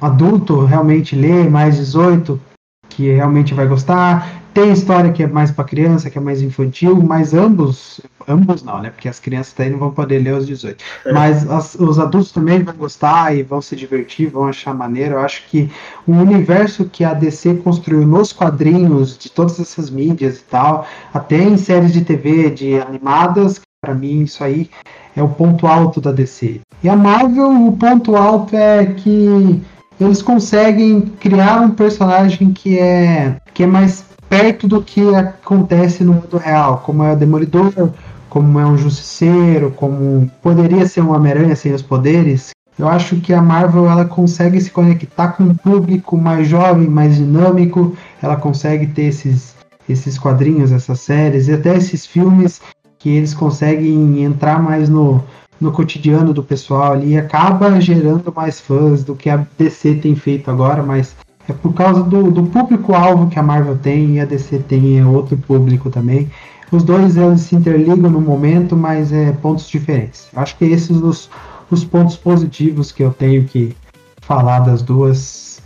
adulto 0.00 0.64
realmente 0.64 1.16
ler, 1.16 1.48
mais 1.48 1.76
18, 1.76 2.40
que 2.88 3.12
realmente 3.12 3.54
vai 3.54 3.66
gostar, 3.66 4.42
tem 4.58 4.72
história 4.72 5.12
que 5.12 5.22
é 5.22 5.26
mais 5.28 5.52
para 5.52 5.62
criança, 5.62 6.10
que 6.10 6.18
é 6.18 6.20
mais 6.20 6.42
infantil, 6.42 6.96
mas 7.00 7.32
ambos, 7.32 8.00
ambos 8.26 8.60
não, 8.64 8.82
né? 8.82 8.90
Porque 8.90 9.08
as 9.08 9.20
crianças 9.20 9.54
daí 9.56 9.70
não 9.70 9.78
vão 9.78 9.92
poder 9.92 10.18
ler 10.18 10.34
aos 10.34 10.48
18. 10.48 10.84
É. 11.04 11.12
Mas 11.12 11.48
as, 11.48 11.76
os 11.76 12.00
adultos 12.00 12.32
também 12.32 12.64
vão 12.64 12.74
gostar 12.74 13.36
e 13.36 13.44
vão 13.44 13.62
se 13.62 13.76
divertir, 13.76 14.28
vão 14.28 14.48
achar 14.48 14.74
maneiro. 14.74 15.14
Eu 15.14 15.20
acho 15.20 15.46
que 15.46 15.70
o 16.04 16.12
universo 16.12 16.86
que 16.86 17.04
a 17.04 17.14
DC 17.14 17.54
construiu 17.62 18.04
nos 18.04 18.32
quadrinhos, 18.32 19.16
de 19.16 19.30
todas 19.30 19.60
essas 19.60 19.90
mídias 19.90 20.38
e 20.38 20.44
tal, 20.44 20.88
até 21.14 21.40
em 21.40 21.56
séries 21.56 21.92
de 21.92 22.00
TV, 22.00 22.50
de 22.50 22.80
animadas, 22.80 23.60
para 23.80 23.94
mim 23.94 24.22
isso 24.22 24.42
aí 24.42 24.68
é 25.14 25.22
o 25.22 25.28
ponto 25.28 25.68
alto 25.68 26.00
da 26.00 26.10
DC. 26.10 26.60
E 26.82 26.88
a 26.88 26.96
Marvel, 26.96 27.68
o 27.68 27.76
ponto 27.76 28.16
alto 28.16 28.56
é 28.56 28.86
que 28.86 29.62
eles 30.00 30.20
conseguem 30.20 31.00
criar 31.20 31.60
um 31.60 31.70
personagem 31.70 32.52
que 32.52 32.76
é 32.76 33.36
que 33.54 33.62
é 33.62 33.66
mais 33.66 34.07
perto 34.28 34.68
do 34.68 34.82
que 34.82 35.14
acontece 35.14 36.04
no 36.04 36.14
mundo 36.14 36.36
real, 36.36 36.82
como 36.84 37.02
é 37.02 37.12
o 37.12 37.16
Demolidor, 37.16 37.90
como 38.28 38.58
é 38.60 38.66
um 38.66 38.76
Justiceiro, 38.76 39.70
como 39.70 40.30
poderia 40.42 40.86
ser 40.86 41.00
um 41.00 41.14
Homem-Aranha 41.14 41.56
sem 41.56 41.72
os 41.72 41.82
poderes. 41.82 42.50
Eu 42.78 42.86
acho 42.86 43.16
que 43.16 43.32
a 43.32 43.42
Marvel 43.42 43.90
ela 43.90 44.04
consegue 44.04 44.60
se 44.60 44.70
conectar 44.70 45.28
com 45.28 45.42
um 45.42 45.54
público 45.54 46.16
mais 46.16 46.46
jovem, 46.46 46.88
mais 46.88 47.16
dinâmico. 47.16 47.96
Ela 48.22 48.36
consegue 48.36 48.86
ter 48.86 49.04
esses, 49.04 49.56
esses 49.88 50.16
quadrinhos, 50.16 50.70
essas 50.70 51.00
séries 51.00 51.48
e 51.48 51.54
até 51.54 51.76
esses 51.76 52.06
filmes 52.06 52.60
que 52.98 53.08
eles 53.10 53.34
conseguem 53.34 54.22
entrar 54.22 54.62
mais 54.62 54.88
no, 54.88 55.24
no 55.60 55.72
cotidiano 55.72 56.32
do 56.32 56.42
pessoal 56.42 56.92
ali 56.92 57.12
e 57.12 57.18
acaba 57.18 57.80
gerando 57.80 58.32
mais 58.34 58.60
fãs 58.60 59.02
do 59.02 59.14
que 59.14 59.28
a 59.28 59.44
DC 59.58 59.96
tem 59.96 60.14
feito 60.14 60.50
agora, 60.50 60.82
mas 60.82 61.16
é 61.48 61.52
por 61.52 61.72
causa 61.72 62.02
do, 62.02 62.30
do 62.30 62.44
público-alvo 62.44 63.28
que 63.28 63.38
a 63.38 63.42
Marvel 63.42 63.76
tem 63.78 64.16
e 64.16 64.20
a 64.20 64.24
DC 64.24 64.58
tem 64.60 64.98
é 64.98 65.04
outro 65.04 65.36
público 65.36 65.90
também. 65.90 66.30
Os 66.70 66.84
dois 66.84 67.16
eles 67.16 67.40
se 67.40 67.56
interligam 67.56 67.96
no 67.96 68.20
momento, 68.20 68.76
mas 68.76 69.12
é 69.12 69.32
pontos 69.32 69.68
diferentes. 69.68 70.28
Acho 70.36 70.56
que 70.58 70.66
esses 70.66 70.98
os, 70.98 71.30
os 71.70 71.84
pontos 71.84 72.16
positivos 72.16 72.92
que 72.92 73.02
eu 73.02 73.10
tenho 73.10 73.44
que 73.44 73.74
falar 74.20 74.60
das 74.60 74.82
duas, 74.82 75.62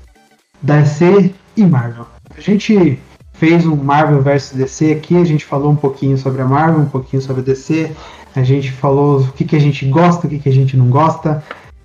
DC 0.63 1.35
e 1.57 1.65
Marvel. 1.65 2.07
A 2.37 2.41
gente 2.41 2.99
fez 3.33 3.67
um 3.67 3.75
Marvel 3.75 4.23
vs 4.23 4.53
DC 4.53 4.93
aqui, 4.93 5.17
a 5.17 5.25
gente 5.25 5.45
falou 5.45 5.73
um 5.73 5.77
pouquinho 5.77 6.17
sobre 6.17 6.43
a 6.43 6.45
Marvel, 6.45 6.83
um 6.83 6.89
pouquinho 6.89 7.21
sobre 7.21 7.43
a 7.43 7.45
DC, 7.45 7.91
a 8.37 8.43
gente 8.45 8.71
falou 8.71 9.21
o 9.21 9.33
que, 9.33 9.45
que 9.45 9.57
a 9.57 9.59
gente 9.59 9.85
gosta, 9.87 10.29
o 10.29 10.31
que, 10.31 10.39
que 10.39 10.49
a 10.49 10.53
gente 10.53 10.77
não 10.77 10.87
gosta. 10.87 11.43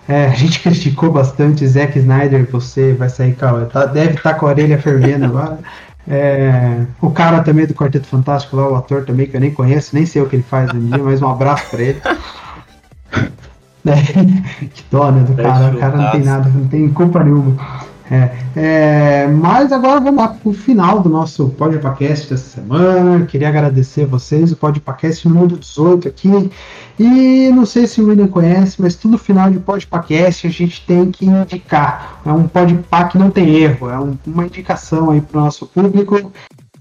É, 0.08 0.26
a 0.26 0.34
gente 0.34 0.60
criticou 0.64 1.12
bastante 1.12 1.68
Zack 1.68 1.98
Snyder, 2.00 2.48
você 2.50 2.94
vai 2.94 3.10
sair 3.10 3.36
com 3.36 3.66
tá, 3.66 3.86
deve 3.86 4.16
estar 4.16 4.34
tá 4.34 4.40
com 4.40 4.46
a 4.46 4.50
orelha 4.50 4.78
fervendo 4.80 5.26
agora. 5.26 5.60
É, 6.10 6.86
o 7.02 7.12
cara 7.12 7.44
também 7.44 7.66
do 7.66 7.74
Quarteto 7.74 8.08
Fantástico 8.08 8.56
lá, 8.56 8.70
o 8.70 8.76
ator 8.76 9.04
também, 9.04 9.28
que 9.28 9.36
eu 9.36 9.42
nem 9.42 9.52
conheço, 9.52 9.94
nem 9.94 10.06
sei 10.06 10.22
o 10.22 10.30
que 10.30 10.38
ele 10.38 10.44
faz 10.44 10.70
hoje 10.70 10.80
dia, 10.80 11.04
mas 11.04 11.22
um 11.22 11.30
abraço 11.30 11.70
pra 11.70 11.82
ele. 11.82 12.02
É, 13.88 13.96
que 14.68 14.84
dó, 14.92 15.12
né, 15.12 15.24
do 15.24 15.34
cara, 15.34 15.74
o 15.74 15.80
cara 15.80 15.98
não 15.98 16.12
tem 16.12 16.22
nada, 16.22 16.50
não 16.50 16.68
tem 16.68 16.90
culpa 16.90 17.24
nenhuma. 17.24 17.56
É, 18.10 18.32
é, 18.56 19.28
mas 19.28 19.72
agora 19.74 20.00
vamos 20.00 20.22
lá 20.22 20.30
para 20.30 20.50
o 20.50 20.54
final 20.54 21.02
do 21.02 21.10
nosso 21.10 21.50
podcast 21.50 22.30
dessa 22.30 22.62
semana. 22.62 23.26
Queria 23.26 23.50
agradecer 23.50 24.04
a 24.04 24.08
vocês, 24.08 24.52
o 24.52 24.56
podcast 24.56 25.28
número 25.28 25.58
18 25.58 26.08
aqui. 26.08 26.50
E 26.98 27.50
não 27.50 27.66
sei 27.66 27.86
se 27.86 28.02
o 28.02 28.08
William 28.08 28.28
conhece, 28.28 28.82
mas 28.82 28.96
todo 28.96 29.18
final 29.18 29.52
de 29.52 29.60
podcast 29.60 30.48
a 30.48 30.50
gente 30.50 30.86
tem 30.86 31.12
que 31.12 31.26
indicar. 31.26 32.22
É 32.26 32.32
um 32.32 32.48
podpá 32.48 33.04
que 33.06 33.18
não 33.18 33.30
tem 33.30 33.56
erro, 33.56 33.90
é 33.90 34.00
um, 34.00 34.18
uma 34.26 34.46
indicação 34.46 35.12
aí 35.12 35.20
para 35.20 35.40
o 35.40 35.44
nosso 35.44 35.66
público. 35.68 36.32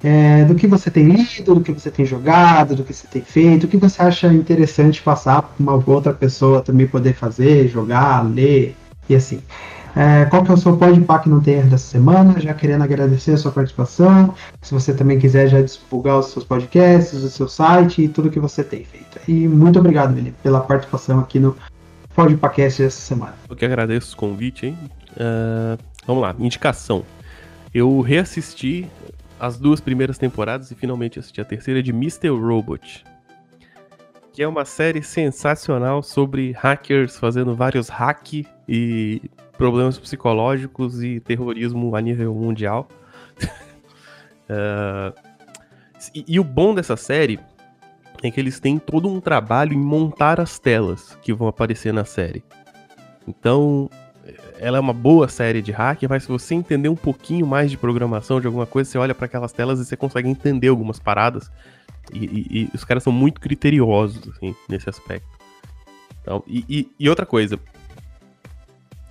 É, 0.03 0.45
do 0.45 0.55
que 0.55 0.67
você 0.67 0.91
tem 0.91 1.05
lido, 1.05 1.55
do 1.55 1.61
que 1.63 1.73
você 1.73 1.91
tem 1.91 2.05
jogado, 2.05 2.77
do 2.77 2.85
que 2.85 2.93
você 2.93 3.07
tem 3.09 3.23
feito, 3.23 3.65
o 3.65 3.69
que 3.69 3.79
você 3.79 4.03
acha 4.03 4.33
interessante 4.33 5.03
passar 5.03 5.41
para 5.41 5.55
uma 5.59 5.83
outra 5.87 6.13
pessoa 6.13 6.61
também 6.61 6.87
poder 6.87 7.15
fazer, 7.15 7.67
jogar, 7.67 8.23
ler 8.23 8.77
e 9.09 9.15
assim. 9.15 9.41
É, 9.97 10.27
qual 10.27 10.45
que 10.45 10.51
é 10.51 10.55
o 10.55 10.59
seu 10.59 10.79
não 11.27 11.41
tem 11.41 11.55
erro 11.55 11.71
dessa 11.71 11.87
semana? 11.87 12.39
Já 12.39 12.53
querendo 12.53 12.85
agradecer 12.85 13.33
a 13.33 13.37
sua 13.39 13.51
participação. 13.51 14.35
Se 14.61 14.75
você 14.75 14.93
também 14.93 15.19
quiser 15.19 15.49
já 15.49 15.63
divulgar 15.63 16.19
os 16.19 16.27
seus 16.27 16.45
podcasts, 16.45 17.23
o 17.23 17.31
seu 17.31 17.49
site 17.49 18.03
e 18.03 18.09
tudo 18.09 18.31
que 18.31 18.39
você 18.39 18.63
tem 18.63 18.85
feito. 18.85 19.19
E 19.27 19.49
muito 19.49 19.79
obrigado, 19.79 20.15
Felipe, 20.15 20.37
pela 20.43 20.61
participação 20.61 21.19
aqui 21.19 21.41
no 21.41 21.57
podcast 22.15 22.83
dessa 22.83 23.01
semana. 23.01 23.35
Eu 23.49 23.57
que 23.57 23.65
agradeço 23.65 24.15
o 24.15 24.19
convite, 24.19 24.67
hein? 24.67 24.79
Uh, 25.13 25.83
vamos 26.07 26.23
lá, 26.23 26.37
indicação. 26.39 27.03
Eu 27.73 27.99
reassisti 28.03 28.87
as 29.41 29.59
duas 29.59 29.81
primeiras 29.81 30.19
temporadas 30.19 30.71
e 30.71 30.75
finalmente 30.75 31.19
assisti 31.19 31.41
a 31.41 31.45
terceira 31.45 31.83
de 31.83 31.91
Mr. 31.91 32.29
Robot. 32.29 33.03
Que 34.31 34.43
é 34.43 34.49
uma 34.49 34.67
série 34.67 35.03
sensacional 35.03 36.03
sobre 36.03 36.53
hackers 36.53 37.19
fazendo 37.19 37.55
vários 37.55 37.89
hack 37.89 38.45
e 38.69 39.23
problemas 39.57 39.99
psicológicos 39.99 41.03
e 41.03 41.21
terrorismo 41.21 41.95
a 41.97 42.01
nível 42.01 42.35
mundial. 42.35 42.89
uh, 44.51 45.13
e, 46.15 46.25
e, 46.29 46.41
o 46.41 46.45
bom 46.45 46.75
dessa 46.75 46.97
série 46.97 47.41
é 48.23 48.31
que 48.31 48.41
eles 48.41 48.61
têm 48.61 48.79
todo 48.79 49.09
um 49.09 49.21
trabalho 49.21 49.73
em 49.73 49.79
montar 49.79 50.41
as 50.41 50.59
telas 50.59 51.17
que 51.23 51.33
vão 51.33 51.49
aparecer 51.49 51.93
na 51.93 52.05
série. 52.05 52.45
Então, 53.27 53.91
ela 54.59 54.79
é 54.79 54.81
uma 54.81 54.93
boa 54.93 55.29
série 55.29 55.61
de 55.61 55.73
hack, 55.73 56.03
mas 56.09 56.23
se 56.23 56.29
você 56.29 56.55
entender 56.55 56.89
um 56.89 56.97
pouquinho 56.97 57.47
mais 57.47 57.71
de 57.71 57.77
programação 57.77 58.41
de 58.41 58.47
alguma 58.47 58.67
coisa, 58.67 58.91
você 58.91 58.99
olha 58.99 59.15
para 59.15 59.27
aquelas 59.27 59.53
telas 59.53 59.81
e 59.81 59.85
você 59.85 59.97
consegue 59.97 60.29
entender 60.29 60.69
algumas 60.69 60.99
paradas. 60.99 61.51
E, 62.13 62.25
e, 62.25 62.63
e 62.63 62.71
os 62.75 62.85
caras 62.85 63.03
são 63.03 63.13
muito 63.13 63.41
criteriosos 63.41 64.29
assim, 64.29 64.55
nesse 64.69 64.89
aspecto. 64.89 65.29
Então, 66.23 66.43
e, 66.47 66.91
e 66.99 67.09
outra 67.09 67.27
coisa, 67.27 67.59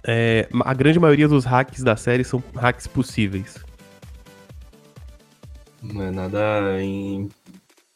é, 0.07 0.47
a 0.61 0.73
grande 0.73 0.99
maioria 0.99 1.27
dos 1.27 1.45
hacks 1.45 1.83
da 1.83 1.95
série 1.95 2.23
são 2.23 2.43
hacks 2.55 2.85
possíveis. 2.85 3.57
Não 5.81 6.01
é 6.01 6.11
nada 6.11 6.81
em. 6.81 7.29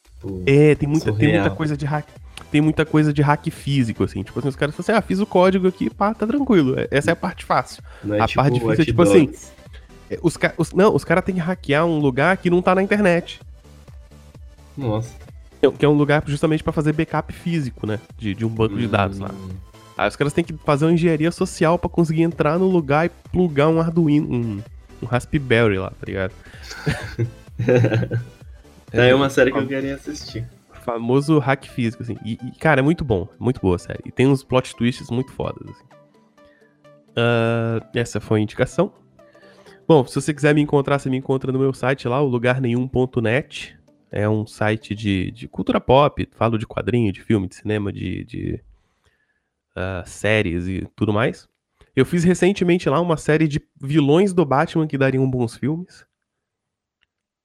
Tipo, 0.04 0.44
é, 0.46 0.76
tem 0.76 0.90
muita, 0.90 1.14
tem 1.14 1.34
muita 1.34 1.52
coisa 1.52 1.78
de 1.78 1.86
hack. 1.86 2.08
Tem 2.52 2.62
muita 2.62 2.86
coisa 2.86 3.14
de 3.14 3.22
hack 3.22 3.48
físico, 3.52 4.04
assim. 4.04 4.24
Tipo 4.24 4.40
assim, 4.40 4.48
os 4.48 4.56
caras 4.56 4.76
falam 4.76 4.86
assim, 4.86 5.00
ah, 5.00 5.08
fiz 5.08 5.20
o 5.20 5.26
código 5.26 5.68
aqui, 5.68 5.90
pá, 5.90 6.14
tá 6.14 6.26
tranquilo. 6.26 6.80
É, 6.80 6.88
essa 6.90 7.12
é 7.12 7.14
a 7.14 7.16
parte 7.16 7.46
fácil. 7.46 7.84
É 8.10 8.20
a 8.20 8.28
tipo 8.28 8.42
parte 8.42 8.54
difícil 8.54 8.82
é 8.82 8.86
tipo 8.86 9.02
assim. 9.04 9.32
É, 10.10 10.20
os, 10.24 10.36
os, 10.58 10.74
não, 10.74 10.96
os 10.96 11.04
caras 11.04 11.24
têm 11.24 11.36
que 11.36 11.42
hackear 11.42 11.86
um 11.86 12.00
lugar 12.00 12.36
que 12.38 12.50
não 12.50 12.62
tá 12.62 12.74
na 12.74 12.82
internet. 12.82 13.40
Nossa. 14.76 15.14
Que 15.78 15.86
é 15.86 15.90
um 15.90 15.94
lugar 15.94 16.24
justamente 16.26 16.64
para 16.64 16.74
fazer 16.74 16.94
backup 16.94 17.32
físico, 17.34 17.86
né? 17.86 18.00
De, 18.18 18.34
de 18.34 18.46
um 18.46 18.50
banco 18.50 18.76
hum. 18.76 18.80
de 18.80 18.88
dados 18.88 19.20
lá. 19.20 19.30
Aí 20.00 20.08
os 20.08 20.16
caras 20.16 20.32
têm 20.32 20.46
que 20.46 20.54
fazer 20.54 20.86
uma 20.86 20.94
engenharia 20.94 21.30
social 21.30 21.78
para 21.78 21.90
conseguir 21.90 22.22
entrar 22.22 22.58
no 22.58 22.70
lugar 22.70 23.08
e 23.08 23.10
plugar 23.34 23.68
um 23.68 23.82
Arduino, 23.82 24.34
um, 24.34 24.64
um 25.04 25.06
Raspberry 25.06 25.78
lá, 25.78 25.90
tá 25.90 26.06
ligado? 26.08 26.32
é, 28.94 29.10
é 29.12 29.14
uma 29.14 29.30
série 29.30 29.52
que 29.52 29.58
eu 29.58 29.68
queria 29.68 29.96
assistir. 29.96 30.48
Famoso 30.86 31.38
hack 31.38 31.66
físico, 31.66 32.02
assim. 32.02 32.16
E, 32.24 32.40
e, 32.42 32.52
cara, 32.58 32.80
é 32.80 32.82
muito 32.82 33.04
bom, 33.04 33.28
muito 33.38 33.60
boa 33.60 33.76
a 33.76 33.80
série. 33.80 34.00
E 34.06 34.12
tem 34.12 34.26
uns 34.26 34.42
plot 34.42 34.74
twists 34.74 35.10
muito 35.10 35.34
fodas, 35.34 35.68
assim. 35.68 35.84
Uh, 37.10 37.86
essa 37.94 38.22
foi 38.22 38.40
a 38.40 38.44
indicação. 38.44 38.94
Bom, 39.86 40.08
se 40.08 40.16
você 40.16 40.34
quiser 40.34 40.56
me 40.56 40.62
encontrar, 40.62 40.98
você 40.98 41.10
me 41.10 41.18
encontra 41.18 41.52
no 41.52 41.60
meu 41.60 41.74
site 41.74 42.08
lá, 42.08 42.22
o 42.22 42.26
lugarnenhum.net. 42.26 43.78
É 44.10 44.30
um 44.30 44.48
site 44.48 44.96
de, 44.96 45.30
de 45.32 45.50
cultura 45.50 45.82
pop, 45.82 46.26
falo 46.32 46.58
de 46.58 46.66
quadrinho, 46.66 47.12
de 47.12 47.22
filme, 47.22 47.50
de 47.50 47.56
cinema, 47.56 47.92
de, 47.92 48.24
de 48.24 48.64
uh, 49.76 50.08
séries 50.08 50.68
e 50.68 50.88
tudo 50.96 51.14
mais. 51.14 51.48
Eu 51.96 52.06
fiz 52.06 52.24
recentemente 52.24 52.90
lá 52.90 53.00
uma 53.00 53.18
série 53.18 53.48
de 53.48 53.62
vilões 53.82 54.34
do 54.34 54.46
Batman 54.46 54.88
que 54.88 54.98
dariam 54.98 55.30
bons 55.30 55.56
filmes. 55.56 56.06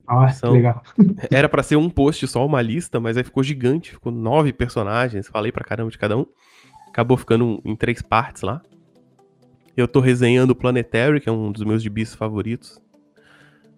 Ah, 0.07 0.29
São... 0.29 0.53
legal. 0.53 0.83
Era 1.33 1.49
para 1.49 1.63
ser 1.63 1.77
um 1.77 1.89
post 1.89 2.27
só, 2.27 2.45
uma 2.45 2.61
lista, 2.61 3.01
mas 3.01 3.17
aí 3.17 3.25
ficou 3.25 3.43
gigante, 3.43 3.93
ficou 3.93 4.13
nove 4.13 4.53
personagens, 4.53 5.29
falei 5.29 5.51
pra 5.51 5.65
caramba 5.65 5.91
de 5.91 5.99
cada 5.99 6.17
um. 6.17 6.27
Acabou 6.89 7.17
ficando 7.17 7.61
em 7.65 7.75
três 7.75 8.03
partes 8.03 8.43
lá. 8.43 8.63
Eu 9.77 9.89
tô 9.89 9.99
resenhando 9.99 10.55
Planetary, 10.55 11.21
que 11.21 11.29
é 11.29 11.33
um 11.33 11.51
dos 11.51 11.65
meus 11.65 11.83
gibis 11.83 12.15
favoritos 12.15 12.81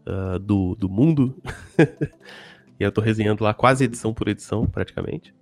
uh, 0.06 0.38
do, 0.38 0.74
do 0.74 0.88
mundo. 0.88 1.34
e 2.78 2.84
eu 2.84 2.92
tô 2.92 3.00
resenhando 3.00 3.42
lá 3.42 3.54
quase 3.54 3.84
edição 3.84 4.12
por 4.12 4.28
edição, 4.28 4.66
praticamente. 4.66 5.34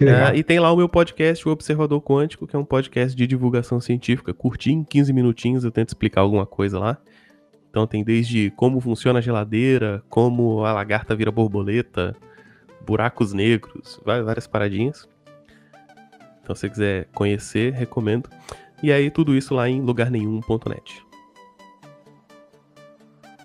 É, 0.00 0.34
e 0.34 0.42
tem 0.42 0.58
lá 0.58 0.72
o 0.72 0.76
meu 0.76 0.88
podcast, 0.88 1.46
o 1.46 1.52
Observador 1.52 2.00
Quântico, 2.00 2.46
que 2.46 2.56
é 2.56 2.58
um 2.58 2.64
podcast 2.64 3.14
de 3.14 3.26
divulgação 3.26 3.80
científica, 3.80 4.32
curtinho, 4.32 4.84
15 4.88 5.12
minutinhos, 5.12 5.64
eu 5.64 5.70
tento 5.70 5.88
explicar 5.88 6.22
alguma 6.22 6.46
coisa 6.46 6.78
lá. 6.78 6.96
Então 7.68 7.86
tem 7.86 8.02
desde 8.02 8.50
como 8.56 8.80
funciona 8.80 9.18
a 9.18 9.22
geladeira, 9.22 10.02
como 10.08 10.64
a 10.64 10.72
lagarta 10.72 11.14
vira 11.14 11.30
borboleta, 11.30 12.16
buracos 12.84 13.32
negros, 13.32 14.00
várias 14.04 14.46
paradinhas. 14.46 15.08
Então 16.42 16.54
se 16.56 16.62
você 16.62 16.70
quiser 16.70 17.08
conhecer, 17.14 17.72
recomendo. 17.74 18.28
E 18.82 18.90
aí 18.90 19.10
tudo 19.10 19.36
isso 19.36 19.54
lá 19.54 19.68
em 19.68 19.80
lugarnenhum.net. 19.80 21.04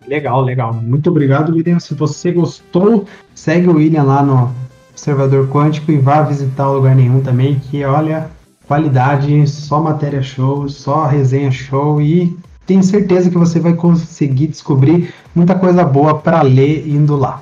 Legal, 0.07 0.41
legal. 0.41 0.73
Muito 0.73 1.09
obrigado, 1.09 1.51
William. 1.51 1.79
Se 1.79 1.93
você 1.93 2.31
gostou, 2.31 3.05
segue 3.33 3.67
o 3.67 3.75
William 3.75 4.03
lá 4.03 4.23
no 4.23 4.64
Observador 4.95 5.49
Quântico 5.49 5.91
e 5.91 5.97
vá 5.97 6.21
visitar 6.21 6.69
o 6.69 6.75
lugar 6.75 6.95
nenhum 6.95 7.19
também, 7.19 7.59
que 7.59 7.83
olha, 7.83 8.29
qualidade, 8.65 9.45
só 9.45 9.81
matéria 9.81 10.23
show, 10.23 10.69
só 10.69 11.05
resenha 11.05 11.51
show 11.51 12.01
e 12.01 12.35
tenho 12.65 12.81
certeza 12.81 13.29
que 13.29 13.37
você 13.37 13.59
vai 13.59 13.73
conseguir 13.73 14.47
descobrir 14.47 15.13
muita 15.35 15.53
coisa 15.53 15.83
boa 15.83 16.17
para 16.17 16.41
ler 16.41 16.87
indo 16.87 17.17
lá. 17.17 17.41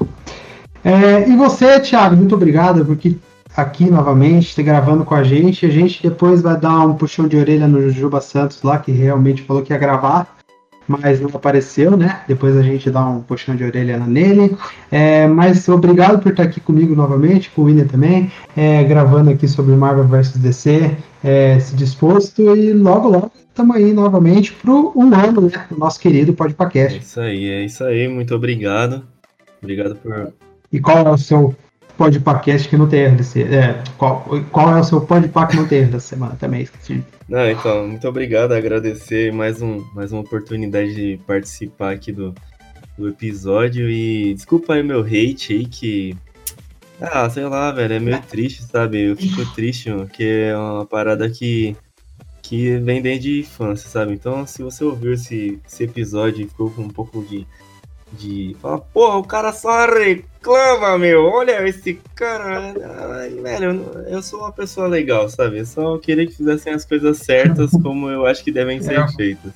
É, 0.84 1.30
e 1.30 1.38
você, 1.38 1.80
Thiago, 1.80 2.15
muito 2.15 2.34
obrigado 2.34 2.84
porque 2.84 3.17
aqui 3.55 3.85
novamente, 3.85 4.61
gravando 4.63 5.05
com 5.05 5.13
a 5.13 5.23
gente. 5.23 5.65
A 5.65 5.69
gente 5.69 6.01
depois 6.01 6.41
vai 6.41 6.59
dar 6.59 6.80
um 6.80 6.95
puxão 6.95 7.27
de 7.27 7.38
orelha 7.38 7.67
no 7.67 7.89
Juba 7.91 8.19
Santos 8.19 8.63
lá, 8.63 8.80
que 8.80 8.91
realmente 8.91 9.43
falou 9.43 9.61
que 9.61 9.71
ia 9.71 9.80
gravar, 9.80 10.27
mas 10.88 11.19
não 11.19 11.30
apareceu, 11.34 11.95
né? 11.95 12.22
Depois 12.27 12.57
a 12.57 12.61
gente 12.61 12.89
dá 12.89 13.05
um 13.05 13.22
puxão 13.22 13.55
de 13.55 13.64
orelha 13.64 13.97
nele. 13.99 14.55
É, 14.91 15.27
mas 15.27 15.68
obrigado 15.69 16.22
por 16.22 16.31
estar 16.31 16.43
aqui 16.43 16.60
comigo 16.60 16.95
novamente, 16.95 17.49
com 17.51 17.64
o 17.64 17.65
William 17.65 17.85
também, 17.85 18.31
é, 18.55 18.84
gravando 18.84 19.30
aqui 19.30 19.47
sobre 19.47 19.76
Marvel 19.76 20.05
vs 20.05 20.38
DC, 20.38 20.91
é, 21.23 21.60
se 21.60 21.76
disposto, 21.76 22.41
e 22.55 22.73
logo, 22.73 23.10
logo 23.10 23.31
estamos 23.49 23.76
aí 23.76 23.93
novamente 23.93 24.51
pro 24.51 24.91
um 24.95 25.14
ano, 25.14 25.41
né? 25.41 25.68
O 25.72 25.76
nosso 25.76 25.99
querido 25.99 26.34
Podpacast. 26.34 26.97
É 26.97 26.99
isso 26.99 27.19
aí, 27.19 27.49
é 27.49 27.65
isso 27.65 27.84
aí. 27.84 28.07
Muito 28.07 28.35
obrigado. 28.35 29.03
Obrigado 29.61 29.95
por. 29.95 30.34
E 30.72 30.80
qual 30.80 30.97
é 30.97 31.10
o 31.10 31.18
seu 31.18 31.55
podcast 31.97 32.68
que 32.68 32.77
não 32.77 32.88
tem 32.88 33.05
RDC. 33.05 33.43
É, 33.43 33.84
qual, 33.97 34.26
qual 34.51 34.76
é 34.76 34.80
o 34.80 34.84
seu 34.84 35.01
podpack 35.01 35.51
que 35.51 35.57
não 35.57 35.68
tem 35.68 35.85
da 35.88 35.99
semana? 35.99 36.35
Também 36.39 36.61
esqueci. 36.61 37.03
Não, 37.28 37.50
então, 37.50 37.88
muito 37.88 38.08
obrigado, 38.08 38.52
agradecer 38.52 39.32
mais, 39.32 39.62
um, 39.62 39.80
mais 39.94 40.12
uma 40.12 40.22
oportunidade 40.22 40.94
de 40.94 41.18
participar 41.26 41.94
aqui 41.94 42.12
do, 42.12 42.36
do 42.98 43.10
episódio 43.10 43.90
e 43.90 44.34
desculpa 44.34 44.74
aí 44.74 44.84
meu 44.84 45.02
hate 45.02 45.54
aí 45.54 45.66
que. 45.66 46.16
Ah, 47.02 47.30
sei 47.30 47.45
lá, 47.45 47.72
velho, 47.72 47.94
é 47.94 48.00
meio 48.00 48.22
triste, 48.22 48.64
sabe? 48.64 49.02
Eu 49.02 49.16
fico 49.16 49.45
triste, 49.56 49.90
mano, 49.90 50.08
que 50.08 50.24
é 50.24 50.58
uma 50.58 50.86
parada 50.86 51.30
que, 51.30 51.76
que 52.41 52.78
vem 52.78 53.02
desde 53.02 53.40
infância, 53.40 53.90
sabe? 53.90 54.14
Então, 54.14 54.45
se 54.45 54.62
você 54.62 54.84
ouviu 54.84 55.14
esse, 55.14 55.60
esse 55.66 55.84
episódio 55.84 56.45
e 56.45 56.48
ficou 56.48 56.70
com 56.70 56.84
um 56.84 56.90
pouco 56.90 57.24
de 57.24 57.48
de 58.18 58.56
falar, 58.61 58.80
porra, 58.80 59.18
o 59.18 59.23
cara 59.23 59.52
só 59.52 59.85
reclama, 59.88 60.98
meu. 60.98 61.23
Olha 61.26 61.68
esse 61.68 61.99
cara. 62.15 62.73
Ai, 63.19 63.30
velho, 63.30 64.06
eu 64.07 64.22
sou 64.22 64.40
uma 64.40 64.52
pessoa 64.52 64.88
legal, 64.88 65.30
sabe? 65.30 65.60
Eu 65.60 65.65
só 65.65 65.98
queria 65.98 66.26
que 66.26 66.35
fizessem 66.35 66.73
as 66.73 66.85
coisas 66.85 67.18
certas 67.18 67.72
como 67.81 68.10
eu 68.10 68.26
acho 68.26 68.44
que 68.44 68.52
devem 68.52 68.81
ser 68.81 68.99
é. 68.99 69.07
feitas. 69.10 69.52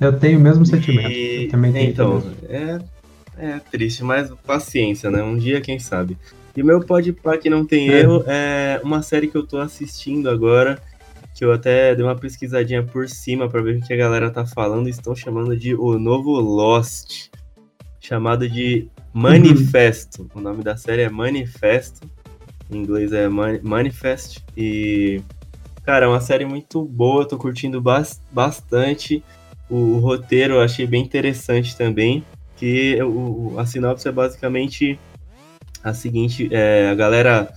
Eu 0.00 0.18
tenho 0.18 0.38
o 0.38 0.42
mesmo 0.42 0.66
sentimento. 0.66 1.10
E... 1.10 1.48
também 1.48 1.72
tenho 1.72 1.90
então, 1.90 2.22
é, 2.48 2.78
é 3.38 3.60
triste, 3.70 4.04
mas 4.04 4.30
paciência, 4.46 5.10
né? 5.10 5.22
Um 5.22 5.36
dia, 5.36 5.60
quem 5.60 5.78
sabe. 5.78 6.16
E 6.54 6.62
meu 6.62 6.80
pode 6.80 7.14
que 7.40 7.50
não 7.50 7.66
tem 7.66 7.90
é. 7.90 8.00
erro 8.00 8.24
é 8.26 8.80
uma 8.82 9.02
série 9.02 9.28
que 9.28 9.36
eu 9.36 9.46
tô 9.46 9.58
assistindo 9.58 10.28
agora 10.28 10.80
que 11.36 11.44
eu 11.44 11.52
até 11.52 11.94
dei 11.94 12.02
uma 12.02 12.16
pesquisadinha 12.16 12.82
por 12.82 13.06
cima 13.10 13.46
para 13.46 13.60
ver 13.60 13.76
o 13.76 13.82
que 13.82 13.92
a 13.92 13.96
galera 13.96 14.30
tá 14.30 14.46
falando, 14.46 14.88
estão 14.88 15.14
chamando 15.14 15.54
de 15.54 15.74
o 15.74 15.98
novo 15.98 16.30
Lost, 16.40 17.28
chamado 18.00 18.48
de 18.48 18.88
Manifesto. 19.12 20.22
Uhum. 20.22 20.28
O 20.36 20.40
nome 20.40 20.64
da 20.64 20.78
série 20.78 21.02
é 21.02 21.10
Manifesto, 21.10 22.08
em 22.70 22.78
inglês 22.78 23.12
é 23.12 23.28
Manifest, 23.28 24.42
e 24.56 25.20
cara, 25.84 26.06
é 26.06 26.08
uma 26.08 26.22
série 26.22 26.46
muito 26.46 26.82
boa, 26.82 27.28
tô 27.28 27.36
curtindo 27.36 27.82
bastante. 28.32 29.22
O, 29.68 29.76
o 29.76 29.98
roteiro 29.98 30.54
eu 30.54 30.62
achei 30.62 30.86
bem 30.86 31.02
interessante 31.02 31.76
também, 31.76 32.24
que 32.56 32.98
o, 33.02 33.58
a 33.58 33.66
sinopse 33.66 34.08
é 34.08 34.12
basicamente 34.12 34.98
a 35.84 35.92
seguinte, 35.92 36.48
é, 36.50 36.88
a 36.88 36.94
galera 36.94 37.52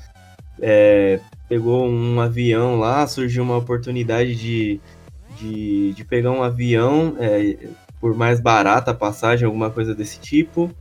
é, 0.61 1.22
pegou 1.49 1.85
um 1.88 2.21
avião 2.21 2.80
lá, 2.80 3.05
surgiu 3.07 3.41
uma 3.41 3.57
oportunidade 3.57 4.35
de, 4.35 4.80
de, 5.35 5.93
de 5.93 6.05
pegar 6.05 6.31
um 6.31 6.43
avião 6.43 7.15
é, 7.19 7.57
por 7.99 8.15
mais 8.15 8.39
barata 8.39 8.91
a 8.91 8.93
passagem, 8.93 9.47
alguma 9.47 9.71
coisa 9.71 9.95
desse 9.95 10.19
tipo. 10.19 10.71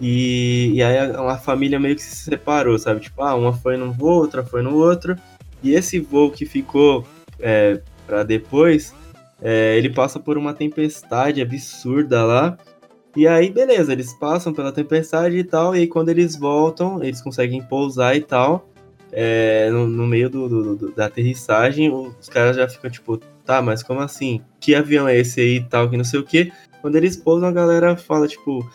E, 0.00 0.72
e 0.74 0.82
aí 0.82 0.98
a, 0.98 1.32
a, 1.32 1.38
família 1.38 1.78
meio 1.78 1.94
que 1.94 2.02
se 2.02 2.16
separou, 2.16 2.76
sabe? 2.78 3.00
Tipo, 3.00 3.22
ah, 3.22 3.34
uma 3.36 3.52
foi 3.52 3.76
num 3.76 3.92
voo, 3.92 4.20
outra 4.20 4.42
foi 4.42 4.62
no 4.62 4.74
outro. 4.74 5.16
E 5.62 5.74
esse 5.74 6.00
voo 6.00 6.30
que 6.30 6.44
ficou 6.44 7.06
é, 7.38 7.80
para 8.06 8.24
depois, 8.24 8.92
é, 9.40 9.76
ele 9.78 9.90
passa 9.90 10.18
por 10.18 10.36
uma 10.36 10.52
tempestade 10.52 11.40
absurda 11.40 12.24
lá. 12.24 12.58
E 13.14 13.26
aí, 13.26 13.50
beleza, 13.50 13.92
eles 13.92 14.12
passam 14.14 14.52
pela 14.52 14.72
tempestade 14.72 15.36
e 15.36 15.44
tal. 15.44 15.76
E 15.76 15.80
aí, 15.80 15.86
quando 15.86 16.08
eles 16.08 16.34
voltam, 16.34 17.02
eles 17.02 17.20
conseguem 17.20 17.62
pousar 17.62 18.16
e 18.16 18.22
tal 18.22 18.69
é, 19.12 19.70
no, 19.70 19.86
no, 19.86 20.06
meio 20.06 20.28
do, 20.30 20.48
do, 20.48 20.76
do, 20.76 20.92
da 20.92 21.06
aterrissagem, 21.06 21.92
os 21.92 22.28
caras 22.28 22.56
já 22.56 22.68
ficam 22.68 22.90
tipo, 22.90 23.16
tá, 23.44 23.60
mas 23.60 23.82
como 23.82 24.00
assim? 24.00 24.40
Que 24.60 24.74
avião 24.74 25.08
é 25.08 25.18
esse 25.18 25.40
aí 25.40 25.56
e 25.56 25.64
tal, 25.64 25.88
que 25.88 25.96
não 25.96 26.04
sei 26.04 26.20
o 26.20 26.24
que. 26.24 26.52
Quando 26.80 26.96
eles 26.96 27.16
pousam, 27.16 27.48
a 27.48 27.52
galera 27.52 27.96
fala, 27.96 28.26
tipo, 28.26 28.68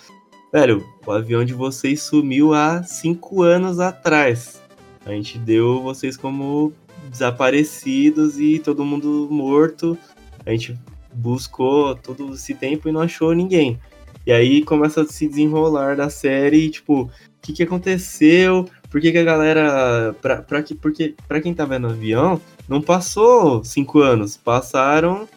velho, 0.52 0.86
o 1.06 1.12
avião 1.12 1.44
de 1.44 1.54
vocês 1.54 2.02
sumiu 2.02 2.54
há 2.54 2.84
cinco 2.84 3.42
anos 3.42 3.80
atrás. 3.80 4.62
A 5.06 5.12
gente 5.12 5.38
deu 5.38 5.82
vocês 5.82 6.18
como 6.18 6.74
desaparecidos 7.10 8.40
e 8.40 8.60
todo 8.60 8.86
mundo 8.86 9.28
morto. 9.32 9.98
A 10.46 10.52
gente 10.52 10.78
buscou 11.14 11.96
todo 11.96 12.34
esse 12.34 12.54
tempo 12.54 12.90
e 12.90 12.92
não 12.92 13.02
achou 13.02 13.34
ninguém. 13.34 13.80
E 14.26 14.32
aí 14.32 14.64
começa 14.64 15.02
a 15.02 15.06
se 15.06 15.28
desenrolar 15.28 15.96
da 15.96 16.10
série, 16.10 16.70
tipo, 16.70 17.04
o 17.04 17.10
que, 17.42 17.54
que 17.54 17.64
aconteceu? 17.64 18.68
Por 18.90 19.02
que, 19.02 19.12
que 19.12 19.18
a 19.18 19.24
galera. 19.24 20.16
Pra, 20.22 20.38
pra, 20.42 20.64
que, 20.64 20.76
porque, 20.76 21.16
pra 21.28 21.42
quem 21.42 21.54
tá 21.54 21.66
vendo 21.66 21.88
avião, 21.88 22.40
não 22.68 22.82
passou 22.82 23.64
cinco 23.64 24.00
anos, 24.00 24.38
passaram 24.38 25.28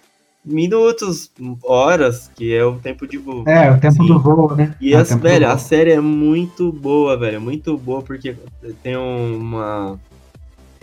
minutos, 0.48 1.30
horas, 1.62 2.30
que 2.34 2.54
é 2.54 2.64
o 2.64 2.76
tempo 2.76 3.06
de 3.06 3.18
voo. 3.18 3.44
É, 3.46 3.70
o 3.70 3.78
tempo 3.78 4.02
Sim. 4.02 4.06
do 4.06 4.18
voo, 4.18 4.54
né? 4.56 4.74
E 4.80 4.94
é, 4.94 5.02
velho, 5.02 5.48
a 5.48 5.58
série 5.58 5.92
é 5.92 6.00
muito 6.00 6.72
boa, 6.72 7.16
velho. 7.16 7.40
Muito 7.40 7.76
boa, 7.76 8.02
porque 8.02 8.34
tem 8.82 8.96
uma. 8.96 9.98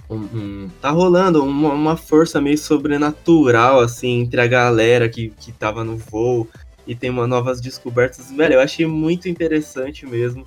Um, 0.08 0.16
um, 0.16 0.70
tá 0.80 0.92
rolando 0.92 1.44
uma, 1.44 1.74
uma, 1.74 1.98
força 1.98 2.40
meio 2.40 2.60
sobrenatural, 2.60 3.80
assim, 3.80 4.22
entre 4.22 4.40
a 4.40 4.46
galera 4.46 5.10
que, 5.10 5.34
que 5.40 5.52
tava 5.52 5.84
no 5.84 5.98
voo 5.98 6.48
e 6.86 6.94
tem 6.94 7.10
uma, 7.10 7.26
novas 7.26 7.60
descobertas. 7.60 8.32
Velho, 8.32 8.54
eu 8.54 8.62
achei 8.62 8.86
muito 8.86 9.28
interessante 9.28 10.06
mesmo. 10.06 10.46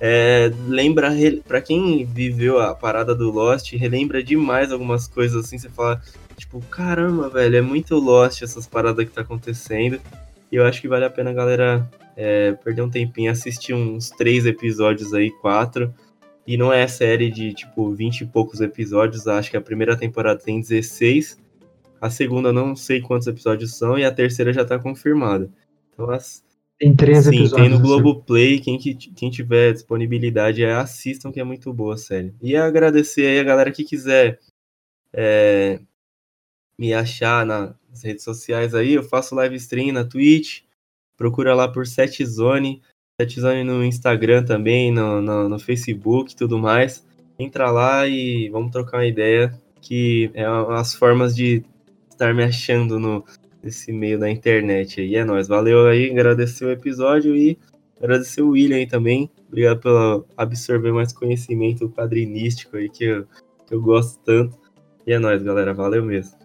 É, 0.00 0.50
lembra, 0.66 1.10
para 1.46 1.60
quem 1.60 2.06
viveu 2.06 2.58
a 2.58 2.74
parada 2.74 3.14
do 3.14 3.30
Lost, 3.30 3.70
relembra 3.74 4.22
demais 4.22 4.72
algumas 4.72 5.06
coisas 5.06 5.44
assim, 5.44 5.58
você 5.58 5.68
fala, 5.68 6.00
tipo, 6.38 6.58
caramba, 6.62 7.28
velho, 7.28 7.56
é 7.56 7.60
muito 7.60 7.96
Lost 7.96 8.40
essas 8.42 8.66
paradas 8.66 9.04
que 9.04 9.12
tá 9.12 9.20
acontecendo. 9.20 10.00
E 10.50 10.56
eu 10.56 10.64
acho 10.64 10.80
que 10.80 10.88
vale 10.88 11.04
a 11.04 11.10
pena 11.10 11.30
a 11.30 11.34
galera 11.34 11.88
é, 12.16 12.52
perder 12.52 12.82
um 12.82 12.90
tempinho, 12.90 13.30
assistir 13.30 13.74
uns 13.74 14.10
três 14.10 14.46
episódios 14.46 15.12
aí, 15.12 15.30
quatro. 15.30 15.94
E 16.46 16.56
não 16.56 16.72
é 16.72 16.88
série 16.88 17.30
de, 17.30 17.52
tipo, 17.52 17.92
20 17.92 18.22
e 18.22 18.26
poucos 18.26 18.62
episódios, 18.62 19.28
acho 19.28 19.50
que 19.50 19.56
a 19.56 19.60
primeira 19.60 19.96
temporada 19.96 20.40
tem 20.40 20.60
16, 20.60 21.38
a 22.00 22.08
segunda 22.08 22.52
não 22.52 22.74
sei 22.74 23.00
quantos 23.02 23.28
episódios 23.28 23.76
são, 23.76 23.98
e 23.98 24.04
a 24.04 24.10
terceira 24.10 24.52
já 24.52 24.64
tá 24.64 24.78
confirmada. 24.78 25.50
Então 25.92 26.10
as, 26.10 26.42
tem 26.80 26.96
três 26.96 27.24
Sim, 27.24 27.36
episódios. 27.36 27.52
tem 27.52 27.68
no 27.68 27.78
Globoplay. 27.78 28.58
Quem, 28.58 28.78
quem 28.78 29.30
tiver 29.30 29.74
disponibilidade, 29.74 30.64
é, 30.64 30.72
assistam, 30.72 31.30
que 31.30 31.38
é 31.38 31.44
muito 31.44 31.70
boa 31.74 31.92
a 31.94 31.98
série. 31.98 32.34
E 32.40 32.56
agradecer 32.56 33.26
aí 33.26 33.38
a 33.38 33.44
galera 33.44 33.70
que 33.70 33.84
quiser 33.84 34.40
é, 35.12 35.78
me 36.78 36.94
achar 36.94 37.44
nas 37.44 37.74
redes 38.02 38.24
sociais 38.24 38.74
aí. 38.74 38.94
Eu 38.94 39.02
faço 39.02 39.34
live 39.34 39.56
stream 39.56 39.92
na 39.92 40.06
Twitch. 40.06 40.62
Procura 41.18 41.54
lá 41.54 41.68
por 41.68 41.86
Setzone. 41.86 42.80
Setzone 43.20 43.62
no 43.62 43.84
Instagram 43.84 44.42
também, 44.42 44.90
no, 44.90 45.20
no, 45.20 45.50
no 45.50 45.58
Facebook 45.58 46.32
e 46.32 46.36
tudo 46.36 46.58
mais. 46.58 47.06
Entra 47.38 47.70
lá 47.70 48.08
e 48.08 48.48
vamos 48.48 48.72
trocar 48.72 48.96
uma 48.96 49.06
ideia. 49.06 49.52
Que 49.82 50.30
é 50.32 50.46
as 50.46 50.94
formas 50.94 51.36
de 51.36 51.62
estar 52.10 52.34
me 52.34 52.42
achando 52.42 52.98
no, 52.98 53.22
desse 53.62 53.92
meio 53.92 54.18
da 54.18 54.30
internet 54.30 55.00
aí. 55.00 55.16
É 55.16 55.24
nóis. 55.24 55.48
Valeu 55.48 55.86
aí, 55.86 56.10
agradecer 56.10 56.64
o 56.64 56.70
episódio 56.70 57.36
e 57.36 57.58
agradecer 57.98 58.42
o 58.42 58.50
William 58.50 58.76
aí 58.76 58.86
também. 58.86 59.30
Obrigado 59.48 59.80
pelo 59.80 60.24
absorver 60.36 60.92
mais 60.92 61.12
conhecimento 61.12 61.88
quadrinístico 61.88 62.76
aí 62.76 62.88
que 62.88 63.04
eu, 63.04 63.26
que 63.66 63.74
eu 63.74 63.80
gosto 63.80 64.18
tanto. 64.24 64.58
E 65.06 65.12
é 65.12 65.18
nóis, 65.18 65.42
galera. 65.42 65.74
Valeu 65.74 66.04
mesmo. 66.04 66.38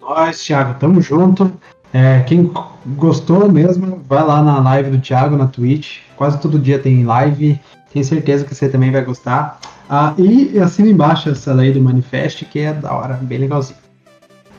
Nós, 0.00 0.44
Thiago, 0.44 0.78
tamo 0.78 1.00
junto. 1.00 1.52
É, 1.92 2.20
quem 2.22 2.50
gostou 2.96 3.50
mesmo, 3.50 4.02
vai 4.08 4.24
lá 4.24 4.42
na 4.42 4.60
live 4.60 4.90
do 4.90 5.00
Thiago 5.00 5.36
na 5.36 5.46
Twitch. 5.46 6.00
Quase 6.16 6.40
todo 6.40 6.58
dia 6.58 6.78
tem 6.78 7.04
live. 7.04 7.60
Tenho 7.92 8.04
certeza 8.04 8.44
que 8.44 8.54
você 8.54 8.68
também 8.68 8.90
vai 8.90 9.04
gostar. 9.04 9.60
Ah, 9.88 10.14
e 10.16 10.58
assina 10.58 10.88
embaixo 10.88 11.28
essa 11.28 11.52
lei 11.52 11.70
do 11.70 11.80
Manifest, 11.80 12.46
que 12.46 12.60
é 12.60 12.72
da 12.72 12.92
hora, 12.94 13.14
bem 13.14 13.38
legalzinho. 13.38 13.81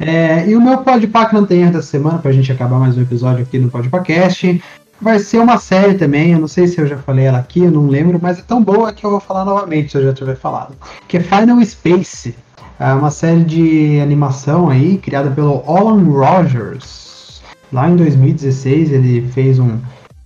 É, 0.06 0.46
e 0.50 0.54
o 0.54 0.62
meu 0.62 0.80
tem 1.48 1.62
erro 1.62 1.72
dessa 1.72 1.88
semana, 1.88 2.18
pra 2.18 2.34
gente 2.34 2.52
acabar 2.52 2.78
mais 2.78 2.98
um 2.98 3.02
episódio 3.02 3.44
aqui 3.44 3.58
no 3.58 3.70
podpacast. 3.70 4.62
Vai 5.02 5.18
ser 5.20 5.40
uma 5.40 5.58
série 5.58 5.94
também, 5.94 6.34
eu 6.34 6.40
não 6.40 6.48
sei 6.48 6.68
se 6.68 6.80
eu 6.80 6.86
já 6.86 6.98
falei 6.98 7.26
ela 7.26 7.38
aqui, 7.38 7.62
eu 7.62 7.72
não 7.72 7.88
lembro, 7.88 8.20
mas 8.22 8.40
é 8.40 8.42
tão 8.42 8.62
boa 8.62 8.92
que 8.92 9.06
eu 9.06 9.12
vou 9.12 9.22
falar 9.22 9.46
novamente 9.46 9.92
se 9.92 9.98
eu 9.98 10.04
já 10.04 10.14
tiver 10.14 10.36
falado. 10.36 10.76
Que 11.08 11.18
é 11.18 11.20
Final 11.22 11.64
Space. 11.64 12.36
É 12.78 12.92
uma 12.94 13.12
série 13.12 13.46
de 13.46 14.02
animação 14.02 14.70
aí, 14.70 14.98
criada 14.98 15.32
pelo 15.32 15.64
Alan 15.66 16.04
Rogers. 16.04 17.42
Lá 17.72 17.90
em 17.90 17.96
2016 17.96 18.92
ele 18.92 19.30
fez 19.30 19.58
um, 19.58 19.78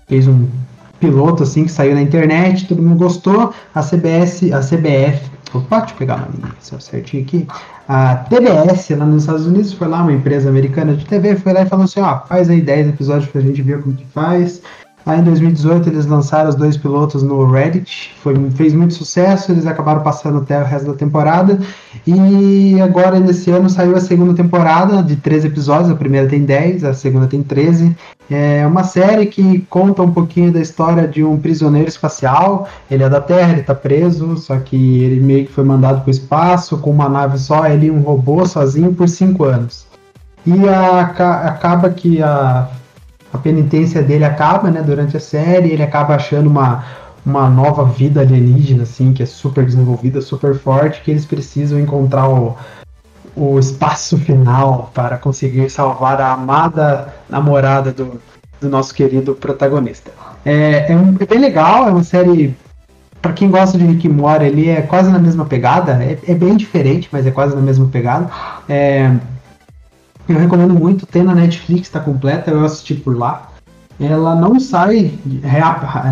fez 0.08 0.28
um 0.28 0.48
piloto 1.00 1.44
assim 1.44 1.66
que 1.66 1.72
saiu 1.72 1.94
na 1.94 2.02
internet, 2.02 2.68
todo 2.68 2.82
mundo 2.82 2.98
gostou. 2.98 3.54
A 3.76 3.84
CBS, 3.84 4.52
a 4.52 4.60
CBF, 4.60 5.30
eu 5.56 5.62
pegar 5.96 6.16
uma 6.16 6.28
linha 6.28 6.54
certinho 6.80 7.24
aqui. 7.24 7.48
A 7.88 8.16
TBS 8.16 8.90
lá 8.90 9.06
nos 9.06 9.24
Estados 9.24 9.46
Unidos 9.46 9.74
foi 9.74 9.88
lá, 9.88 10.02
uma 10.02 10.12
empresa 10.12 10.50
americana 10.50 10.94
de 10.96 11.06
TV, 11.06 11.36
foi 11.36 11.54
lá 11.54 11.62
e 11.62 11.66
falou 11.66 11.86
assim, 11.86 12.02
ó, 12.02 12.20
faz 12.20 12.50
aí 12.50 12.62
10 12.62 12.90
episódios 12.90 13.32
pra 13.32 13.42
gente 13.42 13.62
ver 13.62 13.82
como 13.82 13.96
que 13.96 14.06
faz. 14.06 14.62
Aí 15.08 15.22
em 15.22 15.24
2018 15.24 15.88
eles 15.88 16.06
lançaram 16.06 16.50
os 16.50 16.56
dois 16.56 16.76
pilotos 16.76 17.24
no 17.24 17.50
Reddit, 17.50 18.14
foi, 18.22 18.36
fez 18.52 18.74
muito 18.74 18.94
sucesso, 18.94 19.54
eles 19.54 19.66
acabaram 19.66 20.02
passando 20.02 20.40
até 20.40 20.62
o 20.62 20.66
resto 20.66 20.92
da 20.92 20.98
temporada. 20.98 21.58
E 22.06 22.78
agora 22.82 23.18
nesse 23.18 23.50
ano 23.50 23.70
saiu 23.70 23.96
a 23.96 24.02
segunda 24.02 24.34
temporada 24.34 25.02
de 25.02 25.16
13 25.16 25.48
episódios, 25.48 25.90
a 25.90 25.96
primeira 25.96 26.28
tem 26.28 26.44
10, 26.44 26.84
a 26.84 26.94
segunda 26.94 27.26
tem 27.26 27.42
13. 27.42 27.96
É 28.30 28.68
uma 28.68 28.84
série 28.84 29.28
que 29.28 29.60
conta 29.70 30.02
um 30.02 30.12
pouquinho 30.12 30.52
da 30.52 30.60
história 30.60 31.08
de 31.08 31.24
um 31.24 31.38
prisioneiro 31.38 31.88
espacial. 31.88 32.68
Ele 32.92 33.02
é 33.02 33.10
da 33.10 33.22
Terra, 33.22 33.54
ele 33.54 33.62
está 33.62 33.74
preso, 33.74 34.36
só 34.36 34.58
que 34.58 34.76
ele 35.04 35.22
meio 35.22 35.46
que 35.46 35.54
foi 35.54 35.64
mandado 35.64 36.02
para 36.02 36.10
o 36.10 36.12
espaço 36.12 36.78
com 36.80 36.92
uma 36.92 37.08
nave 37.08 37.38
só, 37.38 37.66
ele 37.66 37.86
e 37.86 37.92
um 37.92 38.02
robô 38.02 38.46
sozinho 38.46 38.94
por 38.94 39.08
5 39.08 39.42
anos. 39.46 39.88
E 40.46 40.68
a, 40.68 41.00
acaba 41.00 41.90
que 41.92 42.22
a 42.22 42.68
a 43.32 43.38
penitência 43.38 44.02
dele 44.02 44.26
acaba, 44.26 44.70
né, 44.70 44.82
durante 44.82 45.18
a 45.18 45.20
série, 45.20 45.70
ele 45.70 45.84
acaba 45.84 46.16
achando 46.16 46.48
uma, 46.50 46.84
uma 47.26 47.50
nova 47.50 47.84
vida 47.84 48.22
alienígena, 48.22 48.84
assim, 48.84 49.14
que 49.14 49.22
é 49.22 49.26
super 49.26 49.66
desenvolvida, 49.66 50.22
super 50.22 50.56
forte, 50.56 51.02
que 51.02 51.12
eles 51.12 51.26
precisam 51.26 51.80
encontrar 51.80 52.30
o, 52.30 52.56
o 53.36 53.60
espaço 53.60 54.18
final 54.18 54.92
para 54.94 55.18
conseguir 55.18 55.70
salvar 55.70 56.22
a 56.22 56.32
amada 56.32 57.14
namorada 57.30 57.92
do, 57.92 58.20
do 58.60 58.70
nosso 58.70 58.94
querido 58.94 59.36
protagonista. 59.36 60.12
É, 60.46 60.92
é, 60.92 60.96
um, 60.96 61.16
é 61.20 61.26
bem 61.26 61.40
legal, 61.40 61.88
é 61.88 61.92
uma 61.92 62.04
série. 62.04 62.56
Para 63.22 63.34
quem 63.34 63.50
gosta 63.50 63.78
de 63.78 63.86
Rick 63.86 64.08
Mora, 64.08 64.46
ele 64.46 64.70
é 64.70 64.82
quase 64.82 65.10
na 65.10 65.20
mesma 65.20 65.44
pegada, 65.44 66.02
é, 66.02 66.18
é 66.28 66.34
bem 66.34 66.56
diferente, 66.56 67.10
mas 67.12 67.26
é 67.26 67.32
quase 67.32 67.56
na 67.56 67.62
mesma 67.62 67.88
pegada. 67.88 68.30
É, 68.70 69.12
eu 70.28 70.38
recomendo 70.38 70.74
muito, 70.74 71.06
tem 71.06 71.24
na 71.24 71.34
Netflix, 71.34 71.88
está 71.88 72.00
completa, 72.00 72.52
eu 72.52 72.64
assisti 72.64 72.96
por 72.96 73.18
lá. 73.18 73.52
Ela 74.00 74.36
não 74.36 74.60
sai 74.60 75.12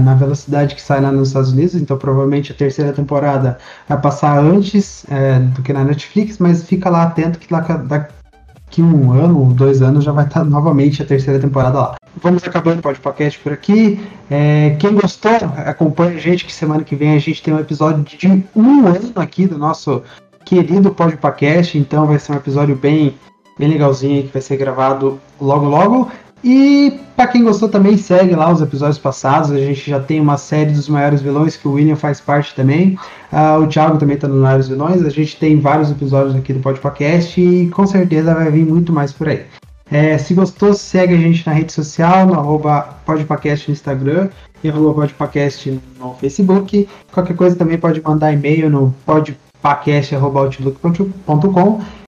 na 0.03 0.15
velocidade 0.15 0.73
que 0.73 0.81
sai 0.81 1.01
lá 1.01 1.11
nos 1.11 1.27
Estados 1.27 1.51
Unidos, 1.51 1.75
então 1.75 1.97
provavelmente 1.97 2.51
a 2.51 2.55
terceira 2.55 2.91
temporada 2.91 3.59
vai 3.87 4.01
passar 4.01 4.39
antes 4.39 5.05
é, 5.09 5.39
do 5.39 5.61
que 5.61 5.71
na 5.71 5.83
Netflix, 5.83 6.39
mas 6.39 6.63
fica 6.63 6.89
lá 6.89 7.03
atento 7.03 7.37
que 7.37 7.47
daqui 7.87 8.81
um 8.81 9.11
ano 9.11 9.39
ou 9.39 9.45
dois 9.53 9.83
anos 9.83 10.03
já 10.03 10.11
vai 10.11 10.25
estar 10.25 10.43
novamente 10.43 11.03
a 11.03 11.05
terceira 11.05 11.39
temporada 11.39 11.77
lá. 11.77 11.95
Vamos 12.23 12.43
acabando 12.43 12.79
o 12.79 12.81
podcast 12.81 13.37
por 13.39 13.53
aqui. 13.53 14.03
É, 14.31 14.75
quem 14.79 14.95
gostou, 14.95 15.35
acompanha 15.57 16.15
a 16.15 16.19
gente 16.19 16.43
que 16.43 16.53
semana 16.53 16.83
que 16.83 16.95
vem 16.95 17.15
a 17.15 17.19
gente 17.19 17.43
tem 17.43 17.53
um 17.53 17.59
episódio 17.59 18.03
de 18.03 18.43
um 18.55 18.87
ano 18.87 19.11
aqui 19.17 19.45
do 19.45 19.59
nosso 19.59 20.01
querido 20.43 20.91
podcast, 20.91 21.77
então 21.77 22.07
vai 22.07 22.17
ser 22.17 22.31
um 22.31 22.35
episódio 22.35 22.75
bem 22.75 23.13
bem 23.57 23.69
legalzinho 23.69 24.23
que 24.23 24.33
vai 24.33 24.41
ser 24.41 24.57
gravado 24.57 25.19
logo 25.39 25.65
logo. 25.65 26.11
E 26.43 26.99
para 27.15 27.27
quem 27.27 27.43
gostou 27.43 27.67
também, 27.67 27.97
segue 27.97 28.35
lá 28.35 28.51
os 28.51 28.61
episódios 28.61 28.99
passados. 28.99 29.49
A 29.51 29.57
gente 29.57 29.89
já 29.89 29.99
tem 29.99 30.21
uma 30.21 30.37
série 30.37 30.71
dos 30.71 30.87
maiores 30.87 31.19
vilões 31.21 31.57
que 31.57 31.67
o 31.67 31.71
William 31.71 31.95
faz 31.95 32.21
parte 32.21 32.53
também. 32.53 32.99
Uh, 33.33 33.63
o 33.63 33.67
Thiago 33.67 33.97
também 33.97 34.13
está 34.15 34.27
nos 34.27 34.39
maiores 34.39 34.67
vilões. 34.67 35.03
A 35.03 35.09
gente 35.09 35.37
tem 35.37 35.59
vários 35.59 35.89
episódios 35.89 36.35
aqui 36.35 36.53
do 36.53 36.59
podcast 36.59 37.41
e 37.41 37.67
com 37.71 37.87
certeza 37.87 38.35
vai 38.35 38.51
vir 38.51 38.63
muito 38.63 38.93
mais 38.93 39.11
por 39.11 39.27
aí. 39.27 39.43
É, 39.89 40.19
se 40.19 40.35
gostou, 40.35 40.75
segue 40.75 41.15
a 41.15 41.17
gente 41.17 41.47
na 41.47 41.53
rede 41.53 41.71
social, 41.71 42.27
no 42.27 42.35
arroba 42.35 42.99
podpacast 43.05 43.69
no 43.69 43.73
Instagram 43.73 44.29
e 44.63 44.69
arroba 44.69 45.01
podpacast 45.01 45.81
no 45.99 46.13
Facebook. 46.15 46.87
Qualquer 47.11 47.35
coisa 47.35 47.55
também 47.55 47.79
pode 47.79 48.03
mandar 48.03 48.31
e-mail 48.31 48.69
no 48.69 48.93
podpacast.outlook.com 49.05 52.04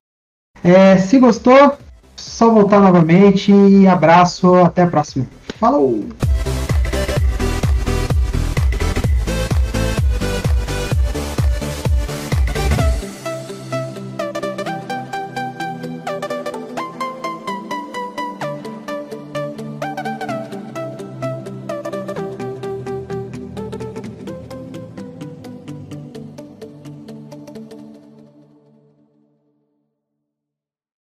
é, 0.62 0.98
se 0.98 1.18
gostou, 1.18 1.76
só 2.16 2.50
voltar 2.50 2.80
novamente 2.80 3.52
e 3.52 3.86
abraço, 3.86 4.54
até 4.56 4.82
a 4.82 4.86
próxima. 4.86 5.26
Falou! 5.58 6.04